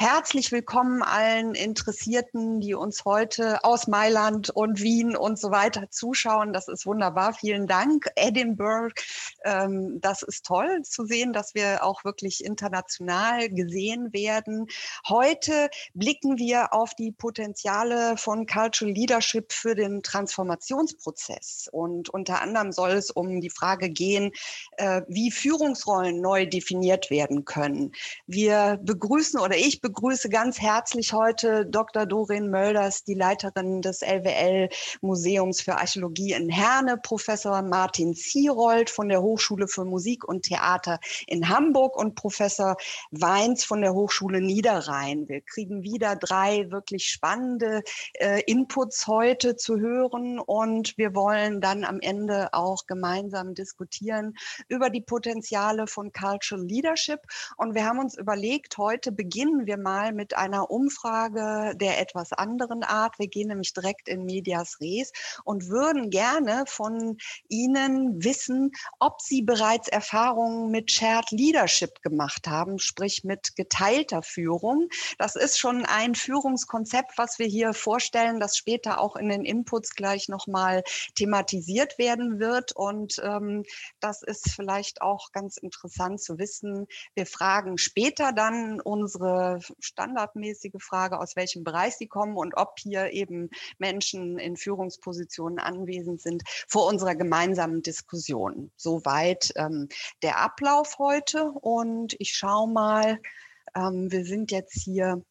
herzlich 0.00 0.50
willkommen 0.50 1.02
allen 1.02 1.54
Interessierten, 1.54 2.58
die 2.60 2.72
uns 2.72 3.04
heute 3.04 3.62
aus 3.64 3.86
Mailand 3.86 4.48
und 4.48 4.80
Wien 4.80 5.14
und 5.14 5.38
so 5.38 5.50
weiter 5.50 5.90
zuschauen. 5.90 6.54
Das 6.54 6.68
ist 6.68 6.86
wunderbar. 6.86 7.34
Vielen 7.34 7.66
Dank. 7.66 8.08
Edinburgh, 8.16 8.94
ähm, 9.44 10.00
das 10.00 10.22
ist 10.22 10.46
toll 10.46 10.80
zu 10.84 11.04
sehen, 11.04 11.34
dass 11.34 11.54
wir 11.54 11.84
auch 11.84 12.02
wirklich 12.02 12.42
international 12.42 13.50
gesehen 13.50 14.10
werden. 14.14 14.68
Heute 15.06 15.68
blicken 15.92 16.38
wir 16.38 16.72
auf 16.72 16.94
die 16.94 17.12
Potenziale 17.12 18.16
von 18.16 18.46
Cultural 18.46 18.94
Leadership 18.94 19.52
für 19.52 19.74
den 19.74 20.02
Transformationsprozess. 20.02 21.68
Und 21.70 22.08
unter 22.08 22.40
anderem 22.40 22.72
soll 22.72 22.92
es 22.92 23.10
um 23.10 23.42
die 23.42 23.50
Frage 23.50 23.90
gehen, 23.90 24.32
äh, 24.78 25.02
wie 25.08 25.30
Führungsrollen 25.30 26.22
neu 26.22 26.46
definiert 26.46 27.10
werden 27.10 27.44
können. 27.44 27.92
Wir 28.26 28.80
begrüßen 28.82 29.38
oder 29.38 29.58
ich 29.58 29.82
begrüße 29.82 29.89
ganz 30.30 30.60
herzlich 30.60 31.12
heute 31.12 31.66
Dr. 31.66 32.06
Doreen 32.06 32.50
Mölders, 32.50 33.02
die 33.04 33.14
Leiterin 33.14 33.82
des 33.82 34.02
LWL 34.02 34.68
Museums 35.00 35.60
für 35.60 35.76
Archäologie 35.76 36.32
in 36.32 36.48
Herne, 36.48 36.96
Professor 36.96 37.62
Martin 37.62 38.14
Zierold 38.14 38.90
von 38.90 39.08
der 39.08 39.22
Hochschule 39.22 39.68
für 39.68 39.84
Musik 39.84 40.26
und 40.26 40.42
Theater 40.42 41.00
in 41.26 41.48
Hamburg 41.48 41.96
und 41.96 42.14
Professor 42.14 42.76
Weins 43.10 43.64
von 43.64 43.80
der 43.80 43.92
Hochschule 43.92 44.40
Niederrhein. 44.40 45.28
Wir 45.28 45.40
kriegen 45.40 45.82
wieder 45.82 46.16
drei 46.16 46.70
wirklich 46.70 47.08
spannende 47.08 47.82
äh, 48.14 48.42
Inputs 48.46 49.06
heute 49.06 49.56
zu 49.56 49.78
hören 49.78 50.38
und 50.38 50.96
wir 50.98 51.14
wollen 51.14 51.60
dann 51.60 51.84
am 51.84 52.00
Ende 52.00 52.52
auch 52.52 52.86
gemeinsam 52.86 53.54
diskutieren 53.54 54.34
über 54.68 54.90
die 54.90 55.00
Potenziale 55.00 55.86
von 55.86 56.12
Cultural 56.12 56.64
Leadership. 56.64 57.20
Und 57.56 57.74
wir 57.74 57.84
haben 57.84 57.98
uns 57.98 58.16
überlegt, 58.16 58.78
heute 58.78 59.10
beginnen 59.12 59.66
wir 59.66 59.79
mal 59.82 60.12
mit 60.12 60.36
einer 60.36 60.70
Umfrage 60.70 61.76
der 61.76 62.00
etwas 62.00 62.32
anderen 62.32 62.82
Art. 62.82 63.18
Wir 63.18 63.28
gehen 63.28 63.48
nämlich 63.48 63.72
direkt 63.72 64.08
in 64.08 64.24
Medias 64.24 64.78
Res 64.80 65.12
und 65.44 65.68
würden 65.68 66.10
gerne 66.10 66.64
von 66.66 67.16
Ihnen 67.48 68.22
wissen, 68.22 68.72
ob 68.98 69.20
Sie 69.20 69.42
bereits 69.42 69.88
Erfahrungen 69.88 70.70
mit 70.70 70.90
Shared 70.90 71.30
Leadership 71.30 72.02
gemacht 72.02 72.46
haben, 72.46 72.78
sprich 72.78 73.24
mit 73.24 73.56
geteilter 73.56 74.22
Führung. 74.22 74.88
Das 75.18 75.36
ist 75.36 75.58
schon 75.58 75.84
ein 75.86 76.14
Führungskonzept, 76.14 77.16
was 77.16 77.38
wir 77.38 77.46
hier 77.46 77.74
vorstellen, 77.74 78.40
das 78.40 78.56
später 78.56 79.00
auch 79.00 79.16
in 79.16 79.28
den 79.28 79.44
Inputs 79.44 79.94
gleich 79.94 80.28
nochmal 80.28 80.82
thematisiert 81.14 81.98
werden 81.98 82.40
wird. 82.40 82.72
Und 82.72 83.20
ähm, 83.22 83.64
das 84.00 84.22
ist 84.22 84.50
vielleicht 84.50 85.02
auch 85.02 85.32
ganz 85.32 85.56
interessant 85.56 86.20
zu 86.20 86.38
wissen. 86.38 86.86
Wir 87.14 87.26
fragen 87.26 87.78
später 87.78 88.32
dann 88.32 88.80
unsere 88.80 89.60
standardmäßige 89.78 90.82
Frage, 90.82 91.18
aus 91.20 91.36
welchem 91.36 91.64
Bereich 91.64 91.96
sie 91.96 92.06
kommen 92.06 92.36
und 92.36 92.56
ob 92.56 92.78
hier 92.78 93.12
eben 93.12 93.50
Menschen 93.78 94.38
in 94.38 94.56
Führungspositionen 94.56 95.58
anwesend 95.58 96.20
sind, 96.20 96.42
vor 96.68 96.86
unserer 96.86 97.14
gemeinsamen 97.14 97.82
Diskussion. 97.82 98.70
Soweit 98.76 99.52
ähm, 99.56 99.88
der 100.22 100.38
Ablauf 100.38 100.98
heute. 100.98 101.50
Und 101.50 102.16
ich 102.18 102.34
schaue 102.34 102.68
mal, 102.68 103.20
ähm, 103.74 104.10
wir 104.10 104.24
sind 104.24 104.50
jetzt 104.50 104.74
hier 104.74 105.22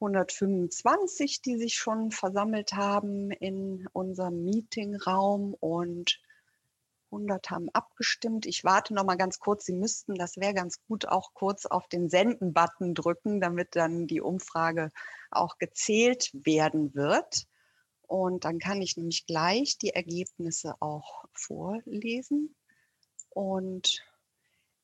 125, 0.00 1.42
die 1.42 1.56
sich 1.56 1.74
schon 1.74 2.10
versammelt 2.10 2.72
haben 2.72 3.30
in 3.30 3.86
unserem 3.92 4.44
Meetingraum 4.44 5.54
und 5.54 6.20
100 7.12 7.50
haben 7.50 7.68
abgestimmt. 7.72 8.46
Ich 8.46 8.64
warte 8.64 8.94
noch 8.94 9.04
mal 9.04 9.16
ganz 9.16 9.38
kurz. 9.38 9.66
Sie 9.66 9.74
müssten, 9.74 10.14
das 10.14 10.36
wäre 10.38 10.54
ganz 10.54 10.80
gut, 10.88 11.06
auch 11.06 11.34
kurz 11.34 11.66
auf 11.66 11.86
den 11.86 12.08
Senden-Button 12.08 12.94
drücken, 12.94 13.40
damit 13.40 13.76
dann 13.76 14.06
die 14.06 14.20
Umfrage 14.20 14.90
auch 15.30 15.58
gezählt 15.58 16.30
werden 16.32 16.94
wird. 16.94 17.46
Und 18.06 18.44
dann 18.44 18.58
kann 18.58 18.82
ich 18.82 18.96
nämlich 18.96 19.26
gleich 19.26 19.78
die 19.78 19.90
Ergebnisse 19.90 20.74
auch 20.80 21.24
vorlesen. 21.32 22.54
Und 23.30 24.02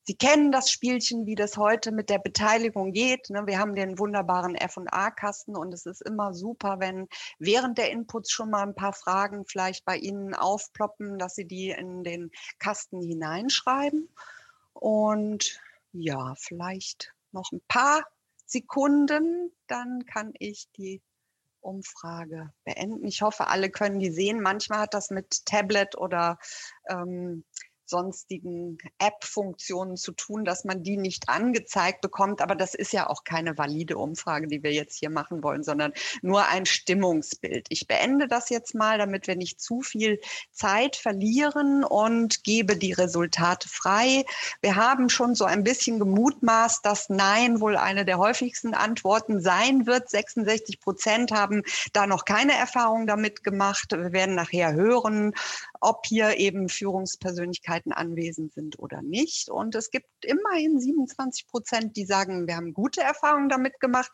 Sie 0.09 0.15
kennen 0.15 0.51
das 0.51 0.71
Spielchen, 0.71 1.27
wie 1.27 1.35
das 1.35 1.55
heute 1.55 1.91
mit 1.91 2.09
der 2.09 2.17
Beteiligung 2.17 2.93
geht. 2.93 3.29
Ne? 3.29 3.45
Wir 3.45 3.59
haben 3.59 3.75
den 3.75 3.99
wunderbaren 3.99 4.55
F&A-Kasten 4.55 5.55
und 5.55 5.71
es 5.71 5.85
ist 5.85 6.01
immer 6.01 6.33
super, 6.33 6.79
wenn 6.79 7.07
während 7.37 7.77
der 7.77 7.91
Inputs 7.91 8.31
schon 8.31 8.49
mal 8.49 8.63
ein 8.63 8.73
paar 8.73 8.93
Fragen 8.93 9.45
vielleicht 9.45 9.85
bei 9.85 9.97
Ihnen 9.97 10.33
aufploppen, 10.33 11.19
dass 11.19 11.35
Sie 11.35 11.45
die 11.45 11.69
in 11.69 12.03
den 12.03 12.31
Kasten 12.57 13.03
hineinschreiben. 13.03 14.09
Und 14.73 15.61
ja, 15.91 16.33
vielleicht 16.39 17.13
noch 17.31 17.51
ein 17.51 17.61
paar 17.67 18.03
Sekunden, 18.47 19.51
dann 19.67 20.07
kann 20.07 20.33
ich 20.39 20.71
die 20.75 21.03
Umfrage 21.61 22.51
beenden. 22.63 23.05
Ich 23.05 23.21
hoffe, 23.21 23.45
alle 23.45 23.69
können 23.69 23.99
die 23.99 24.09
sehen. 24.09 24.41
Manchmal 24.41 24.79
hat 24.79 24.95
das 24.95 25.11
mit 25.11 25.45
Tablet 25.45 25.95
oder 25.97 26.39
ähm, 26.89 27.43
sonstigen 27.89 28.77
App-Funktionen 28.99 29.97
zu 29.97 30.11
tun, 30.11 30.45
dass 30.45 30.63
man 30.63 30.83
die 30.83 30.97
nicht 30.97 31.29
angezeigt 31.29 32.01
bekommt. 32.01 32.41
Aber 32.41 32.55
das 32.55 32.75
ist 32.75 32.93
ja 32.93 33.09
auch 33.09 33.23
keine 33.23 33.57
valide 33.57 33.97
Umfrage, 33.97 34.47
die 34.47 34.63
wir 34.63 34.71
jetzt 34.71 34.97
hier 34.97 35.09
machen 35.09 35.43
wollen, 35.43 35.63
sondern 35.63 35.93
nur 36.21 36.47
ein 36.47 36.65
Stimmungsbild. 36.65 37.67
Ich 37.69 37.87
beende 37.87 38.27
das 38.27 38.49
jetzt 38.49 38.75
mal, 38.75 38.97
damit 38.97 39.27
wir 39.27 39.35
nicht 39.35 39.59
zu 39.59 39.81
viel 39.81 40.19
Zeit 40.51 40.95
verlieren 40.95 41.83
und 41.83 42.43
gebe 42.43 42.77
die 42.77 42.93
Resultate 42.93 43.67
frei. 43.67 44.23
Wir 44.61 44.75
haben 44.75 45.09
schon 45.09 45.35
so 45.35 45.45
ein 45.45 45.63
bisschen 45.63 45.99
gemutmaßt, 45.99 46.85
dass 46.85 47.09
Nein 47.09 47.59
wohl 47.59 47.75
eine 47.75 48.05
der 48.05 48.17
häufigsten 48.17 48.73
Antworten 48.73 49.41
sein 49.41 49.87
wird. 49.87 50.09
66 50.09 50.79
Prozent 50.79 51.31
haben 51.31 51.63
da 51.93 52.07
noch 52.07 52.25
keine 52.25 52.53
Erfahrung 52.53 53.07
damit 53.07 53.43
gemacht. 53.43 53.91
Wir 53.91 54.11
werden 54.11 54.35
nachher 54.35 54.73
hören, 54.73 55.33
ob 55.79 56.05
hier 56.05 56.37
eben 56.37 56.69
Führungspersönlichkeiten 56.69 57.91
anwesend 57.91 58.53
sind 58.53 58.79
oder 58.79 59.01
nicht. 59.01 59.49
Und 59.49 59.75
es 59.75 59.91
gibt 59.91 60.09
immerhin 60.23 60.79
27 60.79 61.47
Prozent, 61.47 61.95
die 61.95 62.05
sagen, 62.05 62.47
wir 62.47 62.55
haben 62.55 62.73
gute 62.73 63.01
Erfahrungen 63.01 63.49
damit 63.49 63.79
gemacht 63.79 64.11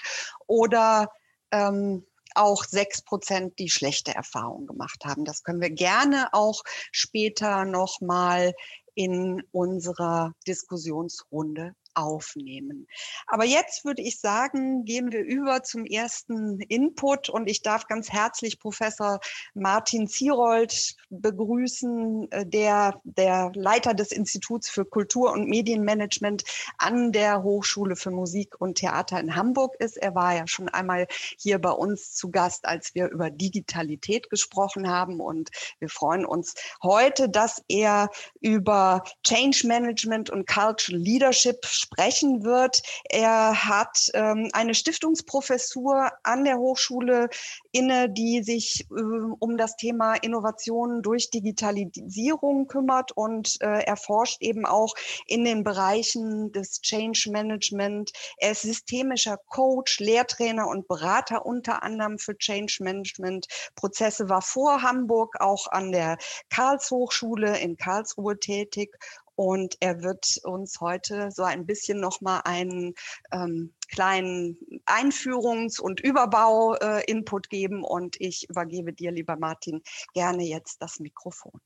oder 0.47 1.11
ähm, 1.51 2.05
auch 2.35 2.63
sechs 2.63 3.01
Prozent, 3.01 3.59
die 3.59 3.69
schlechte 3.69 4.13
Erfahrungen 4.13 4.67
gemacht 4.67 5.05
haben. 5.05 5.25
Das 5.25 5.43
können 5.43 5.61
wir 5.61 5.69
gerne 5.69 6.33
auch 6.33 6.63
später 6.91 7.65
nochmal 7.65 8.53
in 8.93 9.41
unserer 9.51 10.33
Diskussionsrunde 10.47 11.75
aufnehmen. 11.95 12.87
Aber 13.27 13.45
jetzt 13.45 13.85
würde 13.85 14.01
ich 14.01 14.19
sagen, 14.19 14.85
gehen 14.85 15.11
wir 15.11 15.23
über 15.23 15.63
zum 15.63 15.85
ersten 15.85 16.59
Input 16.59 17.29
und 17.29 17.49
ich 17.49 17.61
darf 17.61 17.87
ganz 17.87 18.11
herzlich 18.11 18.59
Professor 18.59 19.19
Martin 19.53 20.07
Zierold 20.07 20.95
begrüßen, 21.09 22.31
äh, 22.31 22.45
der 22.45 23.01
der 23.03 23.51
Leiter 23.55 23.93
des 23.93 24.11
Instituts 24.11 24.69
für 24.69 24.85
Kultur- 24.85 25.31
und 25.31 25.47
Medienmanagement 25.47 26.43
an 26.77 27.11
der 27.11 27.43
Hochschule 27.43 27.95
für 27.95 28.11
Musik 28.11 28.59
und 28.59 28.75
Theater 28.75 29.19
in 29.19 29.35
Hamburg 29.35 29.75
ist. 29.79 29.97
Er 29.97 30.15
war 30.15 30.35
ja 30.35 30.47
schon 30.47 30.69
einmal 30.69 31.07
hier 31.37 31.59
bei 31.59 31.71
uns 31.71 32.13
zu 32.13 32.29
Gast, 32.31 32.65
als 32.65 32.93
wir 32.95 33.09
über 33.09 33.29
Digitalität 33.29 34.29
gesprochen 34.29 34.89
haben 34.89 35.19
und 35.19 35.49
wir 35.79 35.89
freuen 35.89 36.25
uns 36.25 36.53
heute, 36.83 37.29
dass 37.29 37.63
er 37.67 38.09
über 38.41 39.03
Change 39.23 39.67
Management 39.67 40.29
und 40.29 40.47
Cultural 40.47 40.99
Leadership 40.99 41.65
sprechen 41.85 42.43
wird. 42.43 42.81
Er 43.09 43.65
hat 43.65 44.09
ähm, 44.13 44.49
eine 44.53 44.73
Stiftungsprofessur 44.73 46.11
an 46.23 46.43
der 46.43 46.57
Hochschule 46.57 47.29
inne, 47.71 48.09
die 48.09 48.43
sich 48.43 48.85
äh, 48.89 49.01
um 49.39 49.57
das 49.57 49.75
Thema 49.77 50.15
Innovation 50.15 51.01
durch 51.01 51.29
Digitalisierung 51.29 52.67
kümmert 52.67 53.11
und 53.11 53.57
äh, 53.61 53.83
erforscht 53.83 54.41
eben 54.41 54.65
auch 54.65 54.93
in 55.27 55.45
den 55.45 55.63
Bereichen 55.63 56.51
des 56.51 56.81
Change 56.81 57.29
Management. 57.31 58.11
Er 58.37 58.51
ist 58.51 58.63
systemischer 58.63 59.37
Coach, 59.49 59.99
Lehrtrainer 59.99 60.67
und 60.67 60.87
Berater 60.87 61.45
unter 61.45 61.83
anderem 61.83 62.17
für 62.17 62.37
Change 62.37 62.77
Management 62.81 63.47
Prozesse, 63.75 64.29
war 64.29 64.41
vor 64.41 64.81
Hamburg 64.81 65.39
auch 65.39 65.67
an 65.67 65.91
der 65.91 66.17
Karlshochschule 66.49 67.57
in 67.59 67.77
Karlsruhe 67.77 68.39
tätig 68.39 68.97
und 69.35 69.77
er 69.79 70.01
wird 70.01 70.39
uns 70.43 70.79
heute 70.79 71.29
so 71.31 71.43
ein 71.43 71.65
bisschen 71.65 71.99
nochmal 71.99 72.41
einen 72.45 72.93
ähm, 73.31 73.73
kleinen 73.89 74.57
Einführungs- 74.85 75.79
und 75.79 75.99
Überbau-Input 75.99 77.45
äh, 77.45 77.49
geben. 77.49 77.83
Und 77.83 78.19
ich 78.19 78.49
übergebe 78.49 78.93
dir, 78.93 79.11
lieber 79.11 79.35
Martin, 79.35 79.81
gerne 80.13 80.43
jetzt 80.43 80.81
das 80.81 80.99
Mikrofon. 80.99 81.59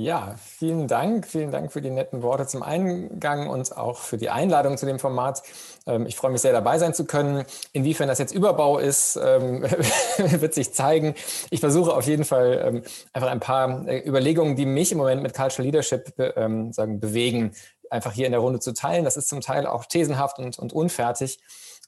Ja, 0.00 0.36
vielen 0.38 0.86
Dank. 0.86 1.26
Vielen 1.26 1.50
Dank 1.50 1.72
für 1.72 1.80
die 1.80 1.90
netten 1.90 2.22
Worte 2.22 2.46
zum 2.46 2.62
Eingang 2.62 3.48
und 3.48 3.76
auch 3.76 3.98
für 3.98 4.16
die 4.16 4.30
Einladung 4.30 4.78
zu 4.78 4.86
dem 4.86 5.00
Format. 5.00 5.42
Ähm, 5.88 6.06
ich 6.06 6.14
freue 6.14 6.30
mich 6.30 6.40
sehr, 6.40 6.52
dabei 6.52 6.78
sein 6.78 6.94
zu 6.94 7.04
können. 7.04 7.44
Inwiefern 7.72 8.06
das 8.06 8.20
jetzt 8.20 8.32
Überbau 8.32 8.78
ist, 8.78 9.18
ähm, 9.20 9.62
wird 10.18 10.54
sich 10.54 10.72
zeigen. 10.72 11.16
Ich 11.50 11.58
versuche 11.58 11.92
auf 11.92 12.04
jeden 12.04 12.24
Fall 12.24 12.62
ähm, 12.64 12.82
einfach 13.12 13.28
ein 13.28 13.40
paar 13.40 13.88
äh, 13.88 14.08
Überlegungen, 14.08 14.54
die 14.54 14.66
mich 14.66 14.92
im 14.92 14.98
Moment 14.98 15.20
mit 15.20 15.34
Cultural 15.34 15.64
Leadership 15.64 16.12
sagen, 16.16 17.00
bewegen, 17.00 17.50
einfach 17.90 18.12
hier 18.12 18.26
in 18.26 18.32
der 18.32 18.40
Runde 18.40 18.60
zu 18.60 18.72
teilen. 18.72 19.04
Das 19.04 19.16
ist 19.16 19.28
zum 19.28 19.40
Teil 19.40 19.66
auch 19.66 19.86
thesenhaft 19.86 20.38
und, 20.38 20.58
und 20.58 20.72
unfertig 20.72 21.38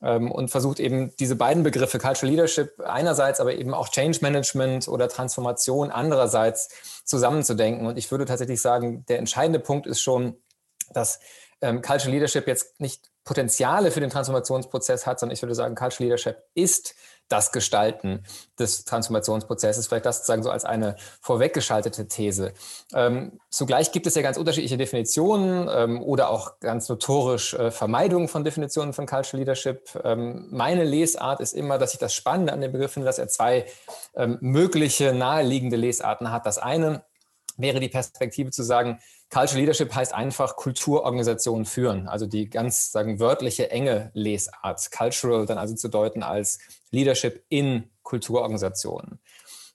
ähm, 0.03 0.31
und 0.31 0.51
versucht 0.51 0.81
eben 0.81 1.15
diese 1.17 1.37
beiden 1.37 1.63
Begriffe 1.63 1.99
Cultural 1.99 2.31
Leadership 2.31 2.81
einerseits, 2.81 3.41
aber 3.41 3.55
eben 3.55 3.75
auch 3.75 3.89
Change 3.89 4.19
Management 4.23 4.89
oder 4.89 5.09
Transformation 5.09 5.91
andererseits 5.91 7.03
zusammenzudenken. 7.05 7.87
Und 7.87 7.99
ich 7.99 8.11
würde 8.11 8.25
tatsächlich 8.25 8.61
sagen, 8.61 9.05
der 9.07 9.19
entscheidende 9.19 9.61
Punkt 9.61 9.87
ist 9.87 10.01
schon, 10.01 10.37
dass 10.93 11.21
ähm, 11.61 11.83
Cultural 11.83 12.13
Leadership 12.13 12.47
jetzt 12.47 12.81
nicht 12.81 13.11
Potenziale 13.25 13.91
für 13.91 14.01
den 14.01 14.11
Transformationsprozess 14.11 15.07
hat, 15.07 15.21
sondern 15.21 15.35
ich 15.35 15.43
würde 15.43 15.55
sagen, 15.55 15.75
Cultural 15.75 16.05
Leadership 16.05 16.39
ist 16.55 16.95
das 17.31 17.53
Gestalten 17.53 18.25
des 18.59 18.85
Transformationsprozesses. 18.85 19.87
Vielleicht 19.87 20.05
das 20.05 20.19
sozusagen 20.19 20.43
so 20.43 20.51
als 20.51 20.65
eine 20.65 20.97
vorweggeschaltete 21.23 22.09
These. 22.09 22.53
Ähm, 22.93 23.41
zugleich 23.49 23.93
gibt 23.93 24.07
es 24.07 24.15
ja 24.15 24.23
ganz 24.23 24.37
unterschiedliche 24.37 24.77
Definitionen 24.77 25.69
ähm, 25.73 26.03
oder 26.03 26.29
auch 26.29 26.61
ganz 26.61 26.89
notorisch 26.89 27.55
äh, 27.55 27.71
Vermeidung 27.71 28.29
von 28.29 28.45
Definitionen 28.45 28.93
von 28.93 29.07
Cultural 29.07 29.39
Leadership. 29.39 29.89
Ähm, 30.05 30.49
meine 30.51 30.85
Lesart 30.85 31.41
ist 31.41 31.55
immer, 31.55 31.79
dass 31.79 31.95
ich 31.95 32.01
das 32.01 32.13
Spannende 32.13 32.53
an 32.53 32.61
dem 32.61 32.73
Begriff 32.73 32.93
finde, 32.93 33.07
dass 33.07 33.19
er 33.19 33.29
zwei 33.29 33.65
ähm, 34.15 34.39
mögliche 34.41 35.15
naheliegende 35.15 35.77
Lesarten 35.77 36.33
hat. 36.33 36.47
Das 36.47 36.59
eine 36.59 37.03
wäre 37.61 37.81
die 37.81 37.89
Perspektive 37.89 38.51
zu 38.51 38.63
sagen, 38.63 38.99
Cultural 39.31 39.61
Leadership 39.61 39.95
heißt 39.95 40.13
einfach 40.13 40.57
Kulturorganisationen 40.57 41.65
führen, 41.65 42.09
also 42.09 42.27
die 42.27 42.51
ganz 42.51 42.91
sagen 42.91 43.21
wörtliche 43.21 43.71
enge 43.71 44.11
Lesart. 44.15 44.91
Cultural 44.91 45.47
dann 45.47 45.59
also 45.59 45.75
zu 45.75 45.89
deuten 45.89 46.23
als 46.23 46.59
Leadership 46.91 47.45
in 47.49 47.91
Kulturorganisationen. 48.03 49.21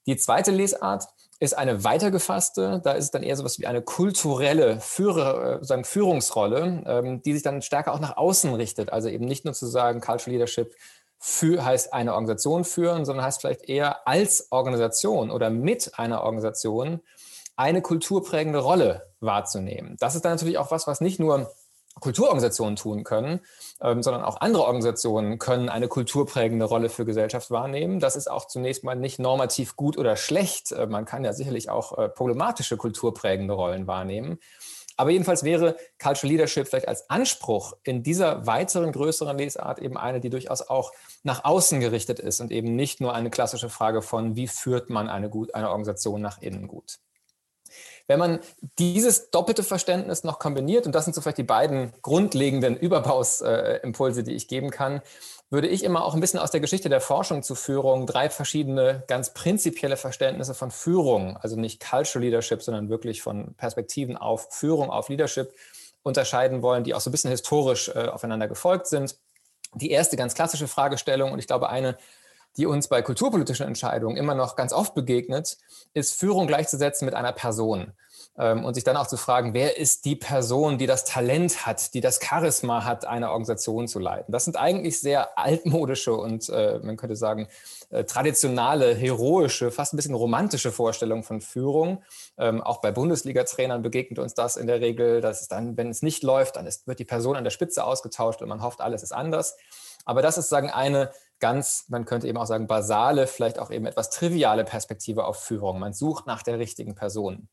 Die 0.06 0.18
zweite 0.18 0.52
Lesart 0.52 1.08
ist 1.40 1.58
eine 1.58 1.84
weitergefasste, 1.84 2.82
da 2.84 2.94
ist 2.94 3.06
es 3.06 3.12
dann 3.12 3.24
eher 3.24 3.36
so 3.36 3.44
etwas 3.44 3.60
wie 3.60 3.68
eine 3.68 3.82
kulturelle 3.82 4.80
Führer, 4.80 5.62
äh, 5.62 5.66
sagen 5.66 5.84
Führungsrolle, 5.84 6.84
ähm, 6.86 7.22
die 7.22 7.34
sich 7.34 7.44
dann 7.44 7.62
stärker 7.62 7.94
auch 7.94 8.00
nach 8.00 8.18
außen 8.18 8.54
richtet. 8.54 8.92
Also 8.92 9.10
eben 9.10 9.26
nicht 9.26 9.44
nur 9.44 9.54
zu 9.54 9.66
sagen, 9.68 10.00
Cultural 10.00 10.34
Leadership 10.34 10.76
für, 11.20 11.66
heißt 11.66 11.92
eine 11.94 12.14
Organisation 12.14 12.64
führen, 12.64 13.04
sondern 13.04 13.26
heißt 13.26 13.42
vielleicht 13.42 13.68
eher 13.68 14.08
als 14.08 14.48
Organisation 14.52 15.32
oder 15.32 15.50
mit 15.50 15.98
einer 15.98 16.22
Organisation 16.22 17.02
eine 17.56 17.82
kulturprägende 17.82 18.60
Rolle 18.60 19.14
wahrzunehmen. 19.20 19.96
Das 20.00 20.16
ist 20.16 20.26
dann 20.26 20.34
natürlich 20.34 20.58
auch 20.58 20.72
was, 20.72 20.88
was 20.88 21.02
nicht 21.02 21.20
nur 21.20 21.52
Kulturorganisationen 22.00 22.76
tun 22.76 23.04
können, 23.06 23.40
ähm, 23.82 24.04
sondern 24.04 24.24
auch 24.24 24.42
andere 24.42 24.64
Organisationen 24.64 25.40
können 25.40 25.70
eine 25.70 25.88
kulturprägende 25.88 26.66
Rolle 26.66 26.90
für 26.90 27.06
Gesellschaft 27.06 27.52
wahrnehmen. 27.52 28.00
Das 28.00 28.18
ist 28.18 28.30
auch 28.30 28.48
zunächst 28.48 28.84
mal 28.84 28.96
nicht 28.96 29.18
normativ 29.18 29.78
gut 29.78 29.98
oder 29.98 30.18
schlecht. 30.18 30.74
Äh, 30.74 30.88
man 30.88 31.06
kann 31.06 31.24
ja 31.24 31.32
sicherlich 31.32 31.70
auch 31.70 31.98
äh, 31.98 32.10
problematische 32.10 32.76
kulturprägende 32.76 33.54
Rollen 33.54 33.88
wahrnehmen. 33.88 34.40
Aber 34.98 35.10
jedenfalls 35.10 35.44
wäre 35.44 35.76
Cultural 36.02 36.32
Leadership 36.32 36.68
vielleicht 36.68 36.88
als 36.88 37.10
Anspruch 37.10 37.74
in 37.84 38.04
dieser 38.04 38.46
weiteren, 38.48 38.92
größeren 38.92 39.38
Lesart 39.38 39.80
eben 39.80 39.98
eine, 39.98 40.22
die 40.22 40.30
durchaus 40.30 40.62
auch 40.62 40.92
nach 41.24 41.44
außen 41.44 41.80
gerichtet 41.80 42.20
ist 42.20 42.40
und 42.40 42.52
eben 42.52 42.76
nicht 42.76 43.02
nur 43.02 43.14
eine 43.14 43.30
klassische 43.30 43.70
Frage 43.70 44.02
von, 44.02 44.36
wie 44.36 44.48
führt 44.48 44.90
man 44.90 45.10
eine, 45.10 45.30
gut, 45.30 45.54
eine 45.54 45.70
Organisation 45.70 46.22
nach 46.22 46.42
innen 46.42 46.68
gut. 46.68 47.00
Wenn 48.08 48.20
man 48.20 48.40
dieses 48.78 49.32
doppelte 49.32 49.64
Verständnis 49.64 50.24
noch 50.24 50.38
kombiniert, 50.38 50.86
und 50.86 50.94
das 50.94 51.06
sind 51.06 51.14
so 51.14 51.22
vielleicht 51.22 51.40
die 51.40 51.44
beiden 51.44 51.92
grundlegenden 52.02 52.78
Überbausimpulse, 52.78 54.24
die 54.24 54.34
ich 54.34 54.48
geben 54.48 54.70
kann, 54.70 55.02
würde 55.50 55.68
ich 55.68 55.84
immer 55.84 56.04
auch 56.06 56.14
ein 56.14 56.20
bisschen 56.20 56.40
aus 56.40 56.52
der 56.52 56.60
Geschichte 56.60 56.90
der 56.90 57.02
Forschung 57.02 57.44
zu 57.44 57.56
Führung 57.56 58.06
drei 58.08 58.30
verschiedene 58.30 59.04
ganz 59.08 59.34
prinzipielle 59.34 59.98
Verständnisse 59.98 60.54
von 60.54 60.72
Führung, 60.72 61.38
also 61.38 61.56
nicht 61.56 61.84
Cultural 61.84 62.24
Leadership, 62.24 62.62
sondern 62.62 62.90
wirklich 62.90 63.22
von 63.22 63.54
Perspektiven 63.56 64.18
auf 64.18 64.50
Führung, 64.52 64.90
auf 64.90 65.10
Leadership 65.10 65.54
unterscheiden 66.04 66.62
wollen, 66.62 66.84
die 66.84 66.94
auch 66.94 67.02
so 67.02 67.10
ein 67.10 67.12
bisschen 67.12 67.32
historisch 67.32 67.90
äh, 67.90 68.08
aufeinander 68.08 68.48
gefolgt 68.48 68.88
sind. 68.88 69.18
Die 69.74 69.92
erste 69.92 70.18
ganz 70.18 70.36
klassische 70.36 70.68
Fragestellung 70.68 71.32
und 71.32 71.40
ich 71.40 71.48
glaube 71.48 71.70
eine, 71.70 71.98
die 72.58 72.66
uns 72.66 72.88
bei 72.88 73.02
kulturpolitischen 73.02 73.68
Entscheidungen 73.68 74.18
immer 74.18 74.36
noch 74.36 74.56
ganz 74.56 74.74
oft 74.74 74.94
begegnet, 74.96 75.58
ist 75.94 76.20
Führung 76.20 76.48
gleichzusetzen 76.48 77.06
mit 77.06 77.14
einer 77.14 77.34
Person. 77.34 77.94
Ähm, 78.38 78.66
und 78.66 78.74
sich 78.74 78.84
dann 78.84 78.98
auch 78.98 79.08
zu 79.08 79.16
fragen, 79.16 79.54
wer 79.54 79.78
ist 79.78 80.04
die 80.04 80.16
Person, 80.16 80.78
die 80.78 80.88
das 80.88 81.06
Talent 81.06 81.66
hat, 81.66 81.94
die 81.94 82.02
das 82.02 82.20
Charisma 82.22 82.84
hat, 82.84 83.06
eine 83.06 83.30
Organisation 83.30 83.88
zu 83.88 84.00
leiten. 84.00 84.32
Das 84.32 84.44
sind 84.44 84.58
eigentlich 84.58 85.00
sehr 85.00 85.38
altmodische 85.38 86.14
und 86.14 86.50
äh, 86.50 86.80
man 86.84 86.98
könnte 86.98 87.16
sagen 87.16 87.48
äh, 87.92 88.04
traditionelle, 88.04 88.94
heroische, 88.94 89.72
fast 89.72 89.94
ein 89.94 89.98
bisschen 89.98 90.16
romantische 90.16 90.74
Vorstellungen 90.74 91.24
von 91.24 91.40
Führung. 91.40 92.04
Ähm, 92.38 92.62
auch 92.62 92.82
bei 92.82 92.92
Bundesliga-Trainern 92.92 93.82
begegnet 93.82 94.20
uns 94.20 94.34
das 94.34 94.58
in 94.58 94.68
der 94.68 94.82
Regel, 94.82 95.22
dass 95.22 95.42
es 95.42 95.48
dann, 95.48 95.78
wenn 95.78 95.90
es 95.90 96.02
nicht 96.02 96.22
läuft, 96.24 96.58
dann 96.58 96.68
ist, 96.68 96.88
wird 96.88 97.00
die 97.00 97.06
Person 97.06 97.38
an 97.38 97.46
der 97.46 97.52
Spitze 97.52 97.86
ausgetauscht 97.86 98.42
und 98.42 98.50
man 98.50 98.62
hofft, 98.62 98.82
alles 98.82 99.02
ist 99.02 99.14
anders. 99.14 99.56
Aber 100.04 100.22
das 100.22 100.38
ist 100.38 100.50
sagen 100.50 100.70
eine 100.70 101.12
ganz, 101.40 101.86
man 101.90 102.06
könnte 102.06 102.28
eben 102.28 102.38
auch 102.38 102.46
sagen, 102.46 102.68
basale, 102.68 103.28
vielleicht 103.28 103.60
auch 103.60 103.72
eben 103.72 103.86
etwas 103.86 104.10
triviale 104.10 104.64
Perspektive 104.64 105.26
auf 105.26 105.44
Führung. 105.44 105.80
Man 105.80 105.94
sucht 105.94 106.28
nach 106.28 106.44
der 106.44 106.60
richtigen 106.60 106.96
Person. 106.96 107.50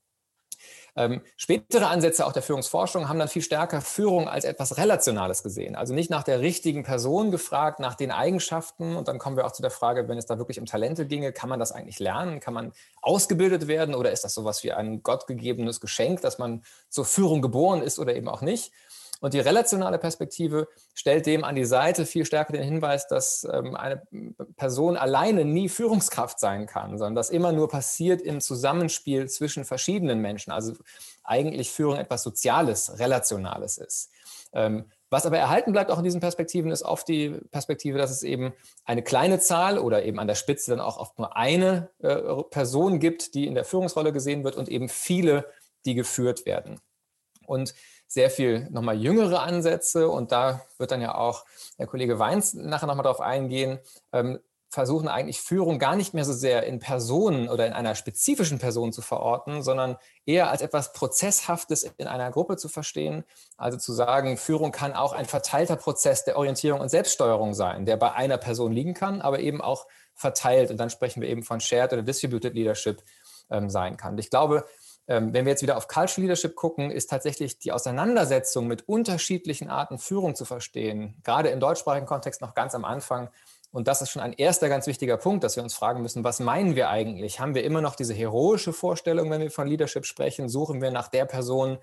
Ähm, 0.95 1.23
spätere 1.37 1.89
Ansätze 1.89 2.27
auch 2.27 2.33
der 2.33 2.43
Führungsforschung 2.43 3.09
haben 3.09 3.19
dann 3.19 3.29
viel 3.29 3.43
stärker 3.43 3.81
Führung 3.81 4.29
als 4.29 4.45
etwas 4.45 4.77
Relationales 4.77 5.43
gesehen. 5.43 5.75
Also 5.75 5.95
nicht 5.95 6.11
nach 6.11 6.23
der 6.23 6.41
richtigen 6.41 6.83
Person 6.83 7.31
gefragt, 7.31 7.81
nach 7.81 7.95
den 7.95 8.11
Eigenschaften. 8.11 8.97
Und 8.97 9.09
dann 9.09 9.19
kommen 9.19 9.37
wir 9.37 9.47
auch 9.47 9.53
zu 9.53 9.63
der 9.63 9.71
Frage, 9.71 10.09
wenn 10.09 10.19
es 10.19 10.27
da 10.27 10.39
wirklich 10.39 10.61
um 10.61 10.67
Talente 10.67 11.07
ginge, 11.07 11.33
kann 11.33 11.49
man 11.49 11.59
das 11.59 11.73
eigentlich 11.73 11.99
lernen? 11.99 12.41
Kann 12.41 12.55
man 12.55 12.73
ausgebildet 13.01 13.69
werden? 13.69 13.95
Oder 13.95 14.13
ist 14.13 14.25
das 14.25 14.35
sowas 14.35 14.63
wie 14.65 14.73
ein 14.73 15.03
gottgegebenes 15.03 15.81
Geschenk, 15.81 16.21
dass 16.21 16.39
man 16.39 16.63
zur 16.91 17.07
Führung 17.07 17.41
geboren 17.41 17.83
ist 17.83 17.99
oder 17.99 18.15
eben 18.15 18.29
auch 18.29 18.43
nicht? 18.43 18.73
Und 19.23 19.35
die 19.35 19.39
relationale 19.39 19.99
Perspektive 19.99 20.67
stellt 20.95 21.27
dem 21.27 21.45
an 21.45 21.55
die 21.55 21.65
Seite 21.65 22.07
viel 22.07 22.27
stärker 22.27 22.55
den 22.55 22.65
Hinweis, 22.65 23.07
dass 23.07 23.47
ähm, 23.51 23.77
eine 23.77 24.03
Person 24.57 24.97
alleine 24.97 25.45
nie 25.45 25.69
Führungskraft 25.69 26.41
sein 26.41 26.67
kann, 26.67 26.99
sondern 26.99 27.15
das 27.15 27.31
immer 27.31 27.53
nur 27.53 27.69
passiert 27.69 28.21
im 28.21 28.41
Zusammenspiel 28.41 29.29
zwischen 29.29 29.65
verschiedenen 29.65 30.19
Menschen. 30.19 30.51
Also 30.51 30.73
eigentlich 31.23 31.71
Führung 31.71 31.99
etwas 31.99 32.25
Soziales, 32.25 32.99
Relationales 32.99 33.79
ist. 33.79 34.11
Ähm, 34.53 34.87
was 35.09 35.25
aber 35.25 35.39
erhalten 35.39 35.71
bleibt 35.71 35.93
auch 35.93 35.99
in 35.99 36.05
diesen 36.05 36.21
Perspektiven, 36.21 36.73
ist 36.73 36.83
oft 36.83 37.07
die 37.07 37.31
Perspektive, 37.53 37.99
dass 37.99 38.11
es 38.11 38.25
eben 38.25 38.53
eine 38.85 39.05
kleine 39.05 39.39
Zahl 39.39 39.79
oder 39.79 40.05
eben 40.05 40.19
an 40.19 40.27
der 40.27 40.35
Spitze 40.35 40.73
dann 40.73 40.81
auch 40.81 40.97
oft 40.99 41.17
nur 41.21 41.37
eine 41.37 41.91
äh, 42.01 42.43
Person 42.51 42.99
gibt, 42.99 43.35
die 43.35 43.47
in 43.47 43.55
der 43.55 43.65
Führungsrolle 43.65 44.13
gesehen 44.13 44.43
wird 44.43 44.57
und 44.57 44.69
eben 44.69 44.89
viele, 44.89 45.47
die 45.85 45.95
geführt 45.95 46.45
werden. 46.45 46.81
Und 47.47 47.75
sehr 48.13 48.31
viel 48.31 48.69
nochmal 48.71 49.01
jüngere 49.01 49.41
Ansätze 49.41 50.09
und 50.09 50.33
da 50.33 50.61
wird 50.77 50.91
dann 50.91 51.01
ja 51.01 51.15
auch 51.15 51.47
der 51.79 51.87
Kollege 51.87 52.19
Weins 52.19 52.53
nachher 52.53 52.87
nochmal 52.87 53.05
drauf 53.05 53.21
eingehen, 53.21 53.79
ähm, 54.13 54.39
versuchen 54.69 55.09
eigentlich 55.09 55.41
Führung 55.41 55.79
gar 55.79 55.97
nicht 55.97 56.15
mehr 56.15 56.25
so 56.25 56.33
sehr 56.33 56.65
in 56.65 56.79
Personen 56.79 57.49
oder 57.49 57.67
in 57.67 57.73
einer 57.73 57.95
spezifischen 57.95 58.59
Person 58.59 58.93
zu 58.93 59.03
verorten, 59.03 59.63
sondern 59.63 59.97
eher 60.25 60.51
als 60.51 60.63
etwas 60.63 60.93
Prozesshaftes 60.95 61.85
in 61.99 62.07
einer 62.07 62.31
Gruppe 62.31 62.57
zu 62.57 62.69
verstehen. 62.69 63.25
Also 63.59 63.77
zu 63.77 63.93
sagen, 63.93 64.39
Führung 64.39 64.73
kann 64.73 64.95
auch 64.95 65.13
ein 65.13 65.27
verteilter 65.27 65.77
Prozess 65.77 66.25
der 66.25 66.37
Orientierung 66.39 66.81
und 66.81 66.89
Selbststeuerung 66.89 67.53
sein, 67.53 67.85
der 67.85 67.99
bei 67.99 68.13
einer 68.13 68.39
Person 68.39 68.73
liegen 68.73 68.95
kann, 68.95 69.21
aber 69.21 69.41
eben 69.41 69.61
auch 69.61 69.87
verteilt. 70.15 70.71
Und 70.71 70.79
dann 70.79 70.89
sprechen 70.89 71.21
wir 71.21 71.29
eben 71.29 71.43
von 71.43 71.61
Shared 71.61 71.93
oder 71.93 72.03
Distributed 72.03 72.55
Leadership 72.55 73.03
ähm, 73.51 73.69
sein 73.69 73.99
kann. 73.99 74.17
Ich 74.17 74.31
glaube, 74.31 74.65
wenn 75.07 75.33
wir 75.33 75.51
jetzt 75.51 75.63
wieder 75.63 75.77
auf 75.77 75.89
Cultural 75.89 76.23
Leadership 76.23 76.55
gucken, 76.55 76.91
ist 76.91 77.11
tatsächlich 77.11 77.59
die 77.59 77.73
Auseinandersetzung 77.73 78.67
mit 78.67 78.89
unterschiedlichen 78.89 79.69
Arten 79.69 79.99
Führung 79.99 80.35
zu 80.35 80.45
verstehen, 80.45 81.17
gerade 81.25 81.49
im 81.49 81.61
deutschsprachigen 81.61 82.07
Kontext 82.07 82.41
noch 82.41 82.55
ganz 82.55 82.75
am 82.75 82.85
Anfang. 82.85 83.29
Und 83.73 83.89
das 83.89 84.03
ist 84.03 84.11
schon 84.11 84.23
ein 84.23 84.35
erster 84.35 84.69
ganz 84.69 84.87
wichtiger 84.87 85.17
Punkt, 85.17 85.43
dass 85.45 85.57
wir 85.57 85.63
uns 85.63 85.75
fragen 85.75 86.03
müssen, 86.03 86.25
was 86.25 86.41
meinen 86.41 86.77
wir 86.77 86.91
eigentlich? 86.91 87.41
Haben 87.41 87.55
wir 87.55 87.65
immer 87.65 87.81
noch 87.81 87.97
diese 87.97 88.13
heroische 88.13 88.73
Vorstellung, 88.73 89.31
wenn 89.31 89.41
wir 89.41 89.51
von 89.51 89.67
Leadership 89.67 90.05
sprechen? 90.05 90.51
Suchen 90.51 90.83
wir 90.83 90.91
nach 90.91 91.09
der 91.09 91.25
Person 91.25 91.79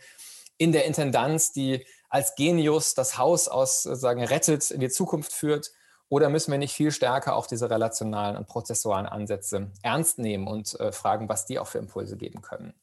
in 0.57 0.71
der 0.71 0.85
Intendanz, 0.85 1.51
die 1.51 1.85
als 2.09 2.35
Genius 2.35 2.93
das 2.93 3.17
Haus 3.17 3.47
aus 3.47 3.83
sagen 3.83 4.23
rettet, 4.23 4.69
in 4.69 4.79
die 4.79 4.89
Zukunft 4.89 5.33
führt? 5.33 5.71
Oder 6.09 6.29
müssen 6.29 6.51
wir 6.51 6.59
nicht 6.59 6.73
viel 6.73 6.91
stärker 6.91 7.35
auch 7.35 7.47
diese 7.47 7.69
relationalen 7.69 8.37
und 8.37 8.47
prozessualen 8.47 9.05
Ansätze 9.05 9.71
ernst 9.83 10.19
nehmen 10.19 10.47
und 10.47 10.79
äh, 10.79 10.91
fragen, 10.91 11.27
was 11.27 11.45
die 11.45 11.59
auch 11.59 11.67
für 11.67 11.77
Impulse 11.79 12.17
geben 12.17 12.41
können? 12.41 12.73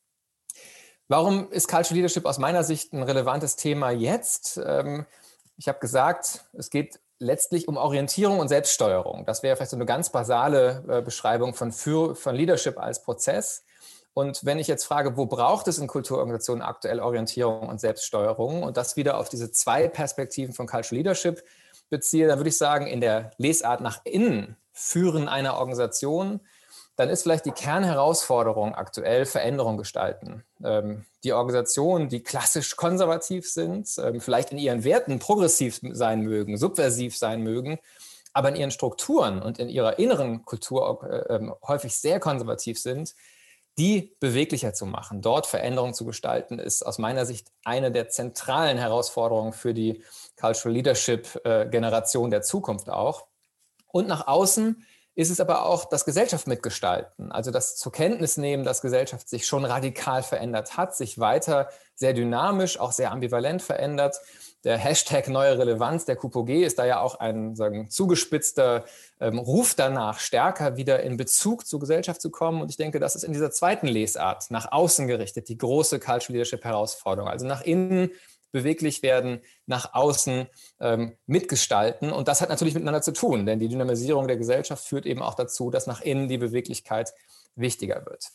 Warum 1.09 1.51
ist 1.53 1.69
Cultural 1.69 1.97
Leadership 1.97 2.27
aus 2.27 2.39
meiner 2.39 2.65
Sicht 2.65 2.93
ein 2.93 3.03
relevantes 3.03 3.57
Thema 3.57 3.91
jetzt? 3.91 4.61
Ähm, 4.65 5.07
ich 5.57 5.69
habe 5.69 5.79
gesagt, 5.79 6.45
es 6.53 6.69
geht 6.69 6.99
letztlich 7.19 7.69
um 7.69 7.77
Orientierung 7.77 8.41
und 8.41 8.49
Selbststeuerung. 8.49 9.25
Das 9.25 9.43
wäre 9.43 9.57
vielleicht 9.57 9.71
so 9.71 9.77
eine 9.77 9.87
ganz 9.87 10.11
basale 10.11 10.85
äh, 10.89 11.03
Beschreibung 11.03 11.55
von, 11.55 11.73
von 11.73 12.35
Leadership 12.35 12.79
als 12.79 13.03
Prozess. 13.03 13.65
Und 14.15 14.45
wenn 14.45 14.59
ich 14.59 14.67
jetzt 14.67 14.85
frage, 14.85 15.17
wo 15.17 15.27
braucht 15.27 15.69
es 15.69 15.79
in 15.79 15.87
Kulturorganisationen 15.87 16.63
aktuell 16.63 17.01
Orientierung 17.01 17.69
und 17.69 17.81
Selbststeuerung 17.81 18.63
und 18.63 18.77
das 18.77 18.97
wieder 18.97 19.19
auf 19.19 19.29
diese 19.29 19.53
zwei 19.53 19.89
Perspektiven 19.89 20.55
von 20.55 20.67
Cultural 20.67 20.97
Leadership 20.97 21.45
beziehe, 21.89 22.27
dann 22.27 22.39
würde 22.39 22.49
ich 22.49 22.59
sagen, 22.59 22.87
in 22.87 23.01
der 23.01 23.31
Lesart 23.37 23.81
nach 23.81 24.01
innen 24.05 24.57
führen 24.73 25.29
einer 25.29 25.59
Organisation 25.59 26.41
dann 26.97 27.11
ist 27.11 27.23
vielleicht 27.23 27.45
die 27.45 27.53
Kernherausforderung 27.53 28.75
aktuell 28.75 29.27
Veränderung 29.27 29.77
gestalten. 29.77 30.45
Ähm, 30.65 31.05
die 31.25 31.35
Organisationen, 31.35 32.09
die 32.09 32.23
klassisch 32.23 32.77
konservativ 32.77 33.51
sind, 33.51 33.89
ähm, 33.99 34.21
vielleicht 34.21 34.51
in 34.53 34.59
ihren 34.59 34.83
Werten 34.83 35.19
progressiv 35.19 35.81
sein 35.83 36.23
mögen, 36.23 36.57
subversiv 36.57 37.17
sein 37.17 37.43
mögen, 37.43 37.79
aber 38.33 38.49
in 38.49 38.57
ihren 38.57 38.71
Strukturen 38.71 39.43
und 39.43 39.59
in 39.59 39.69
ihrer 39.69 39.99
inneren 39.99 40.45
Kultur 40.45 41.03
äh, 41.03 41.35
ähm, 41.35 41.55
häufig 41.67 41.97
sehr 41.97 42.19
konservativ 42.19 42.81
sind, 42.81 43.15
die 43.79 44.17
beweglicher 44.21 44.73
zu 44.73 44.87
machen, 44.87 45.21
dort 45.21 45.47
Veränderungen 45.47 45.93
zu 45.93 46.07
gestalten, 46.07 46.59
ist 46.59 46.83
aus 46.83 46.97
meiner 46.97 47.27
Sicht 47.27 47.49
eine 47.63 47.93
der 47.93 48.09
zentralen 48.09 48.79
Herausforderungen 48.79 49.53
für 49.53 49.75
die 49.75 50.03
Cultural 50.41 50.73
Leadership 50.73 51.41
äh, 51.45 51.67
Generation 51.67 52.31
der 52.31 52.41
Zukunft 52.41 52.89
auch. 52.89 53.27
Und 53.89 54.09
nach 54.09 54.27
außen 54.27 54.87
ist 55.17 55.31
es 55.31 55.41
aber 55.41 55.65
auch 55.65 55.87
das 55.87 56.05
Gesellschaft 56.05 56.47
mitgestalten, 56.47 57.33
also 57.33 57.51
das 57.51 57.77
zur 57.77 57.91
Kenntnis 57.91 58.37
nehmen, 58.37 58.65
dass 58.65 58.83
Gesellschaft 58.83 59.29
sich 59.29 59.47
schon 59.47 59.65
radikal 59.65 60.23
verändert 60.23 60.77
hat, 60.77 60.95
sich 60.95 61.19
weiter 61.19 61.71
sehr 61.95 62.13
dynamisch, 62.13 62.79
auch 62.79 62.93
sehr 62.93 63.11
ambivalent 63.11 63.63
verändert. 63.63 64.21
Der 64.65 64.77
Hashtag 64.77 65.29
neue 65.29 65.59
Relevanz 65.59 66.05
der 66.05 66.17
QPG 66.17 66.65
ist 66.65 66.79
da 66.79 66.85
ja 66.85 67.01
auch 67.01 67.19
ein 67.19 67.57
sagen, 67.57 67.89
zugespitzter 67.89 68.85
ähm, 69.19 69.39
Ruf 69.39 69.75
danach, 69.75 70.19
stärker 70.19 70.77
wieder 70.77 71.03
in 71.03 71.17
Bezug 71.17 71.67
zur 71.67 71.81
Gesellschaft 71.81 72.21
zu 72.21 72.31
kommen. 72.31 72.61
Und 72.61 72.71
ich 72.71 72.77
denke, 72.77 73.01
das 73.01 73.17
ist 73.17 73.23
in 73.23 73.33
dieser 73.33 73.51
zweiten 73.51 73.87
Lesart 73.87 74.51
nach 74.51 74.71
außen 74.71 75.07
gerichtet 75.07 75.49
die 75.49 75.57
große 75.57 75.99
Cultural 75.99 76.33
Leadership 76.33 76.65
Herausforderung. 76.65 77.31
Also 77.31 77.47
nach 77.47 77.63
innen 77.63 78.11
beweglich 78.57 79.03
werden, 79.03 79.41
nach 79.67 79.93
außen 79.93 80.47
ähm, 80.81 81.17
mitgestalten. 81.27 82.11
Und 82.11 82.27
das 82.27 82.41
hat 82.41 82.49
natürlich 82.49 82.75
miteinander 82.75 83.03
zu 83.03 83.13
tun, 83.13 83.45
denn 83.45 83.59
die 83.59 83.69
Dynamisierung 83.69 84.27
der 84.27 84.39
Gesellschaft 84.39 84.85
führt 84.85 85.05
eben 85.05 85.23
auch 85.23 85.35
dazu, 85.35 85.71
dass 85.71 85.87
nach 85.87 86.01
innen 86.01 86.29
die 86.29 86.39
Beweglichkeit 86.39 87.13
wichtiger 87.55 88.07
wird. 88.07 88.31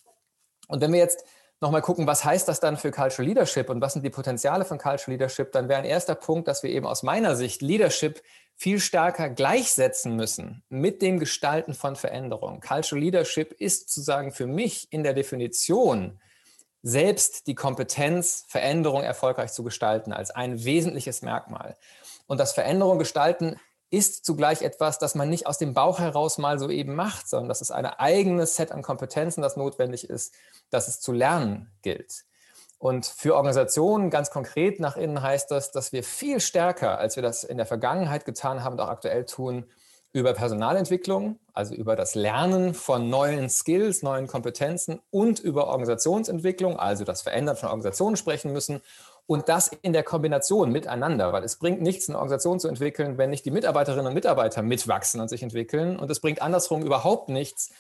Und 0.68 0.82
wenn 0.82 0.94
wir 0.94 1.00
jetzt 1.00 1.26
nochmal 1.60 1.82
gucken, 1.82 2.06
was 2.08 2.24
heißt 2.24 2.48
das 2.48 2.60
dann 2.60 2.78
für 2.78 2.92
Cultural 2.92 3.28
Leadership 3.28 3.70
und 3.70 3.82
was 3.82 3.94
sind 3.94 4.04
die 4.04 4.10
Potenziale 4.10 4.64
von 4.64 4.78
Cultural 4.78 5.14
Leadership, 5.14 5.52
dann 5.52 5.70
wäre 5.70 5.80
ein 5.80 5.86
erster 5.86 6.16
Punkt, 6.16 6.48
dass 6.48 6.62
wir 6.64 6.70
eben 6.70 6.86
aus 6.86 7.04
meiner 7.04 7.36
Sicht 7.36 7.62
Leadership 7.62 8.22
viel 8.56 8.80
stärker 8.80 9.30
gleichsetzen 9.30 10.16
müssen 10.16 10.64
mit 10.70 11.02
dem 11.02 11.20
Gestalten 11.20 11.74
von 11.74 11.96
Veränderungen. 11.96 12.62
Cultural 12.62 13.04
Leadership 13.04 13.54
ist 13.54 13.90
sozusagen 13.90 14.32
für 14.32 14.46
mich 14.46 14.88
in 14.92 15.04
der 15.04 15.14
Definition 15.14 16.20
selbst 16.84 17.48
die 17.48 17.56
Kompetenz, 17.56 18.46
Veränderung 18.48 19.04
erfolgreich 19.04 19.52
zu 19.52 19.64
gestalten, 19.64 20.14
als 20.14 20.32
ein 20.32 20.64
wesentliches 20.64 21.22
Merkmal. 21.22 21.78
Und 22.28 22.40
das 22.40 22.54
Veränderung 22.54 22.98
gestalten 22.98 23.60
ist 23.92 24.26
zugleich 24.26 24.62
etwas, 24.62 25.00
das 25.00 25.16
man 25.16 25.30
nicht 25.30 25.48
aus 25.48 25.58
dem 25.58 25.74
Bauch 25.74 26.00
heraus 26.00 26.38
mal 26.38 26.58
so 26.58 26.70
eben 26.70 26.96
macht, 26.96 27.28
sondern 27.28 27.50
das 27.50 27.62
ist 27.62 27.72
ein 27.72 27.86
eigenes 27.86 28.56
Set 28.56 28.72
an 28.72 28.82
Kompetenzen, 28.82 29.42
das 29.42 29.58
notwendig 29.58 30.10
ist, 30.10 30.34
dass 30.70 30.88
es 30.88 31.02
zu 31.02 31.12
lernen 31.12 31.70
gilt. 31.82 32.24
Und 32.80 33.06
für 33.06 33.36
Organisationen 33.36 34.10
ganz 34.10 34.32
konkret 34.32 34.80
nach 34.80 34.96
innen 34.96 35.22
heißt 35.22 35.52
das, 35.52 35.72
dass 35.72 35.92
wir 35.92 36.04
viel 36.04 36.40
stärker, 36.40 36.98
als 36.98 37.16
wir 37.16 37.22
das 37.22 37.44
in 37.44 37.58
der 37.58 37.68
Vergangenheit 37.68 38.26
getan 38.26 38.64
haben 38.64 38.74
und 38.74 38.80
auch 38.80 38.88
aktuell 38.88 39.26
tun, 39.26 39.70
über 40.14 40.34
Personalentwicklung, 40.34 41.40
also 41.54 41.74
über 41.74 41.96
das 41.96 42.16
Lernen 42.16 42.74
von 42.74 43.10
neuen 43.10 43.50
Skills, 43.50 44.04
neuen 44.04 44.28
Kompetenzen 44.28 45.00
und 45.10 45.40
über 45.40 45.68
Organisationsentwicklung, 45.68 46.78
also 46.78 47.06
das 47.06 47.22
Verändern 47.22 47.56
von 47.56 47.70
Organisationen 47.70 48.18
sprechen 48.18 48.52
müssen. 48.52 48.82
Und 49.28 49.48
das 49.48 49.72
in 49.82 49.94
der 49.94 50.04
Kombination 50.04 50.72
miteinander, 50.72 51.32
weil 51.32 51.44
es 51.44 51.56
bringt 51.56 51.82
nichts, 51.82 52.10
eine 52.10 52.18
Organisation 52.18 52.60
zu 52.60 52.68
entwickeln, 52.68 53.18
wenn 53.18 53.30
nicht 53.30 53.46
die 53.46 53.52
Mitarbeiterinnen 53.52 54.08
und 54.08 54.14
Mitarbeiter 54.14 54.62
mitwachsen 54.62 55.22
und 55.22 55.30
sich 55.30 55.44
entwickeln. 55.44 55.98
Und 55.98 56.12
es 56.12 56.20
bringt 56.20 56.42
andersrum 56.42 56.84
überhaupt 56.84 57.30
nichts, 57.30 57.72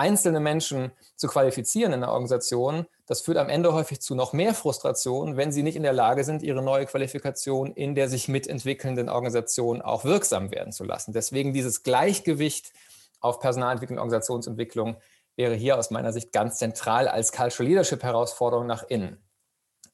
einzelne 0.00 0.40
Menschen 0.40 0.92
zu 1.14 1.28
qualifizieren 1.28 1.92
in 1.92 2.00
der 2.00 2.10
Organisation, 2.10 2.86
das 3.04 3.20
führt 3.20 3.36
am 3.36 3.50
Ende 3.50 3.74
häufig 3.74 4.00
zu 4.00 4.14
noch 4.14 4.32
mehr 4.32 4.54
Frustration, 4.54 5.36
wenn 5.36 5.52
sie 5.52 5.62
nicht 5.62 5.76
in 5.76 5.82
der 5.82 5.92
Lage 5.92 6.24
sind, 6.24 6.42
ihre 6.42 6.62
neue 6.62 6.86
Qualifikation 6.86 7.72
in 7.72 7.94
der 7.94 8.08
sich 8.08 8.26
mitentwickelnden 8.26 9.10
Organisation 9.10 9.82
auch 9.82 10.04
wirksam 10.04 10.50
werden 10.50 10.72
zu 10.72 10.84
lassen. 10.84 11.12
Deswegen 11.12 11.52
dieses 11.52 11.82
Gleichgewicht 11.82 12.72
auf 13.20 13.40
Personalentwicklung 13.40 13.98
und 13.98 14.00
Organisationsentwicklung 14.00 14.96
wäre 15.36 15.54
hier 15.54 15.78
aus 15.78 15.90
meiner 15.90 16.14
Sicht 16.14 16.32
ganz 16.32 16.56
zentral 16.56 17.06
als 17.06 17.32
Cultural 17.32 17.68
Leadership 17.68 18.02
Herausforderung 18.02 18.66
nach 18.66 18.84
innen. 18.84 19.18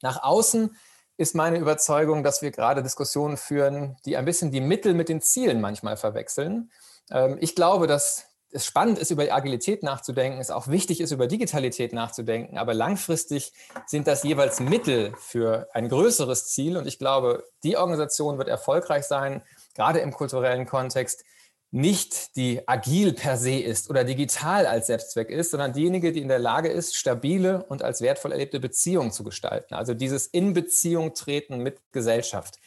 Nach 0.03 0.23
außen 0.23 0.77
ist 1.17 1.35
meine 1.35 1.59
Überzeugung, 1.59 2.23
dass 2.23 2.43
wir 2.43 2.53
gerade 2.53 2.85
Diskussionen 2.85 3.37
führen, 3.37 3.97
die 4.05 4.17
ein 4.17 4.25
bisschen 4.25 4.53
die 4.53 4.61
Mittel 4.61 4.95
mit 4.95 5.09
den 5.09 5.21
Zielen 5.21 5.61
manchmal 5.61 5.97
verwechseln. 5.97 6.71
Ähm, 7.11 7.39
ich 7.41 7.57
glaube, 7.57 7.89
dass 7.89 8.36
es 8.51 8.65
spannend 8.65 8.99
ist, 8.99 9.11
über 9.11 9.31
Agilität 9.31 9.83
nachzudenken, 9.83 10.41
es 10.41 10.51
auch 10.51 10.69
wichtig 10.69 11.01
ist, 11.01 11.11
über 11.11 11.27
Digitalität 11.27 11.93
nachzudenken, 11.93 12.59
aber 12.59 12.75
langfristig 12.75 13.53
sind 13.87 14.07
das 14.07 14.23
jeweils 14.23 14.61
Mittel 14.61 15.15
für 15.19 15.69
ein 15.75 15.89
größeres 15.89 16.47
Ziel. 16.47 16.77
Und 16.77 16.87
ich 16.87 16.99
glaube, 16.99 17.45
die 17.65 17.77
Organisation 17.77 18.39
wird 18.39 18.49
erfolgreich 18.49 19.05
sein, 19.05 19.43
gerade 19.75 19.99
im 19.99 20.13
kulturellen 20.13 20.67
Kontext, 20.67 21.25
nicht 21.73 22.37
die 22.37 22.67
agil 22.67 23.13
per 23.13 23.37
se 23.37 23.59
ist 23.59 23.91
oder 23.91 24.05
digital 24.05 24.67
als 24.67 24.87
Selbstzweck 24.87 25.31
ist, 25.31 25.51
sondern 25.51 25.73
diejenige, 25.73 26.13
die 26.13 26.23
in 26.23 26.29
der 26.29 26.39
Lage 26.39 26.69
ist, 26.69 26.97
stabile 26.97 27.65
und 27.69 27.83
als 27.83 28.01
wertvoll 28.01 28.33
erlebte 28.33 28.61
Beziehungen 28.61 29.11
zu 29.11 29.25
gestalten. 29.25 29.75
Also 29.75 29.93
dieses 29.93 30.27
in 30.27 30.55
Beziehung 30.55 31.13
treten 31.15 31.59
mit 31.59 31.81
Gesellschaft. 31.93 32.59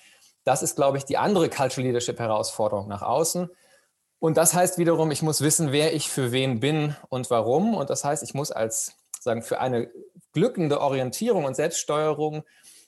Das 0.44 0.62
ist, 0.62 0.76
glaube 0.76 0.98
ich, 0.98 1.06
die 1.06 1.18
andere 1.18 1.50
Cultural 1.50 1.88
Leadership 1.88 2.20
Herausforderung 2.20 2.88
nach 2.88 3.02
außen. 3.02 3.50
Und 4.20 4.38
das 4.38 4.54
heißt 4.54 4.78
wiederum, 4.78 5.12
ich 5.12 5.22
muss 5.22 5.42
wissen, 5.42 5.72
wer 5.72 5.94
ich 5.94 6.10
für 6.10 6.32
wen 6.32 6.60
bin 6.60 6.96
und 7.10 7.30
warum. 7.30 7.74
Und 7.74 7.90
das 7.90 8.04
heißt, 8.04 8.22
ich 8.24 8.34
muss 8.34 8.52
als 8.52 8.94
sagen 9.20 9.42
für 9.42 9.60
eine 9.60 9.90
glückende 10.34 10.82
Orientierung 10.82 11.46
und 11.46 11.56
Selbststeuerung 11.56 12.44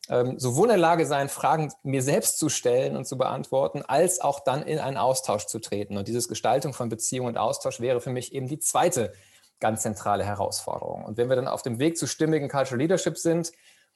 ähm, 0.10 0.40
sowohl 0.40 0.66
in 0.66 0.72
der 0.72 0.78
Lage 0.78 1.06
sein, 1.06 1.30
Fragen 1.30 1.72
mir 1.84 2.02
selbst 2.02 2.38
zu 2.38 2.50
stellen 2.50 2.98
und 2.98 3.06
zu 3.06 3.18
beantworten, 3.18 3.82
als 3.82 4.20
auch 4.20 4.42
dann 4.42 4.64
in 4.64 4.80
einen 4.80 4.98
Austausch 4.98 5.46
zu 5.46 5.60
treten. 5.60 5.98
Und 5.98 6.08
dieses 6.08 6.28
Gestaltung 6.28 6.74
von 6.74 6.90
Beziehung 6.90 7.28
und 7.28 7.38
Austausch 7.38 7.80
wäre 7.80 8.02
für 8.02 8.10
mich 8.10 8.34
eben 8.34 8.48
die 8.48 8.60
zweite 8.60 9.14
ganz 9.60 9.84
zentrale 9.84 10.26
Herausforderung. 10.26 11.06
Und 11.06 11.18
wenn 11.18 11.30
wir 11.30 11.36
dann 11.36 11.48
auf 11.48 11.62
dem 11.62 11.80
Weg 11.80 11.98
zu 11.98 12.08
stimmigen 12.08 12.50
Cultural 12.50 12.80
Leadership 12.80 13.18
sind, 13.18 13.52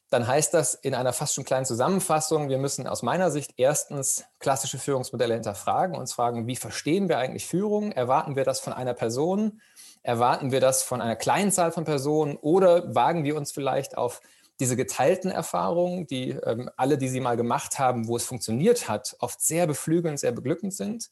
dann 0.09 0.27
heißt 0.27 0.53
das 0.53 0.75
in 0.75 0.93
einer 0.93 1.13
fast 1.13 1.33
schon 1.33 1.45
kleinen 1.45 1.65
Zusammenfassung, 1.65 2.47
wir 2.49 2.59
müssen 2.59 2.87
aus 2.87 3.01
meiner 3.01 3.31
Sicht 3.31 3.53
erstens 3.57 4.25
klassische 4.39 4.77
Führungsmodelle 4.77 5.33
hinterfragen, 5.33 5.95
uns 5.95 6.13
fragen, 6.13 6.47
wie 6.47 6.55
verstehen 6.55 7.09
wir 7.09 7.17
eigentlich 7.17 7.47
Führung? 7.47 7.91
Erwarten 7.91 8.35
wir 8.35 8.43
das 8.43 8.59
von 8.59 8.73
einer 8.73 8.93
Person? 8.93 9.61
Erwarten 10.03 10.51
wir 10.51 10.59
das 10.59 10.83
von 10.83 11.01
einer 11.01 11.15
kleinen 11.15 11.51
Zahl 11.51 11.71
von 11.71 11.85
Personen? 11.85 12.37
Oder 12.37 12.93
wagen 12.93 13.23
wir 13.23 13.35
uns 13.35 13.51
vielleicht 13.51 13.97
auf 13.97 14.21
diese 14.59 14.75
geteilten 14.75 15.31
Erfahrungen, 15.31 16.07
die 16.07 16.29
ähm, 16.29 16.69
alle, 16.77 16.97
die 16.97 17.09
sie 17.09 17.19
mal 17.19 17.35
gemacht 17.35 17.79
haben, 17.79 18.07
wo 18.07 18.15
es 18.15 18.23
funktioniert 18.23 18.87
hat, 18.87 19.15
oft 19.19 19.41
sehr 19.41 19.65
beflügelnd, 19.67 20.19
sehr 20.19 20.31
beglückend 20.31 20.73
sind? 20.73 21.09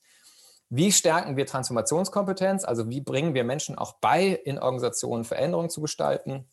Wie 0.69 0.91
stärken 0.91 1.35
wir 1.35 1.45
Transformationskompetenz? 1.45 2.63
Also 2.63 2.89
wie 2.89 3.01
bringen 3.01 3.33
wir 3.33 3.43
Menschen 3.43 3.77
auch 3.77 3.93
bei, 3.93 4.27
in 4.27 4.59
Organisationen 4.59 5.23
Veränderungen 5.23 5.69
zu 5.69 5.81
gestalten? 5.81 6.47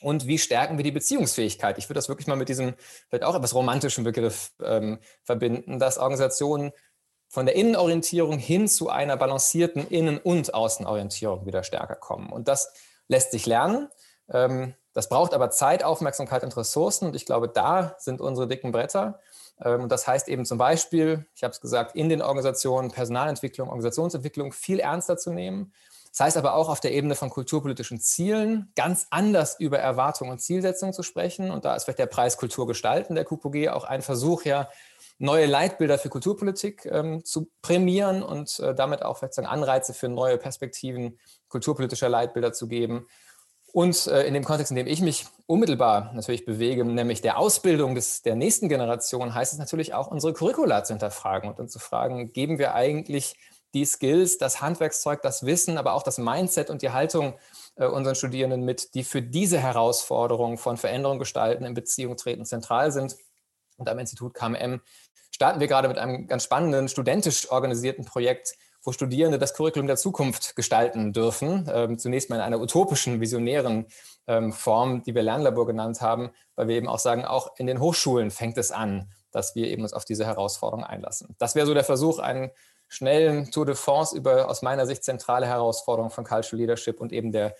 Und 0.00 0.26
wie 0.26 0.38
stärken 0.38 0.76
wir 0.76 0.84
die 0.84 0.90
Beziehungsfähigkeit? 0.90 1.78
Ich 1.78 1.88
würde 1.88 1.98
das 1.98 2.08
wirklich 2.08 2.26
mal 2.26 2.36
mit 2.36 2.48
diesem 2.48 2.74
vielleicht 3.08 3.24
auch 3.24 3.34
etwas 3.34 3.54
romantischen 3.54 4.04
Begriff 4.04 4.52
ähm, 4.62 4.98
verbinden, 5.22 5.78
dass 5.78 5.98
Organisationen 5.98 6.72
von 7.28 7.46
der 7.46 7.56
Innenorientierung 7.56 8.38
hin 8.38 8.68
zu 8.68 8.90
einer 8.90 9.16
balancierten 9.16 9.88
Innen- 9.88 10.18
und 10.18 10.54
Außenorientierung 10.54 11.46
wieder 11.46 11.64
stärker 11.64 11.96
kommen. 11.96 12.30
Und 12.30 12.48
das 12.48 12.72
lässt 13.08 13.32
sich 13.32 13.46
lernen. 13.46 13.88
Ähm, 14.28 14.74
das 14.92 15.08
braucht 15.08 15.34
aber 15.34 15.50
Zeit, 15.50 15.82
Aufmerksamkeit 15.82 16.44
und 16.44 16.56
Ressourcen. 16.56 17.08
Und 17.08 17.16
ich 17.16 17.26
glaube, 17.26 17.48
da 17.48 17.96
sind 17.98 18.20
unsere 18.20 18.46
dicken 18.46 18.70
Bretter. 18.70 19.20
Ähm, 19.60 19.82
und 19.82 19.88
das 19.90 20.06
heißt 20.06 20.28
eben 20.28 20.44
zum 20.44 20.58
Beispiel, 20.58 21.26
ich 21.34 21.42
habe 21.42 21.52
es 21.52 21.60
gesagt, 21.60 21.96
in 21.96 22.08
den 22.08 22.22
Organisationen 22.22 22.90
Personalentwicklung, 22.90 23.68
Organisationsentwicklung 23.68 24.52
viel 24.52 24.78
ernster 24.78 25.16
zu 25.16 25.32
nehmen 25.32 25.72
das 26.16 26.26
heißt 26.26 26.36
aber 26.36 26.54
auch 26.54 26.68
auf 26.68 26.78
der 26.78 26.92
Ebene 26.92 27.16
von 27.16 27.28
kulturpolitischen 27.28 27.98
Zielen 27.98 28.70
ganz 28.76 29.08
anders 29.10 29.58
über 29.58 29.80
Erwartungen 29.80 30.30
und 30.30 30.38
Zielsetzungen 30.38 30.92
zu 30.92 31.02
sprechen. 31.02 31.50
Und 31.50 31.64
da 31.64 31.74
ist 31.74 31.84
vielleicht 31.84 31.98
der 31.98 32.06
Preis 32.06 32.36
Kultur 32.36 32.68
gestalten 32.68 33.16
der 33.16 33.24
QPG 33.24 33.70
auch 33.70 33.82
ein 33.82 34.00
Versuch, 34.00 34.44
ja, 34.44 34.68
neue 35.18 35.46
Leitbilder 35.46 35.98
für 35.98 36.10
Kulturpolitik 36.10 36.86
ähm, 36.86 37.24
zu 37.24 37.50
prämieren 37.62 38.22
und 38.22 38.60
äh, 38.60 38.76
damit 38.76 39.02
auch 39.02 39.18
vielleicht 39.18 39.34
sagen, 39.34 39.48
Anreize 39.48 39.92
für 39.92 40.08
neue 40.08 40.38
Perspektiven 40.38 41.18
kulturpolitischer 41.48 42.08
Leitbilder 42.08 42.52
zu 42.52 42.68
geben. 42.68 43.08
Und 43.72 44.06
äh, 44.06 44.22
in 44.22 44.34
dem 44.34 44.44
Kontext, 44.44 44.70
in 44.70 44.76
dem 44.76 44.86
ich 44.86 45.00
mich 45.00 45.26
unmittelbar 45.46 46.12
natürlich 46.14 46.44
bewege, 46.44 46.84
nämlich 46.84 47.22
der 47.22 47.38
Ausbildung 47.38 47.96
des, 47.96 48.22
der 48.22 48.36
nächsten 48.36 48.68
Generation, 48.68 49.34
heißt 49.34 49.52
es 49.52 49.58
natürlich 49.58 49.94
auch, 49.94 50.06
unsere 50.06 50.32
Curricula 50.32 50.84
zu 50.84 50.92
hinterfragen 50.92 51.50
und 51.50 51.58
dann 51.58 51.68
zu 51.68 51.80
fragen, 51.80 52.32
geben 52.32 52.60
wir 52.60 52.74
eigentlich 52.74 53.34
die 53.74 53.84
Skills, 53.84 54.38
das 54.38 54.60
Handwerkszeug, 54.60 55.20
das 55.22 55.44
Wissen, 55.44 55.76
aber 55.76 55.94
auch 55.94 56.02
das 56.02 56.18
Mindset 56.18 56.70
und 56.70 56.82
die 56.82 56.90
Haltung 56.90 57.34
äh, 57.76 57.86
unseren 57.86 58.14
Studierenden 58.14 58.62
mit, 58.62 58.94
die 58.94 59.04
für 59.04 59.20
diese 59.20 59.58
Herausforderungen 59.58 60.56
von 60.56 60.76
Veränderung 60.76 61.18
gestalten, 61.18 61.64
in 61.64 61.74
Beziehung 61.74 62.16
treten, 62.16 62.44
zentral 62.44 62.92
sind. 62.92 63.16
Und 63.76 63.88
am 63.88 63.98
Institut 63.98 64.34
KMM 64.34 64.80
starten 65.30 65.60
wir 65.60 65.66
gerade 65.66 65.88
mit 65.88 65.98
einem 65.98 66.28
ganz 66.28 66.44
spannenden, 66.44 66.88
studentisch 66.88 67.50
organisierten 67.50 68.04
Projekt, 68.04 68.54
wo 68.84 68.92
Studierende 68.92 69.38
das 69.38 69.54
Curriculum 69.54 69.86
der 69.86 69.96
Zukunft 69.96 70.54
gestalten 70.56 71.12
dürfen. 71.12 71.68
Ähm, 71.72 71.98
zunächst 71.98 72.30
mal 72.30 72.36
in 72.36 72.42
einer 72.42 72.60
utopischen, 72.60 73.20
visionären 73.20 73.86
ähm, 74.26 74.52
Form, 74.52 75.02
die 75.02 75.14
wir 75.14 75.22
Lernlabor 75.22 75.66
genannt 75.66 76.00
haben, 76.00 76.30
weil 76.54 76.68
wir 76.68 76.76
eben 76.76 76.88
auch 76.88 76.98
sagen, 76.98 77.24
auch 77.24 77.56
in 77.56 77.66
den 77.66 77.80
Hochschulen 77.80 78.30
fängt 78.30 78.58
es 78.58 78.70
an, 78.70 79.10
dass 79.32 79.54
wir 79.54 79.66
eben 79.66 79.82
uns 79.82 79.94
auf 79.94 80.04
diese 80.04 80.26
Herausforderung 80.26 80.84
einlassen. 80.84 81.34
Das 81.38 81.54
wäre 81.54 81.66
so 81.66 81.74
der 81.74 81.84
Versuch, 81.84 82.18
einen 82.18 82.50
schnellen 82.88 83.50
Tour 83.50 83.66
de 83.66 83.74
France 83.74 84.16
über 84.16 84.48
aus 84.48 84.62
meiner 84.62 84.86
Sicht 84.86 85.04
zentrale 85.04 85.46
Herausforderungen 85.46 86.10
von 86.10 86.24
Cultural 86.24 86.60
Leadership 86.60 87.00
und 87.00 87.12
eben 87.12 87.32
der 87.32 87.56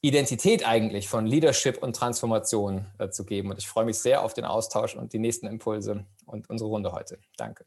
Identität 0.00 0.66
eigentlich 0.66 1.08
von 1.08 1.26
Leadership 1.26 1.82
und 1.82 1.96
Transformation 1.96 2.86
äh, 2.98 3.10
zu 3.10 3.24
geben. 3.24 3.50
Und 3.50 3.58
ich 3.58 3.68
freue 3.68 3.84
mich 3.84 3.98
sehr 3.98 4.22
auf 4.22 4.32
den 4.32 4.44
Austausch 4.44 4.94
und 4.94 5.12
die 5.12 5.18
nächsten 5.18 5.46
Impulse 5.46 6.04
und 6.24 6.48
unsere 6.48 6.70
Runde 6.70 6.92
heute. 6.92 7.18
Danke. 7.36 7.64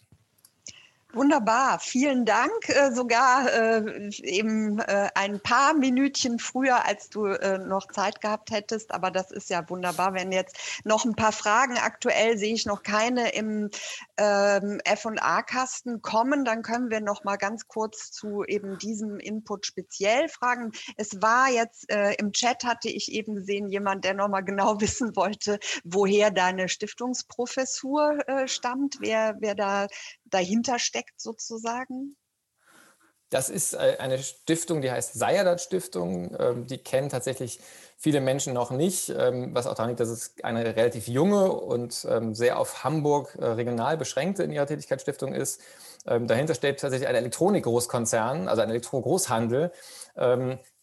Wunderbar, 1.13 1.79
vielen 1.79 2.23
Dank. 2.23 2.69
Äh, 2.69 2.93
sogar 2.93 3.51
äh, 3.51 4.09
eben 4.23 4.79
äh, 4.79 5.09
ein 5.13 5.41
paar 5.41 5.73
Minütchen 5.73 6.39
früher, 6.39 6.85
als 6.85 7.09
du 7.09 7.27
noch 7.31 7.87
Zeit 7.87 8.21
gehabt 8.21 8.51
hättest. 8.51 8.93
Aber 8.93 9.11
das 9.11 9.31
ist 9.31 9.49
ja 9.49 9.67
wunderbar. 9.69 10.13
Wenn 10.13 10.31
jetzt 10.31 10.57
noch 10.83 11.05
ein 11.05 11.15
paar 11.15 11.31
Fragen 11.31 11.77
aktuell 11.77 12.37
sehe 12.37 12.53
ich 12.53 12.65
noch 12.65 12.83
keine 12.83 13.29
im 13.33 13.69
ähm, 14.17 14.79
F&A-Kasten 14.85 16.01
kommen, 16.01 16.45
dann 16.45 16.61
können 16.61 16.89
wir 16.89 17.01
noch 17.01 17.23
mal 17.23 17.37
ganz 17.37 17.67
kurz 17.67 18.11
zu 18.11 18.43
eben 18.45 18.77
diesem 18.77 19.19
Input 19.19 19.65
speziell 19.65 20.29
fragen. 20.29 20.71
Es 20.97 21.21
war 21.21 21.49
jetzt 21.49 21.91
im 22.17 22.31
Chat 22.31 22.63
hatte 22.63 22.89
ich 22.89 23.11
eben 23.11 23.35
gesehen 23.35 23.69
jemand, 23.69 24.05
der 24.05 24.13
noch 24.13 24.27
mal 24.27 24.41
genau 24.41 24.79
wissen 24.81 25.15
wollte, 25.15 25.59
woher 25.83 26.31
deine 26.31 26.69
Stiftungsprofessur 26.69 28.19
stammt, 28.45 28.97
wer 28.99 29.35
wer 29.39 29.55
da 29.55 29.87
dahinter 30.31 30.79
steckt 30.79 31.21
sozusagen? 31.21 32.17
Das 33.29 33.49
ist 33.49 33.73
äh, 33.73 33.97
eine 33.99 34.21
Stiftung, 34.21 34.81
die 34.81 34.91
heißt 34.91 35.13
Sayadat 35.13 35.61
Stiftung. 35.61 36.35
Ähm, 36.37 36.67
die 36.67 36.77
kennen 36.77 37.09
tatsächlich 37.09 37.59
viele 38.01 38.19
Menschen 38.19 38.53
noch 38.53 38.71
nicht, 38.71 39.13
ähm, 39.15 39.53
was 39.53 39.67
auch 39.67 39.75
daran 39.75 39.89
liegt, 39.89 39.99
dass 39.99 40.09
es 40.09 40.33
eine 40.41 40.75
relativ 40.75 41.07
junge 41.07 41.51
und 41.51 42.05
ähm, 42.09 42.33
sehr 42.33 42.57
auf 42.59 42.83
Hamburg 42.83 43.37
äh, 43.39 43.45
regional 43.45 43.95
beschränkte 43.95 44.41
in 44.43 44.51
ihrer 44.51 44.65
Tätigkeitsstiftung 44.65 45.33
ist. 45.33 45.61
Dahinter 46.03 46.55
steht 46.55 46.79
tatsächlich 46.79 47.07
ein 47.07 47.13
Elektronik-Großkonzern, 47.13 48.47
also 48.47 48.63
ein 48.63 48.71
Elektro-Großhandel, 48.71 49.71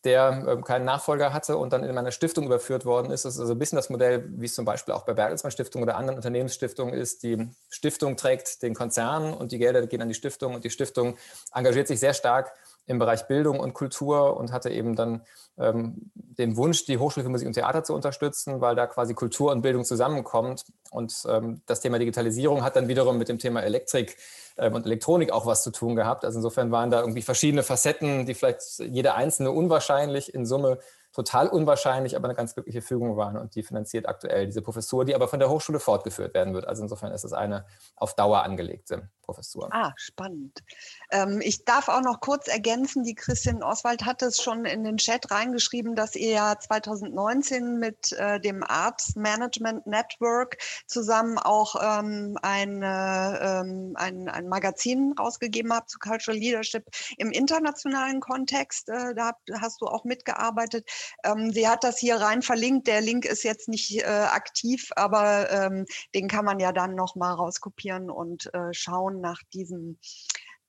der 0.04 0.44
ähm, 0.48 0.62
keinen 0.62 0.84
Nachfolger 0.84 1.32
hatte 1.32 1.56
und 1.56 1.72
dann 1.72 1.82
in 1.82 1.92
meine 1.92 2.12
Stiftung 2.12 2.46
überführt 2.46 2.84
worden 2.84 3.10
ist. 3.10 3.24
Das 3.24 3.34
ist 3.34 3.40
also 3.40 3.54
ein 3.54 3.58
bisschen 3.58 3.76
das 3.76 3.90
Modell, 3.90 4.24
wie 4.28 4.46
es 4.46 4.54
zum 4.54 4.64
Beispiel 4.64 4.94
auch 4.94 5.04
bei 5.04 5.12
Bertelsmann 5.12 5.50
Stiftung 5.50 5.82
oder 5.82 5.96
anderen 5.96 6.16
Unternehmensstiftungen 6.16 6.94
ist. 6.94 7.24
Die 7.24 7.48
Stiftung 7.68 8.16
trägt 8.16 8.62
den 8.62 8.74
Konzern 8.74 9.34
und 9.34 9.50
die 9.50 9.58
Gelder 9.58 9.84
gehen 9.88 10.00
an 10.00 10.08
die 10.08 10.14
Stiftung 10.14 10.54
und 10.54 10.64
die 10.64 10.70
Stiftung 10.70 11.16
engagiert 11.52 11.88
sich 11.88 11.98
sehr 11.98 12.14
stark 12.14 12.52
im 12.88 12.98
Bereich 12.98 13.28
Bildung 13.28 13.60
und 13.60 13.74
Kultur 13.74 14.36
und 14.38 14.50
hatte 14.50 14.70
eben 14.70 14.96
dann 14.96 15.20
ähm, 15.58 16.10
den 16.14 16.56
Wunsch, 16.56 16.86
die 16.86 16.96
Hochschule 16.96 17.22
für 17.22 17.30
Musik 17.30 17.46
und 17.46 17.52
Theater 17.52 17.84
zu 17.84 17.94
unterstützen, 17.94 18.62
weil 18.62 18.74
da 18.74 18.86
quasi 18.86 19.12
Kultur 19.12 19.52
und 19.52 19.60
Bildung 19.60 19.84
zusammenkommt. 19.84 20.64
Und 20.90 21.14
ähm, 21.28 21.60
das 21.66 21.80
Thema 21.80 21.98
Digitalisierung 21.98 22.64
hat 22.64 22.76
dann 22.76 22.88
wiederum 22.88 23.18
mit 23.18 23.28
dem 23.28 23.38
Thema 23.38 23.60
Elektrik 23.60 24.16
ähm, 24.56 24.74
und 24.74 24.86
Elektronik 24.86 25.30
auch 25.30 25.44
was 25.44 25.62
zu 25.62 25.70
tun 25.70 25.96
gehabt. 25.96 26.24
Also 26.24 26.38
insofern 26.38 26.70
waren 26.70 26.90
da 26.90 27.00
irgendwie 27.00 27.22
verschiedene 27.22 27.62
Facetten, 27.62 28.24
die 28.24 28.32
vielleicht 28.32 28.62
jede 28.78 29.14
einzelne 29.14 29.50
unwahrscheinlich 29.52 30.32
in 30.32 30.46
Summe 30.46 30.78
total 31.12 31.48
unwahrscheinlich, 31.48 32.16
aber 32.16 32.26
eine 32.26 32.34
ganz 32.34 32.54
glückliche 32.54 32.80
Fügung 32.80 33.16
waren 33.16 33.36
und 33.36 33.54
die 33.54 33.62
finanziert 33.62 34.08
aktuell 34.08 34.46
diese 34.46 34.62
Professur, 34.62 35.04
die 35.04 35.14
aber 35.14 35.28
von 35.28 35.40
der 35.40 35.50
Hochschule 35.50 35.80
fortgeführt 35.80 36.32
werden 36.32 36.54
wird. 36.54 36.66
Also 36.66 36.82
insofern 36.82 37.12
ist 37.12 37.24
es 37.24 37.32
eine 37.32 37.66
auf 37.96 38.14
Dauer 38.14 38.44
angelegte 38.44 39.10
Professur. 39.28 39.68
Ah, 39.72 39.92
spannend. 39.96 40.62
Ähm, 41.10 41.42
ich 41.42 41.66
darf 41.66 41.88
auch 41.88 42.00
noch 42.00 42.20
kurz 42.20 42.48
ergänzen, 42.48 43.02
die 43.04 43.14
Christian 43.14 43.62
Oswald 43.62 44.06
hat 44.06 44.22
es 44.22 44.40
schon 44.42 44.64
in 44.64 44.84
den 44.84 44.96
Chat 44.96 45.30
reingeschrieben, 45.30 45.94
dass 45.94 46.16
ihr 46.16 46.30
ja 46.30 46.58
2019 46.58 47.78
mit 47.78 48.12
äh, 48.12 48.40
dem 48.40 48.64
Arts 48.64 49.16
Management 49.16 49.86
Network 49.86 50.56
zusammen 50.86 51.36
auch 51.36 51.76
ähm, 51.78 52.38
eine, 52.40 53.38
ähm, 53.42 53.92
ein, 53.96 54.30
ein 54.30 54.48
Magazin 54.48 55.12
rausgegeben 55.18 55.74
habt 55.74 55.90
zu 55.90 55.98
Cultural 55.98 56.38
Leadership 56.40 56.86
im 57.18 57.30
internationalen 57.30 58.20
Kontext. 58.20 58.88
Äh, 58.88 59.14
da 59.14 59.32
hast 59.60 59.82
du 59.82 59.88
auch 59.88 60.04
mitgearbeitet. 60.04 60.88
Ähm, 61.22 61.52
sie 61.52 61.68
hat 61.68 61.84
das 61.84 61.98
hier 61.98 62.16
rein 62.16 62.40
verlinkt. 62.40 62.86
Der 62.86 63.02
Link 63.02 63.26
ist 63.26 63.42
jetzt 63.42 63.68
nicht 63.68 64.00
äh, 64.00 64.06
aktiv, 64.06 64.90
aber 64.96 65.50
ähm, 65.50 65.84
den 66.14 66.28
kann 66.28 66.46
man 66.46 66.60
ja 66.60 66.72
dann 66.72 66.94
nochmal 66.94 67.34
rauskopieren 67.34 68.10
und 68.10 68.48
äh, 68.54 68.72
nach 69.20 69.42
diesem 69.52 69.98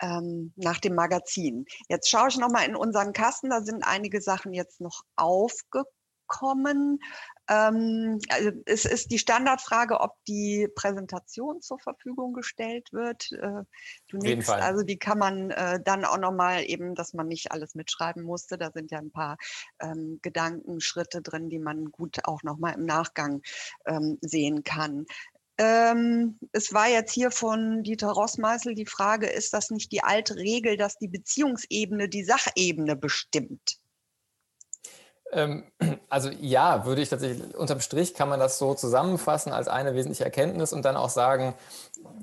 ähm, 0.01 0.53
nach 0.55 0.79
dem 0.79 0.95
Magazin. 0.95 1.65
Jetzt 1.87 2.09
schaue 2.09 2.29
ich 2.29 2.37
nochmal 2.37 2.67
in 2.67 2.75
unseren 2.75 3.13
Kasten, 3.13 3.49
da 3.49 3.61
sind 3.61 3.83
einige 3.83 4.21
Sachen 4.21 4.53
jetzt 4.53 4.81
noch 4.81 5.03
aufgekommen. 5.15 6.99
Ähm, 7.49 8.19
also 8.29 8.51
es 8.65 8.85
ist 8.85 9.11
die 9.11 9.19
Standardfrage, 9.19 9.99
ob 9.99 10.13
die 10.27 10.67
Präsentation 10.75 11.61
zur 11.61 11.79
Verfügung 11.79 12.33
gestellt 12.33 12.87
wird. 12.91 13.31
Äh, 13.31 13.63
du 14.07 14.17
nimmst, 14.17 14.49
also 14.49 14.83
die 14.83 14.99
kann 14.99 15.17
man 15.17 15.51
äh, 15.51 15.79
dann 15.83 16.05
auch 16.05 16.19
nochmal 16.19 16.63
eben, 16.63 16.95
dass 16.95 17.13
man 17.13 17.27
nicht 17.27 17.51
alles 17.51 17.75
mitschreiben 17.75 18.23
musste. 18.23 18.57
Da 18.57 18.71
sind 18.71 18.91
ja 18.91 18.99
ein 18.99 19.11
paar 19.11 19.37
ähm, 19.81 20.19
Gedankenschritte 20.21 21.21
drin, 21.21 21.49
die 21.49 21.59
man 21.59 21.85
gut 21.85 22.19
auch 22.25 22.43
nochmal 22.43 22.75
im 22.75 22.85
Nachgang 22.85 23.41
ähm, 23.85 24.17
sehen 24.21 24.63
kann. 24.63 25.05
Ähm, 25.59 26.39
es 26.53 26.73
war 26.73 26.87
jetzt 26.89 27.11
hier 27.11 27.31
von 27.31 27.83
Dieter 27.83 28.07
Rossmeißel 28.07 28.75
die 28.75 28.85
Frage, 28.85 29.27
ist 29.27 29.53
das 29.53 29.71
nicht 29.71 29.91
die 29.91 30.01
alte 30.01 30.37
Regel, 30.37 30.77
dass 30.77 30.97
die 30.97 31.09
Beziehungsebene 31.09 32.07
die 32.07 32.23
Sachebene 32.23 32.95
bestimmt? 32.95 33.77
Ähm, 35.31 35.63
also 36.09 36.29
ja, 36.41 36.85
würde 36.85 37.01
ich 37.01 37.09
tatsächlich, 37.09 37.55
unterm 37.55 37.81
Strich 37.81 38.13
kann 38.13 38.29
man 38.29 38.39
das 38.39 38.57
so 38.57 38.73
zusammenfassen 38.73 39.51
als 39.51 39.67
eine 39.67 39.93
wesentliche 39.95 40.25
Erkenntnis 40.25 40.73
und 40.73 40.85
dann 40.85 40.97
auch 40.97 41.09
sagen, 41.09 41.53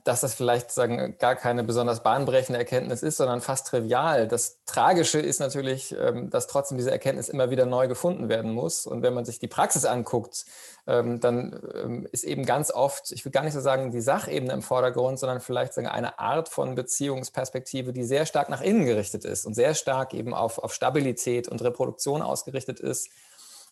dass 0.05 0.21
das 0.21 0.35
vielleicht 0.35 0.71
sagen, 0.71 1.17
gar 1.19 1.37
keine 1.37 1.65
besonders 1.65 2.03
bahnbrechende 2.03 2.59
Erkenntnis 2.59 3.03
ist, 3.03 3.17
sondern 3.17 3.41
fast 3.41 3.67
trivial. 3.67 4.29
Das 4.29 4.59
Tragische 4.65 5.19
ist 5.19 5.41
natürlich, 5.41 5.95
ähm, 5.99 6.31
dass 6.31 6.47
trotzdem 6.47 6.79
diese 6.79 6.91
Erkenntnis 6.91 7.29
immer 7.29 7.51
wieder 7.51 7.67
neu 7.67 7.89
gefunden 7.89 8.29
werden 8.29 8.53
muss. 8.53 8.87
Und 8.87 9.03
wenn 9.03 9.15
man 9.15 9.25
sich 9.25 9.39
die 9.39 9.49
Praxis 9.49 9.85
anguckt, 9.85 10.47
ähm, 10.87 11.19
dann 11.21 12.07
ist 12.13 12.25
eben 12.25 12.45
ganz 12.45 12.71
oft, 12.71 13.11
ich 13.11 13.25
will 13.25 13.33
gar 13.33 13.43
nicht 13.43 13.55
so 13.55 13.61
sagen, 13.61 13.91
die 13.91 14.01
Sachebene 14.01 14.53
im 14.53 14.63
Vordergrund, 14.63 15.19
sondern 15.19 15.41
vielleicht 15.41 15.75
sagen, 15.75 15.89
eine 15.89 16.19
Art 16.21 16.49
von 16.49 16.77
Beziehungsperspektive, 16.77 17.93
die 17.93 18.05
sehr 18.05 18.27
stark 18.27 18.49
nach 18.49 18.61
innen 18.61 18.87
gerichtet 18.87 19.25
ist 19.25 19.47
und 19.47 19.55
sehr 19.55 19.75
stark 19.75 20.15
eben 20.15 20.33
auf, 20.33 20.59
auf 20.59 20.73
Stabilität 20.73 21.49
und 21.49 21.63
Reproduktion 21.63 22.23
ausgerichtet 22.23 22.79
ist. 22.79 22.96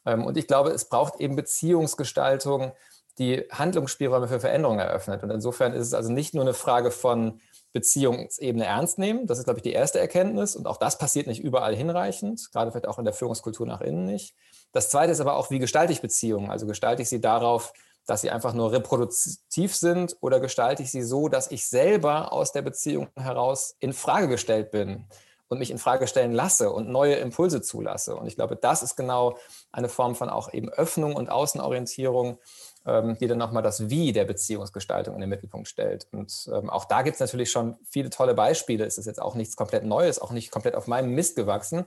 Und 0.04 0.36
ich 0.36 0.46
glaube, 0.46 0.70
es 0.70 0.88
braucht 0.88 1.20
eben 1.20 1.34
Beziehungsgestaltung, 1.34 2.72
die 3.18 3.44
Handlungsspielräume 3.50 4.28
für 4.28 4.40
Veränderungen 4.40 4.80
eröffnet. 4.80 5.22
Und 5.22 5.30
insofern 5.30 5.72
ist 5.72 5.86
es 5.86 5.94
also 5.94 6.12
nicht 6.12 6.34
nur 6.34 6.44
eine 6.44 6.54
Frage 6.54 6.90
von 6.90 7.40
Beziehungsebene 7.72 8.64
ernst 8.64 8.98
nehmen. 8.98 9.26
Das 9.26 9.38
ist, 9.38 9.44
glaube 9.44 9.58
ich, 9.58 9.62
die 9.62 9.72
erste 9.72 9.98
Erkenntnis. 9.98 10.56
Und 10.56 10.66
auch 10.66 10.76
das 10.76 10.98
passiert 10.98 11.26
nicht 11.26 11.42
überall 11.42 11.74
hinreichend, 11.74 12.50
gerade 12.52 12.70
vielleicht 12.70 12.88
auch 12.88 12.98
in 12.98 13.04
der 13.04 13.14
Führungskultur 13.14 13.66
nach 13.66 13.80
innen 13.80 14.04
nicht. 14.04 14.34
Das 14.72 14.90
zweite 14.90 15.12
ist 15.12 15.20
aber 15.20 15.36
auch, 15.36 15.50
wie 15.50 15.58
gestalte 15.58 15.92
ich 15.92 16.02
Beziehungen? 16.02 16.50
Also 16.50 16.66
gestalte 16.66 17.02
ich 17.02 17.08
sie 17.08 17.20
darauf, 17.20 17.72
dass 18.06 18.20
sie 18.20 18.30
einfach 18.30 18.52
nur 18.52 18.72
reproduktiv 18.72 19.74
sind 19.74 20.16
oder 20.20 20.38
gestalte 20.40 20.82
ich 20.82 20.90
sie 20.90 21.02
so, 21.02 21.28
dass 21.28 21.50
ich 21.50 21.68
selber 21.68 22.32
aus 22.32 22.52
der 22.52 22.62
Beziehung 22.62 23.08
heraus 23.16 23.76
in 23.80 23.92
Frage 23.92 24.28
gestellt 24.28 24.70
bin 24.70 25.06
und 25.48 25.58
mich 25.58 25.70
in 25.70 25.78
Frage 25.78 26.06
stellen 26.06 26.32
lasse 26.32 26.70
und 26.70 26.88
neue 26.88 27.14
Impulse 27.16 27.62
zulasse. 27.62 28.16
Und 28.16 28.26
ich 28.26 28.36
glaube, 28.36 28.56
das 28.56 28.82
ist 28.82 28.96
genau 28.96 29.36
eine 29.72 29.88
Form 29.88 30.14
von 30.14 30.28
auch 30.28 30.52
eben 30.52 30.68
Öffnung 30.68 31.14
und 31.14 31.30
Außenorientierung, 31.30 32.38
ähm, 32.86 33.16
die 33.18 33.26
dann 33.26 33.38
nochmal 33.38 33.62
das 33.62 33.90
Wie 33.90 34.12
der 34.12 34.24
Beziehungsgestaltung 34.24 35.14
in 35.14 35.20
den 35.20 35.30
Mittelpunkt 35.30 35.68
stellt. 35.68 36.06
Und 36.12 36.48
ähm, 36.52 36.70
auch 36.70 36.86
da 36.86 37.02
gibt 37.02 37.14
es 37.14 37.20
natürlich 37.20 37.50
schon 37.50 37.76
viele 37.84 38.10
tolle 38.10 38.34
Beispiele. 38.34 38.84
Es 38.84 38.98
ist 38.98 39.06
jetzt 39.06 39.20
auch 39.20 39.34
nichts 39.34 39.56
komplett 39.56 39.84
Neues, 39.84 40.18
auch 40.18 40.30
nicht 40.30 40.50
komplett 40.50 40.74
auf 40.74 40.86
meinem 40.86 41.10
Mist 41.10 41.36
gewachsen. 41.36 41.86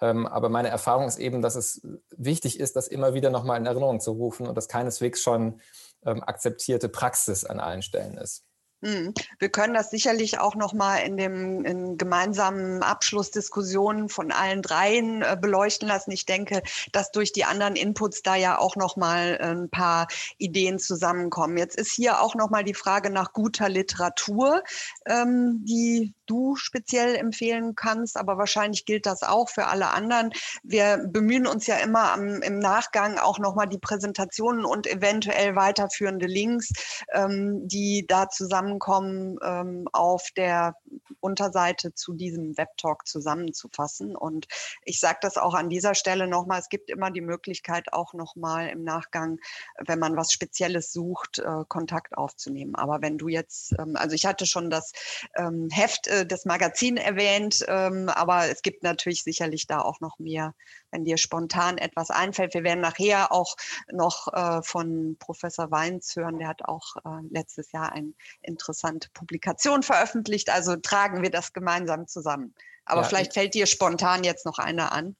Ähm, 0.00 0.26
aber 0.26 0.48
meine 0.48 0.68
Erfahrung 0.68 1.06
ist 1.06 1.18
eben, 1.18 1.42
dass 1.42 1.54
es 1.54 1.80
wichtig 2.10 2.58
ist, 2.58 2.76
das 2.76 2.88
immer 2.88 3.14
wieder 3.14 3.30
nochmal 3.30 3.58
in 3.58 3.66
Erinnerung 3.66 4.00
zu 4.00 4.12
rufen 4.12 4.46
und 4.46 4.56
das 4.56 4.68
keineswegs 4.68 5.22
schon 5.22 5.60
ähm, 6.04 6.22
akzeptierte 6.22 6.88
Praxis 6.88 7.44
an 7.44 7.60
allen 7.60 7.82
Stellen 7.82 8.16
ist. 8.16 8.44
Mhm. 8.82 9.14
Wir 9.38 9.48
können 9.48 9.74
das 9.74 9.90
sicherlich 9.90 10.40
auch 10.40 10.56
noch 10.56 10.72
mal 10.72 10.96
in 10.96 11.16
dem 11.16 11.64
in 11.64 11.96
gemeinsamen 11.98 12.82
Abschlussdiskussionen 12.82 14.08
von 14.08 14.32
allen 14.32 14.60
dreien 14.60 15.22
äh, 15.22 15.36
beleuchten 15.40 15.86
lassen. 15.86 16.10
Ich 16.10 16.26
denke, 16.26 16.62
dass 16.90 17.12
durch 17.12 17.32
die 17.32 17.44
anderen 17.44 17.76
Inputs 17.76 18.22
da 18.22 18.34
ja 18.34 18.58
auch 18.58 18.74
noch 18.74 18.96
mal 18.96 19.38
äh, 19.40 19.52
ein 19.52 19.70
paar 19.70 20.08
Ideen 20.36 20.80
zusammenkommen. 20.80 21.56
Jetzt 21.58 21.76
ist 21.76 21.92
hier 21.92 22.20
auch 22.20 22.34
noch 22.34 22.50
mal 22.50 22.64
die 22.64 22.74
Frage 22.74 23.10
nach 23.10 23.32
guter 23.32 23.68
Literatur, 23.68 24.64
ähm, 25.06 25.64
die 25.64 26.12
du 26.26 26.56
speziell 26.56 27.14
empfehlen 27.14 27.74
kannst, 27.76 28.16
aber 28.16 28.38
wahrscheinlich 28.38 28.84
gilt 28.84 29.06
das 29.06 29.22
auch 29.22 29.48
für 29.48 29.66
alle 29.66 29.90
anderen. 29.90 30.32
Wir 30.64 31.04
bemühen 31.06 31.46
uns 31.46 31.66
ja 31.66 31.76
immer 31.76 32.12
am, 32.12 32.42
im 32.42 32.58
Nachgang 32.58 33.18
auch 33.18 33.38
noch 33.38 33.54
mal 33.54 33.66
die 33.66 33.78
Präsentationen 33.78 34.64
und 34.64 34.86
eventuell 34.86 35.54
weiterführende 35.54 36.26
Links, 36.26 36.72
ähm, 37.12 37.68
die 37.68 38.06
da 38.08 38.28
zusammen 38.28 38.71
zusammenkommen, 38.72 39.38
ähm, 39.42 39.88
auf 39.92 40.30
der 40.36 40.76
Unterseite 41.20 41.94
zu 41.94 42.14
diesem 42.14 42.56
Webtalk 42.56 43.06
zusammenzufassen. 43.06 44.16
Und 44.16 44.46
ich 44.84 45.00
sage 45.00 45.18
das 45.22 45.36
auch 45.36 45.54
an 45.54 45.68
dieser 45.68 45.94
Stelle 45.94 46.26
nochmal, 46.26 46.60
es 46.60 46.68
gibt 46.68 46.90
immer 46.90 47.10
die 47.10 47.20
Möglichkeit, 47.20 47.92
auch 47.92 48.14
nochmal 48.14 48.68
im 48.68 48.84
Nachgang, 48.84 49.38
wenn 49.78 49.98
man 49.98 50.16
was 50.16 50.32
Spezielles 50.32 50.92
sucht, 50.92 51.38
äh, 51.38 51.64
Kontakt 51.68 52.16
aufzunehmen. 52.16 52.74
Aber 52.74 53.02
wenn 53.02 53.18
du 53.18 53.28
jetzt, 53.28 53.74
ähm, 53.78 53.96
also 53.96 54.14
ich 54.14 54.26
hatte 54.26 54.46
schon 54.46 54.70
das 54.70 54.92
ähm, 55.36 55.68
Heft 55.70 56.06
äh, 56.08 56.26
des 56.26 56.44
Magazins 56.44 57.00
erwähnt, 57.00 57.64
ähm, 57.68 58.08
aber 58.08 58.48
es 58.50 58.62
gibt 58.62 58.82
natürlich 58.82 59.22
sicherlich 59.22 59.66
da 59.66 59.80
auch 59.80 60.00
noch 60.00 60.18
mehr, 60.18 60.54
wenn 60.92 61.04
dir 61.04 61.16
spontan 61.16 61.78
etwas 61.78 62.10
einfällt. 62.10 62.54
Wir 62.54 62.62
werden 62.62 62.80
nachher 62.80 63.32
auch 63.32 63.56
noch 63.90 64.28
äh, 64.32 64.62
von 64.62 65.16
Professor 65.18 65.70
Weins 65.70 66.14
hören, 66.14 66.38
der 66.38 66.48
hat 66.48 66.64
auch 66.64 66.94
letztes 67.30 67.72
Jahr 67.72 67.92
eine 67.92 68.12
interessante 68.42 69.08
Publikation 69.12 69.82
veröffentlicht. 69.82 70.50
Also 70.50 70.76
tragen 70.76 71.22
wir 71.22 71.30
das 71.30 71.52
gemeinsam 71.52 72.06
zusammen. 72.06 72.54
Aber 72.84 73.02
ja, 73.02 73.08
vielleicht 73.08 73.34
fällt 73.34 73.54
dir 73.54 73.66
spontan 73.66 74.24
jetzt 74.24 74.46
noch 74.46 74.58
einer 74.58 74.92
an. 74.92 75.16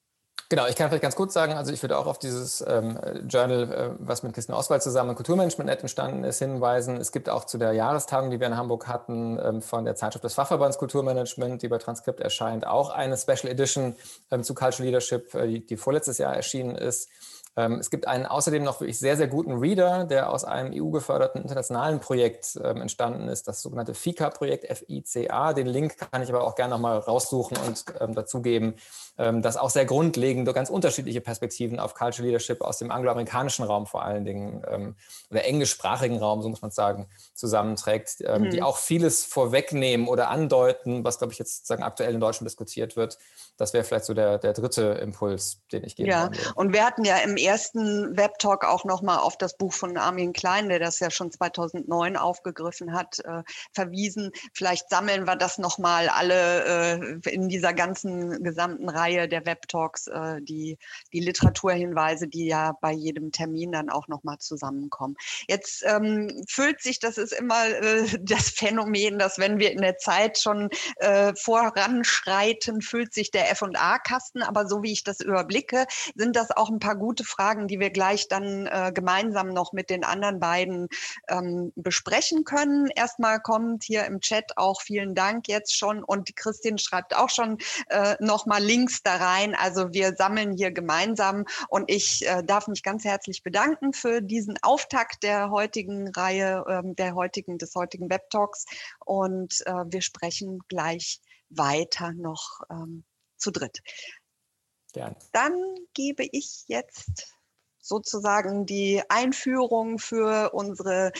Genau, 0.52 0.66
ich 0.66 0.76
kann 0.76 0.90
vielleicht 0.90 1.02
ganz 1.02 1.16
kurz 1.16 1.32
sagen, 1.32 1.54
also 1.54 1.72
ich 1.72 1.80
würde 1.80 1.96
auch 1.96 2.06
auf 2.06 2.18
dieses 2.18 2.62
ähm, 2.68 2.98
Journal, 3.26 3.72
äh, 3.72 3.90
was 4.00 4.22
mit 4.22 4.34
Christian 4.34 4.54
Oswald 4.54 4.82
zusammen 4.82 5.08
im 5.08 5.16
Kulturmanagement 5.16 5.70
entstanden 5.70 6.24
ist, 6.24 6.40
hinweisen. 6.40 6.98
Es 6.98 7.10
gibt 7.10 7.30
auch 7.30 7.46
zu 7.46 7.56
der 7.56 7.72
Jahrestagung, 7.72 8.30
die 8.30 8.38
wir 8.38 8.48
in 8.48 8.58
Hamburg 8.58 8.86
hatten, 8.86 9.40
ähm, 9.42 9.62
von 9.62 9.86
der 9.86 9.94
Zeitschrift 9.94 10.24
des 10.24 10.34
Fachverbands 10.34 10.76
Kulturmanagement, 10.76 11.62
die 11.62 11.68
bei 11.68 11.78
Transkript 11.78 12.20
erscheint, 12.20 12.66
auch 12.66 12.90
eine 12.90 13.16
Special 13.16 13.50
Edition 13.50 13.96
ähm, 14.30 14.44
zu 14.44 14.54
Cultural 14.54 14.84
Leadership, 14.84 15.34
äh, 15.34 15.46
die, 15.46 15.66
die 15.66 15.78
vorletztes 15.78 16.18
Jahr 16.18 16.36
erschienen 16.36 16.76
ist. 16.76 17.08
Ähm, 17.56 17.74
es 17.74 17.90
gibt 17.90 18.06
einen 18.06 18.24
außerdem 18.24 18.62
noch 18.62 18.80
wirklich 18.80 18.98
sehr, 18.98 19.16
sehr 19.16 19.28
guten 19.28 19.58
Reader, 19.58 20.04
der 20.04 20.30
aus 20.30 20.44
einem 20.44 20.72
EU-geförderten 20.74 21.42
internationalen 21.42 22.00
Projekt 22.00 22.58
ähm, 22.62 22.80
entstanden 22.80 23.28
ist, 23.28 23.46
das 23.48 23.60
sogenannte 23.60 23.94
FICA-Projekt, 23.94 24.64
F-I-C-A. 24.64 25.52
Den 25.52 25.66
Link 25.66 25.96
kann 25.98 26.22
ich 26.22 26.30
aber 26.30 26.44
auch 26.44 26.54
gerne 26.54 26.74
nochmal 26.74 26.98
raussuchen 26.98 27.58
und 27.66 27.84
ähm, 28.00 28.14
dazugeben, 28.14 28.74
ähm, 29.18 29.42
das 29.42 29.56
auch 29.56 29.70
sehr 29.70 29.84
grundlegend 29.84 30.52
ganz 30.54 30.70
unterschiedliche 30.70 31.20
Perspektiven 31.20 31.78
auf 31.78 31.94
Cultural 31.94 32.26
Leadership 32.26 32.62
aus 32.62 32.78
dem 32.78 32.90
angloamerikanischen 32.90 33.64
Raum 33.64 33.86
vor 33.86 34.02
allen 34.02 34.24
Dingen 34.24 34.62
ähm, 34.70 34.96
oder 35.30 35.44
englischsprachigen 35.44 36.18
Raum, 36.18 36.42
so 36.42 36.48
muss 36.48 36.62
man 36.62 36.70
sagen, 36.70 37.08
zusammenträgt, 37.34 38.22
ähm, 38.24 38.42
mhm. 38.42 38.50
die 38.50 38.62
auch 38.62 38.78
vieles 38.78 39.24
vorwegnehmen 39.24 40.08
oder 40.08 40.30
andeuten, 40.30 41.04
was, 41.04 41.18
glaube 41.18 41.32
ich, 41.32 41.38
jetzt 41.38 41.66
sagen 41.66 41.82
aktuell 41.82 42.14
in 42.14 42.20
Deutschland 42.20 42.48
diskutiert 42.48 42.96
wird. 42.96 43.18
Das 43.56 43.74
wäre 43.74 43.84
vielleicht 43.84 44.06
so 44.06 44.14
der, 44.14 44.38
der 44.38 44.54
dritte 44.54 44.82
Impuls, 45.02 45.60
den 45.70 45.84
ich 45.84 45.96
geben 45.96 46.10
Ja, 46.10 46.24
würde. 46.24 46.38
und 46.54 46.72
wir 46.72 46.84
hatten 46.84 47.04
ja 47.04 47.16
im 47.18 47.36
ersten 47.44 48.16
Webtalk 48.16 48.64
auch 48.64 48.84
nochmal 48.84 49.18
auf 49.18 49.36
das 49.36 49.56
Buch 49.56 49.72
von 49.72 49.96
Armin 49.96 50.32
Klein, 50.32 50.68
der 50.68 50.78
das 50.78 51.00
ja 51.00 51.10
schon 51.10 51.30
2009 51.30 52.16
aufgegriffen 52.16 52.92
hat, 52.92 53.20
äh, 53.20 53.42
verwiesen. 53.72 54.30
Vielleicht 54.54 54.90
sammeln 54.90 55.26
wir 55.26 55.36
das 55.36 55.58
nochmal 55.58 56.08
alle 56.08 57.20
äh, 57.24 57.30
in 57.30 57.48
dieser 57.48 57.72
ganzen 57.72 58.42
gesamten 58.42 58.88
Reihe 58.88 59.28
der 59.28 59.46
Webtalks, 59.46 60.06
äh, 60.06 60.40
die, 60.42 60.78
die 61.12 61.20
Literaturhinweise, 61.20 62.28
die 62.28 62.46
ja 62.46 62.72
bei 62.80 62.92
jedem 62.92 63.32
Termin 63.32 63.72
dann 63.72 63.90
auch 63.90 64.08
nochmal 64.08 64.38
zusammenkommen. 64.38 65.16
Jetzt 65.48 65.84
ähm, 65.86 66.44
füllt 66.48 66.80
sich, 66.80 66.98
das 66.98 67.18
ist 67.18 67.32
immer 67.32 67.66
äh, 67.66 68.06
das 68.20 68.50
Phänomen, 68.50 69.18
dass 69.18 69.38
wenn 69.38 69.58
wir 69.58 69.72
in 69.72 69.80
der 69.80 69.98
Zeit 69.98 70.38
schon 70.38 70.68
äh, 70.96 71.34
voranschreiten, 71.34 72.82
füllt 72.82 73.14
sich 73.14 73.30
der 73.30 73.50
F&A-Kasten. 73.50 74.42
Aber 74.42 74.66
so 74.66 74.82
wie 74.82 74.92
ich 74.92 75.04
das 75.04 75.20
überblicke, 75.20 75.86
sind 76.14 76.36
das 76.36 76.50
auch 76.50 76.70
ein 76.70 76.78
paar 76.78 76.96
gute 76.96 77.24
Fragen, 77.32 77.66
die 77.66 77.80
wir 77.80 77.90
gleich 77.90 78.28
dann 78.28 78.66
äh, 78.66 78.92
gemeinsam 78.94 79.48
noch 79.48 79.72
mit 79.72 79.90
den 79.90 80.04
anderen 80.04 80.38
beiden 80.38 80.88
ähm, 81.28 81.72
besprechen 81.74 82.44
können. 82.44 82.88
Erstmal 82.94 83.40
kommt 83.40 83.84
hier 83.84 84.04
im 84.04 84.20
Chat 84.20 84.56
auch 84.56 84.82
vielen 84.82 85.14
Dank 85.14 85.48
jetzt 85.48 85.76
schon 85.76 86.04
und 86.04 86.34
Christine 86.36 86.78
schreibt 86.78 87.16
auch 87.16 87.30
schon 87.30 87.58
äh, 87.88 88.16
nochmal 88.20 88.62
Links 88.62 89.02
da 89.02 89.16
rein. 89.16 89.54
Also 89.54 89.92
wir 89.92 90.14
sammeln 90.14 90.52
hier 90.56 90.70
gemeinsam 90.70 91.44
und 91.68 91.90
ich 91.90 92.26
äh, 92.26 92.42
darf 92.44 92.68
mich 92.68 92.82
ganz 92.82 93.04
herzlich 93.04 93.42
bedanken 93.42 93.92
für 93.92 94.20
diesen 94.20 94.58
Auftakt 94.62 95.22
der 95.22 95.50
heutigen 95.50 96.08
Reihe, 96.08 96.64
äh, 96.68 96.94
der 96.94 97.14
heutigen, 97.14 97.58
des 97.58 97.74
heutigen 97.74 98.10
Web 98.10 98.30
Talks 98.30 98.66
und 99.04 99.62
äh, 99.66 99.84
wir 99.86 100.02
sprechen 100.02 100.60
gleich 100.68 101.20
weiter 101.48 102.12
noch 102.12 102.60
ähm, 102.70 103.04
zu 103.36 103.50
dritt. 103.50 103.82
Gerne. 104.92 105.16
Dann 105.32 105.54
gebe 105.94 106.24
ich 106.30 106.64
jetzt 106.66 107.36
sozusagen 107.80 108.66
die 108.66 109.02
Einführung 109.08 109.98
für 109.98 110.50
unsere 110.52 111.12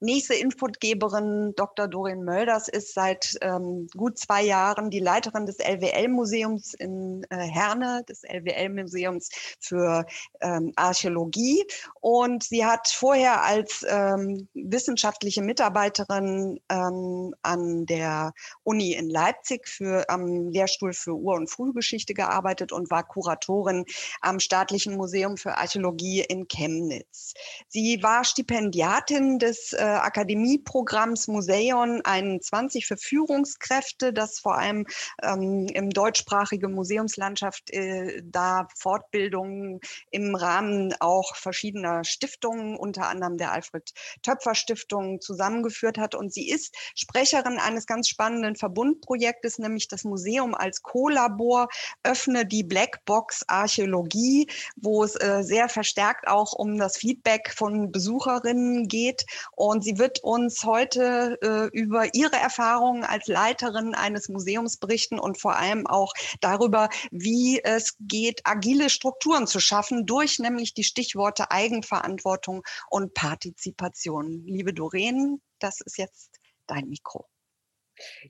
Nächste 0.00 0.34
Inputgeberin 0.34 1.54
Dr. 1.56 1.88
Dorin 1.88 2.22
Mölders 2.22 2.68
ist 2.68 2.92
seit 2.92 3.34
ähm, 3.40 3.86
gut 3.96 4.18
zwei 4.18 4.42
Jahren 4.42 4.90
die 4.90 4.98
Leiterin 4.98 5.46
des 5.46 5.56
LWL-Museums 5.58 6.74
in 6.74 7.24
äh, 7.30 7.36
Herne, 7.38 8.04
des 8.06 8.22
LWL-Museums 8.22 9.30
für 9.58 10.04
ähm, 10.42 10.72
Archäologie. 10.76 11.64
Und 12.02 12.44
sie 12.44 12.66
hat 12.66 12.88
vorher 12.88 13.42
als 13.42 13.86
ähm, 13.88 14.48
wissenschaftliche 14.52 15.40
Mitarbeiterin 15.40 16.60
ähm, 16.68 17.34
an 17.40 17.86
der 17.86 18.34
Uni 18.64 18.92
in 18.92 19.08
Leipzig 19.08 19.66
für, 19.66 20.10
am 20.10 20.50
Lehrstuhl 20.50 20.92
für 20.92 21.14
Ur- 21.14 21.36
und 21.36 21.48
Frühgeschichte 21.48 22.12
gearbeitet 22.12 22.70
und 22.70 22.90
war 22.90 23.02
Kuratorin 23.02 23.86
am 24.20 24.40
Staatlichen 24.40 24.94
Museum 24.98 25.38
für 25.38 25.56
Archäologie 25.56 26.20
in 26.20 26.48
Chemnitz. 26.48 27.32
Sie 27.68 28.02
war 28.02 28.24
Stipendiatin 28.24 29.38
des 29.38 29.72
äh, 29.72 29.85
Akademieprogramms 29.86 31.28
Museum 31.28 32.00
21 32.04 32.86
für 32.86 32.96
Führungskräfte, 32.96 34.12
das 34.12 34.38
vor 34.38 34.56
allem 34.56 34.86
ähm, 35.22 35.66
im 35.72 35.90
deutschsprachigen 35.90 36.72
Museumslandschaft 36.72 37.70
äh, 37.70 38.22
da 38.24 38.68
Fortbildungen 38.76 39.80
im 40.10 40.34
Rahmen 40.34 40.94
auch 41.00 41.36
verschiedener 41.36 42.04
Stiftungen, 42.04 42.76
unter 42.76 43.08
anderem 43.08 43.36
der 43.36 43.52
Alfred 43.52 43.92
Töpfer 44.22 44.54
Stiftung, 44.54 45.20
zusammengeführt 45.20 45.98
hat. 45.98 46.14
Und 46.14 46.32
sie 46.32 46.48
ist 46.48 46.74
Sprecherin 46.94 47.58
eines 47.58 47.86
ganz 47.86 48.08
spannenden 48.08 48.56
Verbundprojektes, 48.56 49.58
nämlich 49.58 49.88
das 49.88 50.04
Museum 50.04 50.54
als 50.54 50.82
Co-Labor 50.82 51.68
öffne 52.02 52.46
die 52.46 52.64
Blackbox 52.64 53.44
Archäologie, 53.48 54.48
wo 54.76 55.04
es 55.04 55.16
äh, 55.16 55.42
sehr 55.42 55.68
verstärkt 55.68 56.28
auch 56.28 56.52
um 56.52 56.78
das 56.78 56.96
Feedback 56.96 57.52
von 57.54 57.92
Besucherinnen 57.92 58.88
geht. 58.88 59.26
Und 59.52 59.75
und 59.76 59.82
sie 59.82 59.98
wird 59.98 60.24
uns 60.24 60.64
heute 60.64 61.38
äh, 61.42 61.78
über 61.78 62.14
ihre 62.14 62.36
Erfahrungen 62.36 63.04
als 63.04 63.26
Leiterin 63.26 63.94
eines 63.94 64.30
Museums 64.30 64.78
berichten 64.78 65.18
und 65.18 65.38
vor 65.38 65.56
allem 65.56 65.86
auch 65.86 66.14
darüber, 66.40 66.88
wie 67.10 67.62
es 67.62 67.94
geht, 68.00 68.40
agile 68.44 68.88
Strukturen 68.88 69.46
zu 69.46 69.60
schaffen 69.60 70.06
durch 70.06 70.38
nämlich 70.38 70.72
die 70.72 70.82
Stichworte 70.82 71.50
Eigenverantwortung 71.50 72.62
und 72.88 73.12
Partizipation. 73.12 74.46
Liebe 74.46 74.72
Doreen, 74.72 75.42
das 75.58 75.82
ist 75.82 75.98
jetzt 75.98 76.40
dein 76.66 76.88
Mikro. 76.88 77.26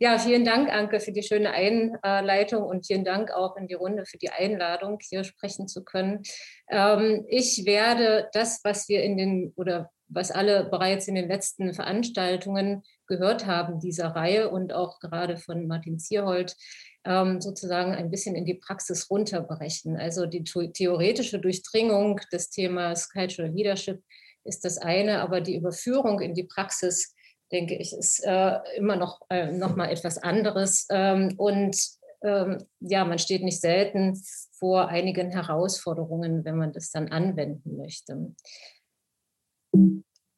Ja, 0.00 0.18
vielen 0.18 0.44
Dank, 0.44 0.68
Anke, 0.68 0.98
für 0.98 1.12
die 1.12 1.22
schöne 1.22 1.52
Einleitung 1.52 2.64
und 2.64 2.88
vielen 2.88 3.04
Dank 3.04 3.30
auch 3.30 3.56
in 3.56 3.68
die 3.68 3.74
Runde 3.74 4.04
für 4.04 4.18
die 4.18 4.30
Einladung, 4.30 4.98
hier 5.00 5.22
sprechen 5.22 5.68
zu 5.68 5.84
können. 5.84 6.24
Ähm, 6.68 7.24
ich 7.28 7.64
werde 7.66 8.30
das, 8.32 8.62
was 8.64 8.88
wir 8.88 9.04
in 9.04 9.16
den 9.16 9.52
oder 9.54 9.92
was 10.08 10.30
alle 10.30 10.64
bereits 10.64 11.08
in 11.08 11.14
den 11.14 11.28
letzten 11.28 11.74
Veranstaltungen 11.74 12.82
gehört 13.06 13.46
haben, 13.46 13.80
dieser 13.80 14.08
Reihe 14.08 14.50
und 14.50 14.72
auch 14.72 15.00
gerade 15.00 15.36
von 15.36 15.66
Martin 15.66 15.98
Zierhold, 15.98 16.56
ähm, 17.04 17.40
sozusagen 17.40 17.94
ein 17.94 18.10
bisschen 18.10 18.34
in 18.34 18.44
die 18.44 18.54
Praxis 18.54 19.10
runterbrechen. 19.10 19.96
Also 19.96 20.26
die 20.26 20.44
theoretische 20.44 21.38
Durchdringung 21.38 22.20
des 22.32 22.50
Themas 22.50 23.08
Cultural 23.10 23.50
Leadership 23.52 24.02
ist 24.44 24.64
das 24.64 24.78
eine, 24.78 25.20
aber 25.20 25.40
die 25.40 25.56
Überführung 25.56 26.20
in 26.20 26.34
die 26.34 26.44
Praxis, 26.44 27.14
denke 27.52 27.76
ich, 27.76 27.92
ist 27.92 28.24
äh, 28.24 28.58
immer 28.76 28.96
noch, 28.96 29.20
äh, 29.30 29.52
noch 29.52 29.76
mal 29.76 29.90
etwas 29.90 30.18
anderes. 30.18 30.86
Ähm, 30.90 31.34
und 31.36 31.76
ähm, 32.22 32.58
ja, 32.80 33.04
man 33.04 33.18
steht 33.18 33.42
nicht 33.42 33.60
selten 33.60 34.20
vor 34.58 34.88
einigen 34.88 35.30
Herausforderungen, 35.30 36.44
wenn 36.44 36.56
man 36.56 36.72
das 36.72 36.90
dann 36.90 37.08
anwenden 37.08 37.76
möchte. 37.76 38.34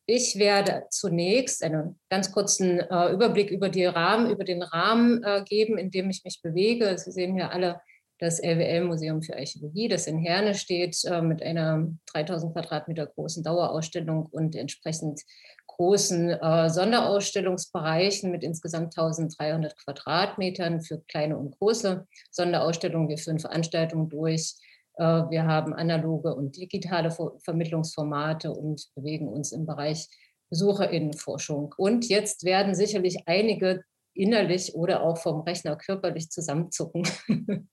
Ich 0.06 0.38
werde 0.38 0.86
zunächst 0.88 1.62
einen 1.62 2.00
ganz 2.08 2.32
kurzen 2.32 2.80
äh, 2.80 3.12
Überblick 3.12 3.50
über, 3.50 3.70
Rahmen, 3.94 4.30
über 4.30 4.44
den 4.44 4.62
Rahmen 4.62 5.22
äh, 5.22 5.44
geben, 5.44 5.76
in 5.76 5.90
dem 5.90 6.08
ich 6.08 6.24
mich 6.24 6.40
bewege. 6.40 6.96
Sie 6.96 7.12
sehen 7.12 7.34
hier 7.34 7.52
alle 7.52 7.80
das 8.18 8.40
LWL-Museum 8.40 9.22
für 9.22 9.36
Archäologie, 9.36 9.88
das 9.88 10.06
in 10.06 10.18
Herne 10.18 10.54
steht, 10.54 10.96
äh, 11.04 11.20
mit 11.20 11.42
einer 11.42 11.88
3000 12.14 12.54
Quadratmeter 12.54 13.06
großen 13.06 13.44
Dauerausstellung 13.44 14.26
und 14.26 14.56
entsprechend 14.56 15.20
großen 15.66 16.30
äh, 16.30 16.70
Sonderausstellungsbereichen 16.70 18.30
mit 18.30 18.42
insgesamt 18.42 18.98
1300 18.98 19.76
Quadratmetern 19.76 20.80
für 20.80 21.00
kleine 21.08 21.36
und 21.38 21.56
große 21.58 22.06
Sonderausstellungen. 22.30 23.08
Wir 23.08 23.18
führen 23.18 23.38
Veranstaltungen 23.38 24.08
durch 24.08 24.54
wir 24.98 25.46
haben 25.46 25.74
analoge 25.74 26.34
und 26.34 26.56
digitale 26.56 27.14
Vermittlungsformate 27.44 28.50
und 28.50 28.88
bewegen 28.94 29.28
uns 29.28 29.52
im 29.52 29.64
Bereich 29.64 30.08
Besucherinnenforschung. 30.50 31.74
Und 31.76 32.08
jetzt 32.08 32.44
werden 32.44 32.74
sicherlich 32.74 33.18
einige 33.26 33.82
innerlich 34.14 34.74
oder 34.74 35.02
auch 35.02 35.16
vom 35.16 35.40
Rechner 35.42 35.76
körperlich 35.76 36.30
zusammenzucken, 36.30 37.06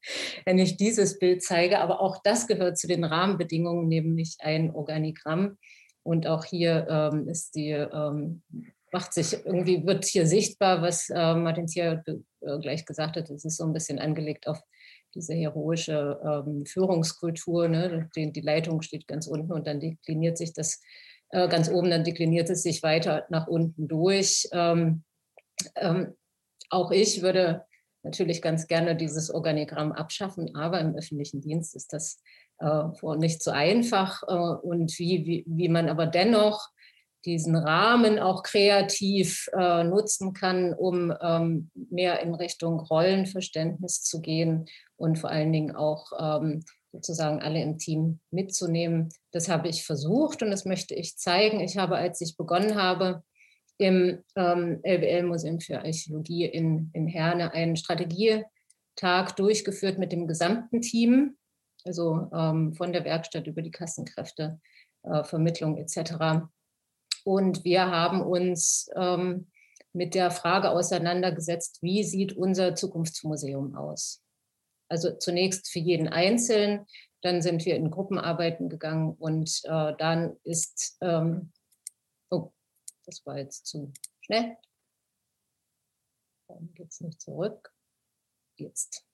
wenn 0.45 0.59
ich 0.59 0.77
dieses 0.77 1.17
Bild 1.17 1.43
zeige. 1.43 1.79
Aber 1.79 1.99
auch 2.01 2.21
das 2.23 2.47
gehört 2.47 2.77
zu 2.77 2.88
den 2.88 3.03
Rahmenbedingungen, 3.03 3.88
nämlich 3.88 4.38
ein 4.39 4.73
Organigramm. 4.73 5.57
Und 6.03 6.27
auch 6.27 6.45
hier 6.45 6.88
ähm, 6.88 7.27
ist 7.27 7.55
die, 7.55 7.71
ähm, 7.71 8.43
macht 8.91 9.13
sich 9.13 9.33
irgendwie, 9.43 9.85
wird 9.88 10.05
hier 10.05 10.27
sichtbar, 10.27 10.83
was 10.83 11.09
äh, 11.09 11.33
Martin 11.33 11.67
Zier 11.67 12.03
äh, 12.05 12.59
gleich 12.59 12.85
gesagt 12.85 13.17
hat. 13.17 13.29
Es 13.31 13.43
ist 13.43 13.57
so 13.57 13.65
ein 13.65 13.73
bisschen 13.73 13.97
angelegt 13.97 14.47
auf 14.47 14.61
diese 15.15 15.34
heroische 15.34 16.19
ähm, 16.23 16.65
Führungskultur. 16.65 17.67
Ne? 17.67 18.10
Die, 18.15 18.32
die, 18.32 18.41
Leitung 18.41 18.82
steht 18.82 19.08
ganz 19.08 19.28
unten 19.28 19.51
und 19.51 19.65
dann 19.65 19.80
dekliniert 19.80 20.38
sich 20.38 20.54
das 20.54 20.82
äh, 21.30 21.47
ganz 21.47 21.69
oben, 21.69 21.89
dann 21.89 22.04
dekliniert 22.04 22.49
es 22.49 22.63
sich 22.63 22.84
weiter 22.84 23.25
nach 23.30 23.47
unten 23.47 23.88
durch. 23.88 24.47
Ähm, 24.51 25.04
ähm, 25.75 26.15
auch 26.69 26.91
ich 26.91 27.21
würde 27.21 27.65
natürlich 28.04 28.41
ganz 28.41 28.67
gerne 28.67 28.95
dieses 28.95 29.32
Organigramm 29.32 29.91
abschaffen, 29.91 30.56
aber 30.56 30.80
im 30.80 30.95
öffentlichen 30.95 31.41
Dienst 31.41 31.75
ist 31.75 31.93
das 31.93 32.21
äh, 32.60 32.84
nicht 33.17 33.41
so 33.41 33.51
einfach. 33.51 34.23
Äh, 34.23 34.67
und 34.67 34.97
wie, 34.99 35.25
wie, 35.25 35.45
wie 35.47 35.69
man 35.69 35.89
aber 35.89 36.06
dennoch 36.06 36.69
diesen 37.25 37.55
Rahmen 37.55 38.19
auch 38.19 38.43
kreativ 38.43 39.49
äh, 39.57 39.83
nutzen 39.83 40.33
kann, 40.33 40.73
um 40.73 41.13
ähm, 41.21 41.71
mehr 41.73 42.21
in 42.21 42.35
Richtung 42.35 42.79
Rollenverständnis 42.79 44.03
zu 44.03 44.21
gehen 44.21 44.67
und 44.95 45.17
vor 45.17 45.31
allen 45.31 45.51
Dingen 45.51 45.75
auch 45.75 46.11
ähm, 46.19 46.63
sozusagen 46.91 47.41
alle 47.41 47.61
im 47.61 47.77
Team 47.77 48.19
mitzunehmen. 48.31 49.09
Das 49.31 49.49
habe 49.49 49.67
ich 49.67 49.85
versucht 49.85 50.41
und 50.41 50.51
das 50.51 50.65
möchte 50.65 50.95
ich 50.95 51.17
zeigen. 51.17 51.59
Ich 51.59 51.77
habe, 51.77 51.97
als 51.97 52.21
ich 52.21 52.38
begonnen 52.38 52.75
habe, 52.75 53.23
im 53.77 54.23
ähm, 54.35 54.79
LBL-Museum 54.83 55.59
für 55.59 55.79
Archäologie 55.79 56.45
in, 56.45 56.89
in 56.93 57.07
Herne 57.07 57.51
einen 57.51 57.75
Strategietag 57.75 59.35
durchgeführt 59.35 59.97
mit 59.97 60.11
dem 60.11 60.27
gesamten 60.27 60.81
Team, 60.81 61.35
also 61.83 62.29
ähm, 62.33 62.73
von 62.73 62.93
der 62.93 63.03
Werkstatt 63.03 63.47
über 63.47 63.61
die 63.61 63.71
Kassenkräfte, 63.71 64.59
äh, 65.03 65.23
Vermittlung 65.23 65.77
etc. 65.77 66.47
Und 67.25 67.63
wir 67.63 67.89
haben 67.89 68.21
uns 68.21 68.89
ähm, 68.95 69.47
mit 69.93 70.13
der 70.13 70.31
Frage 70.31 70.69
auseinandergesetzt, 70.69 71.81
wie 71.81 72.03
sieht 72.03 72.33
unser 72.33 72.75
Zukunftsmuseum 72.75 73.75
aus? 73.75 74.21
Also 74.88 75.17
zunächst 75.17 75.69
für 75.69 75.79
jeden 75.79 76.07
Einzelnen, 76.07 76.85
dann 77.21 77.41
sind 77.41 77.65
wir 77.65 77.75
in 77.75 77.89
Gruppenarbeiten 77.89 78.69
gegangen 78.69 79.13
und 79.17 79.61
äh, 79.63 79.93
dann 79.97 80.38
ist 80.43 80.97
ähm, 81.01 81.51
das 83.05 83.25
war 83.25 83.38
jetzt 83.38 83.67
zu 83.67 83.93
schnell. 84.21 84.57
Dann 86.47 86.73
geht 86.73 86.89
es 86.89 87.01
nicht 87.01 87.21
zurück. 87.21 87.73
Jetzt. 88.57 89.05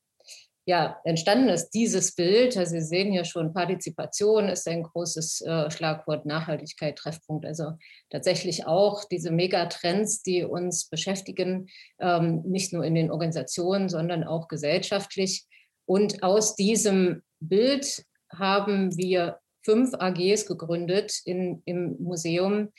Ja, 0.65 1.00
entstanden 1.06 1.50
ist 1.50 1.71
dieses 1.71 2.13
Bild. 2.13 2.56
Also 2.56 2.74
Sie 2.74 2.82
sehen 2.82 3.12
hier 3.12 3.26
schon, 3.26 3.54
Partizipation 3.54 4.47
ist 4.47 4.67
ein 4.67 4.84
großes 4.84 5.41
äh, 5.41 5.71
Schlagwort, 5.71 6.28
Nachhaltigkeit, 6.28 6.97
Treffpunkt. 6.97 7.45
Also 7.47 7.71
tatsächlich 8.12 8.67
auch 8.67 9.04
diese 9.06 9.32
Megatrends, 9.32 10.21
die 10.21 10.43
uns 10.43 10.88
beschäftigen, 10.88 11.67
ähm, 12.00 12.43
nicht 12.45 12.74
nur 12.74 12.84
in 12.84 12.93
den 12.93 13.10
Organisationen, 13.10 13.89
sondern 13.89 14.24
auch 14.24 14.47
gesellschaftlich. 14.47 15.47
Und 15.86 16.21
aus 16.21 16.56
diesem 16.56 17.24
Bild 17.39 18.06
haben 18.32 18.95
wir 18.97 19.39
fünf 19.63 19.93
AGs 19.95 20.45
gegründet 20.45 21.21
in, 21.26 21.63
im 21.65 21.97
Museum, 22.00 22.71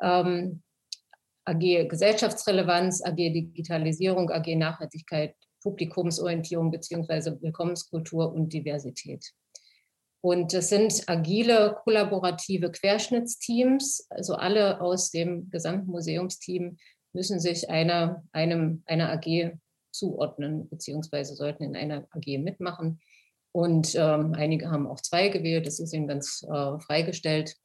ähm, 0.00 0.62
AG 1.44 1.88
Gesellschaftsrelevanz, 1.88 3.02
AG 3.02 3.16
Digitalisierung, 3.16 4.30
AG 4.30 4.54
Nachhaltigkeit, 4.56 5.34
Publikumsorientierung 5.62 6.70
bzw. 6.70 7.40
Willkommenskultur 7.40 8.32
und 8.32 8.52
Diversität. 8.52 9.32
Und 10.20 10.52
das 10.52 10.68
sind 10.68 11.04
agile, 11.06 11.76
kollaborative 11.84 12.72
Querschnittsteams, 12.72 14.06
also 14.10 14.34
alle 14.34 14.80
aus 14.80 15.10
dem 15.10 15.48
gesamten 15.50 15.90
Museumsteam 15.90 16.76
müssen 17.12 17.40
sich 17.40 17.70
einer, 17.70 18.24
einem, 18.32 18.82
einer 18.86 19.10
AG 19.12 19.52
zuordnen, 19.92 20.68
beziehungsweise 20.68 21.34
sollten 21.34 21.62
in 21.62 21.76
einer 21.76 22.06
AG 22.10 22.38
mitmachen. 22.38 23.00
Und 23.52 23.94
ähm, 23.94 24.34
einige 24.34 24.70
haben 24.70 24.86
auch 24.86 25.00
zwei 25.00 25.28
gewählt, 25.28 25.66
das 25.66 25.80
ist 25.80 25.92
ihnen 25.92 26.06
ganz 26.06 26.44
äh, 26.48 26.78
freigestellt. 26.80 27.56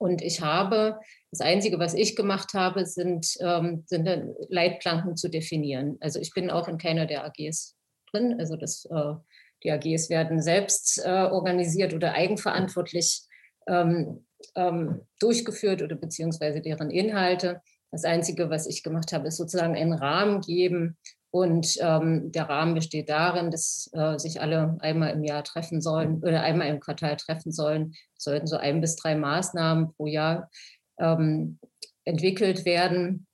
Und 0.00 0.22
ich 0.22 0.40
habe, 0.40 0.98
das 1.30 1.42
Einzige, 1.42 1.78
was 1.78 1.92
ich 1.92 2.16
gemacht 2.16 2.54
habe, 2.54 2.86
sind, 2.86 3.36
ähm, 3.40 3.84
sind 3.86 4.08
Leitplanken 4.48 5.14
zu 5.14 5.28
definieren. 5.28 5.98
Also 6.00 6.18
ich 6.20 6.32
bin 6.32 6.50
auch 6.50 6.68
in 6.68 6.78
keiner 6.78 7.04
der 7.04 7.22
AGs 7.24 7.76
drin. 8.10 8.36
Also 8.38 8.56
das, 8.56 8.86
äh, 8.86 9.14
die 9.62 9.70
AGs 9.70 10.08
werden 10.08 10.40
selbst 10.40 11.02
äh, 11.04 11.08
organisiert 11.10 11.92
oder 11.92 12.14
eigenverantwortlich 12.14 13.24
ähm, 13.68 14.24
ähm, 14.54 15.02
durchgeführt 15.18 15.82
oder 15.82 15.96
beziehungsweise 15.96 16.62
deren 16.62 16.90
Inhalte. 16.90 17.60
Das 17.90 18.04
Einzige, 18.04 18.48
was 18.48 18.66
ich 18.66 18.82
gemacht 18.82 19.12
habe, 19.12 19.28
ist 19.28 19.36
sozusagen 19.36 19.76
einen 19.76 19.92
Rahmen 19.92 20.40
geben, 20.40 20.96
und 21.32 21.76
ähm, 21.80 22.32
der 22.32 22.48
Rahmen 22.48 22.74
besteht 22.74 23.08
darin, 23.08 23.50
dass 23.50 23.88
äh, 23.92 24.18
sich 24.18 24.40
alle 24.40 24.76
einmal 24.80 25.10
im 25.10 25.22
Jahr 25.22 25.44
treffen 25.44 25.80
sollen 25.80 26.22
oder 26.22 26.42
einmal 26.42 26.68
im 26.68 26.80
Quartal 26.80 27.16
treffen 27.16 27.52
sollen. 27.52 27.94
Sollten 28.16 28.48
so 28.48 28.56
ein 28.56 28.80
bis 28.80 28.96
drei 28.96 29.14
Maßnahmen 29.14 29.92
pro 29.94 30.06
Jahr 30.06 30.50
ähm, 30.98 31.58
entwickelt 32.04 32.64
werden, 32.64 33.26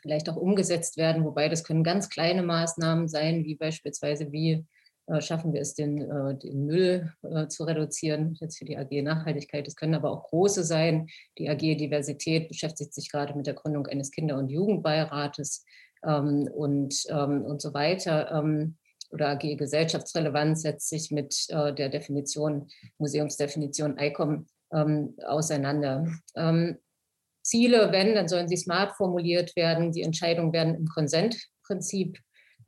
vielleicht 0.00 0.30
auch 0.30 0.36
umgesetzt 0.36 0.96
werden, 0.96 1.24
wobei 1.24 1.48
das 1.48 1.64
können 1.64 1.84
ganz 1.84 2.08
kleine 2.08 2.42
Maßnahmen 2.42 3.08
sein, 3.08 3.44
wie 3.44 3.54
beispielsweise, 3.54 4.32
wie 4.32 4.64
äh, 5.06 5.20
schaffen 5.20 5.52
wir 5.52 5.60
es, 5.60 5.74
den, 5.74 5.98
äh, 6.00 6.38
den 6.38 6.64
Müll 6.64 7.12
äh, 7.22 7.48
zu 7.48 7.64
reduzieren, 7.64 8.36
jetzt 8.40 8.58
für 8.58 8.64
die 8.64 8.76
AG 8.76 9.02
Nachhaltigkeit. 9.02 9.68
Es 9.68 9.76
können 9.76 9.94
aber 9.94 10.10
auch 10.10 10.24
große 10.24 10.64
sein. 10.64 11.08
Die 11.38 11.48
AG 11.48 11.58
Diversität 11.58 12.48
beschäftigt 12.48 12.94
sich 12.94 13.10
gerade 13.10 13.34
mit 13.34 13.46
der 13.46 13.54
Gründung 13.54 13.86
eines 13.86 14.10
Kinder- 14.10 14.38
und 14.38 14.48
Jugendbeirates 14.48 15.64
ähm, 16.04 16.48
und, 16.52 16.94
ähm, 17.08 17.44
und 17.44 17.60
so 17.60 17.74
weiter. 17.74 18.30
Ähm, 18.32 18.76
oder 19.10 19.28
AG 19.30 19.56
Gesellschaftsrelevanz 19.56 20.62
setzt 20.62 20.88
sich 20.88 21.10
mit 21.10 21.46
äh, 21.48 21.72
der 21.72 21.88
Definition, 21.88 22.68
Museumsdefinition 22.98 23.98
ICOM 23.98 24.46
ähm, 24.72 25.14
auseinander. 25.24 26.06
Ähm, 26.34 26.78
Ziele, 27.42 27.92
wenn, 27.92 28.14
dann 28.14 28.28
sollen 28.28 28.48
sie 28.48 28.56
smart 28.56 28.96
formuliert 28.96 29.54
werden. 29.54 29.92
Die 29.92 30.02
Entscheidungen 30.02 30.52
werden 30.52 30.74
im 30.74 30.88
Konsentprinzip 30.88 32.18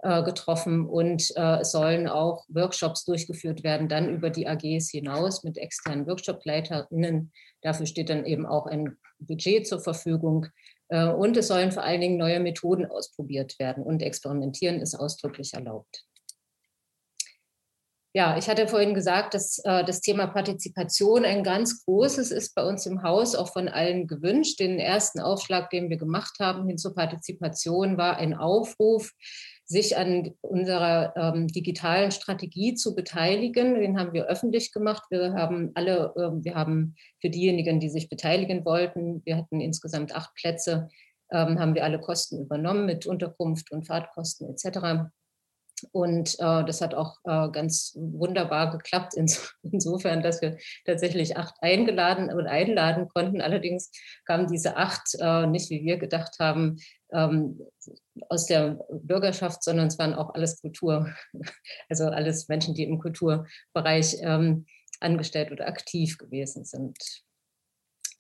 äh, 0.01 0.23
getroffen 0.23 0.87
und 0.87 1.33
äh, 1.37 1.59
es 1.61 1.73
sollen 1.73 2.07
auch 2.07 2.45
Workshops 2.49 3.05
durchgeführt 3.05 3.65
werden, 3.65 3.89
dann 3.89 4.09
über 4.09 4.31
die 4.31 4.47
AGs 4.47 4.91
hinaus 4.91 5.43
mit 5.43 5.59
externen 5.59 6.07
Workshopleiterinnen. 6.07 7.33
Dafür 7.63 7.87
steht 7.87 8.09
dann 8.09 8.25
eben 8.25 8.47
auch 8.47 8.67
ein 8.67 8.97
Budget 9.19 9.67
zur 9.67 9.81
Verfügung. 9.81 10.47
Äh, 10.89 11.09
und 11.09 11.37
es 11.37 11.49
sollen 11.49 11.73
vor 11.73 11.85
allen 11.85 12.01
Dingen 12.01 12.17
neue 12.17 12.41
Methoden 12.41 12.87
ausprobiert 12.87 13.59
werden 13.59 13.85
und 13.85 14.03
experimentieren 14.03 14.81
ist 14.81 14.95
ausdrücklich 14.95 15.55
erlaubt. 15.55 16.08
Ja, 18.19 18.37
ich 18.37 18.49
hatte 18.49 18.67
vorhin 18.67 18.95
gesagt, 18.95 19.35
dass 19.35 19.61
äh, 19.61 19.85
das 19.85 20.01
Thema 20.01 20.27
Partizipation 20.27 21.25
ein 21.25 21.45
ganz 21.45 21.85
großes 21.85 22.33
ist 22.33 22.53
bei 22.57 22.65
uns 22.65 22.85
im 22.85 23.05
Haus, 23.05 23.37
auch 23.37 23.53
von 23.53 23.69
allen 23.69 24.09
gewünscht. 24.09 24.59
Den 24.59 24.81
ersten 24.81 25.21
Aufschlag, 25.21 25.71
den 25.71 25.89
wir 25.89 25.99
gemacht 25.99 26.35
haben 26.41 26.67
hin 26.67 26.79
zur 26.79 26.97
Partizipation, 26.97 27.97
war 27.97 28.17
ein 28.17 28.35
Aufruf, 28.35 29.13
sich 29.67 29.97
an 29.97 30.33
unserer 30.41 31.15
ähm, 31.15 31.47
digitalen 31.47 32.11
Strategie 32.11 32.75
zu 32.75 32.97
beteiligen. 32.97 33.77
Den 33.77 34.01
haben 34.01 34.13
wir 34.13 34.27
öffentlich 34.27 34.73
gemacht. 34.73 35.05
Wir 35.11 35.35
haben 35.35 35.71
alle, 35.75 36.13
äh, 36.17 36.45
wir 36.45 36.57
haben 36.57 36.97
für 37.21 37.31
diejenigen, 37.31 37.79
die 37.79 37.89
sich 37.89 38.09
beteiligen 38.09 38.65
wollten, 38.65 39.23
wir 39.27 39.37
hatten 39.37 39.61
insgesamt 39.61 40.13
acht 40.13 40.35
Plätze, 40.35 40.89
ähm, 41.31 41.61
haben 41.61 41.77
wir 41.77 41.85
alle 41.85 42.01
Kosten 42.01 42.41
übernommen 42.41 42.85
mit 42.85 43.07
Unterkunft 43.07 43.71
und 43.71 43.87
Fahrtkosten 43.87 44.51
etc. 44.51 45.09
Und 45.93 46.35
äh, 46.39 46.65
das 46.65 46.81
hat 46.81 46.95
auch 46.95 47.19
äh, 47.25 47.49
ganz 47.51 47.95
wunderbar 47.97 48.71
geklappt, 48.71 49.15
ins, 49.15 49.55
insofern, 49.63 50.23
dass 50.23 50.43
wir 50.43 50.59
tatsächlich 50.85 51.37
acht 51.37 51.55
eingeladen 51.61 52.33
und 52.33 52.47
einladen 52.47 53.09
konnten. 53.09 53.41
Allerdings 53.41 53.91
kamen 54.27 54.47
diese 54.47 54.77
acht 54.77 55.15
äh, 55.19 55.47
nicht, 55.47 55.71
wie 55.71 55.85
wir 55.85 55.99
gedacht 55.99 56.37
haben, 56.39 56.79
ähm, 57.13 57.61
aus 58.29 58.47
der 58.47 58.79
Bürgerschaft, 58.91 59.63
sondern 59.63 59.89
es 59.89 59.99
waren 59.99 60.15
auch 60.15 60.35
alles 60.35 60.61
Kultur, 60.61 61.15
also 61.89 62.05
alles 62.05 62.49
Menschen, 62.49 62.75
die 62.75 62.85
im 62.85 62.99
Kulturbereich 62.99 64.19
ähm, 64.21 64.67
angestellt 65.01 65.53
oder 65.53 65.69
aktiv 65.69 66.19
gewesen 66.19 66.65
sind. 66.65 66.99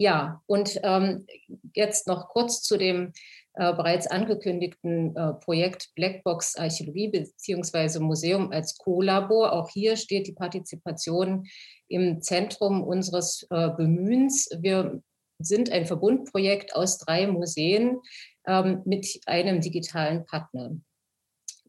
Ja, 0.00 0.42
und 0.46 0.78
ähm, 0.84 1.26
jetzt 1.74 2.06
noch 2.06 2.28
kurz 2.28 2.62
zu 2.62 2.76
dem 2.76 3.12
äh, 3.58 3.72
bereits 3.74 4.06
angekündigten 4.06 5.16
äh, 5.16 5.34
Projekt 5.34 5.90
Blackbox 5.96 6.54
Archäologie 6.54 7.08
bzw. 7.08 7.98
Museum 7.98 8.52
als 8.52 8.78
Co-Labor. 8.78 9.52
Auch 9.52 9.68
hier 9.70 9.96
steht 9.96 10.28
die 10.28 10.32
Partizipation 10.32 11.44
im 11.88 12.22
Zentrum 12.22 12.84
unseres 12.84 13.46
äh, 13.50 13.70
Bemühens. 13.70 14.48
Wir 14.60 15.02
sind 15.40 15.72
ein 15.72 15.86
Verbundprojekt 15.86 16.76
aus 16.76 16.98
drei 16.98 17.26
Museen, 17.26 17.98
ähm, 18.46 18.82
mit 18.84 19.20
einem 19.26 19.60
digitalen 19.60 20.24
Partner. 20.24 20.76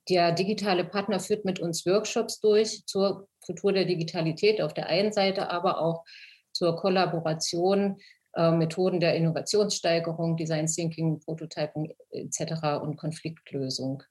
Der 0.10 0.32
digitale 0.32 0.86
Partner 0.86 1.20
führt 1.20 1.44
mit 1.44 1.60
uns 1.60 1.88
Workshops 1.88 2.40
durch 2.40 2.86
zur 2.86 3.28
Kultur 3.44 3.74
der 3.74 3.86
Digitalität 3.86 4.62
auf 4.62 4.76
der 4.76 4.88
einen 4.88 5.12
Seite, 5.12 5.50
aber 5.50 5.82
auch 5.82 6.04
zur 6.52 6.76
Kollaboration, 6.76 7.98
Methoden 8.36 9.00
der 9.00 9.16
Innovationssteigerung, 9.16 10.38
Design 10.38 10.68
Thinking, 10.68 11.20
Prototyping 11.20 11.94
etc. 12.12 12.82
und 12.82 12.96
Konfliktlösung. 12.98 14.04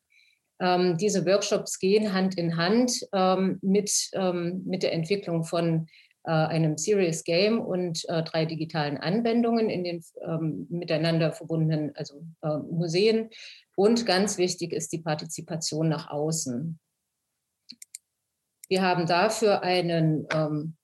Ähm, 0.61 0.97
diese 0.97 1.25
Workshops 1.25 1.79
gehen 1.79 2.13
Hand 2.13 2.37
in 2.37 2.57
Hand 2.57 3.07
ähm, 3.13 3.59
mit, 3.63 4.11
ähm, 4.15 4.63
mit 4.67 4.83
der 4.83 4.93
Entwicklung 4.93 5.45
von 5.45 5.87
äh, 6.25 6.31
einem 6.31 6.77
Serious 6.77 7.23
Game 7.25 7.61
und 7.61 8.05
äh, 8.09 8.23
drei 8.25 8.45
digitalen 8.45 8.99
Anwendungen 8.99 9.71
in 9.71 9.85
den 9.85 10.05
ähm, 10.21 10.67
miteinander 10.69 11.33
verbundenen 11.33 11.93
also, 11.95 12.23
äh, 12.43 12.59
Museen. 12.59 13.31
Und 13.77 14.05
ganz 14.05 14.37
wichtig 14.37 14.73
ist 14.73 14.93
die 14.93 14.99
Partizipation 14.99 15.89
nach 15.89 16.11
außen. 16.11 16.79
Wir 18.69 18.83
haben 18.83 19.07
dafür 19.07 19.63
einen, 19.63 20.27
ähm, 20.35 20.77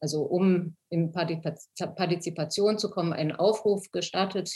also 0.00 0.22
um 0.22 0.76
in 0.90 1.12
Partizipation 1.12 2.78
zu 2.78 2.90
kommen, 2.90 3.12
einen 3.12 3.32
Aufruf 3.32 3.90
gestartet 3.90 4.50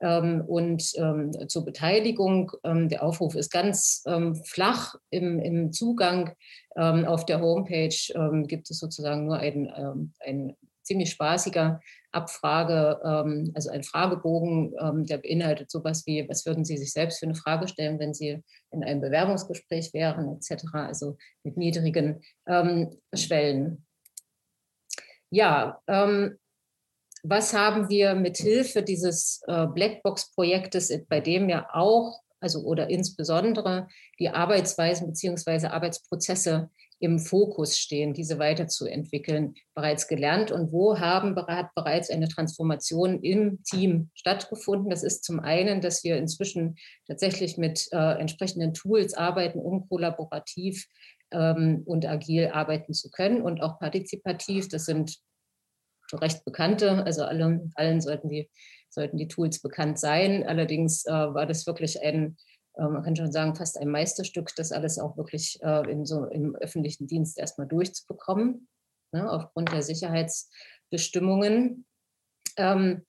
ähm, 0.00 0.42
und 0.46 0.92
ähm, 0.96 1.32
zur 1.48 1.64
Beteiligung. 1.64 2.52
Ähm, 2.64 2.88
der 2.88 3.02
Aufruf 3.02 3.34
ist 3.34 3.50
ganz 3.50 4.04
flach 4.44 4.94
im, 5.10 5.38
im 5.38 5.72
Zugang. 5.72 6.34
auf 6.74 7.24
der 7.24 7.40
Homepage 7.40 7.96
gibt 8.46 8.70
es 8.70 8.78
sozusagen 8.78 9.24
nur 9.24 9.38
ein, 9.38 10.12
ein 10.20 10.54
ziemlich 10.82 11.10
spaßiger 11.10 11.80
Abfrage, 12.12 13.00
also 13.54 13.70
ein 13.70 13.82
Fragebogen, 13.82 15.06
der 15.06 15.18
beinhaltet 15.18 15.70
sowas 15.70 16.06
wie, 16.06 16.28
was 16.28 16.44
würden 16.44 16.66
Sie 16.66 16.76
sich 16.76 16.92
selbst 16.92 17.18
für 17.18 17.26
eine 17.26 17.34
Frage 17.34 17.66
stellen, 17.66 17.98
wenn 17.98 18.12
Sie 18.12 18.42
in 18.70 18.84
einem 18.84 19.00
Bewerbungsgespräch 19.00 19.94
wären, 19.94 20.36
etc., 20.36 20.64
also 20.74 21.16
mit 21.42 21.56
niedrigen 21.56 22.20
Schwellen. 23.14 23.85
Ja, 25.30 25.80
ähm, 25.86 26.38
was 27.22 27.52
haben 27.52 27.88
wir 27.88 28.14
mit 28.14 28.36
Hilfe 28.36 28.82
dieses 28.82 29.40
äh, 29.48 29.66
Blackbox-Projektes, 29.66 30.92
bei 31.08 31.20
dem 31.20 31.48
ja 31.48 31.68
auch, 31.72 32.20
also 32.40 32.60
oder 32.60 32.88
insbesondere 32.88 33.88
die 34.20 34.28
Arbeitsweisen 34.28 35.08
bzw. 35.08 35.66
Arbeitsprozesse 35.66 36.70
im 36.98 37.18
Fokus 37.18 37.78
stehen, 37.78 38.14
diese 38.14 38.38
weiterzuentwickeln, 38.38 39.54
bereits 39.74 40.08
gelernt 40.08 40.50
und 40.50 40.72
wo 40.72 40.98
haben 40.98 41.36
hat 41.36 41.74
bereits 41.74 42.10
eine 42.10 42.28
Transformation 42.28 43.20
im 43.22 43.62
Team 43.64 44.10
stattgefunden. 44.14 44.88
Das 44.88 45.02
ist 45.02 45.24
zum 45.24 45.40
einen, 45.40 45.80
dass 45.80 46.04
wir 46.04 46.16
inzwischen 46.16 46.76
tatsächlich 47.06 47.58
mit 47.58 47.88
äh, 47.92 48.18
entsprechenden 48.18 48.72
Tools 48.72 49.14
arbeiten, 49.14 49.58
um 49.58 49.88
kollaborativ 49.88 50.86
ähm, 51.30 51.82
und 51.86 52.06
agil 52.06 52.48
arbeiten 52.48 52.94
zu 52.94 53.10
können 53.10 53.42
und 53.42 53.62
auch 53.62 53.78
partizipativ. 53.78 54.68
Das 54.68 54.84
sind 54.84 55.18
recht 56.12 56.44
bekannte, 56.44 57.04
also 57.04 57.24
alle, 57.24 57.70
allen 57.74 58.00
sollten 58.00 58.28
die, 58.28 58.48
sollten 58.90 59.16
die 59.16 59.26
Tools 59.28 59.60
bekannt 59.60 59.98
sein. 59.98 60.44
Allerdings 60.46 61.04
äh, 61.06 61.10
war 61.10 61.46
das 61.46 61.66
wirklich 61.66 62.00
ein, 62.02 62.36
äh, 62.74 62.82
man 62.82 63.02
kann 63.02 63.16
schon 63.16 63.32
sagen, 63.32 63.56
fast 63.56 63.78
ein 63.78 63.90
Meisterstück, 63.90 64.54
das 64.56 64.72
alles 64.72 64.98
auch 64.98 65.16
wirklich 65.16 65.58
äh, 65.62 65.90
in 65.90 66.04
so, 66.06 66.26
im 66.26 66.54
öffentlichen 66.56 67.06
Dienst 67.06 67.38
erstmal 67.38 67.66
durchzubekommen, 67.66 68.68
ne, 69.12 69.30
aufgrund 69.30 69.72
der 69.72 69.82
Sicherheitsbestimmungen. 69.82 71.86
Ähm, 72.56 73.04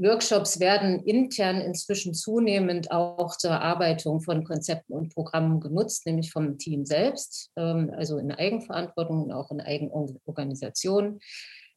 Workshops 0.00 0.60
werden 0.60 1.00
intern 1.04 1.60
inzwischen 1.60 2.14
zunehmend 2.14 2.90
auch 2.90 3.36
zur 3.36 3.50
Erarbeitung 3.50 4.20
von 4.20 4.44
Konzepten 4.44 4.92
und 4.92 5.14
Programmen 5.14 5.60
genutzt, 5.60 6.06
nämlich 6.06 6.30
vom 6.30 6.58
Team 6.58 6.84
selbst, 6.84 7.50
ähm, 7.56 7.92
also 7.96 8.18
in 8.18 8.30
Eigenverantwortung 8.30 9.24
und 9.24 9.32
auch 9.32 9.50
in 9.50 9.60
Eigenorganisation. 9.60 11.18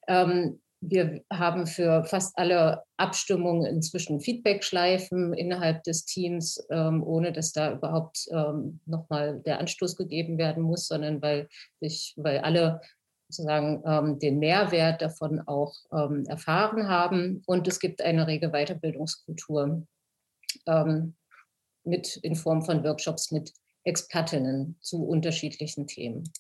Ähm, 0.08 0.62
wir 0.84 1.22
haben 1.32 1.68
für 1.68 2.06
fast 2.06 2.36
alle 2.38 2.82
Abstimmungen 2.98 3.68
inzwischen 3.68 4.20
Feedback-Schleifen 4.20 5.34
innerhalb 5.34 5.84
des 5.84 6.06
Teams, 6.06 6.66
ähm, 6.72 7.04
ohne 7.04 7.32
dass 7.32 7.54
da 7.54 7.74
überhaupt 7.74 8.28
nochmal 8.88 9.42
der 9.46 9.60
Anstoß 9.60 9.96
gegeben 9.96 10.40
werden 10.40 10.64
muss, 10.64 10.88
sondern 10.88 11.22
weil 11.22 11.50
sich, 11.80 12.16
weil 12.18 12.40
alle 12.40 12.82
sozusagen 13.32 13.82
ähm, 13.86 14.20
den 14.20 14.40
Mehrwert 14.40 15.02
davon 15.02 15.40
auch 15.48 15.74
ähm, 15.92 16.26
erfahren 16.28 16.88
haben. 16.88 17.42
Und 17.46 17.68
es 17.68 17.80
gibt 17.80 18.02
eine 18.02 18.28
rege 18.28 18.50
Weiterbildungskultur 18.50 19.88
ähm, 20.68 21.16
mit 21.84 22.18
in 22.18 22.36
Form 22.36 22.62
von 22.62 22.84
Workshops 22.84 23.32
mit 23.32 23.54
Expertinnen 23.84 24.78
zu 24.82 25.04
unterschiedlichen 25.06 25.88
Themen. 25.88 26.32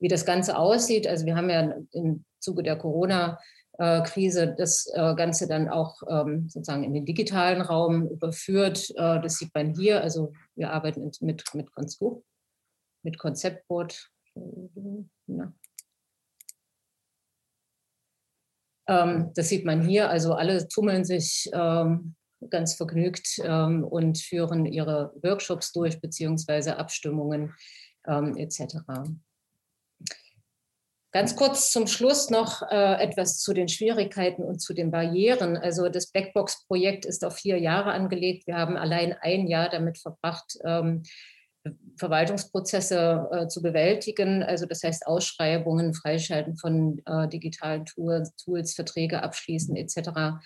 Wie 0.00 0.08
das 0.08 0.24
Ganze 0.24 0.56
aussieht, 0.56 1.06
also 1.06 1.26
wir 1.26 1.36
haben 1.36 1.50
ja 1.50 1.74
im 1.92 2.24
Zuge 2.40 2.62
der 2.62 2.76
Corona-Krise 2.76 4.54
das 4.56 4.90
äh, 4.94 5.14
Ganze 5.14 5.46
dann 5.46 5.68
auch 5.68 6.00
ähm, 6.08 6.48
sozusagen 6.48 6.84
in 6.84 6.94
den 6.94 7.04
digitalen 7.04 7.60
Raum 7.60 8.08
überführt. 8.08 8.90
Äh, 8.90 9.20
das 9.20 9.36
sieht 9.38 9.54
man 9.54 9.74
hier. 9.74 10.00
Also 10.00 10.32
wir 10.54 10.72
arbeiten 10.72 11.04
mit, 11.04 11.20
mit, 11.20 11.44
mit 13.02 13.18
Konzeptboard 13.18 14.10
ja. 15.28 15.52
Ähm, 18.88 19.30
das 19.34 19.48
sieht 19.48 19.64
man 19.64 19.86
hier. 19.86 20.10
Also 20.10 20.34
alle 20.34 20.66
tummeln 20.66 21.04
sich 21.04 21.48
ähm, 21.52 22.16
ganz 22.50 22.74
vergnügt 22.74 23.38
ähm, 23.44 23.84
und 23.84 24.18
führen 24.18 24.66
ihre 24.66 25.12
Workshops 25.22 25.72
durch, 25.72 26.00
beziehungsweise 26.00 26.76
Abstimmungen 26.78 27.54
ähm, 28.06 28.36
etc. 28.36 28.76
Ganz 31.10 31.36
kurz 31.36 31.70
zum 31.70 31.86
Schluss 31.86 32.30
noch 32.30 32.62
äh, 32.70 33.02
etwas 33.02 33.38
zu 33.38 33.54
den 33.54 33.68
Schwierigkeiten 33.68 34.42
und 34.42 34.60
zu 34.60 34.74
den 34.74 34.90
Barrieren. 34.90 35.56
Also 35.56 35.88
das 35.88 36.10
Blackbox-Projekt 36.10 37.06
ist 37.06 37.24
auf 37.24 37.36
vier 37.36 37.58
Jahre 37.58 37.92
angelegt. 37.92 38.46
Wir 38.46 38.56
haben 38.56 38.76
allein 38.76 39.14
ein 39.20 39.46
Jahr 39.46 39.68
damit 39.70 39.98
verbracht, 39.98 40.58
ähm, 40.64 41.02
Verwaltungsprozesse 41.96 43.28
äh, 43.32 43.48
zu 43.48 43.62
bewältigen. 43.62 44.42
Also 44.42 44.66
das 44.66 44.82
heißt 44.82 45.06
Ausschreibungen, 45.06 45.94
Freischalten 45.94 46.56
von 46.56 47.00
äh, 47.06 47.28
digitalen 47.28 47.84
Tools, 47.84 48.34
Tools, 48.36 48.74
Verträge 48.74 49.22
abschließen 49.22 49.76
etc. 49.76 50.40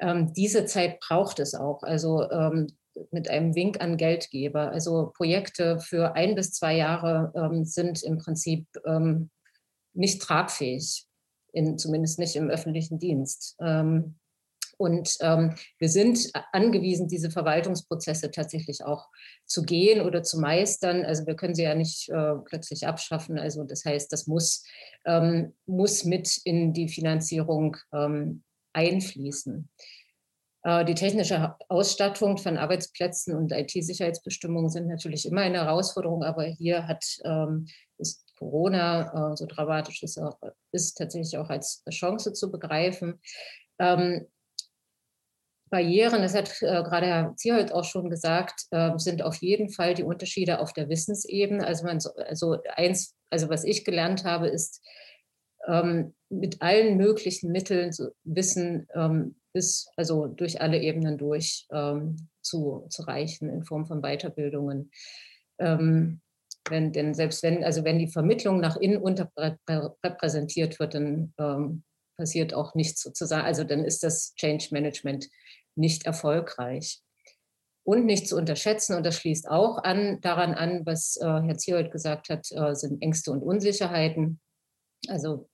Ähm, 0.00 0.32
diese 0.32 0.66
Zeit 0.66 1.00
braucht 1.00 1.38
es 1.38 1.54
auch. 1.54 1.82
Also 1.82 2.30
ähm, 2.30 2.68
mit 3.10 3.28
einem 3.28 3.54
Wink 3.54 3.80
an 3.80 3.96
Geldgeber. 3.96 4.70
Also 4.70 5.12
Projekte 5.16 5.78
für 5.80 6.14
ein 6.14 6.34
bis 6.34 6.52
zwei 6.52 6.76
Jahre 6.76 7.32
ähm, 7.34 7.64
sind 7.64 8.02
im 8.02 8.18
Prinzip 8.18 8.66
ähm, 8.86 9.30
nicht 9.92 10.22
tragfähig, 10.22 11.06
in, 11.52 11.78
zumindest 11.78 12.18
nicht 12.18 12.36
im 12.36 12.48
öffentlichen 12.48 12.98
Dienst. 12.98 13.56
Ähm, 13.60 14.16
und 14.78 15.16
ähm, 15.20 15.54
wir 15.78 15.88
sind 15.88 16.30
angewiesen, 16.52 17.08
diese 17.08 17.30
Verwaltungsprozesse 17.30 18.30
tatsächlich 18.30 18.84
auch 18.84 19.08
zu 19.46 19.62
gehen 19.62 20.00
oder 20.02 20.22
zu 20.22 20.38
meistern. 20.38 21.04
Also 21.04 21.26
wir 21.26 21.34
können 21.34 21.54
sie 21.54 21.62
ja 21.62 21.74
nicht 21.74 22.08
äh, 22.08 22.34
plötzlich 22.44 22.86
abschaffen. 22.86 23.38
Also 23.38 23.64
das 23.64 23.84
heißt, 23.84 24.12
das 24.12 24.26
muss, 24.26 24.64
ähm, 25.04 25.54
muss 25.66 26.04
mit 26.04 26.36
in 26.44 26.72
die 26.72 26.88
Finanzierung 26.88 27.76
ähm, 27.92 28.42
einfließen. 28.72 29.68
Äh, 30.62 30.84
die 30.84 30.94
technische 30.94 31.54
Ausstattung 31.68 32.36
von 32.36 32.58
Arbeitsplätzen 32.58 33.34
und 33.34 33.52
IT-Sicherheitsbestimmungen 33.52 34.68
sind 34.68 34.88
natürlich 34.88 35.24
immer 35.26 35.42
eine 35.42 35.64
Herausforderung, 35.64 36.22
aber 36.22 36.44
hier 36.44 36.86
hat 36.86 37.04
ähm, 37.24 37.66
ist 37.98 38.26
Corona, 38.38 39.32
äh, 39.32 39.36
so 39.36 39.46
dramatisch 39.46 40.02
ist, 40.02 40.18
auch, 40.18 40.38
ist 40.72 40.94
tatsächlich 40.94 41.38
auch 41.38 41.48
als 41.48 41.82
Chance 41.90 42.32
zu 42.32 42.50
begreifen. 42.50 43.20
Ähm, 43.78 44.26
Barrieren, 45.70 46.22
das 46.22 46.34
hat 46.34 46.62
äh, 46.62 46.82
gerade 46.82 47.06
Herr 47.06 47.36
Zierholt 47.36 47.72
auch 47.72 47.84
schon 47.84 48.08
gesagt, 48.08 48.62
äh, 48.70 48.92
sind 48.98 49.22
auf 49.22 49.36
jeden 49.36 49.68
Fall 49.68 49.94
die 49.94 50.04
Unterschiede 50.04 50.60
auf 50.60 50.72
der 50.72 50.88
Wissensebene. 50.88 51.66
Also, 51.66 51.84
man, 51.84 51.98
also 52.28 52.58
eins, 52.74 53.14
also 53.30 53.48
was 53.48 53.64
ich 53.64 53.84
gelernt 53.84 54.24
habe, 54.24 54.48
ist 54.48 54.80
ähm, 55.66 56.14
mit 56.28 56.62
allen 56.62 56.96
möglichen 56.96 57.50
Mitteln 57.50 57.92
zu 57.92 58.12
Wissen 58.24 58.86
ähm, 58.94 59.36
bis 59.52 59.88
also 59.96 60.26
durch 60.26 60.60
alle 60.60 60.78
Ebenen 60.80 61.16
durch 61.16 61.66
ähm, 61.72 62.28
zu, 62.42 62.86
zu 62.90 63.02
reichen 63.02 63.48
in 63.48 63.64
Form 63.64 63.86
von 63.86 64.02
Weiterbildungen. 64.02 64.90
Ähm, 65.58 66.20
wenn, 66.68 66.92
denn 66.92 67.14
selbst 67.14 67.42
wenn, 67.42 67.64
also 67.64 67.82
wenn 67.82 67.98
die 67.98 68.08
Vermittlung 68.08 68.60
nach 68.60 68.76
innen 68.76 69.00
unterrepräsentiert 69.00 70.78
wird, 70.78 70.94
dann 70.94 71.32
ähm, 71.38 71.84
passiert 72.16 72.54
auch 72.54 72.74
nichts 72.74 73.02
sozusagen. 73.02 73.44
Also 73.44 73.64
dann 73.64 73.84
ist 73.84 74.02
das 74.02 74.34
Change 74.34 74.68
Management 74.70 75.28
nicht 75.74 76.06
erfolgreich. 76.06 77.00
Und 77.84 78.04
nicht 78.04 78.26
zu 78.26 78.36
unterschätzen, 78.36 78.96
und 78.96 79.06
das 79.06 79.16
schließt 79.16 79.48
auch 79.48 79.78
an, 79.78 80.20
daran 80.20 80.54
an, 80.54 80.84
was 80.84 81.16
äh, 81.18 81.24
Herr 81.24 81.56
Zierholt 81.56 81.92
gesagt 81.92 82.30
hat, 82.30 82.50
äh, 82.50 82.74
sind 82.74 83.00
Ängste 83.00 83.30
und 83.30 83.42
Unsicherheiten. 83.42 84.40
Also 85.06 85.48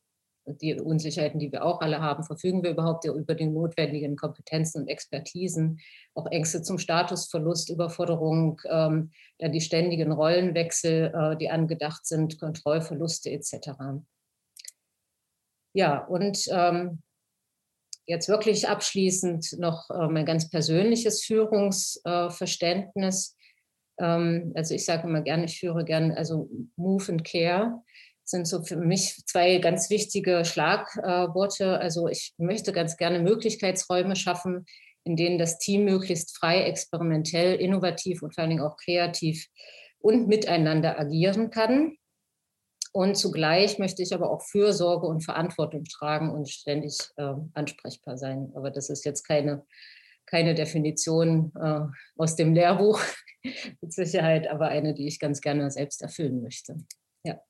die 0.46 0.80
Unsicherheiten, 0.80 1.38
die 1.38 1.52
wir 1.52 1.64
auch 1.64 1.80
alle 1.80 2.00
haben, 2.00 2.24
verfügen 2.24 2.62
wir 2.62 2.70
überhaupt 2.70 3.04
über 3.04 3.34
die 3.34 3.46
notwendigen 3.46 4.16
Kompetenzen 4.16 4.82
und 4.82 4.88
Expertisen, 4.88 5.80
auch 6.14 6.26
Ängste 6.26 6.62
zum 6.62 6.78
Statusverlust, 6.78 7.70
Überforderung, 7.70 8.60
ähm, 8.68 9.10
dann 9.38 9.52
die 9.52 9.60
ständigen 9.60 10.10
Rollenwechsel, 10.10 11.12
äh, 11.14 11.36
die 11.36 11.50
angedacht 11.50 12.06
sind, 12.06 12.40
Kontrollverluste 12.40 13.30
etc. 13.30 14.02
Ja, 15.74 16.04
und 16.04 16.38
ähm, 16.50 17.02
jetzt 18.06 18.28
wirklich 18.28 18.68
abschließend 18.68 19.58
noch 19.58 19.88
äh, 19.90 20.06
mein 20.08 20.26
ganz 20.26 20.50
persönliches 20.50 21.24
Führungsverständnis. 21.24 23.36
Ähm, 23.98 24.52
also 24.54 24.74
ich 24.74 24.84
sage 24.84 25.08
immer 25.08 25.22
gerne, 25.22 25.46
ich 25.46 25.58
führe 25.60 25.84
gerne, 25.84 26.16
also 26.16 26.48
Move 26.76 27.12
and 27.12 27.24
Care 27.24 27.82
sind 28.24 28.46
so 28.46 28.62
für 28.62 28.76
mich 28.76 29.24
zwei 29.26 29.58
ganz 29.58 29.90
wichtige 29.90 30.44
Schlagworte. 30.44 31.80
Also 31.80 32.06
ich 32.08 32.34
möchte 32.38 32.72
ganz 32.72 32.96
gerne 32.96 33.18
Möglichkeitsräume 33.20 34.16
schaffen, 34.16 34.64
in 35.04 35.16
denen 35.16 35.38
das 35.38 35.58
Team 35.58 35.84
möglichst 35.84 36.36
frei, 36.36 36.62
experimentell, 36.62 37.56
innovativ 37.56 38.22
und 38.22 38.34
vor 38.34 38.42
allen 38.42 38.50
Dingen 38.50 38.62
auch 38.62 38.76
kreativ 38.76 39.46
und 39.98 40.28
miteinander 40.28 40.98
agieren 40.98 41.50
kann. 41.50 41.96
Und 42.92 43.16
zugleich 43.16 43.78
möchte 43.78 44.02
ich 44.02 44.14
aber 44.14 44.30
auch 44.30 44.42
Fürsorge 44.42 45.06
und 45.06 45.24
Verantwortung 45.24 45.84
tragen 45.84 46.30
und 46.30 46.50
ständig 46.50 46.98
äh, 47.16 47.34
ansprechbar 47.54 48.18
sein. 48.18 48.52
Aber 48.54 48.70
das 48.70 48.90
ist 48.90 49.06
jetzt 49.06 49.26
keine, 49.26 49.64
keine 50.26 50.54
Definition 50.54 51.52
äh, 51.58 51.86
aus 52.18 52.36
dem 52.36 52.52
Lehrbuch 52.52 53.00
mit 53.80 53.92
Sicherheit, 53.92 54.46
aber 54.46 54.68
eine, 54.68 54.92
die 54.92 55.06
ich 55.06 55.18
ganz 55.18 55.40
gerne 55.40 55.70
selbst 55.70 56.02
erfüllen 56.02 56.42
möchte. 56.42 56.76
Ja. 57.24 57.40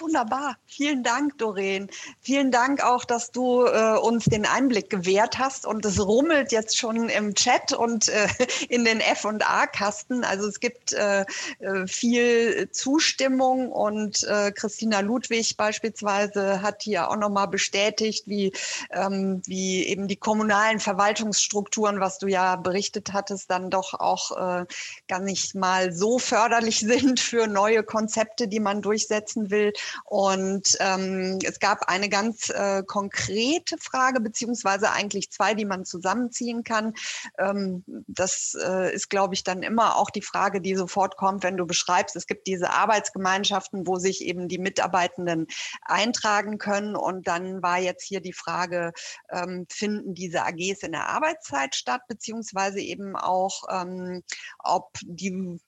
Wunderbar. 0.00 0.56
Vielen 0.66 1.02
Dank, 1.02 1.38
Doreen. 1.38 1.90
Vielen 2.20 2.52
Dank 2.52 2.84
auch, 2.84 3.04
dass 3.04 3.32
du 3.32 3.64
äh, 3.64 3.98
uns 3.98 4.26
den 4.26 4.46
Einblick 4.46 4.90
gewährt 4.90 5.38
hast. 5.38 5.66
Und 5.66 5.84
es 5.84 5.98
rummelt 5.98 6.52
jetzt 6.52 6.78
schon 6.78 7.08
im 7.08 7.34
Chat 7.34 7.72
und 7.72 8.08
äh, 8.08 8.28
in 8.68 8.84
den 8.84 9.00
F&A-Kasten. 9.00 10.24
Also 10.24 10.46
es 10.46 10.60
gibt 10.60 10.92
äh, 10.92 11.24
äh, 11.58 11.86
viel 11.86 12.70
Zustimmung 12.70 13.72
und 13.72 14.22
äh, 14.24 14.52
Christina 14.52 15.00
Ludwig 15.00 15.56
beispielsweise 15.56 16.62
hat 16.62 16.82
hier 16.82 17.10
auch 17.10 17.16
nochmal 17.16 17.48
bestätigt, 17.48 18.24
wie, 18.26 18.52
ähm, 18.92 19.42
wie 19.46 19.84
eben 19.84 20.06
die 20.06 20.16
kommunalen 20.16 20.78
Verwaltungsstrukturen, 20.78 21.98
was 21.98 22.18
du 22.18 22.28
ja 22.28 22.54
berichtet 22.56 23.12
hattest, 23.12 23.50
dann 23.50 23.70
doch 23.70 23.94
auch 23.94 24.30
äh, 24.32 24.66
gar 25.08 25.20
nicht 25.20 25.54
mal 25.54 25.92
so 25.92 26.18
förderlich 26.18 26.78
sind 26.88 27.18
für 27.18 27.48
neue 27.48 27.82
Konzepte, 27.82 28.46
die 28.46 28.60
man 28.60 28.80
durchsetzen 28.80 29.50
will. 29.50 29.72
Und 30.04 30.76
ähm, 30.80 31.38
es 31.44 31.58
gab 31.58 31.88
eine 31.88 32.08
ganz 32.08 32.48
äh, 32.50 32.82
konkrete 32.84 33.76
Frage, 33.78 34.20
beziehungsweise 34.20 34.90
eigentlich 34.90 35.30
zwei, 35.30 35.54
die 35.54 35.64
man 35.64 35.84
zusammenziehen 35.84 36.64
kann. 36.64 36.94
Ähm, 37.38 37.84
das 38.06 38.56
äh, 38.62 38.94
ist, 38.94 39.10
glaube 39.10 39.34
ich, 39.34 39.44
dann 39.44 39.62
immer 39.62 39.96
auch 39.96 40.10
die 40.10 40.22
Frage, 40.22 40.60
die 40.60 40.74
sofort 40.74 41.16
kommt, 41.16 41.42
wenn 41.42 41.56
du 41.56 41.66
beschreibst, 41.66 42.16
es 42.16 42.26
gibt 42.26 42.46
diese 42.46 42.70
Arbeitsgemeinschaften, 42.70 43.86
wo 43.86 43.96
sich 43.96 44.24
eben 44.24 44.48
die 44.48 44.58
Mitarbeitenden 44.58 45.46
eintragen 45.82 46.58
können. 46.58 46.96
Und 46.96 47.28
dann 47.28 47.62
war 47.62 47.78
jetzt 47.78 48.04
hier 48.04 48.20
die 48.20 48.32
Frage, 48.32 48.92
ähm, 49.30 49.66
finden 49.70 50.14
diese 50.14 50.44
AGs 50.44 50.82
in 50.82 50.92
der 50.92 51.08
Arbeitszeit 51.08 51.74
statt, 51.74 52.02
beziehungsweise 52.08 52.80
eben 52.80 53.16
auch, 53.16 53.64
ähm, 53.70 54.22
ob 54.58 54.98
die 55.02 55.60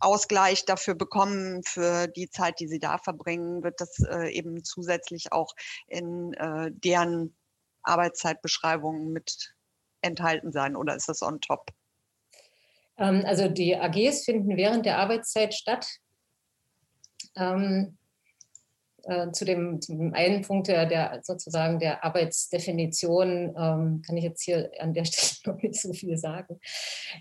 Ausgleich 0.00 0.64
dafür 0.64 0.94
bekommen 0.94 1.62
für 1.64 2.06
die 2.06 2.30
Zeit, 2.30 2.60
die 2.60 2.68
sie 2.68 2.78
da 2.78 2.98
verbringen, 2.98 3.57
wird 3.62 3.80
das 3.80 3.98
äh, 4.00 4.30
eben 4.30 4.64
zusätzlich 4.64 5.32
auch 5.32 5.54
in 5.86 6.32
äh, 6.34 6.70
deren 6.72 7.36
Arbeitszeitbeschreibungen 7.82 9.12
mit 9.12 9.54
enthalten 10.02 10.52
sein 10.52 10.76
oder 10.76 10.94
ist 10.94 11.08
das 11.08 11.22
on 11.22 11.40
top? 11.40 11.70
Ähm, 12.98 13.22
also 13.24 13.48
die 13.48 13.76
AGs 13.76 14.24
finden 14.24 14.56
während 14.56 14.86
der 14.86 14.98
Arbeitszeit 14.98 15.54
statt. 15.54 15.88
Ähm, 17.36 17.96
äh, 19.04 19.30
zu, 19.32 19.44
dem, 19.44 19.80
zu 19.80 19.96
dem 19.96 20.14
einen 20.14 20.42
Punkt 20.42 20.68
der, 20.68 20.86
der 20.86 21.20
sozusagen 21.22 21.78
der 21.78 22.04
Arbeitsdefinition 22.04 23.54
ähm, 23.56 24.02
kann 24.04 24.16
ich 24.16 24.24
jetzt 24.24 24.42
hier 24.42 24.70
an 24.78 24.94
der 24.94 25.04
Stelle 25.06 25.56
noch 25.56 25.62
nicht 25.62 25.80
so 25.80 25.92
viel 25.92 26.16
sagen. 26.16 26.60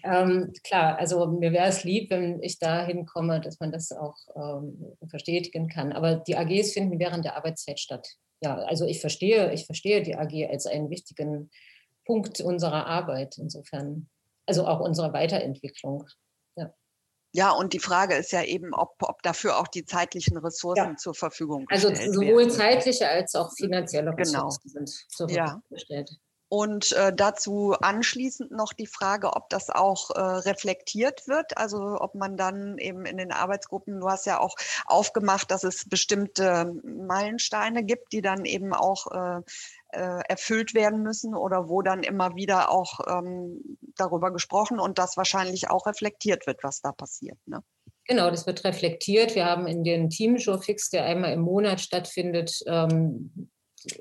Ähm, 0.04 0.52
klar, 0.64 0.98
also 0.98 1.26
mir 1.28 1.52
wäre 1.52 1.68
es 1.68 1.84
lieb, 1.84 2.10
wenn 2.10 2.42
ich 2.42 2.60
da 2.60 2.86
hinkomme, 2.86 3.42
dass 3.42 3.60
man 3.60 3.72
das 3.72 3.92
auch 3.92 4.16
ähm, 4.36 4.98
verstetigen 5.08 5.68
kann. 5.68 5.92
Aber 5.92 6.16
die 6.16 6.36
AGs 6.36 6.74
finden 6.74 7.00
während 7.00 7.26
der 7.26 7.36
Arbeitszeit 7.38 7.80
statt. 7.80 8.08
Ja, 8.42 8.56
also 8.56 8.86
ich 8.86 9.02
verstehe, 9.02 9.52
ich 9.54 9.66
verstehe 9.66 10.04
die 10.04 10.16
AG 10.16 10.50
als 10.50 10.68
einen 10.68 10.90
wichtigen 10.90 11.50
Punkt 12.06 12.40
unserer 12.40 12.86
Arbeit 12.86 13.38
insofern, 13.38 14.08
also 14.46 14.66
auch 14.66 14.80
unserer 14.80 15.14
Weiterentwicklung. 15.14 16.08
Ja, 17.38 17.52
und 17.52 17.74
die 17.74 17.80
Frage 17.80 18.16
ist 18.16 18.32
ja 18.32 18.42
eben, 18.42 18.74
ob, 18.74 18.96
ob 19.04 19.22
dafür 19.22 19.60
auch 19.60 19.68
die 19.68 19.86
zeitlichen 19.86 20.38
Ressourcen 20.38 20.92
ja. 20.92 20.96
zur 20.96 21.14
Verfügung 21.14 21.68
also 21.70 21.90
gestellt 21.90 22.10
werden. 22.10 22.20
Also 22.20 22.34
sowohl 22.34 22.50
zeitliche 22.50 23.08
als 23.08 23.36
auch 23.36 23.54
finanzielle 23.54 24.10
genau. 24.10 24.18
Ressourcen 24.18 24.62
genau. 24.64 24.74
sind 24.74 25.06
zur 25.08 25.30
Verfügung 25.30 25.62
ja. 25.62 25.62
gestellt. 25.70 26.10
Und 26.50 26.94
äh, 26.94 27.14
dazu 27.14 27.76
anschließend 27.80 28.52
noch 28.52 28.74
die 28.74 28.88
Frage, 28.88 29.36
ob 29.36 29.50
das 29.50 29.70
auch 29.70 30.10
äh, 30.12 30.20
reflektiert 30.20 31.28
wird, 31.28 31.58
also 31.58 31.98
ob 32.00 32.16
man 32.16 32.38
dann 32.38 32.80
eben 32.80 33.06
in 33.06 33.18
den 33.18 33.32
Arbeitsgruppen, 33.32 34.00
du 34.00 34.10
hast 34.10 34.26
ja 34.26 34.40
auch 34.40 34.56
aufgemacht, 34.86 35.52
dass 35.52 35.64
es 35.64 35.88
bestimmte 35.88 36.74
Meilensteine 36.84 37.84
gibt, 37.84 38.14
die 38.14 38.22
dann 38.22 38.46
eben 38.46 38.74
auch 38.74 39.12
äh, 39.12 39.42
äh, 39.90 40.22
erfüllt 40.28 40.74
werden 40.74 41.02
müssen 41.02 41.36
oder 41.36 41.70
wo 41.70 41.82
dann 41.82 42.04
immer 42.04 42.36
wieder 42.36 42.70
auch 42.72 43.00
ähm, 43.08 43.62
darüber 43.96 44.32
gesprochen 44.32 44.80
und 44.80 44.98
das 44.98 45.18
wahrscheinlich 45.18 45.70
auch 45.70 45.88
reflektiert 45.88 46.48
wird, 46.48 46.64
was 46.64 46.82
da 46.82 46.92
passiert. 46.92 47.38
Ne? 47.46 47.64
Genau, 48.06 48.30
das 48.30 48.48
wird 48.48 48.64
reflektiert. 48.64 49.36
Wir 49.36 49.46
haben 49.46 49.68
in 49.68 49.84
den 49.84 50.10
Team-Showfix, 50.10 50.90
der 50.90 51.06
einmal 51.06 51.34
im 51.34 51.42
Monat 51.42 51.82
stattfindet, 51.82 52.60
ähm, 52.66 53.50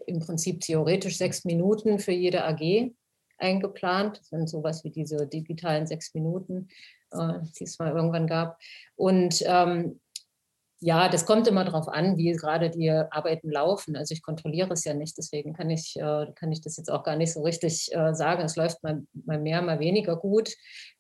im 0.07 0.20
Prinzip 0.20 0.61
theoretisch 0.61 1.18
sechs 1.18 1.45
Minuten 1.45 1.99
für 1.99 2.12
jede 2.12 2.45
AG 2.45 2.93
eingeplant. 3.39 4.18
Das 4.18 4.28
sind 4.28 4.49
sowas 4.49 4.84
wie 4.84 4.91
diese 4.91 5.26
digitalen 5.26 5.87
sechs 5.87 6.14
Minuten, 6.14 6.68
äh, 7.12 7.41
die 7.59 7.64
es 7.64 7.78
mal 7.78 7.93
irgendwann 7.93 8.26
gab. 8.26 8.59
Und 8.95 9.43
ähm, 9.47 10.01
ja, 10.81 11.09
das 11.09 11.24
kommt 11.24 11.49
immer 11.49 11.64
darauf 11.64 11.89
an, 11.89 12.18
wie 12.18 12.33
gerade 12.33 12.68
die 12.68 12.91
Arbeiten 12.91 13.51
laufen. 13.51 13.97
Also 13.97 14.12
ich 14.12 14.22
kontrolliere 14.22 14.74
es 14.74 14.85
ja 14.85 14.93
nicht, 14.93 15.16
deswegen 15.16 15.55
kann 15.55 15.70
ich, 15.70 15.97
äh, 15.97 16.27
kann 16.35 16.53
ich 16.53 16.61
das 16.61 16.77
jetzt 16.77 16.91
auch 16.91 17.03
gar 17.03 17.16
nicht 17.16 17.33
so 17.33 17.43
richtig 17.43 17.89
äh, 17.95 18.14
sagen. 18.14 18.43
Es 18.43 18.57
läuft 18.57 18.83
mal, 18.83 19.03
mal 19.24 19.41
mehr, 19.41 19.62
mal 19.62 19.81
weniger 19.81 20.16
gut, 20.16 20.51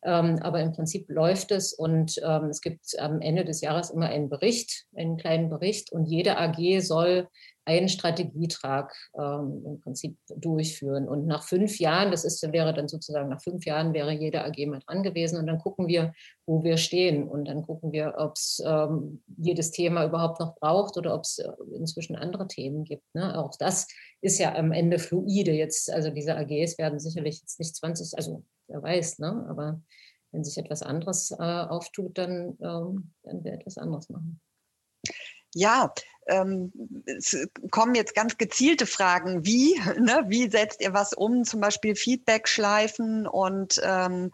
ähm, 0.02 0.38
aber 0.40 0.60
im 0.60 0.72
Prinzip 0.72 1.10
läuft 1.10 1.50
es 1.50 1.74
und 1.74 2.18
ähm, 2.24 2.44
es 2.46 2.62
gibt 2.62 2.98
am 2.98 3.20
Ende 3.20 3.44
des 3.44 3.60
Jahres 3.60 3.90
immer 3.90 4.06
einen 4.06 4.30
Bericht, 4.30 4.86
einen 4.96 5.18
kleinen 5.18 5.50
Bericht 5.50 5.92
und 5.92 6.06
jede 6.06 6.38
AG 6.38 6.80
soll 6.80 7.28
einen 7.66 7.88
Strategietrag 7.88 8.94
ähm, 9.18 9.62
im 9.66 9.80
Prinzip 9.80 10.16
durchführen. 10.28 11.08
Und 11.08 11.26
nach 11.26 11.42
fünf 11.42 11.80
Jahren, 11.80 12.12
das 12.12 12.24
ist, 12.24 12.40
wäre 12.52 12.72
dann 12.72 12.86
sozusagen 12.86 13.28
nach 13.28 13.42
fünf 13.42 13.66
Jahren 13.66 13.92
wäre 13.92 14.12
jeder 14.12 14.46
AG 14.46 14.56
mal 14.66 14.78
dran 14.86 15.02
gewesen 15.02 15.38
und 15.38 15.46
dann 15.46 15.58
gucken 15.58 15.88
wir, 15.88 16.14
wo 16.46 16.62
wir 16.62 16.76
stehen 16.76 17.28
und 17.28 17.46
dann 17.46 17.62
gucken 17.62 17.90
wir, 17.90 18.14
ob 18.18 18.36
es 18.36 18.62
ähm, 18.64 19.22
jedes 19.36 19.72
Thema 19.72 20.04
überhaupt 20.04 20.38
noch 20.38 20.54
braucht 20.54 20.96
oder 20.96 21.12
ob 21.12 21.22
es 21.22 21.38
äh, 21.38 21.50
inzwischen 21.74 22.14
andere 22.14 22.46
Themen 22.46 22.84
gibt. 22.84 23.04
Ne? 23.14 23.36
Auch 23.36 23.56
das 23.58 23.88
ist 24.20 24.38
ja 24.38 24.54
am 24.54 24.70
Ende 24.70 25.00
fluide 25.00 25.52
jetzt. 25.52 25.92
Also 25.92 26.10
diese 26.10 26.36
AGs 26.36 26.78
werden 26.78 27.00
sicherlich 27.00 27.40
jetzt 27.40 27.58
nicht 27.58 27.74
20, 27.74 28.16
also 28.16 28.44
wer 28.68 28.80
weiß, 28.80 29.18
ne? 29.18 29.44
aber 29.48 29.80
wenn 30.30 30.44
sich 30.44 30.56
etwas 30.56 30.82
anderes 30.82 31.32
äh, 31.32 31.42
auftut, 31.42 32.16
dann 32.16 32.56
ähm, 32.60 33.12
werden 33.24 33.42
wir 33.42 33.54
etwas 33.54 33.76
anderes 33.76 34.08
machen. 34.08 34.40
Ja, 35.54 35.92
ähm, 36.26 36.72
es 37.06 37.36
kommen 37.70 37.94
jetzt 37.94 38.14
ganz 38.14 38.36
gezielte 38.36 38.86
Fragen. 38.86 39.44
Wie? 39.44 39.80
Ne? 39.98 40.24
Wie 40.28 40.50
setzt 40.50 40.80
ihr 40.80 40.92
was 40.92 41.12
um? 41.12 41.44
Zum 41.44 41.60
Beispiel 41.60 41.94
Feedback-Schleifen 41.94 43.26
und 43.26 43.80
ähm, 43.82 44.30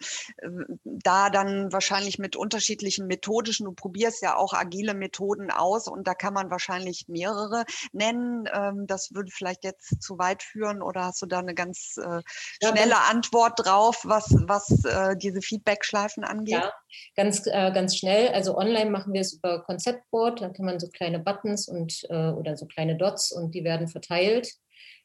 da 0.85 1.31
dann 1.31 1.73
wahrscheinlich 1.73 2.19
mit 2.19 2.37
unterschiedlichen 2.37 3.07
methodischen, 3.07 3.65
du 3.65 3.73
probierst 3.73 4.23
ja 4.23 4.37
auch 4.37 4.53
agile 4.53 4.95
Methoden 4.95 5.51
aus 5.51 5.89
und 5.89 6.07
da 6.07 6.15
kann 6.15 6.35
man 6.35 6.51
wahrscheinlich 6.51 7.07
mehrere 7.09 7.65
nennen. 7.93 8.49
Ähm, 8.53 8.87
das 8.87 9.15
würde 9.15 9.31
vielleicht 9.31 9.65
jetzt 9.65 10.03
zu 10.03 10.19
weit 10.19 10.43
führen 10.43 10.83
oder 10.83 11.05
hast 11.05 11.23
du 11.23 11.27
da 11.27 11.39
eine 11.39 11.55
ganz 11.55 11.97
äh, 11.99 12.21
schnelle 12.63 12.91
ja, 12.91 13.07
Antwort 13.11 13.65
drauf, 13.65 14.01
was, 14.05 14.35
was 14.47 14.85
äh, 14.85 15.17
diese 15.17 15.41
Feedback-Schleifen 15.41 16.25
angeht? 16.25 16.55
Ja, 16.55 16.73
ganz, 17.17 17.47
äh, 17.47 17.73
ganz 17.73 17.97
schnell. 17.97 18.29
Also 18.29 18.57
online 18.57 18.91
machen 18.91 19.13
wir 19.13 19.21
es 19.21 19.35
über 19.35 19.63
Konzeptboard, 19.63 20.41
da 20.41 20.49
kann 20.49 20.67
man 20.67 20.81
so 20.81 20.89
kleine 20.89 21.19
Buttons 21.19 21.69
und 21.69 22.05
äh, 22.11 22.31
oder 22.31 22.57
so 22.57 22.67
kleine 22.67 22.97
Dots 22.97 23.33
und 23.33 23.55
die 23.55 23.65
werden 23.65 23.89
verteilt. 23.89 24.53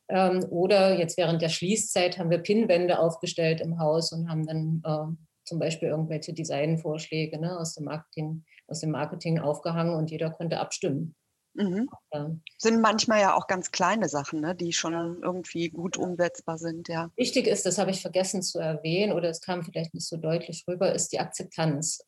Ähm, 0.10 0.46
oder 0.50 0.98
jetzt 0.98 1.18
während 1.18 1.42
der 1.42 1.50
Schließzeit 1.50 2.18
haben 2.18 2.30
wir 2.30 2.38
Pinnwände 2.40 3.00
aufgestellt 3.00 3.62
im 3.62 3.80
Haus 3.80 4.12
und 4.12 4.30
haben 4.30 4.46
dann 4.46 4.82
äh, 4.86 5.16
zum 5.44 5.60
Beispiel 5.60 5.90
irgendwelche 5.90 6.34
Designvorschläge 6.34 7.40
ne, 7.40 7.58
aus 7.60 7.76
dem 7.76 7.86
Marketing 7.86 8.44
aus 8.68 8.82
dem 8.82 8.92
Marketing 8.92 9.40
aufgehangen 9.40 9.96
und 9.96 10.12
jeder 10.12 10.30
konnte 10.30 10.60
abstimmen. 10.60 11.16
Mhm. 11.58 11.90
Ja. 12.14 12.32
Sind 12.58 12.82
manchmal 12.82 13.20
ja 13.20 13.36
auch 13.36 13.48
ganz 13.48 13.72
kleine 13.72 14.08
Sachen, 14.10 14.42
ne, 14.42 14.56
die 14.56 14.74
schon 14.74 14.94
irgendwie 15.22 15.70
gut 15.70 15.98
umsetzbar 15.98 16.58
sind, 16.60 16.88
ja. 16.88 17.10
Wichtig 17.16 17.48
ist, 17.48 17.66
das 17.66 17.80
habe 17.80 17.92
ich 17.92 18.02
vergessen 18.02 18.44
zu 18.44 18.60
erwähnen 18.60 19.12
oder 19.12 19.30
es 19.30 19.42
kam 19.42 19.64
vielleicht 19.64 19.94
nicht 19.94 20.08
so 20.08 20.18
deutlich 20.18 20.66
rüber, 20.68 20.94
ist 20.94 21.12
die 21.12 21.20
Akzeptanz. 21.20 22.06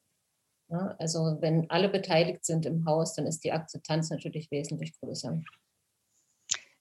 Ja, 0.72 0.96
also 1.00 1.38
wenn 1.40 1.68
alle 1.72 1.90
beteiligt 1.90 2.46
sind 2.46 2.68
im 2.68 2.86
Haus, 2.86 3.16
dann 3.16 3.26
ist 3.26 3.44
die 3.44 3.52
Akzeptanz 3.52 4.12
natürlich 4.12 4.52
wesentlich 4.52 4.94
größer 5.00 5.42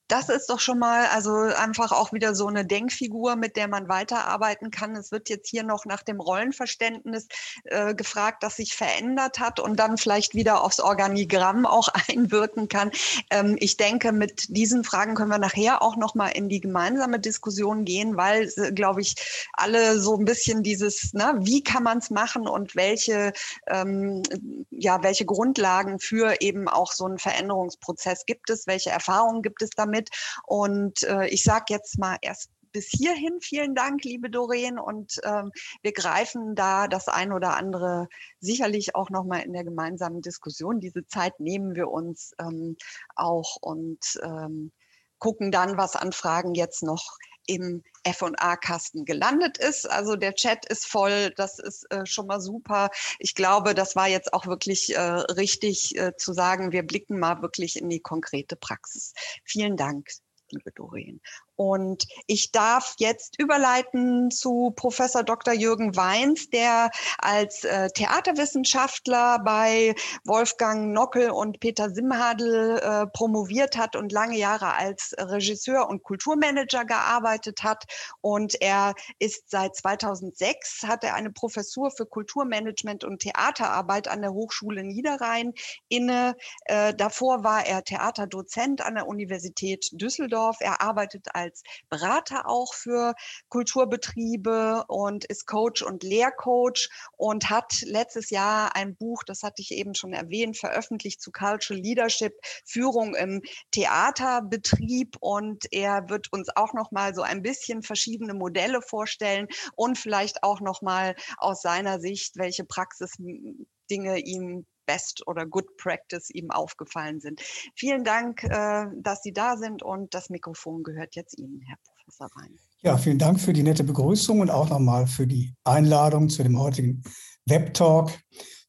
das 0.08 0.30
ist 0.30 0.48
doch 0.48 0.58
schon 0.58 0.78
mal 0.78 1.06
also 1.08 1.34
einfach 1.34 1.92
auch 1.92 2.12
wieder 2.12 2.34
so 2.34 2.46
eine 2.46 2.64
Denkfigur, 2.64 3.36
mit 3.36 3.56
der 3.56 3.68
man 3.68 3.88
weiterarbeiten 3.88 4.70
kann. 4.70 4.96
Es 4.96 5.12
wird 5.12 5.28
jetzt 5.28 5.48
hier 5.48 5.62
noch 5.62 5.84
nach 5.84 6.02
dem 6.02 6.18
Rollenverständnis 6.18 7.28
äh, 7.64 7.94
gefragt, 7.94 8.42
das 8.42 8.56
sich 8.56 8.74
verändert 8.74 9.38
hat 9.38 9.60
und 9.60 9.76
dann 9.76 9.98
vielleicht 9.98 10.34
wieder 10.34 10.64
aufs 10.64 10.80
Organigramm 10.80 11.66
auch 11.66 11.88
einwirken 12.08 12.68
kann. 12.68 12.90
Ähm, 13.30 13.56
ich 13.60 13.76
denke, 13.76 14.12
mit 14.12 14.46
diesen 14.48 14.82
Fragen 14.82 15.14
können 15.14 15.30
wir 15.30 15.38
nachher 15.38 15.82
auch 15.82 15.96
noch 15.96 16.14
mal 16.14 16.28
in 16.28 16.48
die 16.48 16.60
gemeinsame 16.60 17.20
Diskussion 17.20 17.84
gehen, 17.84 18.16
weil, 18.16 18.50
äh, 18.56 18.72
glaube 18.72 19.02
ich, 19.02 19.14
alle 19.52 20.00
so 20.00 20.16
ein 20.16 20.24
bisschen 20.24 20.62
dieses, 20.62 21.12
ne, 21.12 21.34
wie 21.40 21.62
kann 21.62 21.82
man 21.82 21.98
es 21.98 22.08
machen 22.08 22.48
und 22.48 22.76
welche, 22.76 23.34
ähm, 23.66 24.22
ja, 24.70 25.02
welche 25.02 25.26
Grundlagen 25.26 26.00
für 26.00 26.40
eben 26.40 26.66
auch 26.66 26.92
so 26.92 27.04
einen 27.04 27.18
Veränderungsprozess 27.18 28.24
gibt 28.24 28.48
es, 28.48 28.66
welche 28.66 28.90
Erfahrungen 28.90 29.42
gibt 29.42 29.60
es 29.60 29.70
damit 29.70 29.97
mit. 29.98 30.10
Und 30.46 31.02
äh, 31.02 31.26
ich 31.28 31.42
sage 31.42 31.66
jetzt 31.68 31.98
mal 31.98 32.16
erst 32.22 32.50
bis 32.70 32.88
hierhin 32.88 33.40
vielen 33.40 33.74
Dank, 33.74 34.04
liebe 34.04 34.30
Doreen. 34.30 34.78
Und 34.78 35.20
ähm, 35.24 35.50
wir 35.82 35.92
greifen 35.92 36.54
da 36.54 36.86
das 36.86 37.08
ein 37.08 37.32
oder 37.32 37.56
andere 37.56 38.08
sicherlich 38.40 38.94
auch 38.94 39.10
nochmal 39.10 39.42
in 39.42 39.52
der 39.52 39.64
gemeinsamen 39.64 40.20
Diskussion. 40.20 40.80
Diese 40.80 41.06
Zeit 41.06 41.40
nehmen 41.40 41.74
wir 41.74 41.88
uns 41.88 42.32
ähm, 42.38 42.76
auch 43.16 43.56
und 43.60 44.20
ähm, 44.22 44.72
gucken 45.18 45.50
dann, 45.50 45.76
was 45.76 45.96
an 45.96 46.12
Fragen 46.12 46.54
jetzt 46.54 46.82
noch 46.82 47.16
im 47.48 47.82
FA-Kasten 48.06 49.04
gelandet 49.04 49.58
ist. 49.58 49.90
Also 49.90 50.16
der 50.16 50.34
Chat 50.34 50.66
ist 50.66 50.86
voll, 50.86 51.32
das 51.36 51.58
ist 51.58 51.90
äh, 51.90 52.06
schon 52.06 52.26
mal 52.26 52.40
super. 52.40 52.90
Ich 53.18 53.34
glaube, 53.34 53.74
das 53.74 53.96
war 53.96 54.08
jetzt 54.08 54.32
auch 54.32 54.46
wirklich 54.46 54.94
äh, 54.94 55.00
richtig 55.00 55.96
äh, 55.98 56.12
zu 56.16 56.32
sagen, 56.32 56.72
wir 56.72 56.84
blicken 56.84 57.18
mal 57.18 57.42
wirklich 57.42 57.80
in 57.80 57.88
die 57.88 58.00
konkrete 58.00 58.54
Praxis. 58.54 59.14
Vielen 59.44 59.76
Dank, 59.76 60.08
liebe 60.50 60.70
Doreen. 60.72 61.20
Und 61.58 62.06
ich 62.28 62.52
darf 62.52 62.94
jetzt 62.98 63.36
überleiten 63.36 64.30
zu 64.30 64.72
Professor 64.76 65.24
Dr. 65.24 65.52
Jürgen 65.52 65.96
Weins, 65.96 66.48
der 66.50 66.88
als 67.18 67.64
äh, 67.64 67.88
Theaterwissenschaftler 67.90 69.40
bei 69.40 69.96
Wolfgang 70.24 70.92
Nockel 70.92 71.30
und 71.30 71.58
Peter 71.58 71.90
Simhadl 71.90 72.78
äh, 72.80 73.06
promoviert 73.08 73.76
hat 73.76 73.96
und 73.96 74.12
lange 74.12 74.38
Jahre 74.38 74.74
als 74.74 75.16
Regisseur 75.18 75.88
und 75.88 76.04
Kulturmanager 76.04 76.84
gearbeitet 76.84 77.64
hat. 77.64 77.86
Und 78.20 78.54
er 78.62 78.94
ist 79.18 79.50
seit 79.50 79.74
2006, 79.74 80.84
hat 80.86 81.02
er 81.02 81.16
eine 81.16 81.32
Professur 81.32 81.90
für 81.90 82.06
Kulturmanagement 82.06 83.02
und 83.02 83.18
Theaterarbeit 83.18 84.06
an 84.06 84.22
der 84.22 84.32
Hochschule 84.32 84.84
Niederrhein 84.84 85.52
inne. 85.88 86.36
Äh, 86.66 86.94
davor 86.94 87.42
war 87.42 87.66
er 87.66 87.82
Theaterdozent 87.82 88.80
an 88.80 88.94
der 88.94 89.08
Universität 89.08 89.88
Düsseldorf. 89.90 90.58
Er 90.60 90.82
arbeitet 90.82 91.34
als 91.34 91.47
als 91.48 91.62
Berater 91.88 92.48
auch 92.48 92.74
für 92.74 93.14
Kulturbetriebe 93.48 94.84
und 94.88 95.24
ist 95.24 95.46
Coach 95.46 95.82
und 95.82 96.02
Lehrcoach 96.02 96.88
und 97.16 97.48
hat 97.48 97.80
letztes 97.82 98.30
Jahr 98.30 98.76
ein 98.76 98.96
Buch, 98.96 99.22
das 99.24 99.42
hatte 99.42 99.62
ich 99.62 99.72
eben 99.72 99.94
schon 99.94 100.12
erwähnt, 100.12 100.58
veröffentlicht 100.58 101.22
zu 101.22 101.32
Cultural 101.32 101.80
Leadership, 101.80 102.34
Führung 102.66 103.14
im 103.14 103.42
Theaterbetrieb. 103.70 105.16
Und 105.20 105.64
er 105.72 106.08
wird 106.08 106.32
uns 106.32 106.48
auch 106.54 106.74
noch 106.74 106.90
mal 106.90 107.14
so 107.14 107.22
ein 107.22 107.42
bisschen 107.42 107.82
verschiedene 107.82 108.34
Modelle 108.34 108.82
vorstellen 108.82 109.48
und 109.74 109.98
vielleicht 109.98 110.42
auch 110.42 110.60
noch 110.60 110.82
mal 110.82 111.14
aus 111.38 111.62
seiner 111.62 112.00
Sicht, 112.00 112.36
welche 112.36 112.64
Praxisdinge 112.64 114.18
ihm 114.18 114.66
Best 114.88 115.26
oder 115.26 115.44
Good 115.44 115.76
Practice 115.76 116.30
ihm 116.30 116.50
aufgefallen 116.50 117.20
sind. 117.20 117.40
Vielen 117.76 118.04
Dank, 118.04 118.42
äh, 118.42 118.86
dass 118.96 119.22
Sie 119.22 119.32
da 119.32 119.56
sind 119.58 119.82
und 119.82 120.14
das 120.14 120.30
Mikrofon 120.30 120.82
gehört 120.82 121.14
jetzt 121.14 121.38
Ihnen, 121.38 121.60
Herr 121.66 121.76
Professor 121.84 122.28
Rhein. 122.34 122.56
Ja, 122.80 122.96
vielen 122.96 123.18
Dank 123.18 123.38
für 123.38 123.52
die 123.52 123.62
nette 123.62 123.84
Begrüßung 123.84 124.40
und 124.40 124.50
auch 124.50 124.70
nochmal 124.70 125.06
für 125.06 125.26
die 125.26 125.54
Einladung 125.64 126.30
zu 126.30 126.42
dem 126.42 126.58
heutigen 126.58 127.02
Web-Talk. 127.44 128.12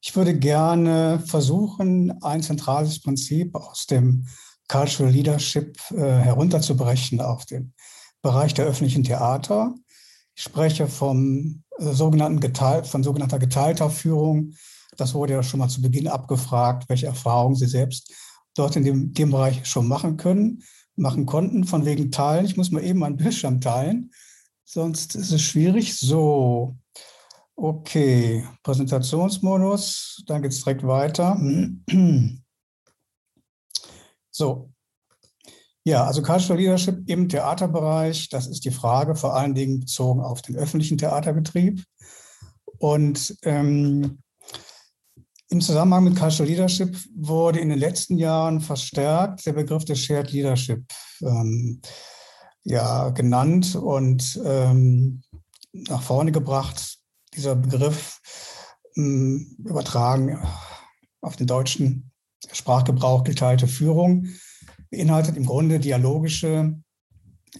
Ich 0.02 0.14
würde 0.14 0.38
gerne 0.38 1.22
versuchen, 1.26 2.22
ein 2.22 2.42
zentrales 2.42 3.00
Prinzip 3.00 3.54
aus 3.54 3.86
dem 3.86 4.26
Cultural 4.68 5.12
Leadership 5.12 5.78
äh, 5.90 5.96
herunterzubrechen 5.96 7.20
auf 7.20 7.46
den 7.46 7.72
Bereich 8.20 8.52
der 8.52 8.66
öffentlichen 8.66 9.04
Theater. 9.04 9.74
Ich 10.34 10.42
spreche 10.42 10.86
vom 10.86 11.62
äh, 11.78 11.92
sogenannten 11.92 12.40
geteilt, 12.40 12.86
von 12.86 13.02
sogenannter 13.02 13.38
geteilter 13.38 13.88
Führung 13.88 14.52
das 14.96 15.14
wurde 15.14 15.34
ja 15.34 15.42
schon 15.42 15.60
mal 15.60 15.68
zu 15.68 15.82
Beginn 15.82 16.08
abgefragt, 16.08 16.88
welche 16.88 17.06
Erfahrungen 17.06 17.56
Sie 17.56 17.66
selbst 17.66 18.12
dort 18.54 18.76
in 18.76 18.84
dem, 18.84 19.12
dem 19.12 19.30
Bereich 19.30 19.64
schon 19.66 19.86
machen 19.88 20.16
können, 20.16 20.62
machen 20.96 21.26
konnten, 21.26 21.64
von 21.64 21.84
wegen 21.84 22.10
Teilen. 22.10 22.46
Ich 22.46 22.56
muss 22.56 22.70
mal 22.70 22.84
eben 22.84 22.98
meinen 22.98 23.16
Bildschirm 23.16 23.60
teilen, 23.60 24.12
sonst 24.64 25.14
ist 25.14 25.32
es 25.32 25.42
schwierig. 25.42 25.96
So, 25.98 26.76
okay, 27.56 28.46
Präsentationsmodus, 28.62 30.22
dann 30.26 30.42
geht 30.42 30.52
es 30.52 30.62
direkt 30.62 30.86
weiter. 30.86 31.40
So, 34.32 34.70
ja, 35.84 36.04
also 36.04 36.22
Cultural 36.22 36.58
Leadership 36.58 37.02
im 37.08 37.28
Theaterbereich, 37.28 38.28
das 38.28 38.46
ist 38.46 38.64
die 38.64 38.70
Frage, 38.70 39.16
vor 39.16 39.34
allen 39.34 39.54
Dingen 39.54 39.80
bezogen 39.80 40.20
auf 40.20 40.40
den 40.40 40.56
öffentlichen 40.56 40.98
Theaterbetrieb. 40.98 41.84
Und 42.78 43.36
ähm, 43.42 44.22
im 45.50 45.60
Zusammenhang 45.60 46.04
mit 46.04 46.16
Cultural 46.16 46.48
Leadership 46.48 46.96
wurde 47.14 47.58
in 47.58 47.68
den 47.68 47.78
letzten 47.78 48.16
Jahren 48.16 48.60
verstärkt 48.60 49.44
der 49.44 49.52
Begriff 49.52 49.84
des 49.84 49.98
Shared 49.98 50.30
Leadership 50.32 50.84
ähm, 51.22 51.80
ja, 52.62 53.10
genannt 53.10 53.74
und 53.74 54.40
ähm, 54.44 55.22
nach 55.72 56.02
vorne 56.02 56.30
gebracht. 56.30 56.98
Dieser 57.34 57.56
Begriff 57.56 58.20
ähm, 58.96 59.56
übertragen 59.58 60.40
auf 61.20 61.36
den 61.36 61.48
deutschen 61.48 62.12
Sprachgebrauch 62.52 63.24
geteilte 63.24 63.66
Führung 63.66 64.28
beinhaltet 64.90 65.36
im 65.36 65.46
Grunde 65.46 65.78
dialogische, 65.80 66.76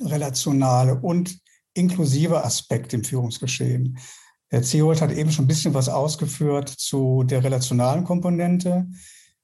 relationale 0.00 0.94
und 1.00 1.38
inklusive 1.74 2.44
Aspekte 2.44 2.96
im 2.96 3.04
Führungsgeschehen. 3.04 3.98
Herr 4.50 4.62
Ziold 4.62 5.00
hat 5.00 5.12
eben 5.12 5.30
schon 5.30 5.44
ein 5.44 5.48
bisschen 5.48 5.74
was 5.74 5.88
ausgeführt 5.88 6.68
zu 6.68 7.22
der 7.22 7.44
relationalen 7.44 8.04
Komponente. 8.04 8.88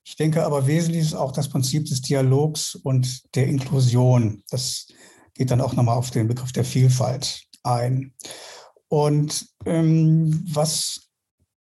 Ich 0.04 0.16
denke 0.16 0.44
aber 0.44 0.66
wesentlich 0.66 1.02
ist 1.02 1.14
auch 1.14 1.32
das 1.32 1.48
Prinzip 1.48 1.86
des 1.86 2.02
Dialogs 2.02 2.74
und 2.74 3.34
der 3.36 3.46
Inklusion. 3.46 4.42
Das 4.50 4.88
geht 5.34 5.50
dann 5.50 5.60
auch 5.60 5.74
nochmal 5.74 5.96
auf 5.96 6.10
den 6.10 6.26
Begriff 6.26 6.52
der 6.52 6.64
Vielfalt 6.64 7.44
ein. 7.62 8.14
Und 8.88 9.46
ähm, 9.64 10.44
was 10.52 11.08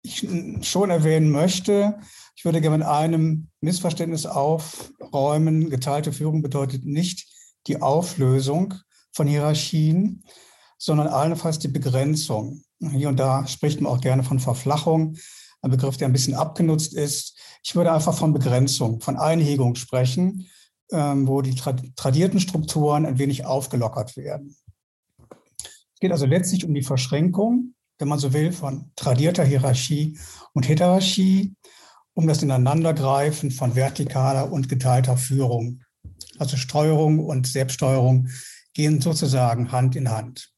ich 0.01 0.27
schon 0.61 0.89
erwähnen 0.89 1.31
möchte, 1.31 1.99
ich 2.35 2.45
würde 2.45 2.61
gerne 2.61 2.79
mit 2.79 2.87
einem 2.87 3.49
Missverständnis 3.61 4.25
aufräumen. 4.25 5.69
Geteilte 5.69 6.11
Führung 6.11 6.41
bedeutet 6.41 6.85
nicht 6.85 7.27
die 7.67 7.81
Auflösung 7.81 8.75
von 9.11 9.27
Hierarchien, 9.27 10.23
sondern 10.77 11.07
allenfalls 11.07 11.59
die 11.59 11.67
Begrenzung. 11.67 12.63
Hier 12.79 13.09
und 13.09 13.17
da 13.17 13.47
spricht 13.47 13.81
man 13.81 13.91
auch 13.91 14.01
gerne 14.01 14.23
von 14.23 14.39
Verflachung, 14.39 15.17
ein 15.61 15.71
Begriff, 15.71 15.97
der 15.97 16.07
ein 16.07 16.13
bisschen 16.13 16.35
abgenutzt 16.35 16.93
ist. 16.93 17.37
Ich 17.63 17.75
würde 17.75 17.91
einfach 17.91 18.15
von 18.15 18.33
Begrenzung, 18.33 19.01
von 19.01 19.17
Einhegung 19.17 19.75
sprechen, 19.75 20.47
ähm, 20.91 21.27
wo 21.27 21.41
die 21.41 21.55
tradierten 21.55 22.39
Strukturen 22.39 23.05
ein 23.05 23.17
wenig 23.17 23.45
aufgelockert 23.45 24.15
werden. 24.17 24.55
Es 25.29 25.99
geht 25.99 26.11
also 26.11 26.25
letztlich 26.25 26.65
um 26.65 26.73
die 26.73 26.83
Verschränkung, 26.83 27.73
wenn 27.97 28.07
man 28.07 28.19
so 28.19 28.33
will, 28.33 28.51
von 28.51 28.91
tradierter 28.95 29.43
Hierarchie 29.43 30.19
und 30.53 30.67
Heterarchie, 30.67 31.55
um 32.13 32.27
das 32.27 32.43
Ineinandergreifen 32.43 33.49
von 33.49 33.73
vertikaler 33.73 34.51
und 34.51 34.69
geteilter 34.69 35.17
Führung. 35.17 35.81
Also 36.37 36.57
Steuerung 36.57 37.19
und 37.19 37.47
Selbststeuerung 37.47 38.27
gehen 38.73 39.01
sozusagen 39.01 39.71
Hand 39.71 39.95
in 39.95 40.11
Hand 40.11 40.54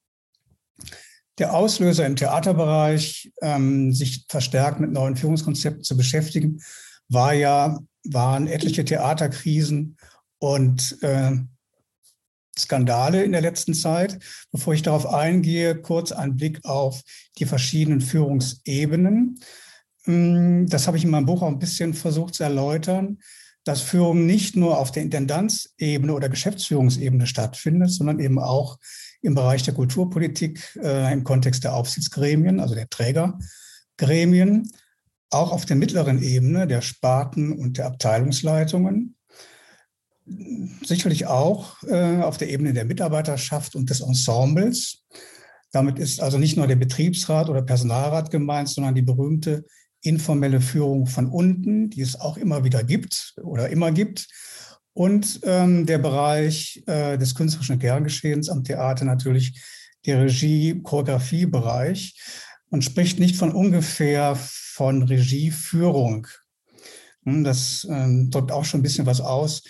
der 1.38 1.54
Auslöser 1.54 2.06
im 2.06 2.16
Theaterbereich, 2.16 3.32
ähm, 3.42 3.94
sich 3.94 4.26
verstärkt 4.28 4.80
mit 4.80 4.92
neuen 4.92 5.16
Führungskonzepten 5.16 5.84
zu 5.84 5.96
beschäftigen, 5.96 6.62
war 7.10 7.34
ja, 7.34 7.80
waren 8.04 8.48
etliche 8.48 8.86
Theaterkrisen 8.86 9.98
und 10.40 10.98
äh, 11.02 11.38
Skandale 12.58 13.24
in 13.24 13.32
der 13.32 13.42
letzten 13.42 13.74
Zeit. 13.74 14.20
Bevor 14.52 14.74
ich 14.74 14.82
darauf 14.82 15.06
eingehe, 15.06 15.76
kurz 15.80 16.12
ein 16.12 16.36
Blick 16.36 16.66
auf 16.66 17.02
die 17.38 17.46
verschiedenen 17.46 18.02
Führungsebenen. 18.02 19.40
hm, 20.04 20.68
das 20.68 20.88
habe 20.88 20.98
ich 20.98 21.04
in 21.04 21.12
meinem 21.12 21.28
Buch 21.28 21.44
auch 21.44 21.48
ein 21.48 21.60
bisschen 21.60 21.94
versucht 21.94 22.34
zu 22.34 22.44
erläutern, 22.44 23.20
dass 23.64 23.82
Führung 23.82 24.26
nicht 24.26 24.56
nur 24.56 24.80
auf 24.80 24.92
der 24.92 25.04
Intendanzebene 25.04 26.14
oder 26.14 26.30
Geschäftsführungsebene 26.30 27.28
stattfindet, 27.28 27.92
sondern 27.92 28.20
eben 28.20 28.40
auch 28.40 28.78
im 29.28 29.36
Bereich 29.36 29.62
der 29.64 29.74
Kulturpolitik 29.74 30.80
äh, 30.82 31.12
im 31.12 31.26
Kontext 31.26 31.66
der 31.66 31.76
Aufsichtsgremien, 31.76 32.62
also 32.62 32.76
der 32.76 32.88
Trägergremien, 32.90 34.72
auch 35.30 35.52
auf 35.52 35.66
der 35.66 35.76
mittleren 35.76 36.24
Ebene 36.24 36.66
der 36.66 36.82
Sparten 36.82 37.52
und 37.52 37.78
der 37.78 37.88
Abteilungsleitungen, 37.88 39.18
sicherlich 40.82 41.26
auch 41.26 41.84
äh, 41.84 42.22
auf 42.22 42.38
der 42.38 42.50
Ebene 42.50 42.72
der 42.72 42.86
Mitarbeiterschaft 42.86 43.76
und 43.76 43.90
des 43.90 44.00
Ensembles. 44.00 45.04
Damit 45.74 46.00
ist 46.00 46.22
also 46.22 46.38
nicht 46.38 46.56
nur 46.56 46.68
der 46.68 46.78
Betriebsrat 46.78 47.50
oder 47.50 47.62
Personalrat 47.62 48.32
gemeint, 48.32 48.70
sondern 48.70 48.96
die 48.96 49.02
berühmte 49.02 49.66
informelle 50.02 50.62
Führung 50.62 51.06
von 51.06 51.28
unten, 51.28 51.90
die 51.90 52.02
es 52.02 52.18
auch 52.18 52.38
immer 52.38 52.64
wieder 52.64 52.86
gibt 52.86 53.34
oder 53.44 53.68
immer 53.70 53.92
gibt. 53.92 54.28
Und 54.98 55.42
ähm, 55.44 55.86
der 55.86 56.00
Bereich 56.00 56.82
äh, 56.88 57.20
des 57.20 57.36
künstlerischen 57.36 57.78
Kerngeschehens 57.78 58.50
am 58.50 58.64
Theater 58.64 59.06
natürlich 59.06 59.62
der 60.08 60.24
Regie-Choreografie-Bereich. 60.24 62.20
Man 62.72 62.82
spricht 62.82 63.20
nicht 63.20 63.36
von 63.36 63.52
ungefähr 63.52 64.36
von 64.36 65.04
Regieführung. 65.04 66.26
Hm, 67.26 67.44
das 67.44 67.86
ähm, 67.88 68.32
drückt 68.32 68.52
auch 68.52 68.66
schon 68.66 68.80
ein 68.80 68.84
bisschen 68.84 69.06
was 69.06 69.22
aus, 69.22 69.62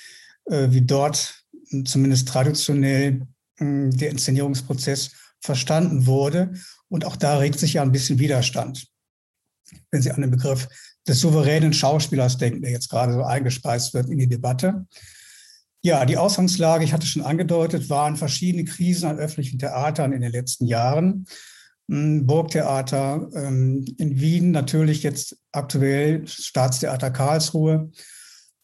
äh, 0.45 0.69
wie 0.71 0.83
dort 0.83 1.43
zumindest 1.83 2.29
traditionell 2.29 3.27
äh, 3.57 3.89
der 3.89 4.11
Inszenierungsprozess 4.11 5.11
verstanden 5.41 6.05
wurde. 6.05 6.53
Und 6.87 7.03
auch 7.03 7.17
da 7.17 7.39
regt 7.39 7.59
sich 7.59 7.73
ja 7.73 7.81
ein 7.81 7.91
bisschen 7.91 8.19
Widerstand. 8.19 8.87
Wenn 9.91 10.01
Sie 10.01 10.11
an 10.11 10.21
den 10.21 10.31
Begriff 10.31 10.69
des 11.05 11.19
souveränen 11.19 11.73
Schauspielers 11.73 12.37
denken, 12.37 12.61
der 12.61 12.71
jetzt 12.71 12.87
gerade 12.87 13.11
so 13.11 13.23
eingespeist 13.23 13.93
wird 13.93 14.09
in 14.09 14.19
die 14.19 14.29
Debatte. 14.29 14.85
Ja, 15.83 16.05
die 16.05 16.17
Ausgangslage, 16.17 16.83
ich 16.83 16.93
hatte 16.93 17.07
schon 17.07 17.21
angedeutet, 17.21 17.89
waren 17.89 18.17
verschiedene 18.17 18.65
Krisen 18.65 19.07
an 19.07 19.19
öffentlichen 19.19 19.59
Theatern 19.59 20.11
in 20.11 20.21
den 20.21 20.31
letzten 20.31 20.65
Jahren. 20.65 21.25
Hm, 21.89 22.25
Burgtheater 22.25 23.29
ähm, 23.33 23.85
in 23.97 24.19
Wien, 24.19 24.51
natürlich 24.51 25.03
jetzt 25.03 25.37
aktuell 25.51 26.27
Staatstheater 26.27 27.11
Karlsruhe. 27.11 27.91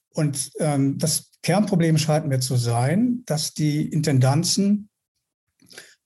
Und 0.10 0.52
ähm, 0.60 0.98
das 0.98 1.32
Kernproblem 1.42 1.98
scheint 1.98 2.28
mir 2.28 2.40
zu 2.40 2.56
sein, 2.56 3.24
dass 3.26 3.54
die 3.54 3.86
Intendanzen 3.88 4.90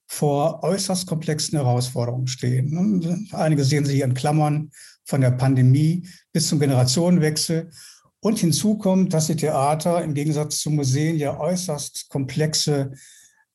vor 0.07 0.63
äußerst 0.63 1.05
komplexen 1.05 1.57
Herausforderungen 1.57 2.27
stehen. 2.27 2.99
Ne? 2.99 3.25
Einige 3.31 3.63
sehen 3.63 3.85
sie 3.85 3.95
hier 3.95 4.05
in 4.05 4.13
Klammern 4.13 4.71
von 5.05 5.21
der 5.21 5.31
Pandemie 5.31 6.07
bis 6.31 6.47
zum 6.47 6.59
Generationenwechsel. 6.59 7.71
Und 8.19 8.39
hinzu 8.39 8.77
kommt, 8.77 9.13
dass 9.13 9.27
die 9.27 9.35
Theater 9.35 10.03
im 10.03 10.13
Gegensatz 10.13 10.59
zu 10.59 10.71
Museen 10.71 11.17
ja 11.17 11.39
äußerst 11.39 12.09
komplexe, 12.09 12.91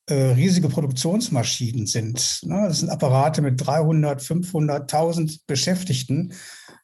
äh, 0.06 0.14
riesige 0.14 0.68
Produktionsmaschinen 0.68 1.86
sind. 1.86 2.40
Ne? 2.42 2.64
Das 2.68 2.80
sind 2.80 2.90
Apparate 2.90 3.42
mit 3.42 3.64
300, 3.64 4.22
500, 4.22 4.82
1000 4.82 5.46
Beschäftigten. 5.46 6.32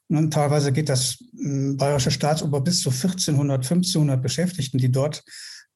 Und 0.09 0.33
teilweise 0.33 0.73
geht 0.73 0.89
das 0.89 1.19
äh, 1.21 1.73
Bayerische 1.75 2.11
Staatsoper 2.11 2.61
bis 2.61 2.81
zu 2.81 2.91
1400, 2.91 3.65
1500 3.65 4.23
Beschäftigten, 4.23 4.79
die 4.79 4.91
dort 4.91 5.23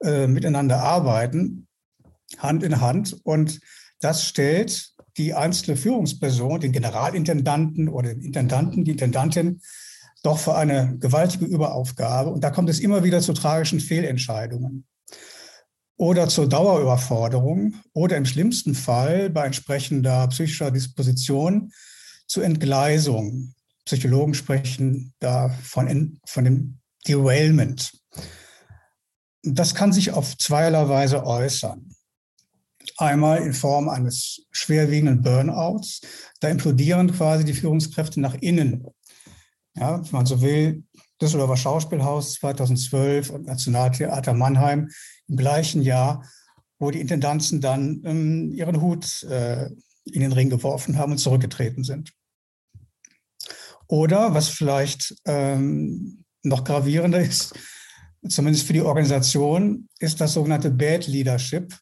äh, 0.02 0.26
miteinander 0.26 0.82
arbeiten, 0.82 1.68
Hand 2.38 2.62
in 2.62 2.80
Hand. 2.80 3.16
Und 3.24 3.60
das 4.00 4.24
stellt 4.24 4.92
die 5.16 5.34
einzelne 5.34 5.76
Führungsperson, 5.76 6.60
den 6.60 6.72
Generalintendanten 6.72 7.88
oder 7.88 8.14
den 8.14 8.22
Intendanten, 8.22 8.84
die 8.84 8.92
Intendantin, 8.92 9.60
doch 10.22 10.38
für 10.38 10.54
eine 10.54 10.96
gewaltige 10.98 11.44
Überaufgabe. 11.44 12.30
Und 12.30 12.42
da 12.42 12.50
kommt 12.50 12.70
es 12.70 12.80
immer 12.80 13.04
wieder 13.04 13.20
zu 13.20 13.32
tragischen 13.32 13.80
Fehlentscheidungen 13.80 14.86
oder 15.96 16.28
zur 16.28 16.48
Dauerüberforderung 16.48 17.74
oder 17.92 18.16
im 18.16 18.26
schlimmsten 18.26 18.74
Fall 18.74 19.30
bei 19.30 19.46
entsprechender 19.46 20.26
psychischer 20.28 20.70
Disposition 20.70 21.72
zu 22.26 22.40
Entgleisung. 22.40 23.54
Psychologen 23.84 24.34
sprechen 24.34 25.12
da 25.18 25.50
von, 25.62 26.18
von 26.26 26.44
dem 26.44 26.78
Derailment. 27.06 27.92
Das 29.42 29.74
kann 29.74 29.92
sich 29.92 30.12
auf 30.12 30.36
zweierlei 30.38 30.88
Weise 30.88 31.26
äußern. 31.26 31.88
Einmal 32.96 33.42
in 33.42 33.52
Form 33.52 33.88
eines 33.88 34.46
schwerwiegenden 34.50 35.22
Burnouts. 35.22 36.00
Da 36.40 36.48
implodieren 36.48 37.12
quasi 37.12 37.44
die 37.44 37.54
Führungskräfte 37.54 38.20
nach 38.20 38.34
innen. 38.34 38.86
Ja, 39.74 40.02
wenn 40.04 40.12
man 40.12 40.26
so 40.26 40.42
will, 40.42 40.84
Düsseldorfer 41.20 41.56
Schauspielhaus 41.56 42.34
2012 42.34 43.30
und 43.30 43.46
Nationaltheater 43.46 44.34
Mannheim 44.34 44.90
im 45.28 45.36
gleichen 45.36 45.82
Jahr, 45.82 46.24
wo 46.78 46.90
die 46.90 47.00
Intendanzen 47.00 47.60
dann 47.60 48.02
ähm, 48.04 48.52
ihren 48.52 48.80
Hut 48.80 49.22
äh, 49.22 49.70
in 50.04 50.20
den 50.20 50.32
Ring 50.32 50.50
geworfen 50.50 50.98
haben 50.98 51.12
und 51.12 51.18
zurückgetreten 51.18 51.84
sind. 51.84 52.12
Oder 53.86 54.34
was 54.34 54.48
vielleicht 54.48 55.14
ähm, 55.26 56.24
noch 56.42 56.64
gravierender 56.64 57.20
ist, 57.20 57.54
zumindest 58.28 58.66
für 58.66 58.72
die 58.72 58.82
Organisation, 58.82 59.88
ist 59.98 60.20
das 60.20 60.34
sogenannte 60.34 60.70
Bad 60.70 61.06
Leadership, 61.06 61.74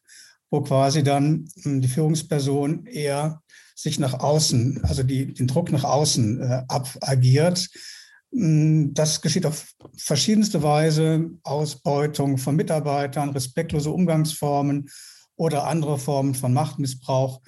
wo 0.49 0.61
quasi 0.61 1.03
dann 1.03 1.47
hm, 1.63 1.81
die 1.81 1.87
Führungsperson 1.87 2.85
eher 2.85 3.40
sich 3.81 3.99
nach 3.99 4.19
außen, 4.19 4.83
also 4.83 5.03
die, 5.03 5.33
den 5.33 5.47
Druck 5.47 5.71
nach 5.71 5.83
außen 5.83 6.41
äh, 6.41 6.63
abagiert. 6.67 7.69
Hm, 8.31 8.93
das 8.93 9.21
geschieht 9.21 9.45
auf 9.45 9.73
verschiedenste 9.97 10.63
Weise, 10.63 11.31
Ausbeutung 11.43 12.37
von 12.37 12.55
Mitarbeitern, 12.55 13.31
respektlose 13.31 13.89
Umgangsformen 13.89 14.89
oder 15.35 15.67
andere 15.67 15.97
Formen 15.97 16.35
von 16.35 16.53
Machtmissbrauch, 16.53 17.41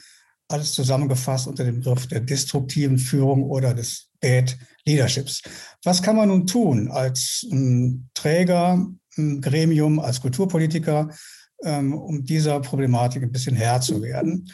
alles 0.48 0.74
zusammengefasst 0.74 1.48
unter 1.48 1.64
dem 1.64 1.80
Begriff 1.80 2.08
der 2.08 2.20
destruktiven 2.20 2.98
Führung 2.98 3.44
oder 3.44 3.74
des 3.74 4.10
Bad 4.20 4.58
Leaderships. 4.86 5.42
Was 5.84 6.02
kann 6.02 6.16
man 6.16 6.30
nun 6.30 6.48
tun 6.48 6.90
als 6.90 7.46
ähm, 7.52 8.10
Träger, 8.14 8.88
Gremium, 9.16 10.00
als 10.00 10.22
Kulturpolitiker, 10.22 11.10
ähm, 11.64 11.94
um 11.94 12.24
dieser 12.24 12.60
Problematik 12.60 13.24
ein 13.24 13.32
bisschen 13.32 13.56
Herr 13.56 13.82
zu 13.82 14.02
werden. 14.02 14.52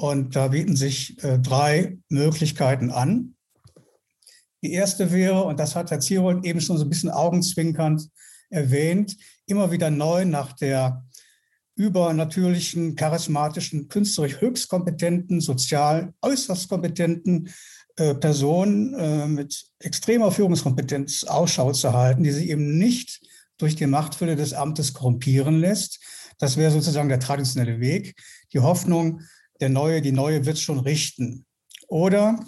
Und 0.00 0.34
da 0.34 0.48
bieten 0.48 0.76
sich 0.76 1.22
äh, 1.22 1.38
drei 1.38 1.98
Möglichkeiten 2.08 2.90
an. 2.90 3.34
Die 4.62 4.72
erste 4.72 5.12
wäre, 5.12 5.44
und 5.44 5.60
das 5.60 5.76
hat 5.76 5.90
Herr 5.90 6.00
Zierold 6.00 6.42
eben 6.46 6.62
schon 6.62 6.78
so 6.78 6.84
ein 6.84 6.88
bisschen 6.88 7.10
augenzwinkernd 7.10 8.08
erwähnt, 8.48 9.14
immer 9.44 9.70
wieder 9.72 9.90
neu 9.90 10.24
nach 10.24 10.54
der 10.54 11.04
übernatürlichen, 11.76 12.96
charismatischen, 12.96 13.88
künstlerisch 13.88 14.40
höchst 14.40 14.70
kompetenten, 14.70 15.42
sozial 15.42 16.14
äußerst 16.22 16.70
kompetenten 16.70 17.50
äh, 17.96 18.14
Person 18.14 18.94
äh, 18.94 19.26
mit 19.26 19.66
extremer 19.80 20.32
Führungskompetenz 20.32 21.24
Ausschau 21.24 21.72
zu 21.72 21.92
halten, 21.92 22.22
die 22.22 22.30
sich 22.30 22.48
eben 22.48 22.78
nicht 22.78 23.20
durch 23.58 23.76
die 23.76 23.86
Machtfülle 23.86 24.36
des 24.36 24.54
Amtes 24.54 24.94
korrumpieren 24.94 25.60
lässt, 25.60 26.00
das 26.38 26.56
wäre 26.56 26.70
sozusagen 26.70 27.10
der 27.10 27.20
traditionelle 27.20 27.80
Weg. 27.80 28.14
Die 28.54 28.60
Hoffnung, 28.60 29.20
der 29.60 29.68
Neue, 29.68 30.02
die 30.02 30.12
Neue 30.12 30.46
wird 30.46 30.56
es 30.56 30.62
schon 30.62 30.80
richten. 30.80 31.44
Oder 31.88 32.44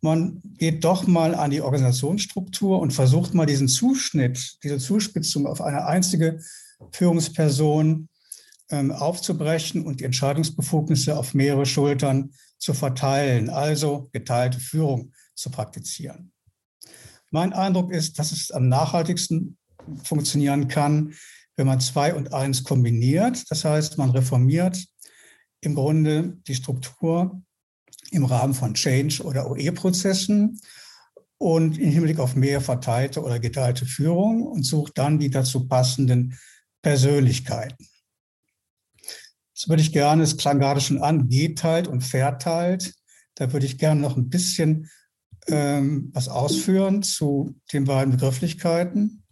man 0.00 0.40
geht 0.58 0.84
doch 0.84 1.06
mal 1.06 1.34
an 1.34 1.50
die 1.50 1.60
Organisationsstruktur 1.60 2.80
und 2.80 2.92
versucht 2.92 3.34
mal 3.34 3.46
diesen 3.46 3.68
Zuschnitt, 3.68 4.58
diese 4.62 4.78
Zuspitzung 4.78 5.46
auf 5.46 5.60
eine 5.60 5.84
einzige 5.86 6.40
Führungsperson 6.90 8.08
ähm, 8.70 8.90
aufzubrechen 8.90 9.84
und 9.84 10.00
die 10.00 10.04
Entscheidungsbefugnisse 10.04 11.16
auf 11.16 11.34
mehrere 11.34 11.66
Schultern 11.66 12.32
zu 12.58 12.74
verteilen, 12.74 13.50
also 13.50 14.08
geteilte 14.12 14.58
Führung 14.58 15.12
zu 15.34 15.50
praktizieren. 15.50 16.32
Mein 17.30 17.52
Eindruck 17.52 17.92
ist, 17.92 18.18
dass 18.18 18.32
es 18.32 18.50
am 18.50 18.68
nachhaltigsten 18.68 19.56
funktionieren 20.02 20.68
kann, 20.68 21.14
wenn 21.56 21.66
man 21.66 21.80
zwei 21.80 22.14
und 22.14 22.32
eins 22.32 22.64
kombiniert. 22.64 23.50
Das 23.50 23.64
heißt, 23.64 23.98
man 23.98 24.10
reformiert 24.10 24.84
im 25.62 25.74
Grunde 25.74 26.36
die 26.46 26.54
Struktur 26.54 27.42
im 28.10 28.24
Rahmen 28.24 28.52
von 28.52 28.74
Change- 28.74 29.22
oder 29.22 29.50
OE-Prozessen 29.50 30.60
und 31.38 31.78
im 31.78 31.90
Hinblick 31.90 32.18
auf 32.18 32.36
mehr 32.36 32.60
verteilte 32.60 33.22
oder 33.22 33.40
geteilte 33.40 33.86
Führung 33.86 34.42
und 34.42 34.64
sucht 34.64 34.98
dann 34.98 35.18
die 35.18 35.30
dazu 35.30 35.66
passenden 35.66 36.38
Persönlichkeiten. 36.82 37.88
Das 39.54 39.68
würde 39.68 39.82
ich 39.82 39.92
gerne, 39.92 40.24
es 40.24 40.36
klang 40.36 40.58
gerade 40.58 40.80
schon 40.80 41.02
an, 41.02 41.28
geteilt 41.28 41.86
und 41.86 42.02
verteilt. 42.02 42.94
Da 43.36 43.52
würde 43.52 43.66
ich 43.66 43.78
gerne 43.78 44.00
noch 44.00 44.16
ein 44.16 44.28
bisschen 44.28 44.90
ähm, 45.46 46.10
was 46.12 46.28
ausführen 46.28 47.02
zu 47.02 47.54
den 47.72 47.84
beiden 47.84 48.12
Begrifflichkeiten. 48.12 49.22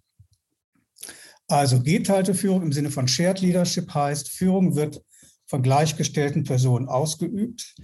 Also 1.48 1.82
geteilte 1.82 2.34
Führung 2.34 2.62
im 2.62 2.72
Sinne 2.72 2.90
von 2.90 3.08
Shared 3.08 3.40
Leadership 3.40 3.92
heißt, 3.92 4.30
Führung 4.30 4.76
wird 4.76 5.02
von 5.50 5.62
gleichgestellten 5.62 6.44
Personen 6.44 6.88
ausgeübt 6.88 7.74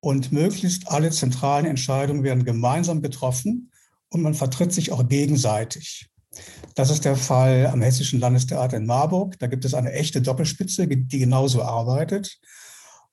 und 0.00 0.32
möglichst 0.32 0.88
alle 0.88 1.10
zentralen 1.10 1.64
Entscheidungen 1.64 2.22
werden 2.22 2.44
gemeinsam 2.44 3.00
getroffen 3.00 3.72
und 4.10 4.20
man 4.20 4.34
vertritt 4.34 4.74
sich 4.74 4.92
auch 4.92 5.08
gegenseitig. 5.08 6.10
Das 6.74 6.90
ist 6.90 7.06
der 7.06 7.16
Fall 7.16 7.68
am 7.68 7.80
Hessischen 7.80 8.20
Landestheater 8.20 8.76
in 8.76 8.84
Marburg. 8.84 9.38
Da 9.38 9.46
gibt 9.46 9.64
es 9.64 9.72
eine 9.72 9.92
echte 9.92 10.20
Doppelspitze, 10.20 10.86
die 10.86 11.18
genauso 11.18 11.62
arbeitet. 11.62 12.38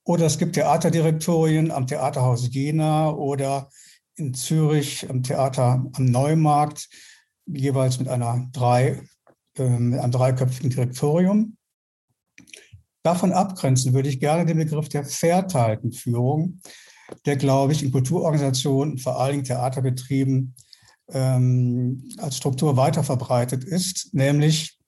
Oder 0.03 0.25
es 0.25 0.37
gibt 0.37 0.55
Theaterdirektorien 0.55 1.71
am 1.71 1.87
Theaterhaus 1.87 2.53
Jena 2.53 3.09
oder 3.09 3.69
in 4.17 4.33
Zürich 4.33 5.09
am 5.09 5.23
Theater 5.23 5.85
am 5.93 6.05
Neumarkt, 6.05 6.89
jeweils 7.45 7.99
mit 7.99 8.09
einer 8.09 8.49
drei, 8.51 9.01
äh, 9.57 9.63
einem 9.63 10.11
dreiköpfigen 10.11 10.71
Direktorium. 10.71 11.55
Davon 13.03 13.33
abgrenzen 13.33 13.93
würde 13.93 14.09
ich 14.09 14.19
gerne 14.19 14.45
den 14.45 14.57
Begriff 14.57 14.87
der 14.89 15.03
verteilten 15.03 15.91
Führung, 15.91 16.61
der, 17.25 17.35
glaube 17.35 17.73
ich, 17.73 17.83
in 17.83 17.91
Kulturorganisationen, 17.91 18.97
vor 18.97 19.19
allen 19.19 19.33
Dingen 19.33 19.43
Theaterbetrieben, 19.43 20.55
ähm, 21.09 22.09
als 22.17 22.37
Struktur 22.37 22.77
weiter 22.77 23.03
verbreitet 23.03 23.65
ist, 23.65 24.13
nämlich 24.13 24.79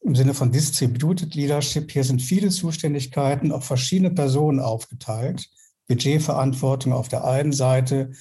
im 0.00 0.14
Sinne 0.14 0.34
von 0.34 0.50
Distributed 0.50 1.34
Leadership. 1.34 1.90
Hier 1.92 2.04
sind 2.04 2.22
viele 2.22 2.48
Zuständigkeiten 2.48 3.52
auf 3.52 3.64
verschiedene 3.64 4.10
Personen 4.10 4.58
aufgeteilt. 4.58 5.48
Budgetverantwortung 5.88 6.92
auf 6.92 7.08
der 7.08 7.24
einen 7.24 7.52
Seite, 7.52 8.12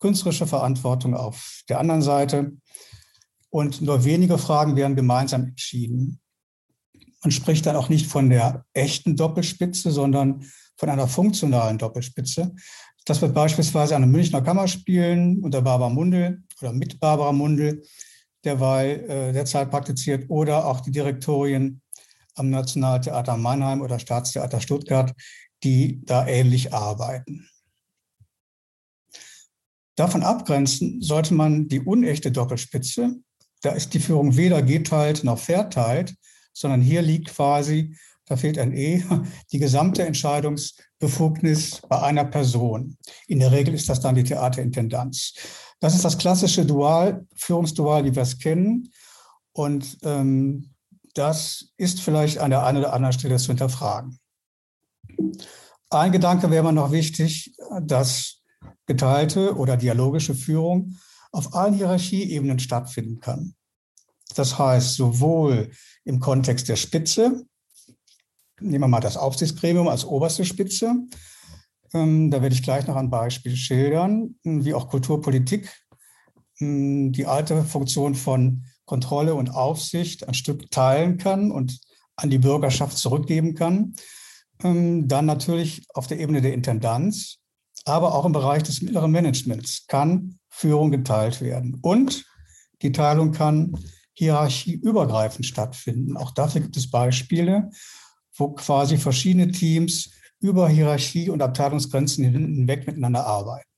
künstlerische 0.00 0.46
Verantwortung 0.46 1.14
auf 1.14 1.62
der 1.68 1.78
anderen 1.78 2.02
Seite. 2.02 2.52
Und 3.48 3.80
nur 3.80 4.04
wenige 4.04 4.38
Fragen 4.38 4.76
werden 4.76 4.96
gemeinsam 4.96 5.44
entschieden. 5.44 6.21
Man 7.22 7.30
spricht 7.30 7.66
dann 7.66 7.76
auch 7.76 7.88
nicht 7.88 8.06
von 8.06 8.30
der 8.30 8.64
echten 8.72 9.16
Doppelspitze, 9.16 9.90
sondern 9.90 10.44
von 10.76 10.88
einer 10.88 11.06
funktionalen 11.06 11.78
Doppelspitze. 11.78 12.54
Das 13.04 13.20
wird 13.20 13.34
beispielsweise 13.34 13.96
an 13.96 14.02
den 14.02 14.10
Münchner 14.10 14.42
Kammerspielen 14.42 15.40
unter 15.40 15.62
Barbara 15.62 15.90
Mundel 15.90 16.42
oder 16.60 16.72
mit 16.72 17.00
Barbara 17.00 17.32
Mundel 17.32 17.82
derweil 18.44 19.08
äh, 19.08 19.32
derzeit 19.32 19.70
praktiziert 19.70 20.28
oder 20.28 20.66
auch 20.66 20.80
die 20.80 20.90
Direktorien 20.90 21.80
am 22.34 22.50
Nationaltheater 22.50 23.36
Mannheim 23.36 23.82
oder 23.82 23.98
Staatstheater 23.98 24.60
Stuttgart, 24.60 25.14
die 25.62 26.04
da 26.04 26.26
ähnlich 26.26 26.72
arbeiten. 26.72 27.48
Davon 29.96 30.22
abgrenzen 30.22 31.02
sollte 31.02 31.34
man 31.34 31.68
die 31.68 31.80
unechte 31.80 32.32
Doppelspitze. 32.32 33.16
Da 33.60 33.72
ist 33.72 33.94
die 33.94 34.00
Führung 34.00 34.36
weder 34.36 34.62
geteilt 34.62 35.22
noch 35.22 35.38
verteilt, 35.38 36.14
sondern 36.52 36.80
hier 36.80 37.02
liegt 37.02 37.30
quasi, 37.30 37.96
da 38.26 38.36
fehlt 38.36 38.58
ein 38.58 38.72
E, 38.72 39.04
die 39.52 39.58
gesamte 39.58 40.06
Entscheidungs- 40.06 40.74
Befugnis 41.02 41.82
bei 41.88 42.00
einer 42.00 42.24
Person. 42.24 42.96
In 43.26 43.40
der 43.40 43.50
Regel 43.50 43.74
ist 43.74 43.88
das 43.88 43.98
dann 43.98 44.14
die 44.14 44.22
Theaterintendanz. 44.22 45.34
Das 45.80 45.96
ist 45.96 46.04
das 46.04 46.16
klassische 46.16 46.64
Dual, 46.64 47.26
Führungsdual, 47.34 48.04
wie 48.04 48.14
wir 48.14 48.22
es 48.22 48.38
kennen. 48.38 48.92
Und 49.50 49.98
ähm, 50.04 50.70
das 51.14 51.72
ist 51.76 52.00
vielleicht 52.00 52.38
an 52.38 52.50
der 52.50 52.64
einen 52.64 52.78
oder 52.78 52.92
anderen 52.92 53.12
Stelle 53.12 53.36
zu 53.38 53.48
hinterfragen. 53.48 54.20
Ein 55.90 56.12
Gedanke 56.12 56.48
wäre 56.52 56.62
mir 56.62 56.72
noch 56.72 56.92
wichtig, 56.92 57.52
dass 57.80 58.40
geteilte 58.86 59.56
oder 59.56 59.76
dialogische 59.76 60.36
Führung 60.36 60.96
auf 61.32 61.52
allen 61.52 61.74
Hierarchieebenen 61.74 62.60
stattfinden 62.60 63.18
kann. 63.18 63.56
Das 64.36 64.56
heißt, 64.56 64.94
sowohl 64.94 65.72
im 66.04 66.20
Kontext 66.20 66.68
der 66.68 66.76
Spitze, 66.76 67.44
nehmen 68.60 68.84
wir 68.84 68.88
mal 68.88 69.00
das 69.00 69.16
Aufsichtsgremium 69.16 69.88
als 69.88 70.04
oberste 70.04 70.44
Spitze. 70.44 70.94
Ähm, 71.94 72.30
da 72.30 72.42
werde 72.42 72.54
ich 72.54 72.62
gleich 72.62 72.86
noch 72.86 72.96
ein 72.96 73.10
Beispiel 73.10 73.56
schildern, 73.56 74.36
wie 74.44 74.74
auch 74.74 74.88
Kulturpolitik 74.88 75.70
hm, 76.58 77.12
die 77.12 77.26
alte 77.26 77.64
Funktion 77.64 78.14
von 78.14 78.64
Kontrolle 78.84 79.34
und 79.34 79.50
Aufsicht 79.50 80.26
ein 80.26 80.34
Stück 80.34 80.70
teilen 80.70 81.18
kann 81.18 81.50
und 81.50 81.80
an 82.16 82.30
die 82.30 82.38
Bürgerschaft 82.38 82.96
zurückgeben 82.98 83.54
kann. 83.54 83.94
Ähm, 84.62 85.08
dann 85.08 85.26
natürlich 85.26 85.84
auf 85.94 86.06
der 86.06 86.20
Ebene 86.20 86.40
der 86.40 86.54
Intendanz, 86.54 87.38
aber 87.84 88.14
auch 88.14 88.24
im 88.24 88.32
Bereich 88.32 88.62
des 88.62 88.80
mittleren 88.82 89.10
Managements 89.10 89.86
kann 89.86 90.38
Führung 90.48 90.90
geteilt 90.90 91.40
werden. 91.40 91.78
Und 91.82 92.24
die 92.82 92.92
Teilung 92.92 93.32
kann 93.32 93.78
hierarchieübergreifend 94.22 95.46
stattfinden. 95.46 96.16
Auch 96.16 96.30
dafür 96.30 96.60
gibt 96.60 96.76
es 96.76 96.90
Beispiele 96.90 97.70
wo 98.36 98.52
quasi 98.52 98.96
verschiedene 98.96 99.50
Teams 99.50 100.10
über 100.40 100.68
Hierarchie 100.68 101.30
und 101.30 101.42
Abteilungsgrenzen 101.42 102.24
hinweg 102.24 102.86
miteinander 102.86 103.26
arbeiten. 103.26 103.68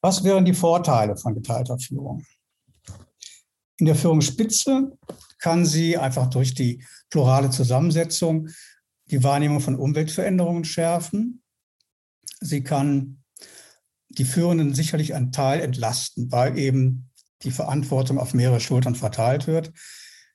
Was 0.00 0.22
wären 0.22 0.44
die 0.44 0.54
Vorteile 0.54 1.16
von 1.16 1.34
geteilter 1.34 1.78
Führung? 1.78 2.24
In 3.78 3.86
der 3.86 3.96
Führungsspitze 3.96 4.96
kann 5.38 5.66
sie 5.66 5.96
einfach 5.96 6.28
durch 6.28 6.54
die 6.54 6.84
plurale 7.10 7.50
Zusammensetzung 7.50 8.48
die 9.10 9.22
Wahrnehmung 9.22 9.60
von 9.60 9.76
Umweltveränderungen 9.76 10.64
schärfen. 10.64 11.42
Sie 12.40 12.62
kann 12.62 13.22
die 14.08 14.24
Führenden 14.24 14.74
sicherlich 14.74 15.14
einen 15.14 15.32
Teil 15.32 15.60
entlasten, 15.60 16.30
weil 16.30 16.56
eben 16.58 17.10
die 17.44 17.50
Verantwortung 17.50 18.18
auf 18.18 18.34
mehrere 18.34 18.60
Schultern 18.60 18.94
verteilt 18.94 19.46
wird. 19.46 19.72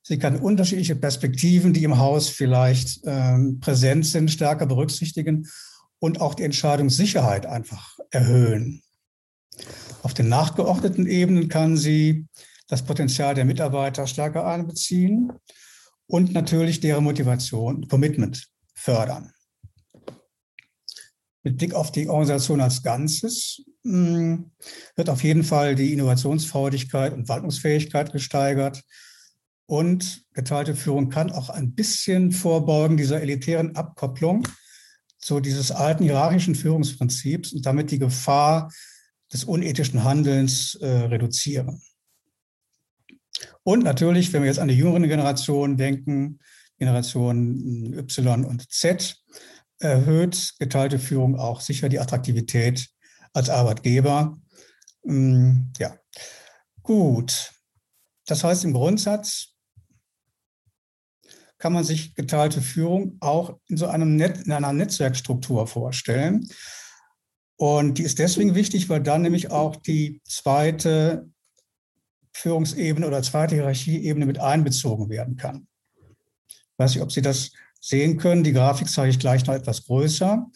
Sie 0.02 0.18
kann 0.18 0.40
unterschiedliche 0.40 0.96
Perspektiven, 0.96 1.74
die 1.74 1.84
im 1.84 1.98
Haus 1.98 2.30
vielleicht 2.30 3.02
ähm, 3.06 3.60
präsent 3.60 4.06
sind, 4.06 4.32
stärker 4.32 4.66
berücksichtigen 4.66 5.48
und 6.00 6.22
auch 6.22 6.34
die 6.34 6.44
Entscheidungssicherheit 6.44 7.46
einfach 7.46 7.98
erhöhen. 8.10 8.82
Auf 10.02 10.14
den 10.14 10.30
nachgeordneten 10.30 11.06
Ebenen 11.06 11.50
kann 11.50 11.76
sie 11.76 12.28
das 12.68 12.84
Potenzial 12.84 13.36
der 13.36 13.46
Mitarbeiter 13.46 14.08
stärker 14.08 14.48
einbeziehen 14.48 15.34
und 16.08 16.34
natürlich 16.34 16.80
deren 16.80 17.04
Motivation 17.04 17.76
und 17.76 17.90
Commitment 17.90 18.48
fördern. 18.74 19.32
Mit 21.44 21.58
Blick 21.58 21.74
auf 21.74 21.92
die 21.92 22.08
Organisation 22.08 22.62
als 22.62 22.84
Ganzes 22.84 23.64
wird 23.84 25.10
auf 25.10 25.24
jeden 25.24 25.44
Fall 25.44 25.76
die 25.76 25.94
Innovationsfreudigkeit 25.94 27.14
und 27.14 27.30
Wandlungsfähigkeit 27.30 28.12
gesteigert 28.12 28.84
und 29.66 30.24
geteilte 30.34 30.76
Führung 30.76 31.10
kann 31.10 31.32
auch 31.32 31.50
ein 31.50 31.74
bisschen 31.74 32.32
vorbeugen 32.32 32.98
dieser 32.98 33.22
elitären 33.22 33.76
Abkopplung, 33.76 34.48
so 35.20 35.40
dieses 35.40 35.72
alten 35.72 36.04
hierarchischen 36.04 36.56
Führungsprinzips 36.56 37.54
und 37.54 37.66
damit 37.66 37.92
die 37.92 38.00
Gefahr 38.00 38.72
des 39.32 39.44
unethischen 39.44 40.04
Handelns 40.04 40.76
äh, 40.76 40.88
reduzieren. 40.88 41.82
Und 43.64 43.84
natürlich, 43.84 44.34
wenn 44.34 44.42
wir 44.42 44.50
jetzt 44.50 44.60
an 44.60 44.70
die 44.70 44.76
jüngeren 44.76 45.08
Generationen 45.08 45.78
denken, 45.78 46.40
Generation 46.80 47.94
Y 47.94 48.46
und 48.46 48.72
Z, 48.72 49.18
erhöht 49.78 50.56
geteilte 50.60 50.98
Führung 50.98 51.38
auch 51.38 51.62
sicher 51.62 51.90
die 51.90 52.00
Attraktivität 52.00 52.90
als 53.34 53.50
Arbeitgeber. 53.50 54.38
Mm, 55.04 55.72
ja, 55.78 55.98
gut. 56.84 57.54
Das 58.26 58.44
heißt 58.44 58.64
im 58.66 58.74
Grundsatz, 58.74 59.56
kann 61.58 61.74
man 61.74 61.84
sich 61.84 62.16
geteilte 62.16 62.62
Führung 62.62 63.18
auch 63.20 63.60
in 63.68 63.78
so 63.78 63.88
einem 63.88 64.16
Net, 64.16 64.46
in 64.46 64.52
einer 64.52 64.72
Netzwerkstruktur 64.72 65.68
vorstellen. 65.68 66.50
Und 67.58 67.98
die 67.98 68.04
ist 68.04 68.20
deswegen 68.20 68.56
wichtig, 68.56 68.88
weil 68.88 69.02
dann 69.02 69.22
nämlich 69.22 69.52
auch 69.52 69.76
die 69.76 70.22
zweite 70.24 71.30
Führungsebene 72.32 73.06
oder 73.06 73.22
zweite 73.22 73.56
Hierarchieebene 73.56 74.26
mit 74.26 74.40
einbezogen 74.40 75.10
werden 75.10 75.36
kann. 75.36 75.68
Ich 76.48 76.78
weiß 76.78 76.96
nicht, 76.96 77.04
ob 77.04 77.12
Sie 77.12 77.22
das 77.22 77.52
sehen 77.82 78.18
können. 78.18 78.46
Die 78.46 78.54
Grafik 78.54 78.90
zeige 78.90 79.10
ich 79.10 79.20
gleich 79.20 79.46
noch 79.46 79.54
etwas 79.54 79.84
größer. 79.84 80.48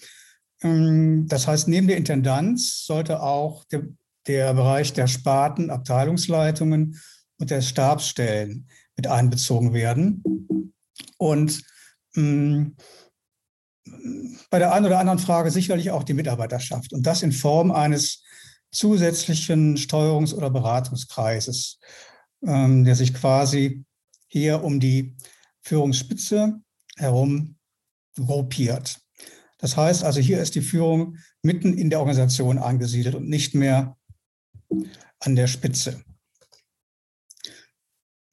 Ähm, 0.64 1.28
das 1.28 1.48
heißt, 1.48 1.68
neben 1.68 1.88
der 1.88 1.98
Intendanz 1.98 2.86
sollte 2.86 3.22
auch 3.22 3.66
der, 3.66 3.84
der 4.28 4.54
Bereich 4.54 4.94
der 4.94 5.08
Sparten, 5.08 5.70
Abteilungsleitungen 5.70 7.00
und 7.40 7.52
der 7.52 7.62
Stabsstellen 7.62 8.68
mit 8.96 9.08
einbezogen 9.08 9.74
werden. 9.74 10.74
Und 11.18 11.62
mh, 12.16 12.22
mm, 12.22 12.76
bei 14.50 14.60
der 14.60 14.74
einen 14.74 14.86
oder 14.86 15.00
anderen 15.00 15.20
Frage 15.20 15.52
sicherlich 15.52 15.92
auch 15.92 16.04
die 16.04 16.14
Mitarbeiterschaft 16.14 16.94
und 16.94 17.06
das 17.06 17.22
in 17.22 17.32
Form 17.32 17.72
eines 17.72 18.24
zusätzlichen 18.72 19.78
Steuerungs- 19.78 20.34
oder 20.34 20.50
Beratungskreises, 20.50 21.80
ähm, 22.46 22.84
der 22.86 22.96
sich 22.96 23.14
quasi 23.14 23.84
hier 24.28 24.64
um 24.64 24.80
die 24.80 25.16
Führungsspitze 25.62 26.62
herum 26.98 27.56
gruppiert. 28.16 29.03
Das 29.64 29.78
heißt 29.78 30.04
also, 30.04 30.20
hier 30.20 30.42
ist 30.42 30.56
die 30.56 30.62
Führung 30.62 31.20
mitten 31.42 31.78
in 31.78 31.90
der 31.90 32.00
Organisation 32.00 32.58
angesiedelt 32.58 33.16
und 33.16 33.30
nicht 33.30 33.56
mehr 33.56 33.96
an 35.22 35.38
der 35.38 35.48
Spitze. 35.48 36.04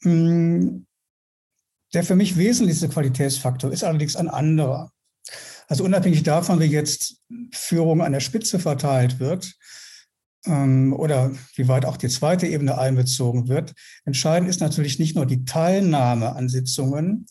Mm, 0.02 0.78
der 1.94 2.02
für 2.02 2.16
mich 2.16 2.36
wesentlichste 2.36 2.88
Qualitätsfaktor 2.88 3.70
ist 3.70 3.84
allerdings 3.84 4.16
ein 4.16 4.26
anderer. 4.26 4.90
Also 5.68 5.84
unabhängig 5.84 6.24
davon, 6.24 6.58
wie 6.58 6.64
jetzt 6.64 7.22
Führung 7.52 8.02
an 8.02 8.10
der 8.10 8.18
Spitze 8.18 8.58
verteilt 8.58 9.20
wird, 9.20 9.54
ähm, 10.46 10.92
oder 10.92 11.30
wie 11.54 11.68
weit 11.68 11.84
auch 11.84 11.96
die 11.96 12.08
zweite 12.08 12.48
Ebene 12.48 12.76
einbezogen 12.76 13.46
wird. 13.46 13.72
Entscheidend 14.04 14.50
ist 14.50 14.60
natürlich 14.60 14.98
nicht 14.98 15.14
nur 15.14 15.26
die 15.26 15.44
Teilnahme 15.44 16.34
an 16.34 16.48
Sitzungen, 16.48 17.26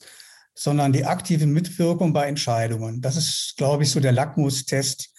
sondern 0.59 0.91
die 0.91 1.05
aktive 1.05 1.47
Mitwirkung 1.47 2.11
bei 2.11 2.27
Entscheidungen. 2.27 2.99
Das 2.99 3.15
ist, 3.15 3.53
glaube 3.55 3.83
ich, 3.83 3.91
so 3.91 4.01
der 4.01 4.11
Lackmustest 4.11 5.09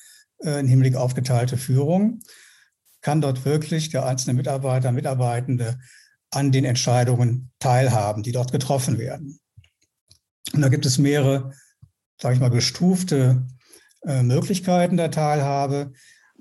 äh, 0.45 0.61
im 0.61 0.69
Hinblick 0.69 0.97
auf 0.97 1.15
geteilte 1.15 1.57
Führung. 1.57 2.21
Kann 3.01 3.23
dort 3.23 3.47
wirklich 3.47 3.89
der 3.89 4.05
einzelne 4.05 4.35
Mitarbeiter, 4.35 4.93
Mitarbeitende 4.93 5.79
an 6.31 6.53
den 6.53 6.67
Entscheidungen 6.67 7.51
teilhaben, 7.59 8.23
die 8.23 8.33
dort 8.33 8.53
getroffen 8.53 8.99
werden? 8.99 9.41
Und 10.53 10.61
da 10.61 10.69
gibt 10.69 10.85
es 10.85 10.99
mehrere, 10.99 11.55
sage 12.21 12.35
ich 12.35 12.41
mal, 12.41 12.51
gestufte 12.51 13.47
äh, 14.03 14.23
Möglichkeiten 14.23 14.99
der 14.99 15.11
Teilhabe. 15.11 15.95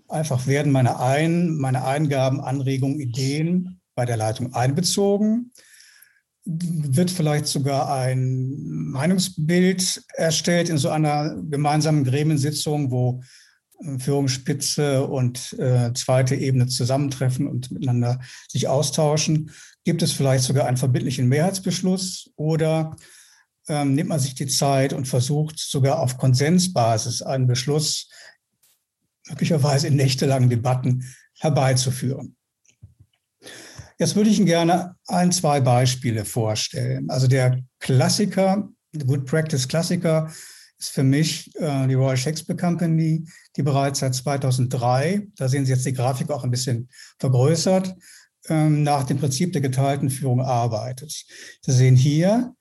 Einfach 0.10 0.46
werden 0.46 0.74
meine, 0.74 1.00
Ein-, 1.00 1.56
meine 1.56 1.86
Eingaben, 1.86 2.42
Anregungen, 2.42 3.00
Ideen 3.00 3.80
bei 3.96 4.04
der 4.04 4.18
Leitung 4.18 4.54
einbezogen. 4.54 5.54
Wird 6.52 7.12
vielleicht 7.12 7.46
sogar 7.46 7.94
ein 7.94 8.56
Meinungsbild 8.90 10.04
erstellt 10.16 10.70
in 10.70 10.80
so 10.80 10.90
einer 10.90 11.36
gemeinsamen 11.36 12.04
Gremiensitzung, 12.04 12.90
wo 12.90 13.22
äh, 13.84 14.00
Führungsspitze 14.00 15.06
und 15.06 15.54
äh, 15.60 15.94
zweite 15.94 16.36
Ebene 16.36 16.66
zusammentreffen 16.66 17.48
und 17.48 17.70
miteinander 17.70 18.20
sich 18.48 18.68
austauschen. 18.68 19.52
Gibt 19.84 20.02
es 20.02 20.12
vielleicht 20.12 20.44
sogar 20.44 20.66
einen 20.66 20.78
verbindlichen 20.78 21.28
Mehrheitsbeschluss 21.28 22.32
oder 22.36 22.96
ähm, 23.68 23.94
nimmt 23.94 24.10
man 24.10 24.20
sich 24.20 24.34
die 24.34 24.48
Zeit 24.48 24.92
und 24.92 25.08
versucht 25.08 25.60
sogar 25.60 26.00
auf 26.00 26.18
Konsensbasis 26.18 27.22
einen 27.22 27.46
Beschluss 27.46 28.10
möglicherweise 29.30 29.88
in 29.88 29.96
nächtelangen 29.96 30.50
Debatten 30.50 31.06
herbeizuführen. 31.40 32.36
Jetzt 34.00 34.16
würde 34.16 34.30
ich 34.30 34.38
Ihnen 34.38 34.46
gerne 34.46 34.96
ein, 35.08 35.30
zwei 35.34 35.60
Beispiele 35.60 36.24
vorstellen. 36.24 37.10
Also 37.10 37.28
der 37.28 37.60
Klassiker, 37.80 38.70
der 38.94 39.06
Good 39.06 39.26
Practice 39.26 39.68
Klassiker, 39.68 40.32
ist 40.78 40.92
für 40.92 41.04
mich 41.04 41.54
äh, 41.58 41.86
die 41.86 41.96
Royal 41.96 42.16
Shakespeare 42.16 42.58
Company, 42.58 43.26
die 43.58 43.62
bereits 43.62 44.00
seit 44.00 44.16
2003, 44.16 45.28
da 45.36 45.50
sehen 45.50 45.66
Sie 45.66 45.74
jetzt 45.74 45.86
die 45.86 45.92
Grafik 45.92 46.32
auch 46.32 46.46
ein 46.46 46.52
bisschen 46.52 46.88
vergrößert, 47.20 47.94
ähm, 48.48 48.84
nach 48.84 49.04
dem 49.04 49.20
Prinzip 49.20 49.52
der 49.52 49.62
geteilten 49.62 50.10
Führung 50.10 50.40
arbeitet. 50.40 51.26
Sie 51.62 51.72
sehen 51.74 51.98
hier 51.98 52.56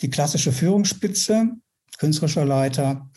die 0.00 0.10
klassische 0.10 0.50
Führungsspitze, 0.50 1.52
künstlerischer 1.98 2.44
Leiter, 2.44 3.08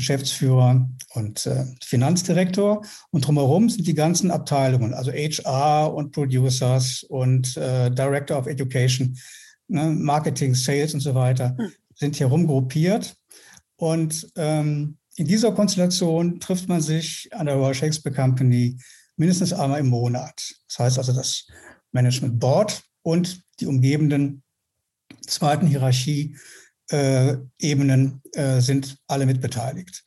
Geschäftsführer 0.00 0.88
und 1.14 1.46
äh, 1.46 1.64
Finanzdirektor. 1.82 2.82
Und 3.10 3.26
drumherum 3.26 3.68
sind 3.68 3.86
die 3.86 3.94
ganzen 3.94 4.30
Abteilungen, 4.30 4.94
also 4.94 5.12
HR 5.12 5.92
und 5.94 6.12
Producers 6.12 7.04
und 7.04 7.56
äh, 7.56 7.90
Director 7.90 8.38
of 8.38 8.46
Education, 8.46 9.16
ne, 9.68 9.90
Marketing, 9.90 10.54
Sales 10.54 10.94
und 10.94 11.00
so 11.00 11.14
weiter, 11.14 11.56
hm. 11.56 11.72
sind 11.94 12.16
hier 12.16 12.26
rumgruppiert. 12.26 13.16
Und 13.76 14.30
ähm, 14.36 14.96
in 15.16 15.26
dieser 15.26 15.52
Konstellation 15.52 16.40
trifft 16.40 16.68
man 16.68 16.80
sich 16.80 17.28
an 17.32 17.46
der 17.46 17.56
Royal 17.56 17.74
Shakespeare 17.74 18.14
Company 18.14 18.78
mindestens 19.16 19.52
einmal 19.52 19.80
im 19.80 19.88
Monat. 19.88 20.54
Das 20.68 20.78
heißt 20.78 20.98
also 20.98 21.12
das 21.12 21.46
Management 21.92 22.40
Board 22.40 22.82
und 23.02 23.42
die 23.60 23.66
umgebenden 23.66 24.42
zweiten 25.26 25.66
Hierarchie 25.66 26.36
äh, 26.90 27.36
Ebenen 27.58 28.20
äh, 28.32 28.60
sind 28.60 28.98
alle 29.06 29.26
mitbeteiligt. 29.26 30.04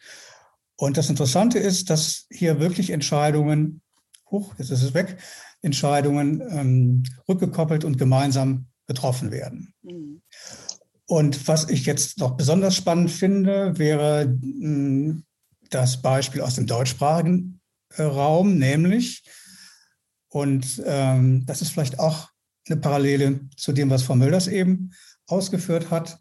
Und 0.76 0.98
das 0.98 1.10
Interessante 1.10 1.60
ist, 1.60 1.90
dass 1.90 2.26
hier 2.30 2.60
wirklich 2.60 2.90
Entscheidungen, 2.90 3.82
hoch, 4.30 4.56
jetzt 4.58 4.72
ist 4.72 4.84
es 4.84 4.94
weg, 4.94 5.18
Entscheidungen 5.62 6.42
ähm, 6.50 7.04
rückgekoppelt 7.28 7.86
und 7.86 7.98
gemeinsam 7.98 8.68
getroffen 8.88 9.32
werden. 9.32 9.74
Mhm. 9.82 10.22
Und 11.06 11.48
was 11.48 11.70
ich 11.70 11.86
jetzt 11.86 12.18
noch 12.18 12.32
besonders 12.32 12.76
spannend 12.76 13.12
finde, 13.12 13.78
wäre 13.78 14.26
mh, 14.26 14.40
hm, 14.42 15.24
das 15.70 16.02
Beispiel 16.02 16.42
aus 16.42 16.56
dem 16.56 16.68
deutschsprachigen 16.68 17.62
äh, 17.96 18.04
Raum, 18.04 18.58
nämlich, 18.58 19.24
und 20.30 20.82
ähm, 20.86 21.46
das 21.46 21.62
ist 21.62 21.70
vielleicht 21.70 22.00
auch 22.00 22.30
eine 22.68 22.78
Parallele 22.78 23.42
zu 23.56 23.72
dem, 23.72 23.90
was 23.90 24.04
Frau 24.04 24.16
Mölders 24.16 24.48
eben 24.48 24.92
ausgeführt 25.28 25.92
hat, 25.92 26.18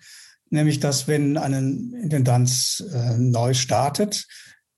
nämlich 0.53 0.81
dass 0.81 1.09
wenn 1.09 1.37
eine 1.37 1.59
Intendanz 1.59 2.85
äh, 2.93 3.17
neu 3.17 3.55
startet, 3.55 4.27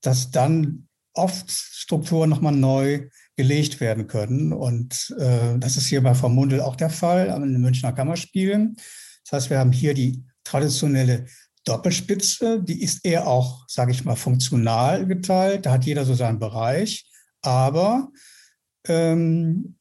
dass 0.01 0.31
dann 0.31 0.89
oft 1.13 1.51
Strukturen 1.51 2.31
nochmal 2.31 2.55
neu 2.55 3.09
gelegt 3.37 3.81
werden 3.81 4.07
können. 4.07 4.53
Und 4.53 5.15
äh, 5.19 5.59
das 5.59 5.77
ist 5.77 5.87
hier 5.87 6.03
bei 6.03 6.15
Frau 6.15 6.29
Mundel 6.29 6.61
auch 6.61 6.77
der 6.77 6.91
Fall 6.91 7.31
an 7.31 7.43
den 7.43 7.61
Münchner 7.61 7.93
Kammerspielen. 7.93 8.77
Das 9.25 9.33
heißt, 9.33 9.51
wir 9.51 9.59
haben 9.59 9.73
hier 9.73 9.95
die 9.95 10.25
traditionelle 10.45 11.27
Doppelspitze, 11.65 12.63
die 12.63 12.83
ist 12.83 13.05
eher 13.05 13.27
auch, 13.27 13.65
sage 13.69 13.91
ich 13.91 14.05
mal, 14.05 14.17
funktional 14.17 15.07
geteilt. 15.07 15.67
Da 15.67 15.73
hat 15.73 15.85
jeder 15.85 16.05
so 16.05 16.15
seinen 16.15 16.39
Bereich. 16.39 17.07
Aber 17.41 18.11
ähm, 18.87 19.77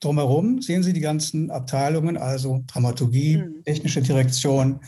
drumherum 0.00 0.60
sehen 0.60 0.82
Sie 0.82 0.92
die 0.92 1.00
ganzen 1.00 1.50
Abteilungen, 1.50 2.16
also 2.16 2.64
Dramaturgie, 2.66 3.38
mhm. 3.38 3.64
technische 3.64 4.02
Direktion, 4.02 4.80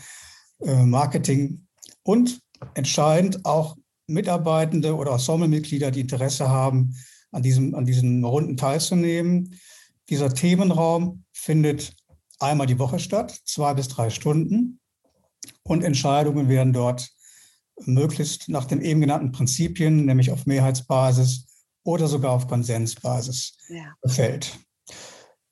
Marketing 0.65 1.67
und 2.03 2.39
entscheidend 2.73 3.45
auch 3.45 3.77
Mitarbeitende 4.07 4.95
oder 4.95 5.13
Ensemblemitglieder, 5.13 5.91
die 5.91 6.01
Interesse 6.01 6.49
haben, 6.49 6.95
an 7.31 7.41
diesem, 7.41 7.73
an 7.75 7.85
diesen 7.85 8.23
Runden 8.23 8.57
teilzunehmen. 8.57 9.59
Dieser 10.09 10.33
Themenraum 10.33 11.23
findet 11.31 11.95
einmal 12.39 12.67
die 12.67 12.79
Woche 12.79 12.99
statt, 12.99 13.39
zwei 13.45 13.73
bis 13.73 13.87
drei 13.87 14.09
Stunden. 14.09 14.79
Und 15.63 15.83
Entscheidungen 15.83 16.49
werden 16.49 16.73
dort 16.73 17.09
möglichst 17.85 18.49
nach 18.49 18.65
den 18.65 18.81
eben 18.81 19.01
genannten 19.01 19.31
Prinzipien, 19.31 20.05
nämlich 20.05 20.31
auf 20.31 20.45
Mehrheitsbasis 20.45 21.47
oder 21.83 22.07
sogar 22.07 22.31
auf 22.31 22.47
Konsensbasis, 22.47 23.57
ja. 23.69 23.93
gefällt. 24.01 24.57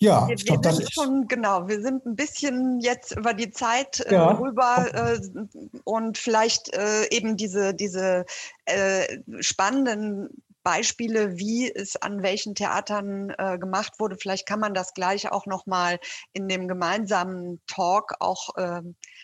Ja, 0.01 0.27
wir, 0.27 0.35
ich 0.35 0.45
glaube, 0.45 0.61
das 0.61 0.79
ist 0.79 0.93
schon, 0.93 1.27
genau, 1.27 1.67
wir 1.67 1.79
sind 1.79 2.07
ein 2.07 2.15
bisschen 2.15 2.79
jetzt 2.79 3.15
über 3.15 3.35
die 3.35 3.51
Zeit 3.51 3.99
äh, 3.99 4.15
ja. 4.15 4.31
rüber 4.31 4.87
äh, 4.93 5.19
und 5.83 6.17
vielleicht 6.17 6.73
äh, 6.73 7.07
eben 7.11 7.37
diese, 7.37 7.75
diese 7.75 8.25
äh, 8.65 9.19
spannenden 9.41 10.41
Beispiele, 10.63 11.37
wie 11.37 11.71
es 11.71 11.95
an 11.97 12.23
welchen 12.23 12.55
Theatern 12.55 13.31
äh, 13.37 13.59
gemacht 13.59 13.99
wurde. 13.99 14.17
Vielleicht 14.19 14.47
kann 14.47 14.59
man 14.59 14.73
das 14.73 14.95
gleich 14.95 15.31
auch 15.31 15.45
nochmal 15.45 15.99
in 16.33 16.47
dem 16.47 16.67
gemeinsamen 16.67 17.61
Talk 17.67 18.15
auch 18.19 18.55
äh, 18.57 18.81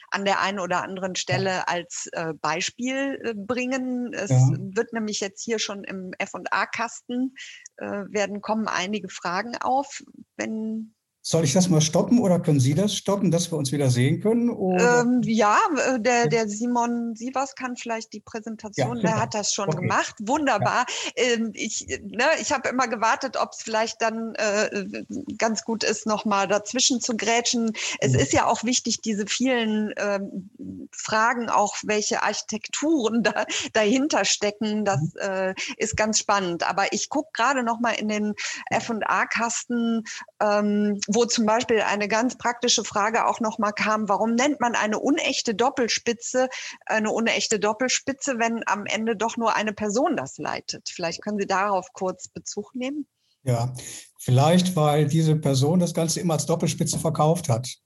an 0.09 0.25
der 0.25 0.39
einen 0.41 0.59
oder 0.59 0.83
anderen 0.83 1.15
Stelle 1.15 1.67
als 1.67 2.07
äh, 2.13 2.33
Beispiel 2.33 3.19
äh, 3.23 3.33
bringen. 3.35 4.13
Es 4.13 4.31
ja. 4.31 4.49
wird 4.57 4.93
nämlich 4.93 5.19
jetzt 5.19 5.43
hier 5.43 5.59
schon 5.59 5.83
im 5.83 6.13
F&A-Kasten 6.17 7.35
äh, 7.77 7.85
werden 7.85 8.41
kommen 8.41 8.67
einige 8.67 9.09
Fragen 9.09 9.57
auf. 9.57 10.01
Wenn 10.35 10.95
soll 11.29 11.43
ich 11.43 11.51
das 11.51 11.67
mal 11.67 11.81
stoppen 11.81 12.19
oder 12.19 12.39
können 12.39 12.61
Sie 12.61 12.73
das 12.73 12.95
stoppen, 12.95 13.31
dass 13.31 13.51
wir 13.51 13.57
uns 13.57 13.73
wieder 13.73 13.89
sehen 13.89 14.21
können? 14.21 14.49
Ähm, 14.49 15.21
ja, 15.25 15.59
äh, 15.75 15.99
der, 15.99 16.27
der 16.29 16.47
Simon 16.47 17.17
Sievers 17.17 17.53
kann 17.53 17.75
vielleicht 17.75 18.13
die 18.13 18.21
Präsentation, 18.21 18.95
ja, 18.95 19.01
der 19.01 19.21
hat 19.23 19.33
das 19.33 19.53
schon 19.53 19.67
okay. 19.67 19.81
gemacht. 19.81 20.15
Wunderbar. 20.21 20.85
Ja. 21.17 21.23
Ähm, 21.25 21.51
ich 21.53 21.85
ne, 22.01 22.23
ich 22.39 22.53
habe 22.53 22.69
immer 22.69 22.87
gewartet, 22.87 23.35
ob 23.35 23.51
es 23.51 23.61
vielleicht 23.61 24.01
dann 24.01 24.35
äh, 24.35 25.03
ganz 25.37 25.65
gut 25.65 25.83
ist, 25.83 26.05
nochmal 26.05 26.47
dazwischen 26.47 27.01
zu 27.01 27.17
grätschen. 27.17 27.73
Es 27.99 28.13
mhm. 28.13 28.19
ist 28.19 28.31
ja 28.31 28.45
auch 28.45 28.63
wichtig, 28.63 29.01
diese 29.01 29.27
vielen 29.27 29.93
ähm, 29.97 30.49
Fragen, 30.93 31.49
auch 31.49 31.75
welche 31.83 32.23
Architekturen 32.23 33.23
da, 33.23 33.43
dahinter 33.73 34.23
stecken, 34.23 34.85
das 34.85 35.01
mhm. 35.01 35.19
äh, 35.19 35.53
ist 35.75 35.97
ganz 35.97 36.19
spannend. 36.19 36.65
Aber 36.69 36.93
ich 36.93 37.09
gucke 37.09 37.31
gerade 37.33 37.63
nochmal 37.63 37.95
in 37.99 38.07
den 38.07 38.33
F&A-Kasten, 38.69 40.05
ähm, 40.39 41.01
wo 41.17 41.25
zum 41.25 41.47
Beispiel 41.47 41.81
eine 41.81 42.07
ganz 42.07 42.37
praktische 42.37 42.83
Frage 42.83 43.25
auch 43.25 43.39
nochmal 43.39 43.73
kam, 43.73 44.07
warum 44.07 44.35
nennt 44.35 44.61
man 44.61 44.75
eine 44.75 44.99
unechte 44.99 45.55
Doppelspitze 45.55 46.47
eine 46.85 47.11
unechte 47.11 47.59
Doppelspitze, 47.59 48.37
wenn 48.37 48.61
am 48.67 48.85
Ende 48.85 49.15
doch 49.15 49.35
nur 49.35 49.55
eine 49.55 49.73
Person 49.73 50.15
das 50.15 50.37
leitet? 50.37 50.89
Vielleicht 50.89 51.23
können 51.23 51.39
Sie 51.39 51.47
darauf 51.47 51.91
kurz 51.93 52.27
Bezug 52.27 52.75
nehmen. 52.75 53.07
Ja, 53.43 53.73
vielleicht, 54.19 54.75
weil 54.75 55.07
diese 55.07 55.35
Person 55.35 55.79
das 55.79 55.93
Ganze 55.93 56.19
immer 56.19 56.33
als 56.33 56.45
Doppelspitze 56.45 56.99
verkauft 56.99 57.49
hat. 57.49 57.77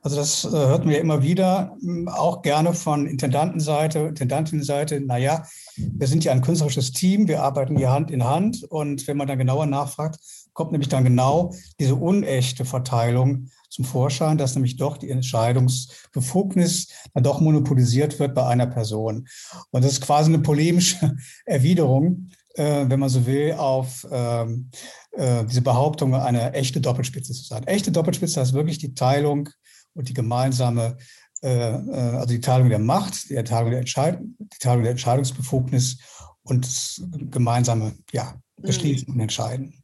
Also 0.00 0.16
das 0.16 0.44
äh, 0.44 0.50
hört 0.50 0.84
man 0.84 0.94
ja 0.94 1.00
immer 1.00 1.22
wieder, 1.22 1.76
hm, 1.80 2.08
auch 2.08 2.42
gerne 2.42 2.74
von 2.74 3.06
Intendantenseite, 3.06 4.00
Intendantinnenseite. 4.00 5.00
Naja, 5.00 5.46
wir 5.76 6.06
sind 6.08 6.24
ja 6.24 6.32
ein 6.32 6.40
künstlerisches 6.40 6.92
Team, 6.92 7.28
wir 7.28 7.42
arbeiten 7.42 7.76
hier 7.76 7.92
Hand 7.92 8.10
in 8.10 8.24
Hand. 8.24 8.64
Und 8.64 9.06
wenn 9.06 9.16
man 9.16 9.28
dann 9.28 9.38
genauer 9.38 9.66
nachfragt, 9.66 10.18
kommt 10.52 10.72
nämlich 10.72 10.88
dann 10.88 11.04
genau 11.04 11.54
diese 11.80 11.94
unechte 11.94 12.64
Verteilung 12.64 13.48
zum 13.70 13.84
Vorschein, 13.84 14.38
dass 14.38 14.54
nämlich 14.54 14.76
doch 14.76 14.98
die 14.98 15.10
Entscheidungsbefugnis 15.10 16.88
dann 17.14 17.24
doch 17.24 17.40
monopolisiert 17.40 18.18
wird 18.18 18.34
bei 18.34 18.46
einer 18.46 18.66
Person. 18.66 19.26
Und 19.70 19.84
das 19.84 19.92
ist 19.92 20.02
quasi 20.02 20.32
eine 20.32 20.42
polemische 20.42 21.16
Erwiderung 21.46 22.28
äh, 22.54 22.84
wenn 22.88 23.00
man 23.00 23.08
so 23.08 23.26
will, 23.26 23.52
auf 23.52 24.06
ähm, 24.10 24.70
äh, 25.12 25.44
diese 25.44 25.62
Behauptung, 25.62 26.14
eine 26.14 26.52
echte 26.52 26.80
Doppelspitze 26.80 27.32
zu 27.32 27.44
sein. 27.44 27.66
Echte 27.66 27.92
Doppelspitze 27.92 28.40
heißt 28.40 28.52
wirklich 28.52 28.78
die 28.78 28.94
Teilung 28.94 29.48
und 29.94 30.08
die 30.08 30.14
gemeinsame, 30.14 30.96
äh, 31.42 31.48
äh 31.48 32.16
also 32.16 32.28
die 32.28 32.40
Teilung 32.40 32.68
der 32.68 32.78
Macht, 32.78 33.30
die 33.30 33.42
Teilung 33.42 33.70
der, 33.70 33.80
Entscheid 33.80 34.20
die 34.20 34.58
Teilung 34.58 34.82
der 34.82 34.92
Entscheidungsbefugnis 34.92 35.98
und 36.42 36.64
das 36.64 37.02
gemeinsame 37.30 37.94
ja, 38.12 38.34
Beschließen 38.56 39.08
mhm. 39.08 39.14
und 39.14 39.20
Entscheiden. 39.20 39.81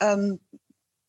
Ähm, 0.00 0.38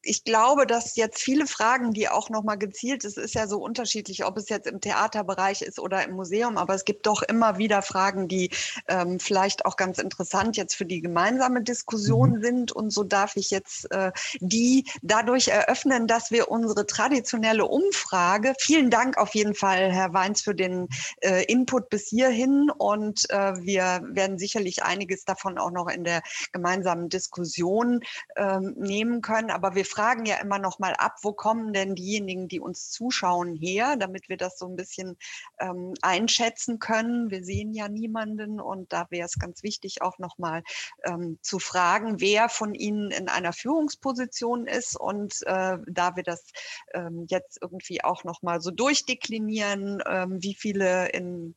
ich 0.09 0.23
glaube, 0.23 0.65
dass 0.65 0.95
jetzt 0.95 1.21
viele 1.21 1.45
Fragen, 1.45 1.93
die 1.93 2.09
auch 2.09 2.31
nochmal 2.31 2.57
gezielt, 2.57 3.05
es 3.05 3.15
ist 3.15 3.35
ja 3.35 3.45
so 3.45 3.59
unterschiedlich, 3.59 4.25
ob 4.25 4.37
es 4.37 4.49
jetzt 4.49 4.65
im 4.65 4.81
Theaterbereich 4.81 5.61
ist 5.61 5.79
oder 5.79 6.03
im 6.03 6.15
Museum, 6.15 6.57
aber 6.57 6.73
es 6.73 6.83
gibt 6.83 7.05
doch 7.05 7.21
immer 7.21 7.59
wieder 7.59 7.83
Fragen, 7.83 8.27
die 8.27 8.49
ähm, 8.87 9.19
vielleicht 9.19 9.67
auch 9.67 9.77
ganz 9.77 9.99
interessant 9.99 10.57
jetzt 10.57 10.73
für 10.73 10.87
die 10.87 11.01
gemeinsame 11.01 11.61
Diskussion 11.61 12.31
mhm. 12.31 12.41
sind. 12.41 12.71
Und 12.71 12.89
so 12.89 13.03
darf 13.03 13.35
ich 13.35 13.51
jetzt 13.51 13.91
äh, 13.91 14.11
die 14.39 14.85
dadurch 15.03 15.49
eröffnen, 15.49 16.07
dass 16.07 16.31
wir 16.31 16.49
unsere 16.49 16.87
traditionelle 16.87 17.65
Umfrage, 17.65 18.55
vielen 18.59 18.89
Dank 18.89 19.15
auf 19.17 19.35
jeden 19.35 19.53
Fall, 19.53 19.91
Herr 19.91 20.11
Weins, 20.13 20.41
für 20.41 20.55
den 20.55 20.87
äh, 21.21 21.43
Input 21.45 21.89
bis 21.89 22.07
hierhin. 22.07 22.71
Und 22.75 23.29
äh, 23.29 23.53
wir 23.63 24.01
werden 24.05 24.39
sicherlich 24.39 24.81
einiges 24.81 25.23
davon 25.23 25.59
auch 25.59 25.71
noch 25.71 25.87
in 25.87 26.03
der 26.03 26.23
gemeinsamen 26.51 27.09
Diskussion 27.09 28.01
ähm, 28.37 28.73
nehmen 28.75 29.21
können. 29.21 29.51
Aber 29.51 29.75
wir 29.75 29.85
fragen 29.85 29.98
ja 30.25 30.37
immer 30.37 30.59
noch 30.59 30.79
mal 30.79 30.93
ab, 30.93 31.17
wo 31.21 31.33
kommen 31.33 31.73
denn 31.73 31.95
diejenigen, 31.95 32.47
die 32.47 32.59
uns 32.59 32.89
zuschauen, 32.89 33.55
her, 33.55 33.95
damit 33.97 34.29
wir 34.29 34.37
das 34.37 34.57
so 34.57 34.65
ein 34.67 34.75
bisschen 34.75 35.17
ähm, 35.59 35.93
einschätzen 36.01 36.79
können. 36.79 37.29
Wir 37.29 37.43
sehen 37.43 37.73
ja 37.73 37.89
niemanden 37.89 38.59
und 38.59 38.93
da 38.93 39.07
wäre 39.09 39.25
es 39.25 39.37
ganz 39.37 39.61
wichtig, 39.63 40.01
auch 40.01 40.17
noch 40.17 40.37
mal 40.37 40.63
ähm, 41.03 41.37
zu 41.41 41.59
fragen, 41.59 42.21
wer 42.21 42.49
von 42.49 42.73
Ihnen 42.73 43.11
in 43.11 43.27
einer 43.27 43.53
Führungsposition 43.53 44.67
ist. 44.67 44.99
Und 44.99 45.35
äh, 45.45 45.77
da 45.87 46.15
wir 46.15 46.23
das 46.23 46.45
ähm, 46.93 47.25
jetzt 47.29 47.59
irgendwie 47.61 48.03
auch 48.03 48.23
noch 48.23 48.41
mal 48.41 48.61
so 48.61 48.71
durchdeklinieren, 48.71 50.01
ähm, 50.07 50.41
wie 50.41 50.55
viele 50.55 51.09
in 51.09 51.55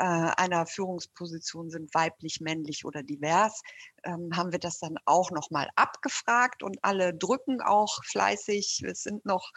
einer 0.00 0.66
Führungsposition 0.66 1.70
sind, 1.70 1.94
weiblich, 1.94 2.40
männlich 2.40 2.84
oder 2.84 3.02
divers, 3.02 3.60
ähm, 4.04 4.30
haben 4.34 4.52
wir 4.52 4.58
das 4.58 4.78
dann 4.78 4.96
auch 5.04 5.30
nochmal 5.30 5.68
abgefragt 5.76 6.62
und 6.62 6.78
alle 6.82 7.14
drücken 7.14 7.60
auch 7.60 8.02
fleißig. 8.04 8.82
Es 8.86 9.02
sind 9.02 9.24
noch 9.24 9.50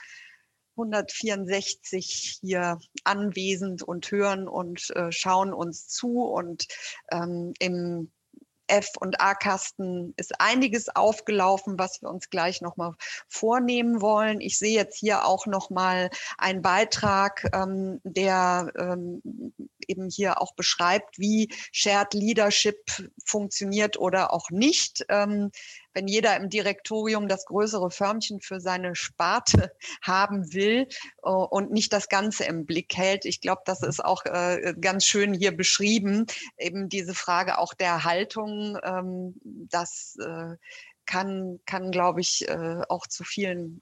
164 0.78 2.40
hier 2.42 2.80
anwesend 3.04 3.84
und 3.84 4.12
hören 4.12 4.48
und 4.48 4.90
äh, 4.92 5.12
schauen 5.12 5.54
uns 5.54 5.88
zu. 5.88 6.24
Und 6.24 6.68
ähm, 7.12 7.54
im 7.60 8.12
F- 8.68 8.98
und 9.00 9.22
A-Kasten 9.22 10.14
ist 10.18 10.40
einiges 10.40 10.96
aufgelaufen, 10.96 11.78
was 11.78 12.02
wir 12.02 12.10
uns 12.10 12.30
gleich 12.30 12.62
nochmal 12.62 12.94
vornehmen 13.28 14.02
wollen. 14.02 14.42
Ich 14.42 14.58
sehe 14.58 14.74
jetzt 14.74 14.98
hier 14.98 15.26
auch 15.26 15.46
nochmal 15.46 16.10
einen 16.38 16.62
Beitrag, 16.62 17.48
ähm, 17.54 18.02
der 18.04 18.72
ähm, 18.78 19.22
eben 19.88 20.10
hier 20.10 20.42
auch 20.42 20.56
beschreibt, 20.56 21.20
wie 21.20 21.50
Shared 21.72 22.14
Leadership 22.14 23.10
funktioniert 23.26 23.98
oder 23.98 24.34
auch 24.34 24.50
nicht. 24.50 25.06
Ähm, 25.10 25.52
wenn 25.96 26.08
jeder 26.08 26.36
im 26.36 26.50
Direktorium 26.50 27.28
das 27.28 27.46
größere 27.46 27.90
Förmchen 27.90 28.42
für 28.42 28.60
seine 28.60 28.96
Sparte 28.96 29.72
haben 30.04 30.54
will 30.54 30.88
äh, 31.24 31.30
und 31.30 31.72
nicht 31.72 31.92
das 31.92 32.10
Ganze 32.10 32.44
im 32.44 32.66
Blick 32.66 32.96
hält. 32.96 33.26
Ich 33.26 33.42
glaube, 33.42 33.62
das 33.66 33.82
ist 33.82 34.04
auch 34.04 34.26
äh, 34.26 34.76
ganz 34.80 35.06
schön 35.06 35.34
hier 35.34 35.56
beschrieben, 35.56 36.28
eben 36.60 36.90
diese 36.90 37.16
Frage 37.16 37.58
auch 37.58 37.74
der 37.74 38.04
Haltung, 38.04 38.78
ähm, 38.84 39.36
das 39.44 40.18
äh, 40.22 40.56
kann, 41.08 41.60
kann 41.68 41.92
glaube 41.92 42.22
ich, 42.22 42.48
auch 42.90 43.06
zu 43.06 43.24
vielen 43.24 43.80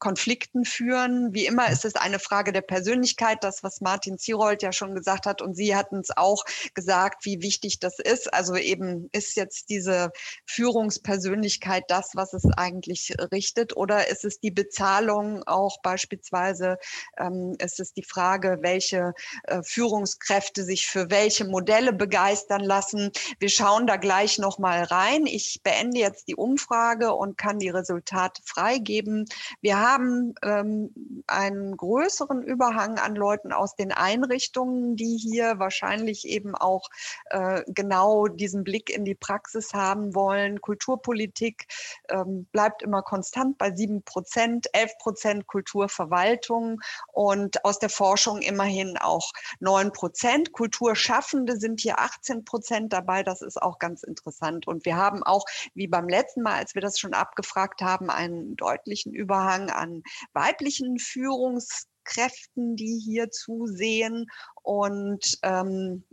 Konflikten 0.00 0.64
führen. 0.64 1.32
Wie 1.32 1.46
immer 1.46 1.70
ist 1.70 1.84
es 1.84 1.94
eine 1.94 2.18
Frage 2.18 2.52
der 2.52 2.62
Persönlichkeit, 2.62 3.44
das, 3.44 3.62
was 3.62 3.80
Martin 3.80 4.18
Zierold 4.18 4.62
ja 4.62 4.72
schon 4.72 4.94
gesagt 4.94 5.26
hat. 5.26 5.42
Und 5.42 5.54
Sie 5.54 5.76
hatten 5.76 6.00
es 6.00 6.16
auch 6.16 6.44
gesagt, 6.74 7.26
wie 7.26 7.42
wichtig 7.42 7.78
das 7.78 7.98
ist. 7.98 8.32
Also 8.32 8.56
eben 8.56 9.08
ist 9.12 9.36
jetzt 9.36 9.68
diese 9.68 10.10
Führungspersönlichkeit 10.46 11.84
das, 11.88 12.12
was 12.14 12.32
es 12.32 12.46
eigentlich 12.56 13.14
richtet? 13.30 13.76
Oder 13.76 14.08
ist 14.08 14.24
es 14.24 14.40
die 14.40 14.50
Bezahlung 14.50 15.44
auch 15.46 15.82
beispielsweise? 15.82 16.78
Ähm, 17.18 17.54
ist 17.58 17.78
es 17.78 17.92
die 17.92 18.02
Frage, 18.02 18.58
welche 18.62 19.12
äh, 19.44 19.62
Führungskräfte 19.62 20.64
sich 20.64 20.86
für 20.86 21.10
welche 21.10 21.44
Modelle 21.44 21.92
begeistern 21.92 22.62
lassen? 22.62 23.12
Wir 23.38 23.50
schauen 23.50 23.86
da 23.86 23.96
gleich 23.96 24.38
nochmal 24.38 24.84
rein. 24.84 25.26
Ich 25.26 25.60
beende 25.62 26.00
jetzt 26.00 26.26
die 26.26 26.36
Umfrage 26.36 27.12
und 27.12 27.36
kann 27.36 27.58
die 27.58 27.68
Resultate 27.68 28.40
freigeben. 28.46 29.26
Wir 29.60 29.78
haben 29.78 29.89
haben 29.90 30.34
ähm, 30.42 31.24
einen 31.26 31.76
größeren 31.76 32.42
Überhang 32.42 32.98
an 32.98 33.14
Leuten 33.14 33.52
aus 33.52 33.74
den 33.74 33.92
Einrichtungen, 33.92 34.96
die 34.96 35.16
hier 35.16 35.58
wahrscheinlich 35.58 36.26
eben 36.26 36.54
auch 36.54 36.88
äh, 37.26 37.62
genau 37.66 38.26
diesen 38.28 38.64
Blick 38.64 38.90
in 38.90 39.04
die 39.04 39.14
Praxis 39.14 39.74
haben 39.74 40.14
wollen. 40.14 40.60
Kulturpolitik 40.60 41.66
ähm, 42.08 42.46
bleibt 42.52 42.82
immer 42.82 43.02
konstant 43.02 43.58
bei 43.58 43.74
sieben 43.74 44.02
Prozent, 44.02 44.68
elf 44.72 44.96
Prozent 44.98 45.46
Kulturverwaltung 45.46 46.80
und 47.12 47.64
aus 47.64 47.78
der 47.78 47.90
Forschung 47.90 48.42
immerhin 48.42 48.96
auch 48.98 49.32
neun 49.58 49.92
Prozent. 49.92 50.52
Kulturschaffende 50.52 51.56
sind 51.56 51.80
hier 51.80 51.98
18 51.98 52.44
Prozent 52.44 52.92
dabei. 52.92 53.22
Das 53.22 53.42
ist 53.42 53.60
auch 53.60 53.78
ganz 53.78 54.02
interessant. 54.02 54.66
Und 54.66 54.84
wir 54.84 54.96
haben 54.96 55.22
auch, 55.22 55.44
wie 55.74 55.88
beim 55.88 56.08
letzten 56.08 56.42
Mal, 56.42 56.54
als 56.54 56.74
wir 56.74 56.82
das 56.82 56.98
schon 56.98 57.14
abgefragt 57.14 57.82
haben, 57.82 58.10
einen 58.10 58.56
deutlichen 58.56 59.12
Überhang 59.12 59.70
an 59.80 60.02
weiblichen 60.32 60.98
Führungskräften, 60.98 62.76
die 62.76 63.00
hier 63.04 63.30
zusehen 63.30 64.26
und 64.62 65.38
ähm, 65.42 66.04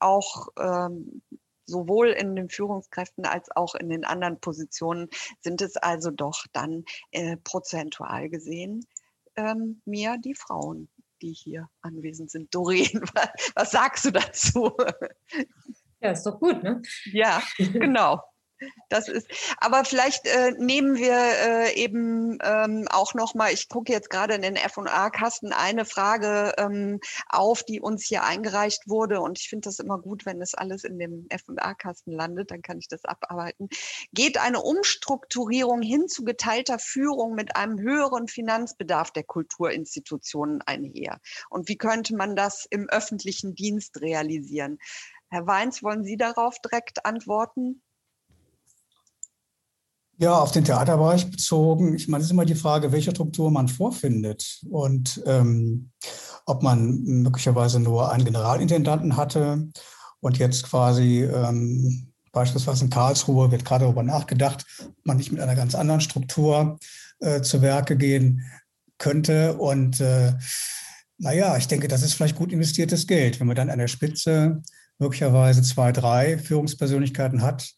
auch 0.00 0.48
ähm, 0.58 1.22
sowohl 1.66 2.08
in 2.08 2.34
den 2.34 2.48
Führungskräften 2.48 3.24
als 3.24 3.54
auch 3.54 3.74
in 3.76 3.88
den 3.88 4.04
anderen 4.04 4.40
Positionen 4.40 5.08
sind 5.40 5.62
es 5.62 5.76
also 5.76 6.10
doch 6.10 6.44
dann 6.52 6.84
äh, 7.12 7.36
prozentual 7.36 8.28
gesehen 8.28 8.86
ähm, 9.36 9.80
mehr 9.84 10.18
die 10.18 10.34
Frauen, 10.34 10.88
die 11.22 11.32
hier 11.32 11.68
anwesend 11.82 12.30
sind. 12.30 12.54
Doreen, 12.54 13.02
was, 13.14 13.52
was 13.54 13.70
sagst 13.70 14.04
du 14.04 14.10
dazu? 14.10 14.76
Ja, 16.00 16.12
ist 16.12 16.24
doch 16.24 16.38
gut, 16.38 16.62
ne? 16.62 16.82
Ja, 17.12 17.42
genau. 17.58 18.22
Das 18.88 19.08
ist, 19.08 19.26
aber 19.58 19.84
vielleicht 19.84 20.26
äh, 20.26 20.52
nehmen 20.58 20.96
wir 20.96 21.16
äh, 21.16 21.74
eben 21.74 22.38
ähm, 22.42 22.88
auch 22.90 23.14
noch 23.14 23.34
mal. 23.34 23.52
Ich 23.52 23.68
gucke 23.68 23.92
jetzt 23.92 24.10
gerade 24.10 24.34
in 24.34 24.42
den 24.42 24.56
F&A-Kasten 24.56 25.52
eine 25.52 25.84
Frage 25.84 26.54
ähm, 26.58 27.00
auf, 27.28 27.62
die 27.62 27.80
uns 27.80 28.04
hier 28.04 28.24
eingereicht 28.24 28.88
wurde, 28.88 29.20
und 29.20 29.38
ich 29.38 29.48
finde 29.48 29.68
das 29.68 29.78
immer 29.78 29.98
gut, 29.98 30.26
wenn 30.26 30.40
das 30.40 30.54
alles 30.54 30.84
in 30.84 30.98
dem 30.98 31.26
F&A-Kasten 31.30 32.12
landet, 32.12 32.50
dann 32.50 32.62
kann 32.62 32.78
ich 32.78 32.88
das 32.88 33.04
abarbeiten. 33.04 33.68
Geht 34.12 34.38
eine 34.38 34.60
Umstrukturierung 34.60 35.82
hin 35.82 36.08
zu 36.08 36.24
geteilter 36.24 36.78
Führung 36.78 37.34
mit 37.34 37.56
einem 37.56 37.78
höheren 37.78 38.28
Finanzbedarf 38.28 39.10
der 39.12 39.24
Kulturinstitutionen 39.24 40.62
einher? 40.62 41.20
Und 41.48 41.68
wie 41.68 41.78
könnte 41.78 42.14
man 42.16 42.36
das 42.36 42.66
im 42.68 42.88
öffentlichen 42.88 43.54
Dienst 43.54 44.00
realisieren? 44.00 44.78
Herr 45.28 45.46
Weins, 45.46 45.82
wollen 45.82 46.02
Sie 46.02 46.16
darauf 46.16 46.58
direkt 46.58 47.06
antworten? 47.06 47.82
Ja, 50.22 50.38
auf 50.38 50.52
den 50.52 50.66
Theaterbereich 50.66 51.30
bezogen. 51.30 51.94
Ich 51.94 52.06
meine, 52.06 52.20
es 52.20 52.26
ist 52.26 52.32
immer 52.32 52.44
die 52.44 52.54
Frage, 52.54 52.92
welche 52.92 53.10
Struktur 53.10 53.50
man 53.50 53.68
vorfindet 53.68 54.60
und 54.68 55.22
ähm, 55.24 55.92
ob 56.44 56.62
man 56.62 57.00
möglicherweise 57.04 57.80
nur 57.80 58.12
einen 58.12 58.26
Generalintendanten 58.26 59.16
hatte 59.16 59.70
und 60.20 60.36
jetzt 60.36 60.64
quasi 60.64 61.22
ähm, 61.22 62.12
beispielsweise 62.32 62.84
in 62.84 62.90
Karlsruhe 62.90 63.50
wird 63.50 63.64
gerade 63.64 63.86
darüber 63.86 64.02
nachgedacht, 64.02 64.66
ob 64.80 65.06
man 65.06 65.16
nicht 65.16 65.32
mit 65.32 65.40
einer 65.40 65.54
ganz 65.54 65.74
anderen 65.74 66.02
Struktur 66.02 66.78
äh, 67.20 67.40
zu 67.40 67.62
Werke 67.62 67.96
gehen 67.96 68.44
könnte. 68.98 69.56
Und 69.56 70.02
äh, 70.02 70.34
naja, 71.16 71.56
ich 71.56 71.66
denke, 71.66 71.88
das 71.88 72.02
ist 72.02 72.12
vielleicht 72.12 72.36
gut 72.36 72.52
investiertes 72.52 73.06
Geld, 73.06 73.40
wenn 73.40 73.46
man 73.46 73.56
dann 73.56 73.70
an 73.70 73.78
der 73.78 73.88
Spitze 73.88 74.60
möglicherweise 74.98 75.62
zwei, 75.62 75.92
drei 75.92 76.36
Führungspersönlichkeiten 76.36 77.40
hat, 77.40 77.72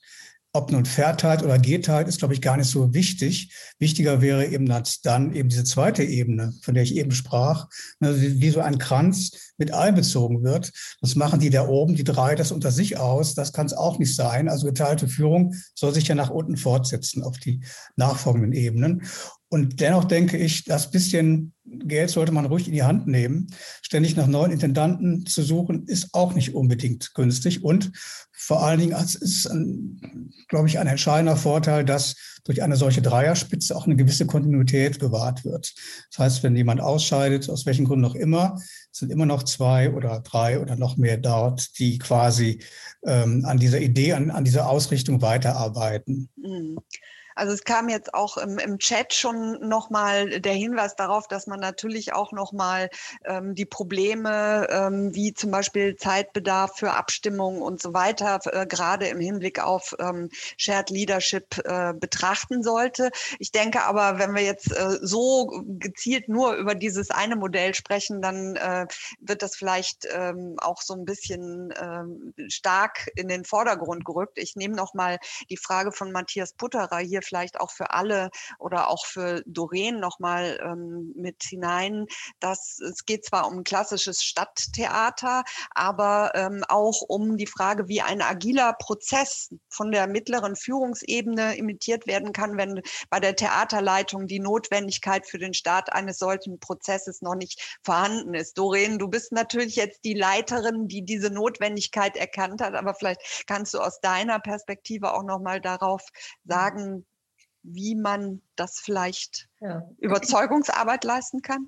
ob 0.55 0.71
nun 0.71 0.85
verteilt 0.85 1.43
oder 1.43 1.59
geteilt, 1.59 2.09
ist, 2.09 2.19
glaube 2.19 2.35
ich, 2.35 2.43
gar 2.43 2.59
nicht 2.59 2.69
so 2.69 2.93
wichtig. 2.93 3.55
Wichtiger 3.79 4.21
wäre 4.21 4.47
eben 4.47 4.67
dann 5.03 5.35
eben 5.35 5.49
diese 5.49 5.65
zweite 5.65 6.03
Ebene, 6.03 6.53
von 6.63 6.75
der 6.75 6.83
ich 6.83 6.95
eben 6.97 7.13
sprach, 7.13 7.69
ne, 8.01 8.15
wie 8.21 8.51
so 8.51 8.61
ein 8.61 8.79
Kranz 8.79 9.53
mit 9.57 9.73
einbezogen 9.73 10.43
wird. 10.43 10.73
Das 11.01 11.15
machen 11.15 11.41
die 11.41 11.51
da 11.51 11.67
oben, 11.67 11.95
die 11.95 12.05
drei, 12.05 12.35
das 12.35 12.53
unter 12.53 12.71
sich 12.71 12.99
aus. 12.99 13.35
Das 13.35 13.53
kann 13.53 13.67
es 13.67 13.73
auch 13.73 13.99
nicht 13.99 14.15
sein. 14.15 14.49
Also 14.49 14.67
geteilte 14.67 15.09
Führung 15.09 15.55
soll 15.75 15.95
sich 15.95 16.09
ja 16.09 16.15
nach 16.15 16.31
unten 16.31 16.59
fortsetzen 16.59 17.23
auf 17.23 17.39
die 17.39 17.61
nachfolgenden 17.97 18.53
Ebenen. 18.53 19.07
Und 19.53 19.81
dennoch 19.81 20.05
denke 20.05 20.39
ich, 20.39 20.65
das 20.65 20.91
bisschen 20.91 21.53
Geld 21.67 22.09
sollte 22.09 22.33
man 22.33 22.47
ruhig 22.47 22.69
in 22.69 22.73
die 22.73 22.85
Hand 22.85 23.07
nehmen. 23.07 23.49
Ständig 23.83 24.17
nach 24.17 24.27
neuen 24.27 24.51
Intendanten 24.51 25.27
zu 25.27 25.43
suchen, 25.43 25.85
ist 25.89 26.15
auch 26.15 26.33
nicht 26.33 26.55
unbedingt 26.55 27.13
günstig. 27.13 27.63
Und 27.63 27.93
vor 28.33 28.65
allen 28.65 28.81
Dingen 28.81 28.97
ist 28.97 29.21
es, 29.21 29.47
glaube 30.49 30.69
ich, 30.69 30.79
ein 30.79 30.87
entscheidender 30.87 31.37
Vorteil, 31.37 31.85
dass 31.85 32.15
durch 32.45 32.63
eine 32.63 32.77
solche 32.77 33.03
Dreierspitze 33.03 33.77
auch 33.77 33.85
eine 33.85 33.95
gewisse 33.95 34.25
Kontinuität 34.25 34.99
bewahrt 34.99 35.45
wird. 35.45 35.75
Das 36.11 36.19
heißt, 36.19 36.43
wenn 36.43 36.57
jemand 36.57 36.81
ausscheidet, 36.81 37.51
aus 37.51 37.67
welchen 37.67 37.85
Gründen 37.85 38.07
auch 38.07 38.15
immer, 38.15 38.59
sind 38.91 39.13
immer 39.13 39.27
noch 39.27 39.43
zwei 39.43 39.93
oder 39.93 40.21
drei 40.21 40.61
oder 40.61 40.77
noch 40.77 40.97
mehr 40.97 41.19
dort, 41.19 41.79
die 41.79 41.99
quasi 41.99 42.63
ähm, 43.05 43.45
an 43.45 43.59
dieser 43.59 43.83
Idee, 43.83 44.15
an, 44.15 44.31
an 44.31 44.45
dieser 44.45 44.67
Ausrichtung 44.67 45.21
weiterarbeiten. 45.21 46.31
Mhm. 46.37 46.79
Also 47.35 47.53
es 47.53 47.65
kam 47.65 47.89
jetzt 47.89 48.15
auch 48.15 48.37
im, 48.37 48.59
im 48.59 48.79
Chat 48.79 49.15
schon 49.15 49.67
nochmal 49.67 50.41
der 50.41 50.53
Hinweis 50.53 50.97
darauf, 50.97 51.29
dass 51.29 51.47
man 51.47 51.61
natürlich 51.61 52.13
auch 52.13 52.33
nochmal 52.33 52.91
ähm, 53.25 53.55
die 53.55 53.65
Probleme 53.65 54.67
ähm, 54.71 55.15
wie 55.15 55.35
zum 55.35 55.51
Beispiel 55.51 55.97
Zeitbedarf 55.97 56.77
für 56.77 56.93
Abstimmungen 56.93 57.63
und 57.63 57.81
so 57.81 57.95
weiter, 57.95 58.41
äh, 58.53 58.67
gerade 58.67 59.09
im 59.09 59.21
Hinblick 59.21 59.63
auf 59.63 59.95
ähm, 59.99 60.29
Shared 60.57 60.91
Leadership 60.91 61.59
äh, 61.65 61.93
betrachten 61.95 62.63
sollte. 62.63 63.11
Ich 63.39 63.53
denke 63.53 63.83
aber, 63.83 64.19
wenn 64.19 64.35
wir 64.35 64.43
jetzt 64.43 64.73
äh, 64.73 64.99
so 65.01 65.63
gezielt 65.67 66.29
nur 66.29 66.55
über 66.55 66.75
dieses 66.75 67.11
eine 67.11 67.37
Modell 67.37 67.75
sprechen, 67.75 68.23
dann 68.23 68.57
äh, 68.57 68.87
wird 69.21 69.43
das 69.43 69.57
vielleicht 69.57 70.07
ähm, 70.13 70.57
auch 70.59 70.83
so 70.83 70.95
ein 70.95 71.05
bisschen 71.05 71.73
ähm, 71.81 72.35
stark 72.49 73.11
in 73.17 73.29
den 73.29 73.45
Vordergrund 73.45 74.05
gerückt. 74.05 74.39
Ich 74.39 74.57
nehme 74.57 74.75
nochmal 74.75 75.19
die 75.51 75.57
Frage 75.57 75.93
von 75.93 76.13
Matthias 76.13 76.53
Putterer 76.53 76.99
hier 76.99 77.22
vielleicht 77.23 77.61
auch 77.61 77.71
für 77.71 77.91
alle 77.91 78.31
oder 78.59 78.89
auch 78.89 79.07
für 79.07 79.43
Doreen 79.47 80.01
nochmal 80.01 80.59
ähm, 80.63 81.13
mit 81.17 81.43
hinein, 81.43 82.07
dass 82.41 82.79
es 82.81 83.05
geht 83.05 83.25
zwar 83.25 83.47
um 83.47 83.59
ein 83.59 83.65
klassisches 83.65 84.23
Stadttheater, 84.23 85.45
aber 85.75 86.33
ähm, 86.35 86.65
auch 86.69 87.03
um 87.03 87.37
die 87.37 87.47
Frage, 87.47 87.89
wie 87.89 88.03
ein 88.03 88.23
agiler 88.23 88.75
Prozess 88.75 89.51
von 89.69 89.93
der 89.93 90.07
mittleren 90.07 90.57
Führungsebene 90.57 91.57
imitiert 91.57 92.07
werden 92.07 92.33
kann, 92.33 92.57
wenn 92.57 92.83
bei 93.11 93.21
der 93.21 93.37
Theaterleitung 93.37 94.27
die 94.27 94.41
Notwendigkeit 94.41 95.27
für 95.27 95.39
den 95.39 95.55
Start 95.55 95.93
eines 95.93 96.19
solchen 96.19 96.59
Prozesses 96.61 97.23
noch 97.23 97.35
nicht 97.35 97.79
vorhanden 97.83 98.35
ist. 98.35 98.59
Doreen, 98.59 98.99
du 98.99 99.09
bist 99.09 99.33
natürlich 99.33 99.77
jetzt 99.77 100.05
die 100.05 100.15
Leiterin, 100.15 100.89
die 100.89 101.05
diese 101.05 101.31
Notwendigkeit 101.31 102.17
erkannt 102.17 102.61
hat, 102.61 102.75
aber 102.75 102.95
vielleicht 102.95 103.45
kannst 103.47 103.75
du 103.75 103.79
aus 103.81 104.01
deiner 104.01 104.41
Perspektive 104.41 105.15
auch 105.15 105.23
noch 105.23 105.41
mal 105.41 105.61
darauf 105.61 106.03
mhm. 106.45 106.49
sagen, 106.49 107.07
wie 107.63 107.95
man 107.95 108.43
das 108.57 108.81
vielleicht 108.81 109.49
ja. 109.61 109.89
Überzeugungsarbeit 109.99 111.05
leisten 111.05 111.43
kann? 111.43 111.67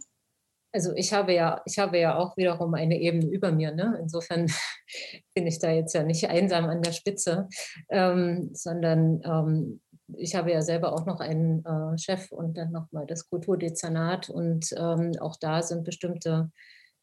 Also 0.72 0.92
ich 0.96 1.12
habe 1.12 1.32
ja, 1.32 1.62
ich 1.66 1.78
habe 1.78 1.98
ja 2.00 2.18
auch 2.18 2.36
wiederum 2.36 2.74
eine 2.74 2.98
Ebene 2.98 3.26
über 3.26 3.52
mir. 3.52 3.72
Ne? 3.72 3.96
Insofern 4.00 4.46
bin 5.34 5.46
ich 5.46 5.60
da 5.60 5.70
jetzt 5.70 5.94
ja 5.94 6.02
nicht 6.02 6.28
einsam 6.28 6.64
an 6.64 6.82
der 6.82 6.92
Spitze, 6.92 7.48
ähm, 7.90 8.50
sondern 8.52 9.20
ähm, 9.24 9.80
ich 10.16 10.34
habe 10.34 10.50
ja 10.50 10.62
selber 10.62 10.92
auch 10.92 11.06
noch 11.06 11.20
einen 11.20 11.64
äh, 11.64 11.96
Chef 11.96 12.30
und 12.32 12.58
dann 12.58 12.72
nochmal 12.72 13.06
das 13.06 13.28
Kulturdezernat 13.28 14.28
und 14.28 14.74
ähm, 14.76 15.12
auch 15.20 15.36
da 15.36 15.62
sind 15.62 15.84
bestimmte, 15.84 16.50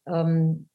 ähm, 0.06 0.68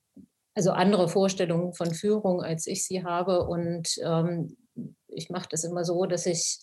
also 0.55 0.71
andere 0.71 1.07
Vorstellungen 1.07 1.73
von 1.73 1.93
Führung, 1.93 2.41
als 2.41 2.65
ich 2.65 2.83
sie 2.83 3.03
habe 3.03 3.47
und 3.47 3.89
ähm, 4.03 4.57
ich 5.07 5.29
mache 5.29 5.47
das 5.49 5.63
immer 5.63 5.85
so, 5.85 6.05
dass 6.05 6.25
ich 6.25 6.59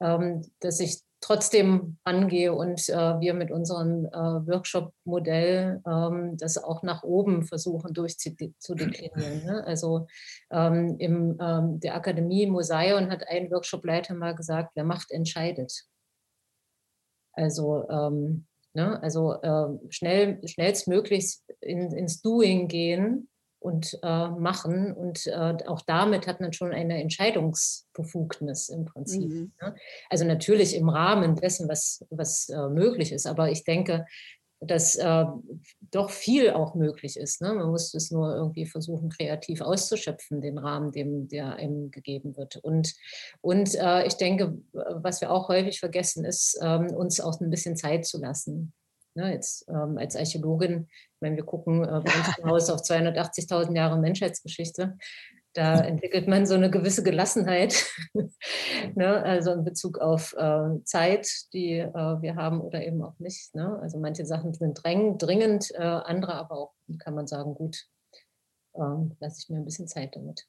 ähm, 0.00 0.42
dass 0.60 0.80
ich 0.80 1.00
trotzdem 1.20 1.96
angehe 2.04 2.52
und 2.52 2.88
äh, 2.88 3.20
wir 3.20 3.34
mit 3.34 3.50
unserem 3.50 4.06
äh, 4.06 4.10
Workshop-Modell 4.12 5.82
ähm, 5.86 6.36
das 6.36 6.62
auch 6.62 6.82
nach 6.82 7.02
oben 7.02 7.44
versuchen 7.44 7.94
durchzudeklinieren. 7.94 9.44
Ne? 9.44 9.64
Also 9.66 10.06
ähm, 10.50 10.96
in 10.98 11.36
ähm, 11.40 11.80
der 11.80 11.96
Akademie 11.96 12.46
Mosaion 12.46 13.10
hat 13.10 13.26
ein 13.28 13.50
Workshop-Leiter 13.50 14.14
mal 14.14 14.34
gesagt, 14.34 14.72
wer 14.74 14.84
macht, 14.84 15.10
entscheidet. 15.10 15.86
Also, 17.32 17.88
ähm, 17.88 18.46
ne? 18.74 19.02
also 19.02 19.32
äh, 19.32 19.68
schnell, 19.90 20.40
schnellstmöglich 20.46 21.38
in, 21.60 21.92
ins 21.92 22.22
Doing 22.22 22.68
gehen 22.68 23.28
und 23.66 23.98
äh, 24.04 24.28
machen. 24.28 24.92
Und 24.92 25.26
äh, 25.26 25.56
auch 25.66 25.82
damit 25.82 26.28
hat 26.28 26.40
man 26.40 26.52
schon 26.52 26.72
eine 26.72 27.02
Entscheidungsbefugnis 27.02 28.68
im 28.68 28.84
Prinzip. 28.84 29.28
Mhm. 29.28 29.52
Ne? 29.60 29.74
Also 30.08 30.24
natürlich 30.24 30.76
im 30.76 30.88
Rahmen 30.88 31.34
dessen, 31.34 31.68
was, 31.68 32.06
was 32.10 32.48
äh, 32.48 32.68
möglich 32.68 33.10
ist. 33.10 33.26
Aber 33.26 33.50
ich 33.50 33.64
denke, 33.64 34.06
dass 34.60 34.94
äh, 34.94 35.24
doch 35.90 36.10
viel 36.10 36.50
auch 36.50 36.76
möglich 36.76 37.16
ist. 37.16 37.42
Ne? 37.42 37.54
Man 37.54 37.68
muss 37.68 37.92
es 37.92 38.12
nur 38.12 38.36
irgendwie 38.36 38.66
versuchen, 38.66 39.10
kreativ 39.10 39.60
auszuschöpfen, 39.60 40.40
den 40.40 40.58
Rahmen, 40.58 40.92
dem, 40.92 41.26
der 41.26 41.56
einem 41.56 41.90
gegeben 41.90 42.36
wird. 42.36 42.58
Und, 42.58 42.94
und 43.40 43.74
äh, 43.74 44.06
ich 44.06 44.14
denke, 44.14 44.58
was 44.72 45.20
wir 45.20 45.32
auch 45.32 45.48
häufig 45.48 45.80
vergessen, 45.80 46.24
ist, 46.24 46.56
ähm, 46.62 46.86
uns 46.94 47.20
auch 47.20 47.40
ein 47.40 47.50
bisschen 47.50 47.76
Zeit 47.76 48.06
zu 48.06 48.20
lassen. 48.20 48.72
Ne, 49.16 49.32
jetzt 49.32 49.66
ähm, 49.70 49.96
als 49.96 50.14
Archäologin, 50.14 50.88
wenn 51.20 51.36
wir 51.36 51.44
gucken 51.44 51.84
äh, 51.84 51.86
bei 51.86 52.12
uns 52.12 52.44
Haus 52.44 52.70
auf 52.70 52.80
280.000 52.80 53.74
Jahre 53.74 53.98
Menschheitsgeschichte, 53.98 54.96
da 55.56 55.80
entwickelt 55.80 56.28
man 56.28 56.44
so 56.44 56.54
eine 56.54 56.70
gewisse 56.70 57.02
Gelassenheit, 57.02 57.86
ne, 58.94 59.22
also 59.22 59.52
in 59.52 59.64
Bezug 59.64 59.98
auf 59.98 60.34
äh, 60.34 60.82
Zeit, 60.84 61.28
die 61.52 61.78
äh, 61.78 61.92
wir 61.92 62.36
haben 62.36 62.60
oder 62.60 62.84
eben 62.84 63.02
auch 63.02 63.18
nicht. 63.18 63.54
Ne? 63.54 63.78
Also 63.80 63.98
manche 63.98 64.26
Sachen 64.26 64.52
sind 64.52 64.74
drängend, 64.82 65.22
dringend, 65.22 65.70
äh, 65.74 65.78
andere 65.78 66.34
aber 66.34 66.58
auch, 66.58 66.74
kann 66.98 67.14
man 67.14 67.26
sagen, 67.26 67.54
gut, 67.54 67.86
ähm, 68.74 69.16
lasse 69.18 69.40
ich 69.40 69.48
mir 69.48 69.56
ein 69.56 69.64
bisschen 69.64 69.88
Zeit 69.88 70.14
damit. 70.14 70.46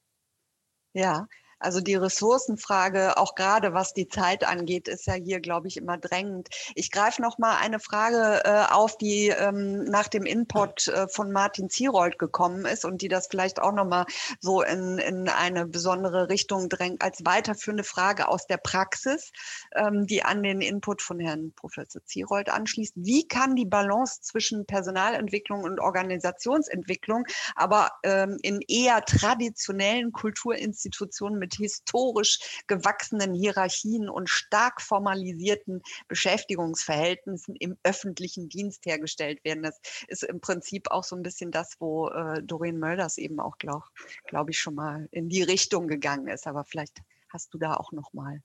Ja, 0.94 1.28
also 1.60 1.82
die 1.82 1.96
Ressourcenfrage, 1.96 3.18
auch 3.18 3.36
gerade 3.36 3.74
was 3.74 3.94
die 3.94 4.08
Zeit 4.08 4.48
angeht, 4.48 4.88
ist 4.88 5.08
ja 5.08 5.14
hier, 5.14 5.40
glaube 5.40 5.68
ich, 5.68 5.78
immer 5.78 5.98
drängend. 5.98 6.50
Ich 6.76 6.92
greife 6.92 7.22
noch 7.22 7.38
mal 7.38 7.58
eine 7.58 7.80
Frage 7.80 8.42
äh, 8.46 8.72
auf, 8.72 8.98
die 8.98 9.30
ähm, 9.30 9.84
nach 9.86 10.08
dem 10.08 10.26
Input 10.26 10.88
äh, 10.88 11.08
von 11.08 11.32
Martin 11.32 11.70
Zierold 11.70 12.20
gekommen 12.20 12.66
ist 12.66 12.86
und 12.86 13.02
die 13.02 13.08
das 13.08 13.28
vielleicht 13.28 13.60
auch 13.60 13.72
noch 13.72 13.86
mal 13.86 14.06
so 14.40 14.62
in, 14.62 15.00
in 15.00 15.30
eine 15.30 15.66
besondere 15.66 16.30
Richtung 16.30 16.70
drängt, 16.70 17.02
als 17.02 17.26
weiterführende 17.26 17.84
Frage 17.84 18.28
aus 18.28 18.46
der 18.46 18.58
Praxis, 18.58 19.32
ähm, 19.76 20.06
die 20.06 20.24
an 20.24 20.44
den 20.44 20.62
Input 20.62 21.02
von 21.02 21.20
Herrn 21.20 21.54
Professor 21.56 22.04
Zierold 22.06 22.50
anschließt. 22.50 22.94
Wie 22.98 23.28
kann 23.28 23.56
die 23.56 23.66
Balance 23.66 24.22
zwischen 24.22 24.66
Personalentwicklung 24.66 25.64
und 25.64 25.80
Organisationsentwicklung, 25.80 27.26
aber 27.56 27.92
ähm, 28.04 28.38
in 28.44 28.62
eher 28.68 29.04
traditionellen 29.04 30.12
Kulturinstitutionen 30.12 31.40
mit 31.40 31.47
mit 31.48 31.56
historisch 31.56 32.64
gewachsenen 32.68 33.34
Hierarchien 33.34 34.10
und 34.10 34.30
stark 34.30 34.82
formalisierten 34.82 35.82
Beschäftigungsverhältnissen 36.10 37.56
im 37.56 37.78
öffentlichen 37.84 38.50
Dienst 38.50 38.86
hergestellt 38.86 39.44
werden. 39.46 39.64
Das 39.64 39.80
ist 40.10 40.24
im 40.24 40.42
Prinzip 40.42 40.92
auch 40.92 41.06
so 41.06 41.16
ein 41.16 41.24
bisschen 41.24 41.52
das, 41.52 41.78
wo 41.80 42.10
äh, 42.10 42.44
Doreen 42.44 42.80
Mölders 42.80 43.18
eben 43.18 43.40
auch, 43.40 43.58
glaube 43.58 43.86
glaub 44.26 44.50
ich, 44.50 44.60
schon 44.60 44.76
mal 44.76 45.08
in 45.12 45.30
die 45.30 45.44
Richtung 45.44 45.88
gegangen 45.88 46.28
ist. 46.28 46.48
Aber 46.48 46.66
vielleicht 46.66 46.98
hast 47.30 47.54
du 47.54 47.58
da 47.58 47.76
auch 47.76 47.94
noch 47.94 48.12
mal 48.12 48.42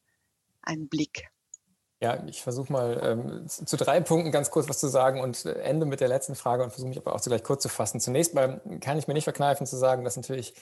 einen 0.62 0.88
Blick. 0.88 1.28
Ja, 2.02 2.20
ich 2.26 2.42
versuche 2.42 2.72
mal 2.72 3.00
ähm, 3.00 3.46
zu 3.46 3.76
drei 3.76 4.00
Punkten 4.00 4.32
ganz 4.32 4.50
kurz 4.50 4.68
was 4.68 4.80
zu 4.80 4.88
sagen 4.88 5.20
und 5.20 5.44
äh, 5.44 5.52
ende 5.60 5.86
mit 5.86 6.00
der 6.00 6.08
letzten 6.08 6.34
Frage 6.34 6.64
und 6.64 6.70
versuche 6.70 6.88
mich 6.88 6.98
aber 6.98 7.14
auch 7.14 7.20
zugleich 7.20 7.44
kurz 7.44 7.62
zu 7.62 7.68
fassen. 7.68 8.00
Zunächst 8.00 8.34
mal 8.34 8.60
kann 8.80 8.98
ich 8.98 9.06
mir 9.06 9.14
nicht 9.14 9.22
verkneifen 9.22 9.68
zu 9.68 9.76
sagen, 9.76 10.02
dass 10.02 10.16
natürlich 10.16 10.52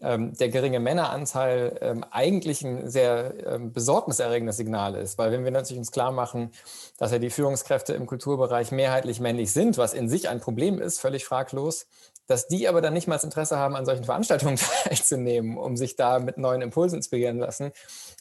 ähm, 0.00 0.34
der 0.36 0.48
geringe 0.48 0.80
Männeranteil 0.80 1.78
ähm, 1.80 2.04
eigentlich 2.10 2.64
ein 2.64 2.90
sehr 2.90 3.34
ähm, 3.46 3.72
besorgniserregendes 3.72 4.56
Signal 4.56 4.96
ist. 4.96 5.16
Weil 5.16 5.30
wenn 5.30 5.44
wir 5.44 5.52
natürlich 5.52 5.78
uns 5.78 5.92
klar 5.92 6.10
machen, 6.10 6.50
dass 6.98 7.12
ja 7.12 7.20
die 7.20 7.30
Führungskräfte 7.30 7.92
im 7.92 8.06
Kulturbereich 8.06 8.72
mehrheitlich 8.72 9.20
männlich 9.20 9.52
sind, 9.52 9.78
was 9.78 9.94
in 9.94 10.08
sich 10.08 10.28
ein 10.28 10.40
Problem 10.40 10.80
ist, 10.80 10.98
völlig 10.98 11.24
fraglos, 11.24 11.86
dass 12.26 12.48
die 12.48 12.66
aber 12.66 12.80
dann 12.80 12.94
nicht 12.94 13.06
mal 13.06 13.14
das 13.14 13.22
Interesse 13.22 13.58
haben, 13.58 13.76
an 13.76 13.86
solchen 13.86 14.02
Veranstaltungen 14.02 14.56
teilzunehmen, 14.84 15.56
um 15.56 15.76
sich 15.76 15.94
da 15.94 16.18
mit 16.18 16.36
neuen 16.36 16.62
Impulsen 16.62 16.96
inspirieren 16.96 17.38
lassen, 17.38 17.70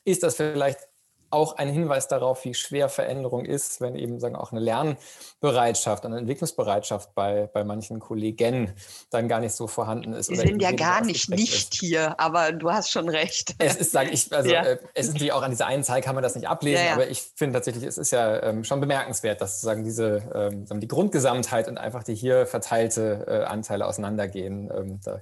ist 0.05 0.21
das 0.21 0.35
vielleicht 0.35 0.87
auch 1.31 1.57
ein 1.57 1.69
Hinweis 1.69 2.07
darauf, 2.07 2.43
wie 2.45 2.53
schwer 2.53 2.89
Veränderung 2.89 3.45
ist, 3.45 3.81
wenn 3.81 3.95
eben 3.95 4.19
sagen 4.19 4.35
auch 4.35 4.51
eine 4.51 4.61
Lernbereitschaft, 4.61 6.05
eine 6.05 6.17
Entwicklungsbereitschaft 6.17 7.13
bei, 7.15 7.49
bei 7.53 7.63
manchen 7.63 7.99
Kollegen 7.99 8.73
dann 9.09 9.27
gar 9.27 9.39
nicht 9.39 9.53
so 9.53 9.67
vorhanden 9.67 10.13
ist. 10.13 10.27
Sie 10.27 10.35
sind 10.35 10.61
ja 10.61 10.71
gar 10.71 11.03
nicht 11.03 11.29
nicht 11.29 11.73
ist. 11.73 11.79
hier, 11.79 12.19
aber 12.19 12.51
du 12.51 12.71
hast 12.71 12.91
schon 12.91 13.09
recht. 13.09 13.55
Es 13.59 13.75
ist, 13.75 13.91
sage 13.91 14.09
ich, 14.11 14.31
also 14.33 14.49
ja. 14.49 14.63
äh, 14.63 14.77
es 14.93 15.07
ist 15.07 15.13
natürlich 15.13 15.33
auch 15.33 15.41
an 15.41 15.51
dieser 15.51 15.67
einen 15.67 15.83
Zahl 15.83 16.01
kann 16.01 16.15
man 16.15 16.23
das 16.23 16.35
nicht 16.35 16.47
ablesen, 16.47 16.83
ja, 16.83 16.89
ja. 16.89 16.93
aber 16.93 17.09
ich 17.09 17.21
finde 17.35 17.53
tatsächlich, 17.55 17.83
es 17.83 17.97
ist 17.97 18.11
ja 18.11 18.41
ähm, 18.43 18.63
schon 18.63 18.79
bemerkenswert, 18.79 19.41
dass 19.41 19.55
sozusagen 19.55 19.83
diese 19.83 20.29
ähm, 20.33 20.79
die 20.79 20.87
Grundgesamtheit 20.87 21.67
und 21.67 21.77
einfach 21.77 22.03
die 22.03 22.15
hier 22.15 22.45
verteilte 22.45 23.25
äh, 23.27 23.43
Anteile 23.45 23.85
auseinandergehen. 23.85 24.71
Ähm, 24.75 24.99
da, 25.03 25.19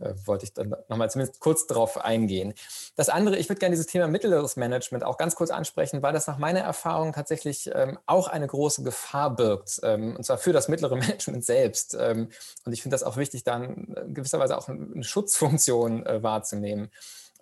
äh, 0.00 0.14
wollte 0.24 0.44
ich 0.44 0.52
dann 0.52 0.74
nochmal 0.88 1.10
zumindest 1.10 1.40
kurz 1.40 1.66
darauf 1.66 1.98
eingehen. 1.98 2.54
Das 2.96 3.08
andere, 3.08 3.36
ich 3.36 3.48
würde 3.48 3.58
gerne 3.58 3.74
dieses 3.74 3.86
Thema 3.86 4.06
mittleres 4.08 4.56
Management 4.56 5.04
auch 5.04 5.18
ganz 5.18 5.34
kurz 5.34 5.50
ansprechen, 5.50 6.02
weil 6.02 6.12
das 6.12 6.26
nach 6.26 6.38
meiner 6.38 6.60
Erfahrung 6.60 7.12
tatsächlich 7.12 7.70
ähm, 7.74 7.98
auch 8.06 8.28
eine 8.28 8.46
große 8.46 8.82
Gefahr 8.82 9.34
birgt, 9.34 9.80
ähm, 9.82 10.16
und 10.16 10.24
zwar 10.24 10.38
für 10.38 10.52
das 10.52 10.68
mittlere 10.68 10.96
Management 10.96 11.44
selbst. 11.44 11.96
Ähm, 11.98 12.28
und 12.64 12.72
ich 12.72 12.82
finde 12.82 12.94
das 12.94 13.02
auch 13.02 13.16
wichtig, 13.16 13.44
dann 13.44 13.94
in 14.06 14.14
gewisser 14.14 14.38
Weise 14.38 14.56
auch 14.56 14.68
eine 14.68 15.02
Schutzfunktion 15.02 16.06
äh, 16.06 16.22
wahrzunehmen. 16.22 16.90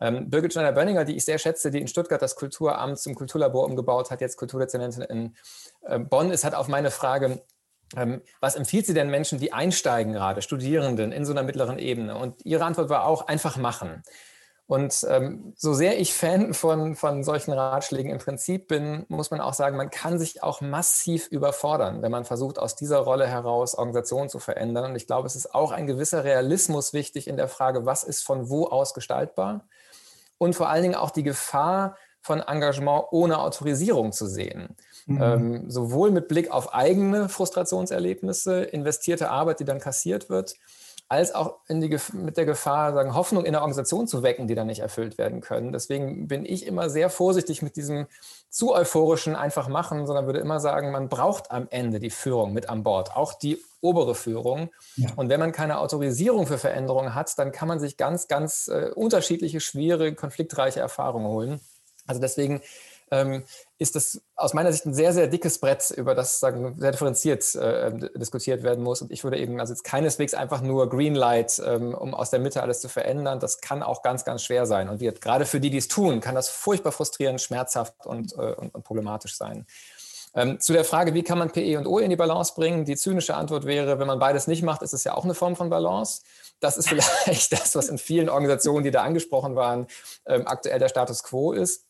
Ähm, 0.01 0.29
Birgit 0.29 0.53
Schneider-Bönninger, 0.53 1.05
die 1.05 1.17
ich 1.17 1.25
sehr 1.25 1.39
schätze, 1.39 1.71
die 1.71 1.81
in 1.81 1.89
Stuttgart 1.89 2.21
das 2.21 2.37
Kulturamt 2.37 2.99
zum 2.99 3.15
Kulturlabor 3.15 3.65
umgebaut 3.65 4.11
hat, 4.11 4.21
jetzt 4.21 4.37
Kulturdezernentin 4.37 5.03
in 5.03 5.37
äh, 5.83 5.99
Bonn 5.99 6.31
ist, 6.31 6.45
hat 6.45 6.55
auf 6.55 6.69
meine 6.69 6.91
Frage, 6.91 7.41
was 8.41 8.57
empfiehlt 8.57 8.87
sie 8.87 8.95
denn 8.95 9.11
Menschen, 9.11 9.39
die 9.39 9.53
einsteigen 9.53 10.13
gerade, 10.13 10.43
Studierenden 10.43 11.13
in 11.13 11.25
so 11.25 11.33
einer 11.33 11.43
mittleren 11.43 11.79
Ebene? 11.79 12.17
Und 12.17 12.45
ihre 12.45 12.65
Antwort 12.65 12.89
war 12.89 13.07
auch, 13.07 13.29
einfach 13.29 13.57
machen. 13.57 14.03
Und 14.69 15.07
ähm, 15.09 15.53
so 15.57 15.75
sehr 15.75 16.01
ich 16.01 16.13
Fan 16.13 16.53
von, 16.53 16.97
von 16.97 17.23
solchen 17.23 17.53
Ratschlägen 17.53 18.11
im 18.11 18.19
Prinzip 18.19 18.67
bin, 18.67 19.07
muss 19.09 19.31
man 19.31 19.41
auch 19.41 19.55
sagen, 19.55 19.77
man 19.77 19.91
kann 19.91 20.19
sich 20.19 20.43
auch 20.43 20.61
massiv 20.61 21.29
überfordern, 21.29 22.03
wenn 22.03 22.11
man 22.11 22.25
versucht, 22.25 22.59
aus 22.59 22.75
dieser 22.75 22.99
Rolle 22.99 23.29
heraus 23.29 23.77
Organisationen 23.77 24.29
zu 24.29 24.41
verändern. 24.41 24.91
Und 24.91 24.97
ich 24.97 25.07
glaube, 25.07 25.29
es 25.29 25.37
ist 25.37 25.55
auch 25.55 25.71
ein 25.71 25.87
gewisser 25.87 26.25
Realismus 26.25 26.93
wichtig 26.93 27.29
in 27.29 27.37
der 27.37 27.47
Frage, 27.47 27.87
was 27.87 28.03
ist 28.03 28.25
von 28.25 28.51
wo 28.51 28.67
aus 28.67 28.93
gestaltbar? 28.93 29.69
Und 30.37 30.57
vor 30.57 30.69
allen 30.69 30.83
Dingen 30.83 30.95
auch 30.97 31.11
die 31.11 31.23
Gefahr 31.23 31.97
von 32.21 32.41
Engagement 32.41 33.05
ohne 33.13 33.39
Autorisierung 33.39 34.11
zu 34.11 34.27
sehen. 34.27 34.77
Mhm. 35.07 35.23
Ähm, 35.23 35.71
sowohl 35.71 36.11
mit 36.11 36.29
Blick 36.29 36.51
auf 36.51 36.75
eigene 36.75 37.29
Frustrationserlebnisse, 37.29 38.65
investierte 38.65 39.31
Arbeit, 39.31 39.61
die 39.61 39.65
dann 39.65 39.79
kassiert 39.79 40.29
wird, 40.29 40.57
als 41.09 41.33
auch 41.33 41.59
die, 41.69 41.97
mit 42.15 42.37
der 42.37 42.47
Gefahr, 42.47 42.93
sagen, 42.93 43.15
Hoffnung 43.15 43.45
in 43.45 43.53
der 43.53 43.61
Organisation 43.61 44.09
zu 44.09 44.25
wecken, 44.25 44.49
die 44.49 44.57
dann 44.57 44.67
nicht 44.67 44.81
erfüllt 44.81 45.19
werden 45.19 45.41
können. 45.41 45.73
Deswegen 45.73 46.27
bin 46.27 46.45
ich 46.45 46.67
immer 46.67 46.91
sehr 46.91 47.11
vorsichtig 47.11 47.63
mit 47.63 47.77
diesem 47.77 48.07
zu 48.51 48.75
euphorischen 48.75 49.37
einfach 49.37 49.69
machen, 49.69 50.07
sondern 50.07 50.27
würde 50.27 50.41
immer 50.41 50.59
sagen, 50.59 50.91
man 50.91 51.09
braucht 51.09 51.53
am 51.53 51.69
Ende 51.71 52.01
die 52.01 52.11
Führung 52.11 52.53
mit 52.53 52.69
an 52.69 52.83
Bord, 52.83 53.15
auch 53.15 53.35
die 53.35 53.63
obere 53.81 54.17
Führung. 54.17 54.71
Ja. 54.97 55.11
Und 55.15 55.29
wenn 55.29 55.39
man 55.39 55.53
keine 55.53 55.79
Autorisierung 55.79 56.49
für 56.49 56.59
Veränderungen 56.59 57.15
hat, 57.15 57.39
dann 57.39 57.53
kann 57.53 57.69
man 57.69 57.79
sich 57.79 57.97
ganz, 57.97 58.27
ganz 58.27 58.67
äh, 58.67 58.91
unterschiedliche, 58.93 59.61
schwere, 59.61 60.13
konfliktreiche 60.15 60.81
Erfahrungen 60.81 61.29
holen. 61.29 61.61
Also 62.09 62.21
deswegen 62.21 62.63
ähm, 63.11 63.45
ist 63.79 63.95
das 63.95 64.23
aus 64.35 64.55
meiner 64.55 64.73
Sicht 64.73 64.87
ein 64.87 64.95
sehr, 64.95 65.13
sehr 65.13 65.27
dickes 65.27 65.59
Brett, 65.59 65.91
über 65.91 66.15
das 66.15 66.41
sagen, 66.41 66.75
sehr 66.79 66.93
differenziert 66.93 67.55
äh, 67.55 67.93
diskutiert 68.17 68.63
werden 68.63 68.83
muss. 68.83 69.03
Und 69.03 69.11
ich 69.13 69.23
würde 69.23 69.39
eben 69.39 69.61
also 69.61 69.73
jetzt 69.73 69.85
keineswegs 69.85 70.35
einfach 70.35 70.61
nur 70.61 70.89
Greenlight, 70.89 71.63
ähm, 71.65 71.95
um 71.95 72.15
aus 72.15 72.31
der 72.31 72.41
Mitte 72.41 72.63
alles 72.63 72.81
zu 72.81 72.89
verändern. 72.89 73.39
Das 73.39 73.61
kann 73.61 73.83
auch 73.83 74.03
ganz, 74.03 74.25
ganz 74.25 74.43
schwer 74.43 74.67
sein. 74.67 74.89
Und 74.89 75.01
wird, 75.01 75.21
gerade 75.21 75.47
für 75.47 75.61
die, 75.61 75.71
die 75.71 75.79
es 75.79 75.89
tun, 75.89 76.21
kann 76.21 76.35
das 76.35 76.49
furchtbar 76.49 76.93
frustrierend, 76.93 77.41
schmerzhaft 77.41 78.07
und, 78.07 78.33
äh, 78.33 78.55
und, 78.55 78.75
und 78.75 78.83
problematisch 78.83 79.37
sein. 79.37 79.67
Ähm, 80.37 80.61
zu 80.61 80.75
der 80.75 80.85
Frage, 80.85 81.15
wie 81.15 81.23
kann 81.23 81.39
man 81.39 81.51
PE 81.51 81.79
und 81.79 81.87
O 81.87 81.99
in 81.99 82.11
die 82.11 82.17
Balance 82.17 82.53
bringen? 82.55 82.85
Die 82.85 82.97
zynische 82.97 83.35
Antwort 83.35 83.65
wäre, 83.65 83.99
wenn 83.99 84.07
man 84.07 84.19
beides 84.19 84.47
nicht 84.47 84.63
macht, 84.63 84.83
ist 84.83 84.93
es 84.93 85.03
ja 85.03 85.15
auch 85.15 85.25
eine 85.25 85.35
Form 85.35 85.57
von 85.57 85.71
Balance. 85.71 86.21
Das 86.61 86.77
ist 86.77 86.89
vielleicht 86.91 87.53
das, 87.53 87.75
was 87.75 87.89
in 87.89 87.97
vielen 87.97 88.29
Organisationen, 88.29 88.85
die 88.85 88.91
da 88.91 89.03
angesprochen 89.03 89.57
waren, 89.57 89.87
ähm, 90.27 90.47
aktuell 90.47 90.79
der 90.79 90.89
Status 90.89 91.23
quo 91.23 91.53
ist. 91.53 91.86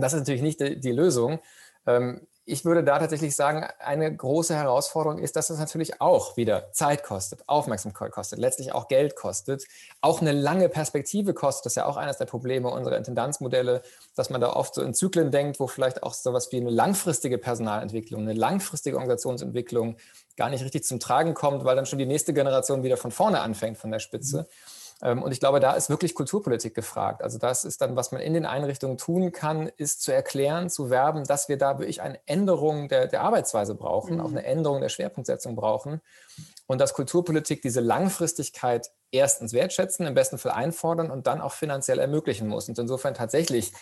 Das 0.00 0.12
ist 0.12 0.20
natürlich 0.20 0.42
nicht 0.42 0.60
die, 0.60 0.78
die 0.80 0.92
Lösung. 0.92 1.40
Ähm, 1.86 2.26
ich 2.46 2.66
würde 2.66 2.84
da 2.84 2.98
tatsächlich 2.98 3.34
sagen, 3.34 3.66
eine 3.78 4.14
große 4.14 4.54
Herausforderung 4.54 5.18
ist, 5.18 5.34
dass 5.34 5.48
es 5.48 5.58
natürlich 5.58 6.02
auch 6.02 6.36
wieder 6.36 6.70
Zeit 6.72 7.02
kostet, 7.02 7.42
Aufmerksamkeit 7.48 8.12
kostet, 8.12 8.38
letztlich 8.38 8.72
auch 8.72 8.88
Geld 8.88 9.16
kostet, 9.16 9.64
auch 10.02 10.20
eine 10.20 10.32
lange 10.32 10.68
Perspektive 10.68 11.32
kostet. 11.32 11.66
Das 11.66 11.72
ist 11.72 11.76
ja 11.76 11.86
auch 11.86 11.96
eines 11.96 12.18
der 12.18 12.26
Probleme 12.26 12.68
unserer 12.68 12.98
Intendanzmodelle, 12.98 13.82
dass 14.14 14.28
man 14.28 14.42
da 14.42 14.52
oft 14.52 14.74
so 14.74 14.82
in 14.82 14.92
Zyklen 14.92 15.30
denkt, 15.30 15.58
wo 15.58 15.66
vielleicht 15.66 16.02
auch 16.02 16.12
sowas 16.12 16.52
wie 16.52 16.58
eine 16.58 16.70
langfristige 16.70 17.38
Personalentwicklung, 17.38 18.22
eine 18.22 18.34
langfristige 18.34 18.96
Organisationsentwicklung 18.96 19.96
gar 20.36 20.50
nicht 20.50 20.64
richtig 20.64 20.84
zum 20.84 21.00
Tragen 21.00 21.32
kommt, 21.32 21.64
weil 21.64 21.76
dann 21.76 21.86
schon 21.86 21.98
die 21.98 22.06
nächste 22.06 22.34
Generation 22.34 22.82
wieder 22.82 22.98
von 22.98 23.10
vorne 23.10 23.40
anfängt 23.40 23.78
von 23.78 23.90
der 23.90 24.00
Spitze. 24.00 24.42
Mhm. 24.42 24.46
Ähm, 25.02 25.22
und 25.22 25.32
ich 25.32 25.40
glaube, 25.40 25.60
da 25.60 25.72
ist 25.72 25.90
wirklich 25.90 26.14
Kulturpolitik 26.14 26.74
gefragt. 26.74 27.22
Also 27.22 27.38
das 27.38 27.64
ist 27.64 27.80
dann, 27.80 27.96
was 27.96 28.12
man 28.12 28.20
in 28.20 28.34
den 28.34 28.46
Einrichtungen 28.46 28.98
tun 28.98 29.32
kann, 29.32 29.68
ist 29.76 30.02
zu 30.02 30.12
erklären, 30.12 30.70
zu 30.70 30.90
werben, 30.90 31.24
dass 31.24 31.48
wir 31.48 31.58
da 31.58 31.78
wirklich 31.78 32.02
eine 32.02 32.20
Änderung 32.26 32.88
der, 32.88 33.06
der 33.06 33.22
Arbeitsweise 33.22 33.74
brauchen, 33.74 34.16
mhm. 34.16 34.20
auch 34.20 34.30
eine 34.30 34.44
Änderung 34.44 34.80
der 34.80 34.88
Schwerpunktsetzung 34.88 35.56
brauchen. 35.56 36.00
Und 36.66 36.80
dass 36.80 36.94
Kulturpolitik 36.94 37.62
diese 37.62 37.80
Langfristigkeit 37.80 38.90
erstens 39.10 39.52
wertschätzen, 39.52 40.06
im 40.06 40.14
besten 40.14 40.38
Fall 40.38 40.52
einfordern 40.52 41.10
und 41.10 41.26
dann 41.26 41.40
auch 41.40 41.52
finanziell 41.52 41.98
ermöglichen 41.98 42.48
muss. 42.48 42.68
Und 42.68 42.78
insofern 42.78 43.14
tatsächlich, 43.14 43.72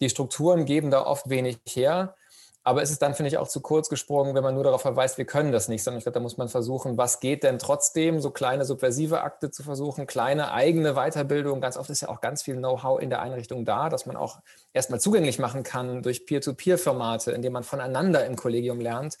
die 0.00 0.08
Strukturen 0.08 0.64
geben 0.64 0.90
da 0.90 1.04
oft 1.04 1.28
wenig 1.28 1.58
her. 1.68 2.16
Aber 2.62 2.82
es 2.82 2.90
ist 2.90 3.00
dann, 3.00 3.14
finde 3.14 3.28
ich, 3.28 3.38
auch 3.38 3.48
zu 3.48 3.62
kurz 3.62 3.88
gesprungen, 3.88 4.34
wenn 4.34 4.42
man 4.42 4.54
nur 4.54 4.64
darauf 4.64 4.82
verweist, 4.82 5.16
wir 5.16 5.24
können 5.24 5.50
das 5.50 5.68
nicht, 5.68 5.82
sondern 5.82 5.98
ich 5.98 6.04
glaube, 6.04 6.14
da 6.14 6.20
muss 6.20 6.36
man 6.36 6.50
versuchen, 6.50 6.98
was 6.98 7.20
geht 7.20 7.42
denn 7.42 7.58
trotzdem, 7.58 8.20
so 8.20 8.30
kleine 8.30 8.66
subversive 8.66 9.22
Akte 9.22 9.50
zu 9.50 9.62
versuchen, 9.62 10.06
kleine 10.06 10.52
eigene 10.52 10.92
Weiterbildung. 10.92 11.62
Ganz 11.62 11.78
oft 11.78 11.88
ist 11.88 12.02
ja 12.02 12.10
auch 12.10 12.20
ganz 12.20 12.42
viel 12.42 12.56
Know-how 12.56 13.00
in 13.00 13.08
der 13.08 13.22
Einrichtung 13.22 13.64
da, 13.64 13.88
dass 13.88 14.04
man 14.04 14.16
auch 14.16 14.40
erstmal 14.74 15.00
zugänglich 15.00 15.38
machen 15.38 15.62
kann 15.62 16.02
durch 16.02 16.26
Peer-to-Peer-Formate, 16.26 17.32
indem 17.32 17.54
man 17.54 17.62
voneinander 17.62 18.26
im 18.26 18.36
Kollegium 18.36 18.80
lernt. 18.80 19.16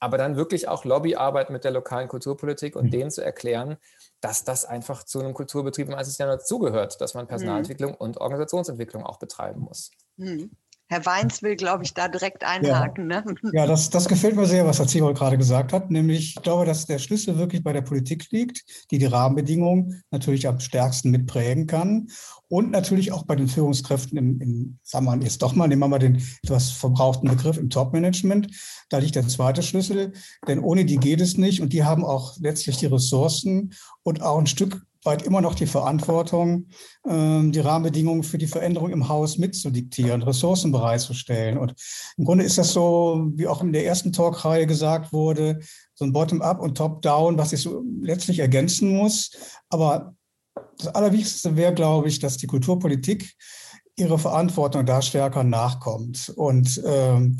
Aber 0.00 0.18
dann 0.18 0.34
wirklich 0.34 0.66
auch 0.66 0.84
Lobbyarbeit 0.84 1.50
mit 1.50 1.62
der 1.62 1.70
lokalen 1.70 2.08
Kulturpolitik 2.08 2.74
und 2.74 2.86
mhm. 2.86 2.90
denen 2.90 3.10
zu 3.12 3.24
erklären, 3.24 3.76
dass 4.20 4.42
das 4.42 4.64
einfach 4.64 5.04
zu 5.04 5.20
einem 5.20 5.34
Kulturbetrieb 5.34 5.88
im 5.88 5.94
Einzelnen 5.94 6.30
dazugehört, 6.30 7.00
dass 7.00 7.14
man 7.14 7.26
mhm. 7.26 7.28
Personalentwicklung 7.28 7.92
mhm. 7.92 7.98
und 7.98 8.18
Organisationsentwicklung 8.18 9.04
auch 9.04 9.20
betreiben 9.20 9.60
muss. 9.60 9.92
Mhm. 10.16 10.50
Herr 10.92 11.06
Weins 11.06 11.42
will, 11.42 11.56
glaube 11.56 11.84
ich, 11.84 11.94
da 11.94 12.06
direkt 12.06 12.44
einhaken. 12.44 13.10
Ja, 13.10 13.22
ne? 13.22 13.34
ja 13.54 13.66
das, 13.66 13.88
das 13.88 14.08
gefällt 14.08 14.36
mir 14.36 14.44
sehr, 14.44 14.66
was 14.66 14.78
Herr 14.78 14.86
Zierold 14.86 15.16
gerade 15.16 15.38
gesagt 15.38 15.72
hat. 15.72 15.90
Nämlich, 15.90 16.36
ich 16.36 16.42
glaube, 16.42 16.66
dass 16.66 16.84
der 16.84 16.98
Schlüssel 16.98 17.38
wirklich 17.38 17.64
bei 17.64 17.72
der 17.72 17.80
Politik 17.80 18.30
liegt, 18.30 18.62
die 18.90 18.98
die 18.98 19.06
Rahmenbedingungen 19.06 20.02
natürlich 20.10 20.46
am 20.46 20.60
stärksten 20.60 21.10
mitprägen 21.10 21.66
kann. 21.66 22.08
Und 22.48 22.72
natürlich 22.72 23.10
auch 23.10 23.22
bei 23.22 23.36
den 23.36 23.48
Führungskräften 23.48 24.18
im, 24.18 24.40
im 24.42 24.78
sagen 24.82 25.06
wir 25.06 25.16
jetzt 25.16 25.40
doch 25.40 25.54
mal, 25.54 25.66
nehmen 25.66 25.80
wir 25.80 25.88
mal 25.88 25.98
den 25.98 26.22
etwas 26.42 26.70
verbrauchten 26.70 27.30
Begriff 27.30 27.56
im 27.56 27.70
Top-Management. 27.70 28.48
Da 28.90 28.98
liegt 28.98 29.14
der 29.14 29.26
zweite 29.26 29.62
Schlüssel, 29.62 30.12
denn 30.46 30.58
ohne 30.58 30.84
die 30.84 30.98
geht 30.98 31.22
es 31.22 31.38
nicht. 31.38 31.62
Und 31.62 31.72
die 31.72 31.84
haben 31.84 32.04
auch 32.04 32.36
letztlich 32.38 32.76
die 32.76 32.86
Ressourcen 32.86 33.72
und 34.02 34.20
auch 34.20 34.38
ein 34.38 34.46
Stück 34.46 34.82
weit 35.04 35.22
immer 35.22 35.40
noch 35.40 35.54
die 35.54 35.66
Verantwortung, 35.66 36.68
ähm, 37.08 37.52
die 37.52 37.60
Rahmenbedingungen 37.60 38.22
für 38.22 38.38
die 38.38 38.46
Veränderung 38.46 38.90
im 38.90 39.08
Haus 39.08 39.38
mitzudiktieren, 39.38 40.22
Ressourcen 40.22 40.72
bereitzustellen. 40.72 41.58
Und 41.58 41.74
im 42.16 42.24
Grunde 42.24 42.44
ist 42.44 42.58
das 42.58 42.72
so, 42.72 43.30
wie 43.34 43.48
auch 43.48 43.62
in 43.62 43.72
der 43.72 43.86
ersten 43.86 44.12
Talkreihe 44.12 44.66
gesagt 44.66 45.12
wurde, 45.12 45.60
so 45.94 46.04
ein 46.04 46.12
Bottom-up 46.12 46.60
und 46.60 46.76
Top-down, 46.76 47.38
was 47.38 47.50
sich 47.50 47.62
so 47.62 47.82
letztlich 48.00 48.38
ergänzen 48.38 48.96
muss. 48.96 49.30
Aber 49.68 50.14
das 50.78 50.88
Allerwichtigste 50.88 51.56
wäre, 51.56 51.74
glaube 51.74 52.08
ich, 52.08 52.18
dass 52.18 52.36
die 52.36 52.46
Kulturpolitik 52.46 53.34
ihre 53.96 54.18
Verantwortung 54.18 54.86
da 54.86 55.02
stärker 55.02 55.44
nachkommt. 55.44 56.32
Und 56.36 56.80
ähm, 56.84 57.36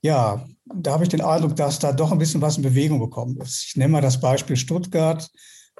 ja, 0.00 0.44
da 0.74 0.92
habe 0.92 1.04
ich 1.04 1.10
den 1.10 1.20
Eindruck, 1.20 1.56
dass 1.56 1.78
da 1.78 1.92
doch 1.92 2.10
ein 2.10 2.18
bisschen 2.18 2.40
was 2.40 2.56
in 2.56 2.62
Bewegung 2.62 2.98
gekommen 3.00 3.36
ist. 3.36 3.64
Ich 3.66 3.76
nenne 3.76 3.92
mal 3.92 4.00
das 4.00 4.20
Beispiel 4.20 4.56
Stuttgart 4.56 5.30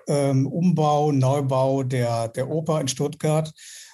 ähm, 0.08 0.46
Umbau, 0.46 1.12
Neubau 1.12 1.82
der, 1.82 2.28
der 2.28 2.50
Oper 2.50 2.80
in 2.80 2.88
Stuttgart. 2.88 3.52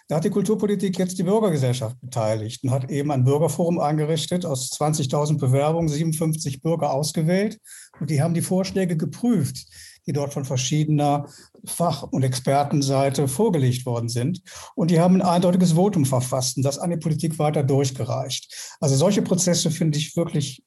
Da 0.08 0.16
hat 0.16 0.24
die 0.24 0.30
Kulturpolitik 0.30 0.98
jetzt 0.98 1.18
die 1.18 1.22
Bürgergesellschaft 1.22 2.00
beteiligt 2.00 2.64
und 2.64 2.70
hat 2.70 2.90
eben 2.90 3.10
ein 3.10 3.24
Bürgerforum 3.24 3.78
eingerichtet, 3.78 4.46
aus 4.46 4.70
20.000 4.72 5.38
Bewerbungen 5.38 5.88
57 5.88 6.62
Bürger 6.62 6.94
ausgewählt. 6.94 7.60
Und 8.00 8.08
die 8.08 8.22
haben 8.22 8.32
die 8.32 8.40
Vorschläge 8.40 8.96
geprüft, 8.96 9.66
die 10.06 10.14
dort 10.14 10.32
von 10.32 10.46
verschiedener 10.46 11.26
Fach- 11.66 12.04
und 12.04 12.22
Expertenseite 12.22 13.28
vorgelegt 13.28 13.84
worden 13.84 14.08
sind. 14.08 14.40
Und 14.74 14.90
die 14.90 14.98
haben 14.98 15.16
ein 15.16 15.28
eindeutiges 15.28 15.72
Votum 15.72 16.06
verfasst 16.06 16.56
und 16.56 16.62
das 16.62 16.78
an 16.78 16.88
die 16.88 16.96
Politik 16.96 17.38
weiter 17.38 17.62
durchgereicht. 17.62 18.76
Also 18.80 18.96
solche 18.96 19.20
Prozesse 19.20 19.70
finde 19.70 19.98
ich 19.98 20.16
wirklich 20.16 20.62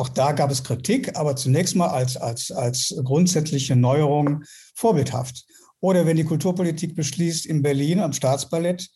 auch 0.00 0.08
da 0.08 0.32
gab 0.32 0.50
es 0.50 0.64
Kritik, 0.64 1.16
aber 1.16 1.36
zunächst 1.36 1.76
mal 1.76 1.88
als, 1.88 2.16
als, 2.16 2.50
als 2.50 2.94
grundsätzliche 3.04 3.76
Neuerung 3.76 4.42
vorbildhaft. 4.74 5.44
Oder 5.80 6.06
wenn 6.06 6.16
die 6.16 6.24
Kulturpolitik 6.24 6.94
beschließt, 6.94 7.44
in 7.44 7.62
Berlin 7.62 8.00
am 8.00 8.14
Staatsballett, 8.14 8.88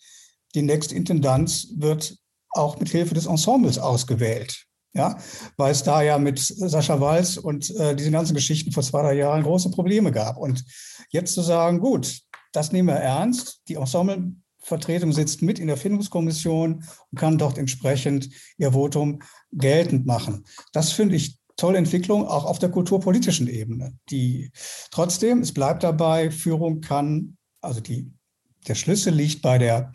die 0.54 0.62
nächste 0.62 0.94
Intendanz 0.94 1.68
wird 1.76 2.16
auch 2.50 2.78
mit 2.78 2.88
Hilfe 2.88 3.14
des 3.14 3.26
Ensembles 3.26 3.78
ausgewählt. 3.78 4.64
Ja, 4.96 5.18
weil 5.56 5.72
es 5.72 5.82
da 5.82 6.02
ja 6.02 6.18
mit 6.18 6.38
Sascha 6.38 7.00
Walz 7.00 7.36
und 7.36 7.68
äh, 7.80 7.96
diesen 7.96 8.12
ganzen 8.12 8.34
Geschichten 8.34 8.70
vor 8.70 8.84
zwei, 8.84 9.02
drei 9.02 9.14
Jahren 9.14 9.42
große 9.42 9.72
Probleme 9.72 10.12
gab. 10.12 10.36
Und 10.36 10.64
jetzt 11.10 11.34
zu 11.34 11.42
sagen, 11.42 11.80
gut, 11.80 12.20
das 12.52 12.70
nehmen 12.70 12.88
wir 12.88 12.94
ernst, 12.94 13.60
die 13.66 13.74
Ensemble 13.74 14.36
Vertretung 14.64 15.12
sitzt 15.12 15.42
mit 15.42 15.58
in 15.58 15.66
der 15.66 15.76
Findungskommission 15.76 16.84
und 17.10 17.18
kann 17.18 17.38
dort 17.38 17.58
entsprechend 17.58 18.30
ihr 18.56 18.72
Votum 18.72 19.20
geltend 19.56 20.06
machen. 20.06 20.44
Das 20.72 20.92
finde 20.92 21.16
ich 21.16 21.38
tolle 21.56 21.78
Entwicklung, 21.78 22.26
auch 22.26 22.44
auf 22.44 22.58
der 22.58 22.70
kulturpolitischen 22.70 23.48
Ebene. 23.48 23.96
Die, 24.10 24.50
trotzdem, 24.90 25.40
es 25.40 25.52
bleibt 25.52 25.82
dabei, 25.82 26.30
Führung 26.30 26.80
kann, 26.80 27.36
also 27.60 27.80
die, 27.80 28.10
der 28.66 28.74
Schlüssel 28.74 29.14
liegt 29.14 29.42
bei 29.42 29.58
der, 29.58 29.92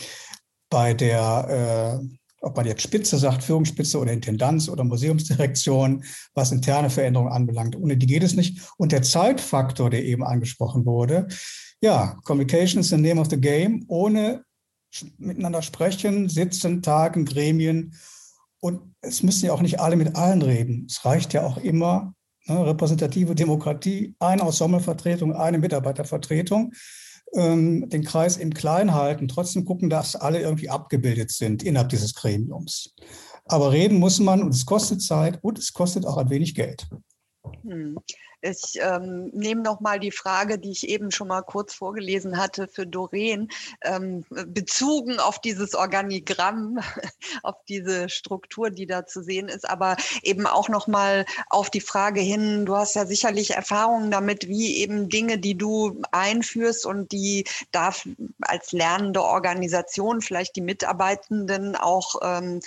bei 0.69 0.94
der, 0.94 1.99
äh, 2.02 2.15
ob 2.41 2.56
man 2.56 2.65
jetzt 2.65 2.84
Spitze 2.84 3.18
sagt, 3.18 3.44
Führungsspitze 3.44 3.99
oder 3.99 4.14
Intendanz 4.14 4.69
oder 4.69 4.86
Museumsdirektion, 4.86 6.06
was 6.34 6.52
interne 6.52 6.90
Veränderungen 6.90 7.34
anbelangt. 7.34 7.76
Ohne 7.76 7.98
die 7.98 8.07
geht 8.07 8.23
es 8.23 8.36
nicht. 8.36 8.61
Und 8.77 8.94
der 8.94 9.02
Zeitfaktor, 9.02 9.90
der 9.90 10.06
eben 10.06 10.23
angesprochen 10.23 10.86
wurde, 10.86 11.27
ja, 11.81 12.18
Communication 12.23 12.81
is 12.81 12.90
the 12.90 12.98
name 12.98 13.19
of 13.19 13.30
the 13.30 13.40
game. 13.40 13.84
Ohne 13.88 14.44
miteinander 15.18 15.61
sprechen, 15.61 16.30
sitzen, 16.30 16.81
tagen, 16.81 17.26
Gremien. 17.26 17.94
Und 18.61 18.95
es 19.02 19.23
müssen 19.23 19.45
ja 19.45 19.53
auch 19.53 19.61
nicht 19.61 19.80
alle 19.80 19.95
mit 19.95 20.15
allen 20.15 20.41
reden. 20.41 20.86
Es 20.90 21.06
reicht 21.06 21.34
ja 21.34 21.45
auch 21.45 21.57
immer 21.57 22.14
ne, 22.48 22.65
repräsentative 22.65 23.36
Demokratie, 23.36 24.15
eine 24.19 24.41
Ensemblevertretung, 24.41 25.34
eine 25.34 25.60
Mitarbeitervertretung 25.60 26.73
ähm, 27.34 27.90
den 27.90 28.03
Kreis 28.03 28.38
im 28.38 28.53
Kleinen 28.53 28.94
halten, 28.94 29.27
trotzdem 29.27 29.65
gucken, 29.65 29.90
dass 29.90 30.15
alle 30.15 30.41
irgendwie 30.41 30.69
abgebildet 30.69 31.31
sind 31.31 31.64
innerhalb 31.64 31.90
dieses 31.90 32.14
Gremiums. 32.14 32.95
Aber 33.45 33.72
reden 33.72 33.99
muss 33.99 34.19
man 34.19 34.44
und 34.44 34.53
es 34.53 34.65
kostet 34.65 35.02
Zeit 35.02 35.40
und 35.44 35.57
es 35.57 35.73
kostet 35.73 36.06
auch 36.06 36.18
ein 36.18 36.30
wenig 36.30 36.56
Geld. 36.56 36.88
Hm. 37.64 37.98
Ich 38.41 38.80
ähm, 38.82 39.30
nehme 39.34 39.61
noch 39.61 39.82
mal 39.82 39.99
die 39.99 40.11
Frage, 40.11 40.60
die 40.60 40.72
ich 40.72 40.88
eben 40.88 41.11
schon 41.11 41.28
mal 41.28 41.41
kurz 41.41 41.74
vorgelesen 41.74 42.38
hatte 42.38 42.68
für 42.68 42.88
Doreen, 42.88 43.49
ähm, 43.82 44.24
bezogen 44.30 45.20
auf 45.20 45.40
dieses 45.40 45.76
Organigramm, 45.76 46.80
auf 47.44 47.56
diese 47.68 48.07
Struktur, 48.10 48.70
die 48.70 48.88
da 48.88 49.06
zu 49.06 49.22
sehen 49.22 49.49
ist, 49.49 49.70
aber 49.70 49.98
eben 50.24 50.48
auch 50.48 50.70
noch 50.70 50.88
mal 50.88 51.26
auf 51.49 51.70
die 51.70 51.82
Frage 51.82 52.22
hin. 52.22 52.66
Du 52.66 52.76
hast 52.76 52.95
ja 52.95 53.06
sicherlich 53.06 53.52
Erfahrungen 53.52 54.10
damit, 54.10 54.48
wie 54.48 54.78
eben 54.78 55.10
Dinge, 55.10 55.38
die 55.38 55.57
du 55.57 56.02
einführst 56.11 56.86
und 56.86 57.11
die 57.11 57.45
darf 57.72 58.07
als 58.41 58.72
lernende 58.72 59.24
Organisation 59.24 60.22
vielleicht 60.22 60.56
die 60.56 60.61
Mitarbeitenden 60.61 61.76
auch 61.76 62.16
ähm, 62.22 62.61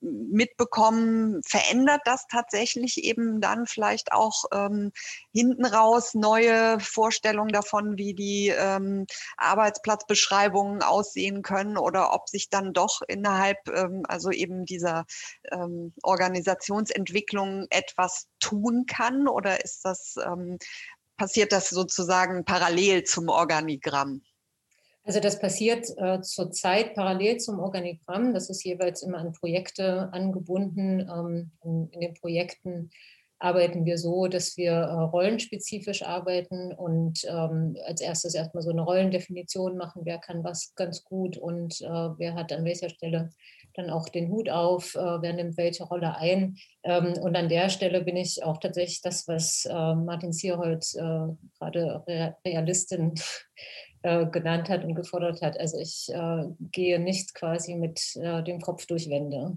mitbekommen. 0.00 1.42
Verändert 1.44 2.02
das 2.04 2.26
tatsächlich 2.28 3.02
eben 3.02 3.40
dann 3.40 3.66
vielleicht 3.66 4.12
auch 4.12 4.44
ähm, 4.52 4.92
hinten 5.32 5.64
raus 5.64 6.14
neue 6.14 6.78
Vorstellungen 6.80 7.52
davon, 7.52 7.96
wie 7.96 8.14
die 8.14 8.48
ähm, 8.48 9.06
Arbeitsplatzbeschreibungen 9.36 10.82
aussehen 10.82 11.42
können 11.42 11.76
oder 11.76 12.12
ob 12.12 12.28
sich 12.28 12.50
dann 12.50 12.72
doch 12.72 13.00
innerhalb, 13.06 13.58
ähm, 13.68 14.02
also 14.08 14.30
eben 14.30 14.64
dieser 14.64 15.04
ähm, 15.50 15.92
Organisationsentwicklung 16.02 17.66
etwas 17.70 18.28
tun 18.40 18.86
kann 18.86 19.28
oder 19.28 19.64
ist 19.64 19.84
das, 19.84 20.16
ähm, 20.24 20.58
passiert 21.16 21.52
das 21.52 21.68
sozusagen 21.68 22.44
parallel 22.44 23.04
zum 23.04 23.28
Organigramm? 23.28 24.22
Also 25.04 25.20
das 25.20 25.38
passiert 25.38 25.86
äh, 25.96 26.20
zurzeit 26.20 26.94
parallel 26.94 27.38
zum 27.38 27.58
Organigramm. 27.58 28.34
Das 28.34 28.50
ist 28.50 28.64
jeweils 28.64 29.02
immer 29.02 29.18
an 29.18 29.32
Projekte 29.32 30.08
angebunden. 30.12 31.00
Ähm, 31.00 31.50
in, 31.64 31.88
in, 31.90 32.00
den 32.00 32.14
Projekten 32.14 32.90
arbeiten 33.40 33.86
wir 33.86 33.98
so, 33.98 34.28
dass 34.28 34.56
wir 34.56 34.72
äh, 34.72 34.92
rollenspezifisch 34.92 36.02
arbeiten 36.02 36.72
und 36.72 37.24
ähm, 37.24 37.76
als 37.86 38.00
erstes 38.00 38.34
erstmal 38.34 38.62
so 38.62 38.70
eine 38.70 38.82
Rollendefinition 38.82 39.76
machen, 39.76 40.02
wer 40.04 40.18
kann 40.18 40.44
was 40.44 40.74
ganz 40.74 41.02
gut 41.04 41.36
und 41.38 41.80
äh, 41.80 41.88
wer 41.88 42.34
hat 42.34 42.52
an 42.52 42.64
welcher 42.64 42.90
Stelle 42.90 43.30
dann 43.74 43.90
auch 43.90 44.08
den 44.08 44.28
Hut 44.30 44.50
auf, 44.50 44.94
äh, 44.94 45.22
wer 45.22 45.32
nimmt 45.32 45.56
welche 45.56 45.84
Rolle 45.84 46.16
ein. 46.16 46.58
Ähm, 46.84 47.14
und 47.20 47.34
an 47.34 47.48
der 47.48 47.70
Stelle 47.70 48.02
bin 48.02 48.16
ich 48.16 48.42
auch 48.42 48.58
tatsächlich 48.58 49.00
das, 49.00 49.26
was 49.26 49.64
äh, 49.64 49.94
Martin 49.94 50.32
Sierholt 50.32 50.84
äh, 50.94 51.34
gerade 51.58 52.04
Re 52.06 52.36
Realistin 52.44 53.14
äh, 54.02 54.26
genannt 54.26 54.68
hat 54.68 54.84
und 54.84 54.94
gefordert 54.94 55.40
hat. 55.40 55.58
Also 55.58 55.78
ich 55.78 56.10
gehe 56.72 56.98
nicht 56.98 57.34
quasi 57.34 57.74
mit 57.74 58.14
dem 58.16 58.60
Kopf 58.60 58.86
durch 58.86 59.08
Wände. 59.08 59.56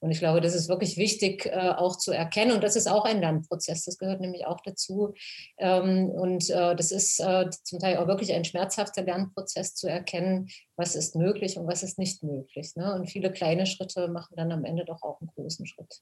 Und 0.00 0.10
ich 0.10 0.18
glaube, 0.18 0.40
das 0.40 0.54
ist 0.54 0.68
wirklich 0.68 0.96
wichtig 0.96 1.46
äh, 1.46 1.70
auch 1.76 1.98
zu 1.98 2.12
erkennen. 2.12 2.52
Und 2.52 2.62
das 2.62 2.76
ist 2.76 2.88
auch 2.88 3.04
ein 3.04 3.20
Lernprozess. 3.20 3.84
Das 3.84 3.98
gehört 3.98 4.20
nämlich 4.20 4.46
auch 4.46 4.60
dazu. 4.64 5.14
Ähm, 5.58 6.08
und 6.10 6.48
äh, 6.50 6.76
das 6.76 6.92
ist 6.92 7.20
äh, 7.20 7.50
zum 7.50 7.78
Teil 7.78 7.96
auch 7.96 8.06
wirklich 8.06 8.32
ein 8.32 8.44
schmerzhafter 8.44 9.02
Lernprozess 9.02 9.74
zu 9.74 9.88
erkennen, 9.88 10.48
was 10.76 10.94
ist 10.94 11.16
möglich 11.16 11.58
und 11.58 11.66
was 11.66 11.82
ist 11.82 11.98
nicht 11.98 12.22
möglich. 12.22 12.76
Ne? 12.76 12.94
Und 12.94 13.10
viele 13.10 13.32
kleine 13.32 13.66
Schritte 13.66 14.08
machen 14.08 14.36
dann 14.36 14.52
am 14.52 14.64
Ende 14.64 14.84
doch 14.84 15.02
auch 15.02 15.20
einen 15.20 15.30
großen 15.34 15.66
Schritt. 15.66 16.00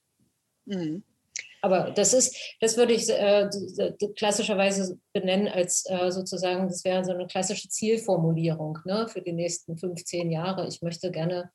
Mhm. 0.67 1.03
Aber 1.63 1.91
das 1.91 2.13
ist, 2.13 2.37
das 2.61 2.77
würde 2.77 2.93
ich 2.93 3.09
äh, 3.09 3.49
klassischerweise 4.17 4.99
benennen 5.13 5.49
als 5.49 5.85
äh, 5.89 6.13
sozusagen, 6.13 6.69
das 6.69 6.85
wäre 6.85 7.05
so 7.05 7.13
eine 7.13 7.27
klassische 7.27 7.69
Zielformulierung 7.69 8.79
ne, 8.85 9.09
für 9.09 9.21
die 9.21 9.33
nächsten 9.33 9.77
15 9.77 10.31
Jahre. 10.31 10.69
Ich 10.69 10.83
möchte 10.83 11.11
gerne 11.11 11.51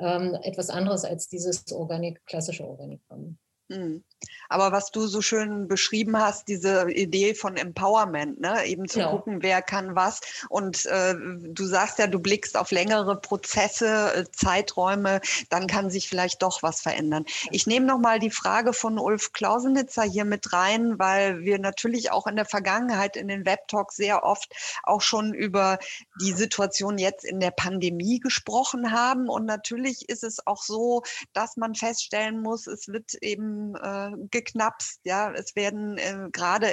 ähm, 0.00 0.34
etwas 0.42 0.70
anderes 0.70 1.04
als 1.04 1.28
dieses 1.28 1.70
Organik, 1.72 2.24
klassische 2.26 2.66
Organigramm. 2.66 3.38
Mhm. 3.70 4.02
Aber 4.48 4.72
was 4.72 4.90
du 4.90 5.06
so 5.06 5.22
schön 5.22 5.68
beschrieben 5.68 6.18
hast, 6.18 6.48
diese 6.48 6.90
Idee 6.90 7.34
von 7.34 7.56
Empowerment, 7.56 8.40
ne? 8.40 8.64
eben 8.66 8.88
zu 8.88 8.98
genau. 8.98 9.12
gucken, 9.12 9.42
wer 9.42 9.62
kann 9.62 9.94
was. 9.94 10.20
Und 10.48 10.84
äh, 10.86 11.14
du 11.14 11.64
sagst 11.64 11.98
ja, 11.98 12.08
du 12.08 12.18
blickst 12.18 12.56
auf 12.56 12.72
längere 12.72 13.18
Prozesse, 13.20 14.12
äh, 14.12 14.24
Zeiträume, 14.32 15.20
dann 15.48 15.68
kann 15.68 15.88
sich 15.88 16.08
vielleicht 16.08 16.42
doch 16.42 16.62
was 16.62 16.80
verändern. 16.80 17.24
Ich 17.50 17.66
nehme 17.66 17.86
nochmal 17.86 18.18
die 18.18 18.30
Frage 18.30 18.72
von 18.72 18.98
Ulf 18.98 19.32
Klausenitzer 19.32 20.02
hier 20.02 20.24
mit 20.24 20.52
rein, 20.52 20.98
weil 20.98 21.40
wir 21.44 21.58
natürlich 21.58 22.10
auch 22.10 22.26
in 22.26 22.36
der 22.36 22.44
Vergangenheit 22.44 23.16
in 23.16 23.28
den 23.28 23.46
Webtalks 23.46 23.96
sehr 23.96 24.24
oft 24.24 24.52
auch 24.82 25.00
schon 25.00 25.32
über 25.32 25.78
die 26.20 26.32
Situation 26.32 26.98
jetzt 26.98 27.24
in 27.24 27.38
der 27.38 27.52
Pandemie 27.52 28.18
gesprochen 28.18 28.90
haben. 28.90 29.28
Und 29.28 29.46
natürlich 29.46 30.08
ist 30.08 30.24
es 30.24 30.44
auch 30.46 30.62
so, 30.62 31.02
dass 31.32 31.56
man 31.56 31.76
feststellen 31.76 32.42
muss, 32.42 32.66
es 32.66 32.88
wird 32.88 33.14
eben 33.14 33.59
äh, 33.74 34.10
geknapst. 34.30 35.00
Ja, 35.04 35.32
es 35.32 35.56
werden 35.56 35.98
äh, 35.98 36.28
gerade 36.32 36.66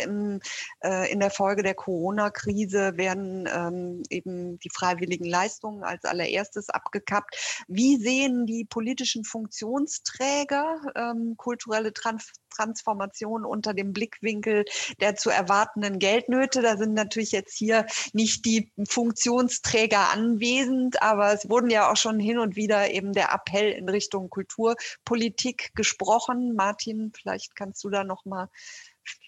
äh, 0.84 1.12
in 1.12 1.20
der 1.20 1.32
Folge 1.32 1.64
der 1.64 1.76
Corona-Krise 1.76 2.98
werden 2.98 3.48
ähm, 3.54 4.04
eben 4.10 4.60
die 4.60 4.70
freiwilligen 4.74 5.26
Leistungen 5.26 5.84
als 5.84 6.04
allererstes 6.06 6.70
abgekappt. 6.70 7.66
Wie 7.68 7.98
sehen 7.98 8.46
die 8.46 8.66
politischen 8.66 9.24
Funktionsträger 9.24 10.82
ähm, 10.96 11.36
kulturelle 11.38 11.94
Trans 11.94 12.32
Transformation 12.58 13.46
unter 13.46 13.74
dem 13.74 13.94
Blickwinkel 13.94 14.66
der 15.00 15.16
zu 15.16 15.30
erwartenden 15.30 16.00
Geldnöte. 16.00 16.62
Da 16.62 16.78
sind 16.78 16.94
natürlich 16.94 17.32
jetzt 17.32 17.56
hier 17.56 17.86
nicht 18.14 18.46
die 18.46 18.72
Funktionsträger 18.88 20.10
anwesend, 20.12 21.02
aber 21.02 21.34
es 21.34 21.50
wurden 21.50 21.70
ja 21.70 21.92
auch 21.92 21.98
schon 21.98 22.20
hin 22.20 22.40
und 22.40 22.56
wieder 22.56 22.90
eben 22.92 23.14
der 23.14 23.32
Appell 23.34 23.72
in 23.72 23.90
Richtung 23.90 24.30
Kulturpolitik 24.30 25.72
gesprochen. 25.76 26.56
Martin, 26.56 27.12
vielleicht 27.16 27.56
kannst 27.56 27.84
du 27.84 27.90
da 27.90 28.04
noch 28.04 28.26
mal 28.26 28.50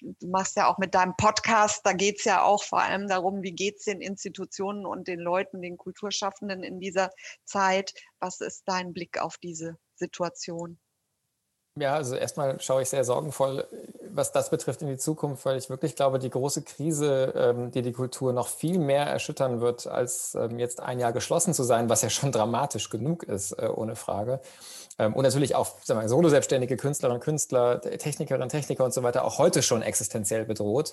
du 0.01 0.27
machst 0.27 0.57
ja 0.57 0.68
auch 0.68 0.77
mit 0.77 0.93
deinem 0.93 1.15
Podcast, 1.15 1.85
da 1.85 1.93
geht 1.93 2.19
es 2.19 2.26
ja 2.26 2.43
auch 2.43 2.64
vor 2.64 2.81
allem 2.81 3.07
darum, 3.07 3.43
wie 3.43 3.53
geht 3.53 3.77
es 3.77 3.85
den 3.85 4.01
Institutionen 4.01 4.85
und 4.85 5.07
den 5.07 5.19
Leuten, 5.19 5.61
den 5.61 5.77
Kulturschaffenden 5.77 6.64
in 6.64 6.81
dieser 6.81 7.11
Zeit. 7.45 7.93
Was 8.19 8.41
ist 8.41 8.64
dein 8.65 8.93
Blick 8.93 9.22
auf 9.22 9.38
diese 9.38 9.77
Situation? 9.95 10.77
Ja, 11.80 11.93
also 11.95 12.15
erstmal 12.15 12.60
schaue 12.60 12.81
ich 12.81 12.89
sehr 12.89 13.06
sorgenvoll, 13.06 13.65
was 14.11 14.34
das 14.34 14.49
betrifft, 14.49 14.81
in 14.81 14.89
die 14.89 14.97
Zukunft, 14.97 15.45
weil 15.45 15.57
ich 15.57 15.69
wirklich 15.69 15.95
glaube, 15.95 16.19
die 16.19 16.30
große 16.30 16.64
Krise, 16.64 17.34
ähm, 17.35 17.72
die 17.72 17.81
die 17.81 17.93
Kultur 17.93 18.34
noch 18.34 18.47
viel 18.47 18.80
mehr 18.80 19.06
erschüttern 19.06 19.61
wird, 19.61 19.88
als 19.88 20.35
ähm, 20.35 20.60
jetzt 20.60 20.81
ein 20.81 20.99
Jahr 20.99 21.14
geschlossen 21.14 21.53
zu 21.53 21.64
sein, 21.64 21.89
was 21.89 22.01
ja 22.01 22.10
schon 22.10 22.34
dramatisch 22.34 22.89
genug 22.89 23.23
ist, 23.23 23.53
äh, 23.53 23.69
ohne 23.73 23.95
Frage. 23.95 24.41
Ähm, 24.97 25.14
und 25.14 25.23
natürlich 25.23 25.56
auch 25.56 25.76
solo-selbstständige 25.85 26.76
Künstlerinnen 26.76 27.22
und 27.22 27.23
Künstler, 27.23 27.80
Technikerinnen, 27.80 28.49
Techniker 28.49 28.84
und 28.84 28.93
so 28.93 29.01
weiter 29.03 29.23
auch 29.23 29.38
heute 29.38 29.61
schon 29.61 29.81
existenziell 29.81 30.43
bedroht. 30.43 30.91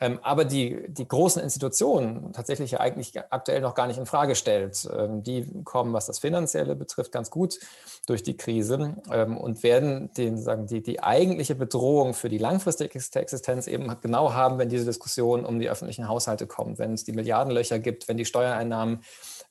Mhm. 0.00 0.18
aber 0.22 0.44
die, 0.44 0.88
die 0.88 1.06
großen 1.06 1.42
Institutionen 1.42 2.32
tatsächlich 2.32 2.70
ja 2.72 2.80
eigentlich 2.80 3.18
aktuell 3.30 3.60
noch 3.60 3.74
gar 3.74 3.86
nicht 3.86 3.98
in 3.98 4.06
Frage 4.06 4.34
stellt. 4.34 4.88
die 5.24 5.46
kommen, 5.64 5.92
was 5.92 6.06
das 6.06 6.18
Finanzielle 6.18 6.74
betrifft, 6.74 7.12
ganz 7.12 7.30
gut 7.30 7.58
durch 8.06 8.22
die 8.22 8.36
Krise 8.36 8.96
und 9.08 9.62
werden 9.62 10.10
den, 10.14 10.21
sagen, 10.36 10.66
die, 10.66 10.82
die 10.82 11.02
eigentliche 11.02 11.54
Bedrohung 11.54 12.14
für 12.14 12.28
die 12.28 12.38
langfristige 12.38 12.92
Existenz 12.94 13.66
eben 13.66 13.94
genau 14.00 14.32
haben, 14.32 14.58
wenn 14.58 14.68
diese 14.68 14.84
Diskussion 14.84 15.44
um 15.44 15.58
die 15.58 15.68
öffentlichen 15.68 16.08
Haushalte 16.08 16.46
kommt, 16.46 16.78
wenn 16.78 16.92
es 16.94 17.04
die 17.04 17.12
Milliardenlöcher 17.12 17.78
gibt, 17.78 18.08
wenn 18.08 18.16
die 18.16 18.24
Steuereinnahmen 18.24 19.02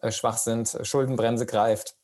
äh, 0.01 0.11
schwach 0.11 0.37
sind, 0.37 0.77
Schuldenbremse 0.83 1.45
greift. 1.45 1.95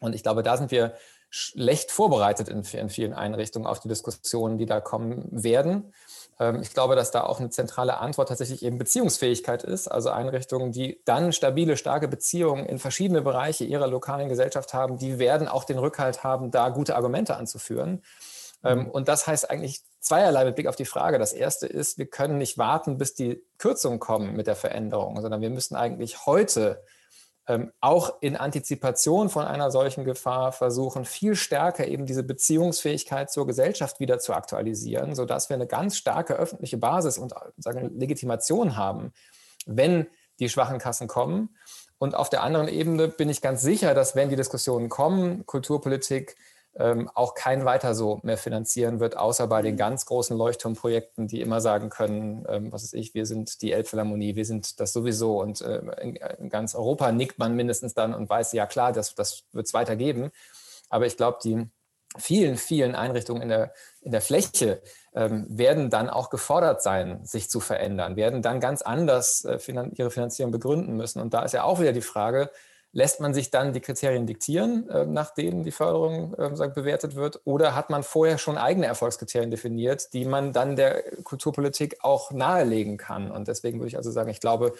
Und 0.00 0.14
ich 0.14 0.22
glaube, 0.22 0.42
da 0.42 0.56
sind 0.56 0.70
wir 0.70 0.94
schlecht 1.30 1.90
vorbereitet 1.90 2.48
in, 2.48 2.62
in 2.62 2.88
vielen 2.88 3.12
Einrichtungen 3.12 3.66
auf 3.66 3.80
die 3.80 3.88
Diskussionen, 3.88 4.58
die 4.58 4.66
da 4.66 4.80
kommen 4.80 5.26
werden. 5.30 5.92
Ähm, 6.38 6.62
ich 6.62 6.72
glaube, 6.72 6.96
dass 6.96 7.10
da 7.10 7.22
auch 7.22 7.40
eine 7.40 7.50
zentrale 7.50 7.98
Antwort 7.98 8.28
tatsächlich 8.28 8.62
eben 8.62 8.78
Beziehungsfähigkeit 8.78 9.62
ist. 9.62 9.88
Also 9.88 10.10
Einrichtungen, 10.10 10.72
die 10.72 11.00
dann 11.04 11.32
stabile, 11.32 11.76
starke 11.76 12.08
Beziehungen 12.08 12.66
in 12.66 12.78
verschiedene 12.78 13.22
Bereiche 13.22 13.64
ihrer 13.64 13.86
lokalen 13.86 14.28
Gesellschaft 14.28 14.74
haben, 14.74 14.98
die 14.98 15.18
werden 15.18 15.48
auch 15.48 15.64
den 15.64 15.78
Rückhalt 15.78 16.24
haben, 16.24 16.50
da 16.50 16.68
gute 16.68 16.96
Argumente 16.96 17.36
anzuführen. 17.36 18.02
Ähm, 18.64 18.80
mhm. 18.80 18.90
Und 18.90 19.08
das 19.08 19.26
heißt 19.26 19.50
eigentlich 19.50 19.82
zweierlei 20.00 20.44
mit 20.44 20.54
Blick 20.54 20.66
auf 20.66 20.76
die 20.76 20.84
Frage. 20.84 21.18
Das 21.18 21.32
erste 21.32 21.66
ist, 21.66 21.98
wir 21.98 22.06
können 22.06 22.38
nicht 22.38 22.58
warten, 22.58 22.98
bis 22.98 23.14
die 23.14 23.42
Kürzungen 23.58 23.98
kommen 23.98 24.34
mit 24.34 24.46
der 24.46 24.56
Veränderung, 24.56 25.20
sondern 25.20 25.40
wir 25.40 25.50
müssen 25.50 25.76
eigentlich 25.76 26.26
heute 26.26 26.82
ähm, 27.48 27.72
auch 27.80 28.20
in 28.20 28.36
Antizipation 28.36 29.30
von 29.30 29.46
einer 29.46 29.70
solchen 29.70 30.04
Gefahr 30.04 30.52
versuchen, 30.52 31.06
viel 31.06 31.34
stärker 31.34 31.88
eben 31.88 32.04
diese 32.04 32.22
Beziehungsfähigkeit 32.22 33.30
zur 33.30 33.46
Gesellschaft 33.46 34.00
wieder 34.00 34.18
zu 34.18 34.34
aktualisieren, 34.34 35.14
sodass 35.14 35.48
wir 35.48 35.54
eine 35.54 35.66
ganz 35.66 35.96
starke 35.96 36.34
öffentliche 36.34 36.76
Basis 36.76 37.16
und 37.16 37.32
sagen, 37.56 37.98
Legitimation 37.98 38.76
haben, 38.76 39.12
wenn 39.64 40.06
die 40.40 40.50
schwachen 40.50 40.78
Kassen 40.78 41.08
kommen. 41.08 41.56
Und 41.96 42.14
auf 42.14 42.28
der 42.28 42.42
anderen 42.42 42.68
Ebene 42.68 43.08
bin 43.08 43.30
ich 43.30 43.40
ganz 43.40 43.62
sicher, 43.62 43.94
dass 43.94 44.14
wenn 44.14 44.28
die 44.28 44.36
Diskussionen 44.36 44.90
kommen, 44.90 45.46
Kulturpolitik, 45.46 46.36
ähm, 46.78 47.10
auch 47.12 47.34
kein 47.34 47.64
weiter 47.64 47.94
so 47.94 48.20
mehr 48.22 48.38
finanzieren 48.38 49.00
wird, 49.00 49.16
außer 49.16 49.48
bei 49.48 49.62
den 49.62 49.74
mhm. 49.74 49.78
ganz 49.78 50.06
großen 50.06 50.36
Leuchtturmprojekten, 50.36 51.26
die 51.26 51.40
immer 51.40 51.60
sagen 51.60 51.90
können, 51.90 52.46
ähm, 52.48 52.72
was 52.72 52.84
ist 52.84 52.94
ich, 52.94 53.14
wir 53.14 53.26
sind 53.26 53.62
die 53.62 53.72
Elbphilharmonie, 53.72 54.36
wir 54.36 54.44
sind 54.44 54.78
das 54.78 54.92
sowieso 54.92 55.40
und 55.40 55.60
äh, 55.60 55.80
in, 56.00 56.16
in, 56.16 56.48
ganz 56.48 56.74
Europa 56.74 57.10
nickt 57.10 57.38
man 57.38 57.56
mindestens 57.56 57.94
dann 57.94 58.14
und 58.14 58.30
weiß, 58.30 58.52
ja 58.52 58.66
klar, 58.66 58.92
das, 58.92 59.14
das 59.14 59.44
wird 59.52 59.66
es 59.66 59.74
weitergeben. 59.74 60.30
Aber 60.88 61.04
ich 61.06 61.16
glaube, 61.16 61.38
die 61.42 61.66
vielen, 62.16 62.56
vielen 62.56 62.94
Einrichtungen 62.94 63.42
in 63.42 63.48
der, 63.48 63.72
in 64.00 64.12
der 64.12 64.22
Fläche 64.22 64.80
ähm, 65.14 65.46
werden 65.48 65.90
dann 65.90 66.08
auch 66.08 66.30
gefordert 66.30 66.82
sein, 66.82 67.24
sich 67.24 67.50
zu 67.50 67.60
verändern, 67.60 68.16
werden 68.16 68.40
dann 68.40 68.60
ganz 68.60 68.82
anders 68.82 69.44
äh, 69.44 69.58
finan 69.58 69.92
ihre 69.92 70.10
Finanzierung 70.10 70.52
begründen 70.52 70.96
müssen. 70.96 71.20
Und 71.20 71.34
da 71.34 71.42
ist 71.42 71.52
ja 71.52 71.64
auch 71.64 71.80
wieder 71.80 71.92
die 71.92 72.00
Frage, 72.00 72.50
Lässt 72.92 73.20
man 73.20 73.34
sich 73.34 73.50
dann 73.50 73.74
die 73.74 73.80
Kriterien 73.80 74.26
diktieren, 74.26 74.88
äh, 74.88 75.04
nach 75.04 75.34
denen 75.34 75.62
die 75.62 75.70
Förderung 75.70 76.34
äh, 76.34 76.68
bewertet 76.68 77.16
wird? 77.16 77.40
Oder 77.44 77.74
hat 77.74 77.90
man 77.90 78.02
vorher 78.02 78.38
schon 78.38 78.56
eigene 78.56 78.86
Erfolgskriterien 78.86 79.50
definiert, 79.50 80.12
die 80.14 80.24
man 80.24 80.52
dann 80.52 80.74
der 80.74 81.02
Kulturpolitik 81.22 81.98
auch 82.02 82.30
nahelegen 82.30 82.96
kann? 82.96 83.30
Und 83.30 83.48
deswegen 83.48 83.78
würde 83.78 83.88
ich 83.88 83.96
also 83.96 84.10
sagen, 84.10 84.30
ich 84.30 84.40
glaube, 84.40 84.72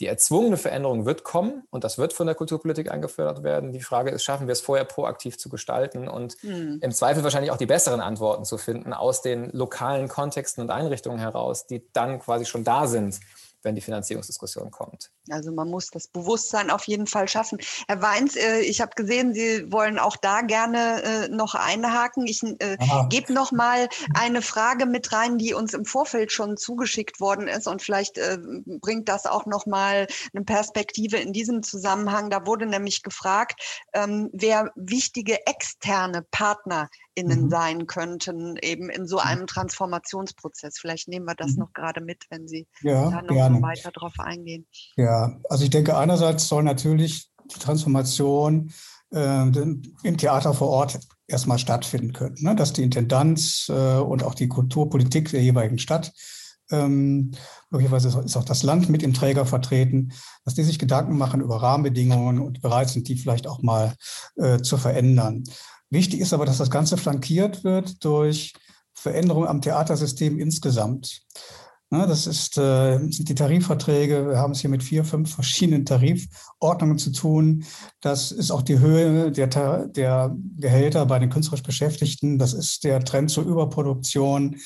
die 0.00 0.06
erzwungene 0.06 0.56
Veränderung 0.56 1.06
wird 1.06 1.24
kommen 1.24 1.64
und 1.70 1.82
das 1.82 1.98
wird 1.98 2.12
von 2.12 2.26
der 2.26 2.36
Kulturpolitik 2.36 2.90
eingefördert 2.90 3.42
werden. 3.42 3.72
Die 3.72 3.80
Frage 3.80 4.10
ist, 4.10 4.22
schaffen 4.22 4.46
wir 4.46 4.52
es 4.52 4.60
vorher 4.60 4.84
proaktiv 4.84 5.38
zu 5.38 5.48
gestalten 5.48 6.06
und 6.06 6.42
mhm. 6.44 6.78
im 6.80 6.92
Zweifel 6.92 7.24
wahrscheinlich 7.24 7.50
auch 7.50 7.56
die 7.56 7.66
besseren 7.66 8.00
Antworten 8.00 8.44
zu 8.44 8.58
finden 8.58 8.92
aus 8.92 9.22
den 9.22 9.50
lokalen 9.50 10.06
Kontexten 10.06 10.62
und 10.62 10.70
Einrichtungen 10.70 11.18
heraus, 11.18 11.66
die 11.66 11.82
dann 11.92 12.20
quasi 12.20 12.44
schon 12.44 12.62
da 12.62 12.86
sind 12.86 13.18
wenn 13.62 13.74
die 13.74 13.80
Finanzierungsdiskussion 13.80 14.70
kommt. 14.70 15.10
Also 15.30 15.52
man 15.52 15.68
muss 15.68 15.88
das 15.88 16.08
Bewusstsein 16.08 16.70
auf 16.70 16.84
jeden 16.84 17.06
Fall 17.06 17.28
schaffen. 17.28 17.58
Herr 17.86 18.00
Weins, 18.00 18.36
äh, 18.36 18.60
ich 18.60 18.80
habe 18.80 18.92
gesehen, 18.94 19.34
Sie 19.34 19.70
wollen 19.70 19.98
auch 19.98 20.16
da 20.16 20.42
gerne 20.42 21.02
äh, 21.02 21.28
noch 21.28 21.54
einhaken. 21.54 22.26
Ich 22.26 22.42
äh, 22.42 22.76
gebe 23.08 23.32
noch 23.32 23.52
mal 23.52 23.88
eine 24.14 24.42
Frage 24.42 24.86
mit 24.86 25.12
rein, 25.12 25.38
die 25.38 25.54
uns 25.54 25.74
im 25.74 25.84
Vorfeld 25.84 26.32
schon 26.32 26.56
zugeschickt 26.56 27.20
worden 27.20 27.48
ist 27.48 27.66
und 27.66 27.82
vielleicht 27.82 28.18
bringt 28.80 29.08
das 29.08 29.26
auch 29.26 29.46
noch 29.46 29.66
mal 29.66 30.06
eine 30.34 30.44
Perspektive 30.44 31.16
in 31.18 31.32
diesem 31.32 31.62
Zusammenhang. 31.62 32.30
Da 32.30 32.46
wurde 32.46 32.66
nämlich 32.66 33.02
gefragt, 33.02 33.60
ähm, 33.92 34.30
wer 34.32 34.70
wichtige 34.76 35.46
externe 35.46 36.22
Partner 36.30 36.88
innen 37.18 37.44
mhm. 37.44 37.50
sein 37.50 37.86
könnten, 37.86 38.56
eben 38.62 38.90
in 38.90 39.06
so 39.06 39.16
mhm. 39.16 39.22
einem 39.22 39.46
Transformationsprozess. 39.46 40.78
Vielleicht 40.78 41.08
nehmen 41.08 41.26
wir 41.26 41.34
das 41.34 41.52
mhm. 41.52 41.60
noch 41.60 41.72
gerade 41.72 42.00
mit, 42.00 42.24
wenn 42.30 42.46
Sie 42.46 42.66
ja, 42.82 43.10
da 43.10 43.22
noch 43.22 43.34
gerne. 43.52 43.62
weiter 43.62 43.90
drauf 43.90 44.14
eingehen. 44.18 44.66
Ja, 44.96 45.38
also 45.48 45.64
ich 45.64 45.70
denke, 45.70 45.96
einerseits 45.96 46.48
soll 46.48 46.62
natürlich 46.62 47.28
die 47.54 47.58
Transformation 47.58 48.72
äh, 49.12 49.48
im 49.48 50.16
Theater 50.18 50.54
vor 50.54 50.68
Ort 50.68 51.00
erstmal 51.26 51.58
stattfinden 51.58 52.12
können, 52.12 52.36
ne? 52.40 52.54
dass 52.56 52.72
die 52.72 52.82
Intendanz 52.82 53.68
äh, 53.68 53.98
und 53.98 54.22
auch 54.22 54.34
die 54.34 54.48
Kulturpolitik 54.48 55.30
der 55.30 55.42
jeweiligen 55.42 55.78
Stadt 55.78 56.12
ähm, 56.70 57.30
möglicherweise 57.70 58.08
ist 58.20 58.36
auch 58.36 58.44
das 58.44 58.62
Land 58.62 58.88
mit 58.88 59.02
im 59.02 59.14
Träger 59.14 59.46
vertreten, 59.46 60.12
dass 60.44 60.54
die 60.54 60.62
sich 60.62 60.78
Gedanken 60.78 61.16
machen 61.16 61.40
über 61.40 61.62
Rahmenbedingungen 61.62 62.40
und 62.40 62.60
bereit 62.60 62.90
sind, 62.90 63.08
die 63.08 63.16
vielleicht 63.16 63.46
auch 63.46 63.62
mal 63.62 63.94
äh, 64.36 64.58
zu 64.58 64.76
verändern. 64.76 65.44
Wichtig 65.90 66.20
ist 66.20 66.32
aber, 66.32 66.44
dass 66.44 66.58
das 66.58 66.70
Ganze 66.70 66.96
flankiert 66.96 67.64
wird 67.64 68.04
durch 68.04 68.52
Veränderungen 68.92 69.48
am 69.48 69.62
Theatersystem 69.62 70.38
insgesamt. 70.38 71.22
Das 71.90 72.26
ist, 72.26 72.58
äh, 72.58 72.98
sind 72.98 73.28
die 73.28 73.34
Tarifverträge. 73.34 74.28
Wir 74.28 74.38
haben 74.38 74.52
es 74.52 74.60
hier 74.60 74.68
mit 74.68 74.82
vier, 74.82 75.04
fünf 75.04 75.34
verschiedenen 75.34 75.86
Tarifordnungen 75.86 76.98
zu 76.98 77.12
tun. 77.12 77.64
Das 78.00 78.30
ist 78.30 78.50
auch 78.50 78.60
die 78.60 78.78
Höhe 78.78 79.32
der, 79.32 79.86
der 79.86 80.36
Gehälter 80.56 81.06
bei 81.06 81.18
den 81.18 81.30
künstlerisch 81.30 81.62
Beschäftigten. 81.62 82.38
Das 82.38 82.52
ist 82.52 82.84
der 82.84 83.02
Trend 83.04 83.30
zur 83.30 83.44
Überproduktion. 83.44 84.56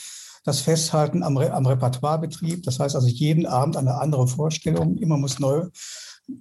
Das 0.44 0.60
Festhalten 0.60 1.22
am, 1.22 1.36
am 1.36 1.66
Repertoirebetrieb. 1.66 2.64
Das 2.64 2.80
heißt 2.80 2.96
also 2.96 3.06
jeden 3.06 3.46
Abend 3.46 3.76
eine 3.76 4.00
andere 4.00 4.26
Vorstellung. 4.26 4.98
Immer 4.98 5.16
muss 5.16 5.38
neu 5.38 5.68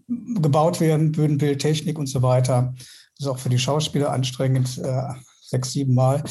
gebaut 0.08 0.80
werden, 0.80 1.12
Bühnenbild, 1.12 1.62
Technik 1.62 2.00
und 2.00 2.08
so 2.08 2.24
weiter 2.24 2.74
ist 3.22 3.28
auch 3.28 3.38
für 3.38 3.50
die 3.50 3.60
Schauspieler 3.60 4.12
anstrengend, 4.12 4.80
äh, 4.80 5.04
sechs, 5.42 5.74
sieben 5.74 5.94
Mal 5.94 6.24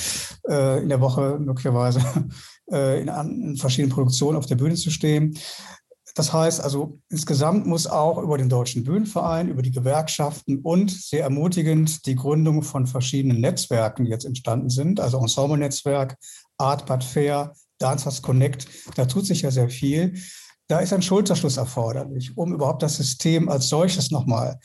äh, 0.48 0.82
in 0.82 0.88
der 0.88 1.00
Woche 1.00 1.38
möglicherweise 1.38 2.00
äh, 2.70 3.00
in, 3.00 3.08
in 3.08 3.56
verschiedenen 3.56 3.92
Produktionen 3.92 4.36
auf 4.36 4.46
der 4.46 4.56
Bühne 4.56 4.74
zu 4.74 4.90
stehen. 4.90 5.38
Das 6.14 6.32
heißt 6.32 6.60
also, 6.60 6.98
insgesamt 7.08 7.66
muss 7.66 7.86
auch 7.86 8.18
über 8.18 8.36
den 8.36 8.48
Deutschen 8.48 8.84
Bühnenverein, 8.84 9.48
über 9.48 9.62
die 9.62 9.70
Gewerkschaften 9.70 10.58
und 10.58 10.90
sehr 10.90 11.22
ermutigend 11.22 12.04
die 12.06 12.16
Gründung 12.16 12.62
von 12.62 12.86
verschiedenen 12.86 13.40
Netzwerken, 13.40 14.06
jetzt 14.06 14.24
entstanden 14.24 14.70
sind, 14.70 14.98
also 14.98 15.18
Ensemble-Netzwerk, 15.18 16.16
Art 16.58 16.86
Bad 16.86 17.04
Fair, 17.04 17.52
Dancers 17.78 18.22
Connect, 18.22 18.66
da 18.96 19.06
tut 19.06 19.24
sich 19.24 19.42
ja 19.42 19.50
sehr 19.50 19.70
viel. 19.70 20.14
Da 20.66 20.80
ist 20.80 20.92
ein 20.92 21.02
Schulterschluss 21.02 21.56
erforderlich, 21.56 22.36
um 22.36 22.52
überhaupt 22.52 22.82
das 22.82 22.96
System 22.96 23.48
als 23.48 23.68
solches 23.68 24.10
nochmal 24.10 24.58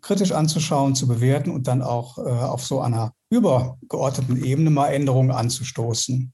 kritisch 0.00 0.32
anzuschauen, 0.32 0.94
zu 0.94 1.06
bewerten 1.06 1.50
und 1.50 1.66
dann 1.66 1.82
auch 1.82 2.18
äh, 2.18 2.22
auf 2.22 2.64
so 2.64 2.80
einer 2.80 3.12
übergeordneten 3.30 4.42
Ebene 4.42 4.70
mal 4.70 4.88
Änderungen 4.88 5.30
anzustoßen. 5.30 6.32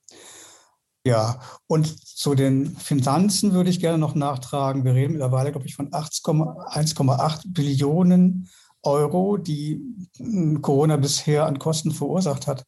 Ja, 1.06 1.38
und 1.68 2.04
zu 2.04 2.34
den 2.34 2.76
Finanzen 2.76 3.52
würde 3.52 3.70
ich 3.70 3.78
gerne 3.78 3.96
noch 3.96 4.16
nachtragen. 4.16 4.84
Wir 4.84 4.94
reden 4.94 5.12
mittlerweile, 5.12 5.52
glaube 5.52 5.68
ich, 5.68 5.76
von 5.76 5.92
1,8 5.92 7.42
Billionen 7.46 8.48
Euro, 8.82 9.36
die 9.36 9.80
hm, 10.16 10.60
Corona 10.62 10.96
bisher 10.96 11.46
an 11.46 11.60
Kosten 11.60 11.92
verursacht 11.92 12.48
hat. 12.48 12.64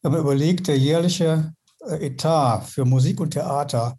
Wenn 0.00 0.12
man 0.12 0.22
überlegt, 0.22 0.66
der 0.66 0.78
jährliche 0.78 1.52
äh, 1.86 2.06
Etat 2.06 2.62
für 2.62 2.86
Musik 2.86 3.20
und 3.20 3.32
Theater 3.32 3.98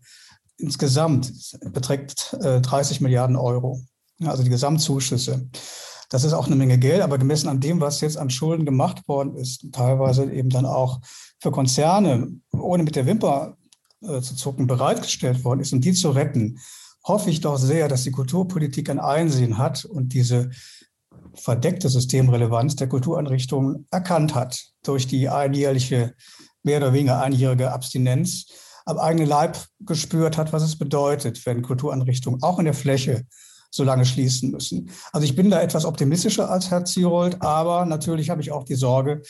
insgesamt 0.58 1.32
beträgt 1.72 2.36
30 2.42 3.00
äh, 3.00 3.04
Milliarden 3.04 3.36
Euro, 3.36 3.84
also 4.24 4.42
die 4.42 4.50
Gesamtzuschüsse. 4.50 5.48
Das 6.10 6.24
ist 6.24 6.34
auch 6.34 6.48
eine 6.48 6.56
Menge 6.56 6.80
Geld, 6.80 7.02
aber 7.02 7.20
gemessen 7.20 7.50
an 7.50 7.60
dem, 7.60 7.82
was 7.82 8.02
jetzt 8.02 8.18
an 8.18 8.32
Schulden 8.32 8.66
gemacht 8.66 9.08
worden 9.08 9.36
ist, 9.36 9.72
teilweise 9.74 10.32
eben 10.32 10.50
dann 10.50 10.66
auch 10.66 11.02
für 11.40 11.52
Konzerne, 11.52 12.32
ohne 12.52 12.82
mit 12.82 12.96
der 12.96 13.06
Wimper 13.06 13.58
äh, 14.08 14.22
zu 14.22 14.36
zucken, 14.36 14.68
bereitgestellt 14.68 15.44
worden 15.44 15.60
ist, 15.60 15.74
um 15.74 15.82
die 15.82 15.94
zu 15.94 16.12
retten, 16.12 16.60
hoffe 17.04 17.30
ich 17.30 17.42
doch 17.42 17.58
sehr, 17.58 17.88
dass 17.88 18.04
die 18.04 18.12
Kulturpolitik 18.12 18.90
ein 18.90 19.00
Einsehen 19.00 19.58
hat 19.58 19.86
und 19.86 20.14
diese 20.14 20.50
verdeckte 21.36 21.90
Systemrelevanz 21.90 22.76
der 22.76 22.88
Kultureinrichtungen 22.88 23.88
erkannt 23.92 24.36
hat 24.36 24.64
durch 24.84 25.08
die 25.08 25.30
einjährliche, 25.30 26.16
mehr 26.64 26.78
oder 26.78 26.94
weniger 26.94 27.22
einjährige 27.22 27.72
Abstinenz, 27.72 28.46
am 28.86 28.98
eigenen 28.98 29.28
Leib 29.28 29.58
gespürt 29.80 30.38
hat, 30.38 30.54
was 30.54 30.64
es 30.64 30.78
bedeutet, 30.78 31.46
wenn 31.46 31.62
Kultureinrichtungen 31.62 32.42
auch 32.44 32.60
in 32.60 32.66
der 32.66 32.74
Fläche 32.74 33.26
so 33.72 33.84
lange 33.84 34.06
schließen 34.06 34.52
müssen. 34.52 34.90
Also 35.12 35.26
ich 35.26 35.36
bin 35.36 35.50
da 35.50 35.62
etwas 35.62 35.86
optimistischer 35.86 36.50
als 36.50 36.72
Herr 36.72 36.86
Zierold, 36.86 37.42
aber 37.42 37.86
natürlich 37.86 38.30
habe 38.30 38.42
ich 38.42 38.52
auch 38.52 38.64
die 38.64 38.76
Sorge, 38.76 39.22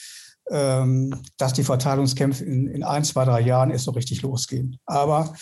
dass 0.48 1.54
die 1.54 1.64
Verteilungskämpfe 1.64 2.44
in, 2.44 2.68
in 2.68 2.84
ein, 2.84 3.04
zwei, 3.04 3.26
drei 3.26 3.42
Jahren 3.42 3.72
erst 3.72 3.86
so 3.86 3.92
richtig 3.92 4.22
losgehen. 4.22 4.78
Aber 4.86 5.34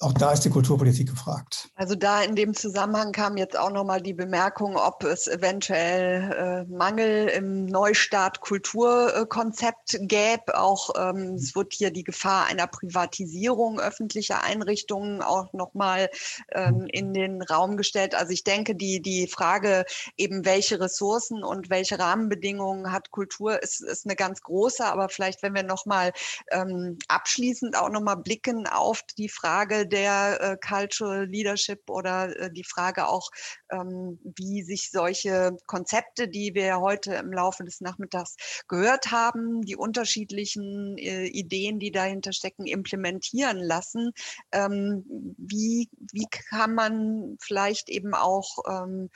auch 0.00 0.14
da 0.14 0.32
ist 0.32 0.46
die 0.46 0.50
Kulturpolitik 0.50 1.10
gefragt. 1.10 1.68
Also 1.74 1.94
da 1.94 2.22
in 2.22 2.34
dem 2.34 2.54
Zusammenhang 2.54 3.12
kam 3.12 3.36
jetzt 3.36 3.58
auch 3.58 3.70
nochmal 3.70 4.00
die 4.00 4.14
Bemerkung, 4.14 4.76
ob 4.76 5.04
es 5.04 5.26
eventuell 5.26 6.64
äh, 6.66 6.72
Mangel 6.72 7.28
im 7.28 7.66
Neustart 7.66 8.40
Kulturkonzept 8.40 9.98
gäbe. 10.00 10.58
Auch 10.58 10.90
ähm, 10.96 11.34
es 11.34 11.54
wird 11.54 11.74
hier 11.74 11.90
die 11.90 12.04
Gefahr 12.04 12.46
einer 12.46 12.66
Privatisierung 12.66 13.78
öffentlicher 13.78 14.42
Einrichtungen 14.42 15.20
auch 15.20 15.52
nochmal 15.52 16.08
ähm, 16.52 16.86
in 16.90 17.12
den 17.12 17.42
Raum 17.42 17.76
gestellt. 17.76 18.14
Also 18.14 18.32
ich 18.32 18.42
denke, 18.42 18.74
die, 18.74 19.02
die 19.02 19.26
Frage 19.26 19.84
eben, 20.16 20.46
welche 20.46 20.80
Ressourcen 20.80 21.44
und 21.44 21.68
welche 21.68 21.98
Rahmenbedingungen 21.98 22.90
hat 22.90 23.10
Kultur, 23.10 23.62
ist, 23.62 23.82
ist 23.82 24.06
eine 24.06 24.16
ganz 24.16 24.40
große. 24.40 24.82
Aber 24.82 25.10
vielleicht, 25.10 25.42
wenn 25.42 25.54
wir 25.54 25.62
nochmal 25.62 26.12
ähm, 26.50 26.98
abschließend 27.08 27.76
auch 27.76 27.90
nochmal 27.90 28.16
blicken 28.16 28.66
auf 28.66 29.02
die 29.18 29.28
Frage 29.28 29.89
der 29.90 30.38
äh, 30.40 30.56
Cultural 30.56 31.26
Leadership 31.26 31.82
oder 31.88 32.36
äh, 32.36 32.50
die 32.52 32.64
Frage 32.64 33.06
auch, 33.08 33.28
ähm, 33.70 34.18
wie 34.36 34.62
sich 34.62 34.90
solche 34.90 35.56
Konzepte, 35.66 36.28
die 36.28 36.54
wir 36.54 36.80
heute 36.80 37.14
im 37.14 37.32
Laufe 37.32 37.64
des 37.64 37.80
Nachmittags 37.80 38.36
gehört 38.68 39.10
haben, 39.10 39.62
die 39.62 39.76
unterschiedlichen 39.76 40.96
äh, 40.98 41.26
Ideen, 41.26 41.78
die 41.78 41.90
dahinter 41.90 42.32
stecken, 42.32 42.66
implementieren 42.66 43.58
lassen. 43.58 44.12
Ähm, 44.52 45.04
wie, 45.36 45.88
wie 46.12 46.26
kann 46.30 46.74
man 46.74 47.36
vielleicht 47.40 47.88
eben 47.88 48.14
auch 48.14 48.58
ähm, 48.68 49.10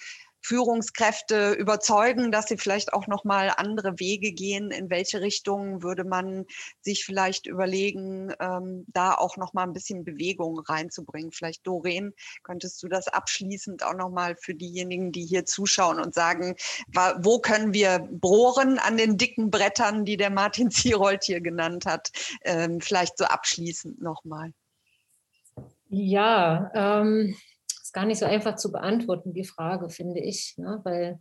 Führungskräfte 0.44 1.52
überzeugen, 1.52 2.30
dass 2.30 2.48
sie 2.48 2.58
vielleicht 2.58 2.92
auch 2.92 3.06
noch 3.06 3.24
mal 3.24 3.50
andere 3.56 3.98
Wege 3.98 4.32
gehen? 4.32 4.70
In 4.70 4.90
welche 4.90 5.22
Richtung 5.22 5.82
würde 5.82 6.04
man 6.04 6.44
sich 6.82 7.06
vielleicht 7.06 7.46
überlegen, 7.46 8.30
ähm, 8.40 8.84
da 8.88 9.14
auch 9.14 9.38
noch 9.38 9.54
mal 9.54 9.62
ein 9.62 9.72
bisschen 9.72 10.04
Bewegung 10.04 10.58
reinzubringen? 10.58 11.32
Vielleicht 11.32 11.66
Doreen, 11.66 12.12
könntest 12.42 12.82
du 12.82 12.88
das 12.88 13.08
abschließend 13.08 13.84
auch 13.84 13.94
noch 13.94 14.10
mal 14.10 14.36
für 14.36 14.54
diejenigen, 14.54 15.12
die 15.12 15.24
hier 15.24 15.46
zuschauen 15.46 15.98
und 15.98 16.12
sagen, 16.14 16.56
wo 17.20 17.38
können 17.38 17.72
wir 17.72 18.06
bohren 18.10 18.78
an 18.78 18.98
den 18.98 19.16
dicken 19.16 19.50
Brettern, 19.50 20.04
die 20.04 20.18
der 20.18 20.30
Martin 20.30 20.70
Zierold 20.70 21.24
hier 21.24 21.40
genannt 21.40 21.86
hat? 21.86 22.10
Ähm, 22.42 22.82
vielleicht 22.82 23.16
so 23.16 23.24
abschließend 23.24 24.02
noch 24.02 24.24
mal. 24.24 24.52
Ja, 25.88 26.70
ähm, 26.74 27.34
gar 27.94 28.04
nicht 28.04 28.18
so 28.18 28.26
einfach 28.26 28.56
zu 28.56 28.70
beantworten, 28.70 29.32
die 29.32 29.44
Frage, 29.44 29.88
finde 29.88 30.20
ich, 30.20 30.54
ne? 30.58 30.80
weil 30.84 31.18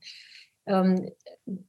ähm, 0.66 1.12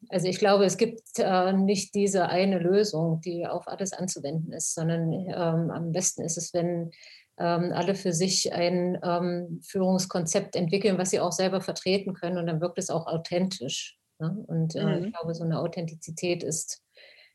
also 0.08 0.28
ich 0.28 0.38
glaube, 0.38 0.64
es 0.64 0.76
gibt 0.76 1.00
äh, 1.18 1.52
nicht 1.52 1.94
diese 1.94 2.28
eine 2.28 2.58
Lösung, 2.58 3.20
die 3.20 3.46
auf 3.46 3.68
alles 3.68 3.92
anzuwenden 3.92 4.52
ist, 4.52 4.74
sondern 4.74 5.12
ähm, 5.12 5.70
am 5.70 5.92
besten 5.92 6.22
ist 6.22 6.36
es, 6.36 6.54
wenn 6.54 6.90
ähm, 7.38 7.72
alle 7.72 7.94
für 7.94 8.12
sich 8.12 8.52
ein 8.52 8.98
ähm, 9.02 9.60
Führungskonzept 9.64 10.54
entwickeln, 10.54 10.98
was 10.98 11.10
sie 11.10 11.20
auch 11.20 11.32
selber 11.32 11.60
vertreten 11.60 12.14
können 12.14 12.38
und 12.38 12.46
dann 12.46 12.60
wirkt 12.60 12.78
es 12.78 12.90
auch 12.90 13.06
authentisch. 13.06 13.98
Ne? 14.20 14.44
Und 14.46 14.76
äh, 14.76 14.84
mhm. 14.84 15.04
ich 15.04 15.12
glaube, 15.12 15.34
so 15.34 15.42
eine 15.42 15.58
Authentizität 15.58 16.44
ist 16.44 16.82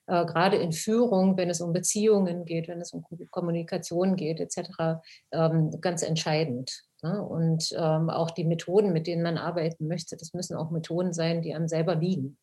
äh, 0.08 0.26
gerade 0.26 0.58
in 0.58 0.72
Führung, 0.72 1.36
wenn 1.36 1.50
es 1.50 1.60
um 1.60 1.74
Beziehungen 1.74 2.46
geht, 2.46 2.70
wenn 2.70 2.80
es 2.80 2.94
um 2.94 3.04
Kommunikation 3.32 4.16
geht, 4.16 4.40
etc., 4.40 5.02
ähm, 5.34 5.72
ganz 5.82 6.04
entscheidend. 6.04 6.86
Ne? 7.02 7.24
Und 7.24 7.74
ähm, 7.78 8.10
auch 8.10 8.32
die 8.32 8.46
Methoden, 8.46 8.94
mit 8.94 9.08
denen 9.08 9.24
man 9.24 9.38
arbeiten 9.38 9.88
möchte, 9.88 10.18
das 10.18 10.34
müssen 10.34 10.56
auch 10.56 10.72
Methoden 10.72 11.14
sein, 11.14 11.42
die 11.42 11.54
einem 11.54 11.68
selber 11.68 11.96
liegen. 11.96 12.38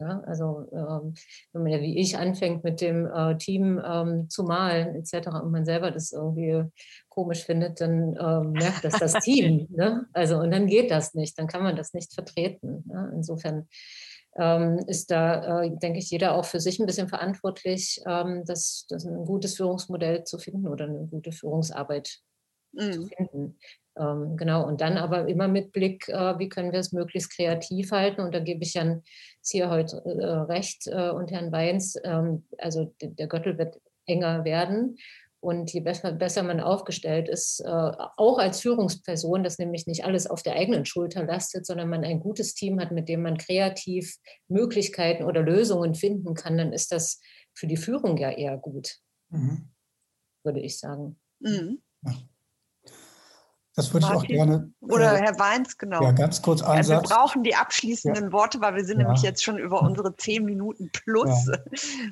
Ja, 0.00 0.20
also 0.26 0.66
ähm, 0.72 1.14
wenn 1.52 1.62
man 1.62 1.72
ja 1.72 1.80
wie 1.80 1.98
ich 1.98 2.16
anfängt 2.16 2.64
mit 2.64 2.80
dem 2.80 3.06
äh, 3.06 3.36
Team 3.36 3.78
ähm, 3.84 4.30
zu 4.30 4.44
malen 4.44 4.94
etc. 4.94 5.28
und 5.42 5.50
man 5.52 5.66
selber 5.66 5.90
das 5.90 6.12
irgendwie 6.12 6.64
komisch 7.10 7.44
findet, 7.44 7.82
dann 7.82 8.16
äh, 8.16 8.40
merkt 8.40 8.82
das 8.82 8.98
das 8.98 9.12
Team. 9.22 9.68
Ne? 9.76 10.06
Also 10.14 10.38
und 10.38 10.52
dann 10.52 10.66
geht 10.66 10.90
das 10.90 11.14
nicht, 11.14 11.38
dann 11.38 11.46
kann 11.46 11.62
man 11.62 11.76
das 11.76 11.92
nicht 11.92 12.14
vertreten. 12.14 12.82
Ne? 12.86 13.12
Insofern 13.14 13.68
ähm, 14.38 14.78
ist 14.86 15.10
da, 15.10 15.62
äh, 15.62 15.76
denke 15.76 15.98
ich, 15.98 16.10
jeder 16.10 16.34
auch 16.34 16.46
für 16.46 16.60
sich 16.60 16.78
ein 16.78 16.86
bisschen 16.86 17.08
verantwortlich, 17.08 18.00
ähm, 18.06 18.44
das, 18.46 18.86
das 18.88 19.04
ein 19.04 19.26
gutes 19.26 19.56
Führungsmodell 19.56 20.24
zu 20.24 20.38
finden 20.38 20.66
oder 20.66 20.86
eine 20.86 21.06
gute 21.10 21.32
Führungsarbeit 21.32 22.20
mhm. 22.72 22.92
zu 22.92 23.06
finden. 23.06 23.58
Ähm, 24.00 24.36
genau, 24.36 24.66
und 24.66 24.80
dann 24.80 24.96
aber 24.96 25.28
immer 25.28 25.46
mit 25.46 25.72
Blick, 25.72 26.08
äh, 26.08 26.38
wie 26.38 26.48
können 26.48 26.72
wir 26.72 26.78
es 26.78 26.92
möglichst 26.92 27.36
kreativ 27.36 27.92
halten. 27.92 28.22
Und 28.22 28.34
da 28.34 28.40
gebe 28.40 28.62
ich 28.62 28.74
Jan 28.74 29.02
hier 29.44 29.68
heute 29.68 30.02
äh, 30.04 30.24
recht 30.24 30.86
äh, 30.86 31.10
und 31.10 31.30
Herrn 31.30 31.52
Weins, 31.52 31.96
ähm, 32.04 32.44
also 32.58 32.94
der 33.02 33.26
Gürtel 33.26 33.58
wird 33.58 33.78
enger 34.06 34.44
werden. 34.44 34.96
Und 35.42 35.72
je 35.72 35.80
besser, 35.80 36.12
besser 36.12 36.42
man 36.42 36.60
aufgestellt 36.60 37.28
ist, 37.28 37.60
äh, 37.60 37.68
auch 37.68 38.38
als 38.38 38.60
Führungsperson, 38.60 39.42
dass 39.42 39.58
nämlich 39.58 39.86
nicht 39.86 40.04
alles 40.04 40.26
auf 40.26 40.42
der 40.42 40.54
eigenen 40.54 40.84
Schulter 40.84 41.24
lastet, 41.24 41.64
sondern 41.64 41.88
man 41.88 42.04
ein 42.04 42.20
gutes 42.20 42.54
Team 42.54 42.78
hat, 42.78 42.92
mit 42.92 43.08
dem 43.08 43.22
man 43.22 43.38
kreativ 43.38 44.16
Möglichkeiten 44.48 45.24
oder 45.24 45.42
Lösungen 45.42 45.94
finden 45.94 46.34
kann, 46.34 46.58
dann 46.58 46.74
ist 46.74 46.92
das 46.92 47.20
für 47.54 47.66
die 47.66 47.78
Führung 47.78 48.18
ja 48.18 48.30
eher 48.30 48.58
gut, 48.58 48.98
mhm. 49.30 49.70
würde 50.44 50.60
ich 50.60 50.78
sagen. 50.78 51.18
Mhm. 51.40 51.80
Ja. 52.04 52.12
Das 53.76 53.94
würde 53.94 54.06
ich 54.06 54.12
auch 54.12 54.24
gerne. 54.24 54.72
Oder 54.80 55.14
äh, 55.14 55.22
Herr 55.22 55.38
Weins, 55.38 55.78
genau. 55.78 56.02
Ja, 56.02 56.10
ganz 56.10 56.42
kurz 56.42 56.60
ein 56.60 56.78
also 56.78 56.92
Wir 56.92 57.00
brauchen 57.00 57.44
die 57.44 57.54
abschließenden 57.54 58.24
ja. 58.24 58.32
Worte, 58.32 58.60
weil 58.60 58.74
wir 58.74 58.84
sind 58.84 58.98
ja. 58.98 59.04
nämlich 59.04 59.22
jetzt 59.22 59.44
schon 59.44 59.58
über 59.58 59.80
unsere 59.82 60.16
zehn 60.16 60.44
Minuten 60.44 60.90
plus. 60.92 61.46
Ja. 61.46 61.58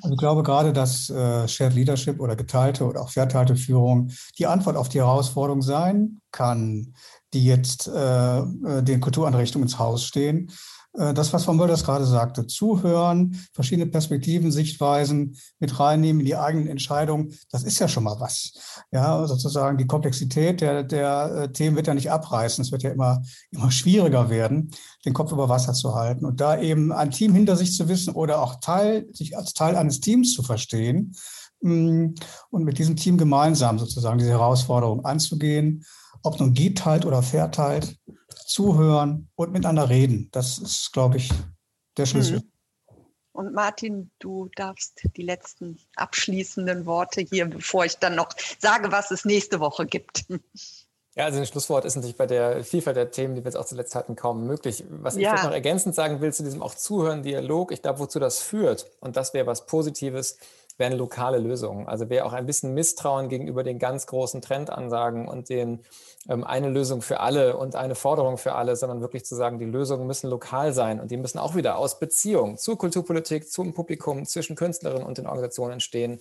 Also 0.01 0.13
ich 0.13 0.17
glaube 0.17 0.43
gerade, 0.43 0.71
dass 0.71 1.09
äh, 1.09 1.47
Shared 1.47 1.73
Leadership 1.73 2.19
oder 2.21 2.37
geteilte 2.37 2.85
oder 2.85 3.01
auch 3.01 3.09
verteilte 3.09 3.55
Führung 3.55 4.11
die 4.37 4.47
Antwort 4.47 4.77
auf 4.77 4.87
die 4.87 4.99
Herausforderung 4.99 5.61
sein 5.61 6.21
kann, 6.31 6.93
die 7.33 7.43
jetzt 7.43 7.87
äh, 7.87 8.39
äh 8.39 8.81
den 8.81 9.01
Kultureinrichtungen 9.01 9.67
ins 9.67 9.79
Haus 9.79 10.05
stehen. 10.05 10.51
Äh, 10.93 11.13
das, 11.13 11.31
was 11.33 11.45
Frau 11.45 11.53
Mölders 11.53 11.83
gerade 11.83 12.05
sagte, 12.05 12.47
zuhören, 12.47 13.39
verschiedene 13.53 13.87
Perspektiven, 13.87 14.51
Sichtweisen 14.51 15.37
mit 15.59 15.79
reinnehmen 15.79 16.21
in 16.21 16.25
die 16.25 16.35
eigenen 16.35 16.67
Entscheidungen, 16.67 17.33
das 17.51 17.63
ist 17.63 17.79
ja 17.79 17.87
schon 17.87 18.03
mal 18.03 18.19
was. 18.19 18.53
Ja, 18.91 19.25
sozusagen 19.27 19.77
die 19.77 19.87
Komplexität 19.87 20.61
der, 20.61 20.83
der 20.83 21.31
äh, 21.35 21.51
Themen 21.51 21.75
wird 21.75 21.87
ja 21.87 21.93
nicht 21.93 22.11
abreißen. 22.11 22.63
Es 22.63 22.71
wird 22.71 22.83
ja 22.83 22.91
immer, 22.91 23.21
immer 23.51 23.71
schwieriger 23.71 24.29
werden, 24.29 24.71
den 25.05 25.13
Kopf 25.13 25.31
über 25.31 25.49
Wasser 25.49 25.73
zu 25.73 25.95
halten. 25.95 26.25
Und 26.25 26.41
da 26.41 26.59
eben 26.59 26.91
ein 26.91 27.11
Team 27.11 27.33
hinter 27.33 27.55
sich 27.55 27.75
zu 27.75 27.87
wissen 27.87 28.13
oder 28.13 28.41
auch 28.41 28.59
Teil, 28.59 29.07
sich 29.13 29.37
als 29.37 29.53
Teil 29.53 29.75
eines 29.75 29.99
Teams 29.99 30.33
zu 30.33 30.43
verstehen 30.43 31.15
mm, 31.61 32.07
und 32.49 32.63
mit 32.63 32.79
diesem 32.79 32.95
Team 32.95 33.17
gemeinsam 33.17 33.79
sozusagen 33.79 34.17
diese 34.17 34.31
Herausforderung 34.31 35.05
anzugehen, 35.05 35.85
ob 36.23 36.39
nun 36.39 36.53
geteilt 36.53 37.05
oder 37.05 37.23
verteilt, 37.23 37.95
zuhören 38.49 39.29
und 39.35 39.51
miteinander 39.51 39.89
reden. 39.89 40.29
Das 40.31 40.57
ist, 40.57 40.91
glaube 40.91 41.17
ich, 41.17 41.31
der 41.97 42.05
Schlüssel. 42.05 42.39
Mhm. 42.39 42.51
Und 43.31 43.53
Martin, 43.53 44.11
du 44.19 44.49
darfst 44.55 45.01
die 45.15 45.21
letzten 45.21 45.79
abschließenden 45.95 46.85
Worte 46.85 47.21
hier, 47.21 47.45
bevor 47.45 47.85
ich 47.85 47.97
dann 47.97 48.15
noch 48.15 48.29
sage, 48.57 48.91
was 48.91 49.11
es 49.11 49.23
nächste 49.23 49.59
Woche 49.59 49.85
gibt. 49.85 50.25
Ja, 51.15 51.25
also 51.25 51.39
ein 51.39 51.45
Schlusswort 51.45 51.85
ist 51.85 51.95
natürlich 51.95 52.17
bei 52.17 52.27
der 52.27 52.63
Vielfalt 52.63 52.95
der 52.95 53.11
Themen, 53.11 53.35
die 53.35 53.41
wir 53.41 53.45
jetzt 53.45 53.55
auch 53.55 53.65
zuletzt 53.65 53.95
hatten, 53.95 54.15
kaum 54.15 54.45
möglich. 54.45 54.83
Was 54.89 55.15
ja. 55.15 55.21
ich 55.21 55.27
vielleicht 55.27 55.43
noch 55.43 55.51
ergänzend 55.51 55.95
sagen 55.95 56.21
will 56.21 56.33
zu 56.33 56.43
diesem 56.43 56.61
auch 56.61 56.75
Zuhören, 56.75 57.23
Dialog, 57.23 57.71
ich 57.71 57.81
glaube, 57.81 57.99
wozu 57.99 58.19
das 58.19 58.39
führt, 58.39 58.89
und 58.99 59.15
das 59.15 59.33
wäre 59.33 59.45
was 59.45 59.65
Positives, 59.65 60.37
wären 60.79 60.93
lokale 60.93 61.37
Lösungen. 61.37 61.87
Also 61.87 62.09
wer 62.09 62.25
auch 62.25 62.33
ein 62.33 62.45
bisschen 62.45 62.73
Misstrauen 62.73 63.29
gegenüber 63.29 63.63
den 63.63 63.77
ganz 63.77 64.07
großen 64.07 64.41
Trendansagen 64.41 65.27
und 65.27 65.49
den 65.49 65.81
ähm, 66.27 66.43
eine 66.43 66.69
Lösung 66.69 67.01
für 67.01 67.19
alle 67.19 67.57
und 67.57 67.75
eine 67.75 67.95
Forderung 67.95 68.37
für 68.37 68.55
alle, 68.55 68.75
sondern 68.75 69.01
wirklich 69.01 69.25
zu 69.25 69.35
sagen, 69.35 69.59
die 69.59 69.65
Lösungen 69.65 70.07
müssen 70.07 70.29
lokal 70.29 70.73
sein 70.73 70.99
und 70.99 71.11
die 71.11 71.17
müssen 71.17 71.37
auch 71.37 71.55
wieder 71.55 71.77
aus 71.77 71.99
Beziehung 71.99 72.57
zur 72.57 72.77
Kulturpolitik, 72.77 73.49
zum 73.51 73.73
Publikum, 73.73 74.25
zwischen 74.25 74.55
Künstlerinnen 74.55 75.05
und 75.05 75.17
den 75.17 75.27
Organisationen 75.27 75.73
entstehen. 75.73 76.19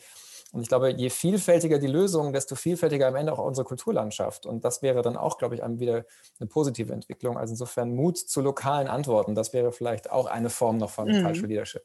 Und 0.52 0.62
ich 0.62 0.68
glaube, 0.68 0.90
je 0.90 1.10
vielfältiger 1.10 1.78
die 1.78 1.86
Lösungen, 1.86 2.32
desto 2.32 2.55
vielfältiger 2.55 3.06
am 3.06 3.16
Ende 3.16 3.32
auch 3.32 3.44
unsere 3.44 3.66
Kulturlandschaft. 3.66 4.47
Und 4.47 4.64
das 4.64 4.80
wäre 4.80 5.02
dann 5.02 5.16
auch, 5.16 5.36
glaube 5.36 5.55
ich, 5.55 5.62
wieder 5.62 6.06
eine 6.40 6.48
positive 6.48 6.93
Entwicklung. 6.93 7.36
Also 7.36 7.52
insofern 7.52 7.94
Mut 7.94 8.16
zu 8.16 8.40
lokalen 8.40 8.89
Antworten, 8.89 9.35
das 9.35 9.52
wäre 9.52 9.72
vielleicht 9.72 10.10
auch 10.10 10.26
eine 10.26 10.48
Form 10.48 10.78
noch 10.78 10.90
von 10.90 11.06
mhm. 11.06 11.22
Cultural 11.22 11.48
Leadership. 11.48 11.82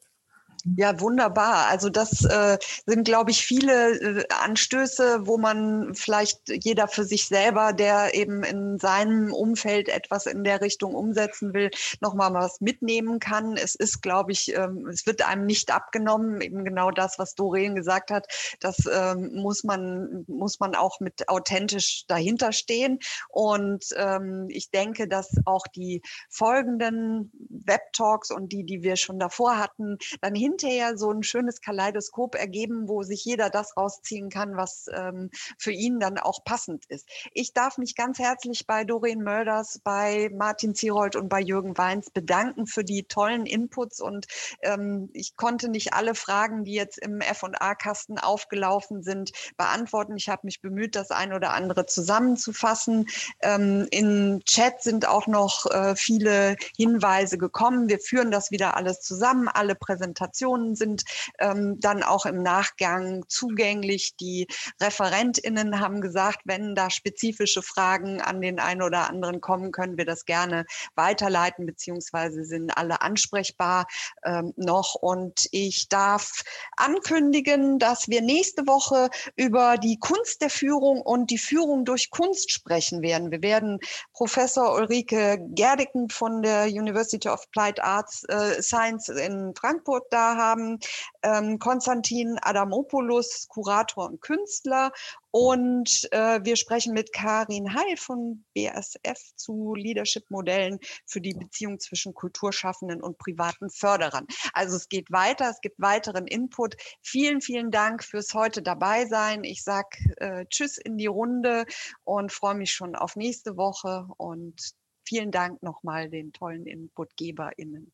Ja, 0.66 0.98
wunderbar. 0.98 1.66
Also 1.68 1.90
das 1.90 2.24
äh, 2.24 2.56
sind, 2.86 3.04
glaube 3.04 3.30
ich, 3.30 3.44
viele 3.44 4.20
äh, 4.20 4.24
Anstöße, 4.30 5.26
wo 5.26 5.36
man 5.36 5.94
vielleicht 5.94 6.38
jeder 6.48 6.88
für 6.88 7.04
sich 7.04 7.28
selber, 7.28 7.74
der 7.74 8.14
eben 8.14 8.42
in 8.42 8.78
seinem 8.78 9.30
Umfeld 9.34 9.90
etwas 9.90 10.24
in 10.24 10.42
der 10.42 10.62
Richtung 10.62 10.94
umsetzen 10.94 11.52
will, 11.52 11.70
nochmal 12.00 12.32
was 12.32 12.62
mitnehmen 12.62 13.18
kann. 13.18 13.58
Es 13.58 13.74
ist, 13.74 14.00
glaube 14.00 14.32
ich, 14.32 14.54
ähm, 14.56 14.86
es 14.86 15.04
wird 15.04 15.20
einem 15.28 15.44
nicht 15.44 15.70
abgenommen. 15.70 16.40
Eben 16.40 16.64
genau 16.64 16.90
das, 16.90 17.18
was 17.18 17.34
Doreen 17.34 17.74
gesagt 17.74 18.10
hat, 18.10 18.26
das 18.60 18.78
ähm, 18.90 19.34
muss 19.34 19.64
man 19.64 20.24
muss 20.28 20.60
man 20.60 20.74
auch 20.74 20.98
mit 20.98 21.28
authentisch 21.28 22.06
dahinter 22.08 22.52
stehen. 22.52 23.00
Und 23.28 23.84
ähm, 23.96 24.46
ich 24.48 24.70
denke, 24.70 25.08
dass 25.08 25.28
auch 25.44 25.66
die 25.66 26.00
folgenden 26.30 27.30
Web-Talks 27.50 28.30
und 28.30 28.50
die, 28.50 28.64
die 28.64 28.82
wir 28.82 28.96
schon 28.96 29.18
davor 29.18 29.58
hatten, 29.58 29.98
dann 30.22 30.34
hin 30.34 30.53
hinterher 30.54 30.96
so 30.96 31.10
ein 31.10 31.24
schönes 31.24 31.60
Kaleidoskop 31.60 32.36
ergeben, 32.36 32.86
wo 32.86 33.02
sich 33.02 33.24
jeder 33.24 33.50
das 33.50 33.76
rausziehen 33.76 34.30
kann, 34.30 34.56
was 34.56 34.86
ähm, 34.94 35.30
für 35.58 35.72
ihn 35.72 35.98
dann 35.98 36.16
auch 36.16 36.44
passend 36.44 36.84
ist. 36.86 37.08
Ich 37.32 37.52
darf 37.52 37.76
mich 37.76 37.96
ganz 37.96 38.20
herzlich 38.20 38.66
bei 38.66 38.84
Doreen 38.84 39.22
Mölders, 39.22 39.80
bei 39.82 40.30
Martin 40.32 40.76
Zierold 40.76 41.16
und 41.16 41.28
bei 41.28 41.40
Jürgen 41.40 41.76
Weins 41.76 42.10
bedanken 42.10 42.68
für 42.68 42.84
die 42.84 43.02
tollen 43.02 43.46
Inputs 43.46 44.00
und 44.00 44.26
ähm, 44.62 45.10
ich 45.12 45.36
konnte 45.36 45.68
nicht 45.68 45.92
alle 45.92 46.14
Fragen, 46.14 46.64
die 46.64 46.74
jetzt 46.74 46.98
im 46.98 47.20
F&A-Kasten 47.20 48.18
aufgelaufen 48.18 49.02
sind, 49.02 49.32
beantworten. 49.56 50.16
Ich 50.16 50.28
habe 50.28 50.42
mich 50.44 50.60
bemüht, 50.60 50.94
das 50.94 51.10
ein 51.10 51.32
oder 51.32 51.52
andere 51.52 51.86
zusammenzufassen. 51.86 53.08
Ähm, 53.40 53.88
Im 53.90 54.40
Chat 54.44 54.82
sind 54.82 55.08
auch 55.08 55.26
noch 55.26 55.66
äh, 55.66 55.96
viele 55.96 56.56
Hinweise 56.76 57.38
gekommen. 57.38 57.88
Wir 57.88 57.98
führen 57.98 58.30
das 58.30 58.52
wieder 58.52 58.76
alles 58.76 59.00
zusammen, 59.00 59.48
alle 59.48 59.74
Präsentationen 59.74 60.43
Informationen 60.44 60.74
sind 60.74 61.04
ähm, 61.38 61.80
dann 61.80 62.02
auch 62.02 62.26
im 62.26 62.42
Nachgang 62.42 63.24
zugänglich. 63.28 64.16
Die 64.16 64.46
ReferentInnen 64.80 65.80
haben 65.80 66.00
gesagt, 66.00 66.40
wenn 66.44 66.74
da 66.74 66.90
spezifische 66.90 67.62
Fragen 67.62 68.20
an 68.20 68.40
den 68.40 68.60
einen 68.60 68.82
oder 68.82 69.08
anderen 69.08 69.40
kommen, 69.40 69.72
können 69.72 69.96
wir 69.96 70.04
das 70.04 70.24
gerne 70.24 70.66
weiterleiten, 70.94 71.66
beziehungsweise 71.66 72.44
sind 72.44 72.76
alle 72.76 73.00
ansprechbar 73.00 73.86
ähm, 74.24 74.52
noch. 74.56 74.94
Und 74.94 75.48
ich 75.50 75.88
darf 75.88 76.42
ankündigen, 76.76 77.78
dass 77.78 78.08
wir 78.08 78.20
nächste 78.20 78.66
Woche 78.66 79.08
über 79.36 79.78
die 79.78 79.98
Kunst 79.98 80.42
der 80.42 80.50
Führung 80.50 81.00
und 81.00 81.30
die 81.30 81.38
Führung 81.38 81.84
durch 81.84 82.10
Kunst 82.10 82.50
sprechen 82.50 83.02
werden. 83.02 83.30
Wir 83.30 83.42
werden 83.42 83.78
Professor 84.12 84.74
Ulrike 84.74 85.38
Gerdicken 85.54 86.10
von 86.10 86.42
der 86.42 86.66
University 86.66 87.28
of 87.28 87.44
Applied 87.46 87.80
Arts 87.80 88.24
äh, 88.24 88.62
Science 88.62 89.08
in 89.08 89.54
Frankfurt 89.54 90.04
da 90.10 90.33
haben, 90.36 90.78
ähm, 91.22 91.58
Konstantin 91.58 92.38
Adamopoulos, 92.40 93.46
Kurator 93.48 94.06
und 94.06 94.20
Künstler 94.20 94.92
und 95.36 96.06
äh, 96.12 96.44
wir 96.44 96.54
sprechen 96.54 96.94
mit 96.94 97.12
Karin 97.12 97.74
Heil 97.74 97.96
von 97.96 98.44
BSF 98.54 99.18
zu 99.34 99.74
Leadership-Modellen 99.74 100.78
für 101.06 101.20
die 101.20 101.34
Beziehung 101.34 101.80
zwischen 101.80 102.14
Kulturschaffenden 102.14 103.02
und 103.02 103.18
privaten 103.18 103.68
Förderern. 103.68 104.28
Also 104.52 104.76
es 104.76 104.88
geht 104.88 105.10
weiter, 105.10 105.50
es 105.50 105.60
gibt 105.60 105.80
weiteren 105.80 106.28
Input. 106.28 106.76
Vielen, 107.02 107.40
vielen 107.40 107.72
Dank 107.72 108.04
fürs 108.04 108.32
heute 108.32 108.62
dabei 108.62 109.06
sein. 109.06 109.42
Ich 109.42 109.64
sage 109.64 109.88
äh, 110.18 110.46
Tschüss 110.46 110.78
in 110.78 110.98
die 110.98 111.08
Runde 111.08 111.66
und 112.04 112.30
freue 112.30 112.54
mich 112.54 112.70
schon 112.70 112.94
auf 112.94 113.16
nächste 113.16 113.56
Woche. 113.56 114.06
Und 114.16 114.74
vielen 115.04 115.32
Dank 115.32 115.60
nochmal 115.64 116.10
den 116.10 116.32
tollen 116.32 116.64
InputgeberInnen 116.64 117.92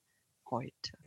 heute. 0.50 0.99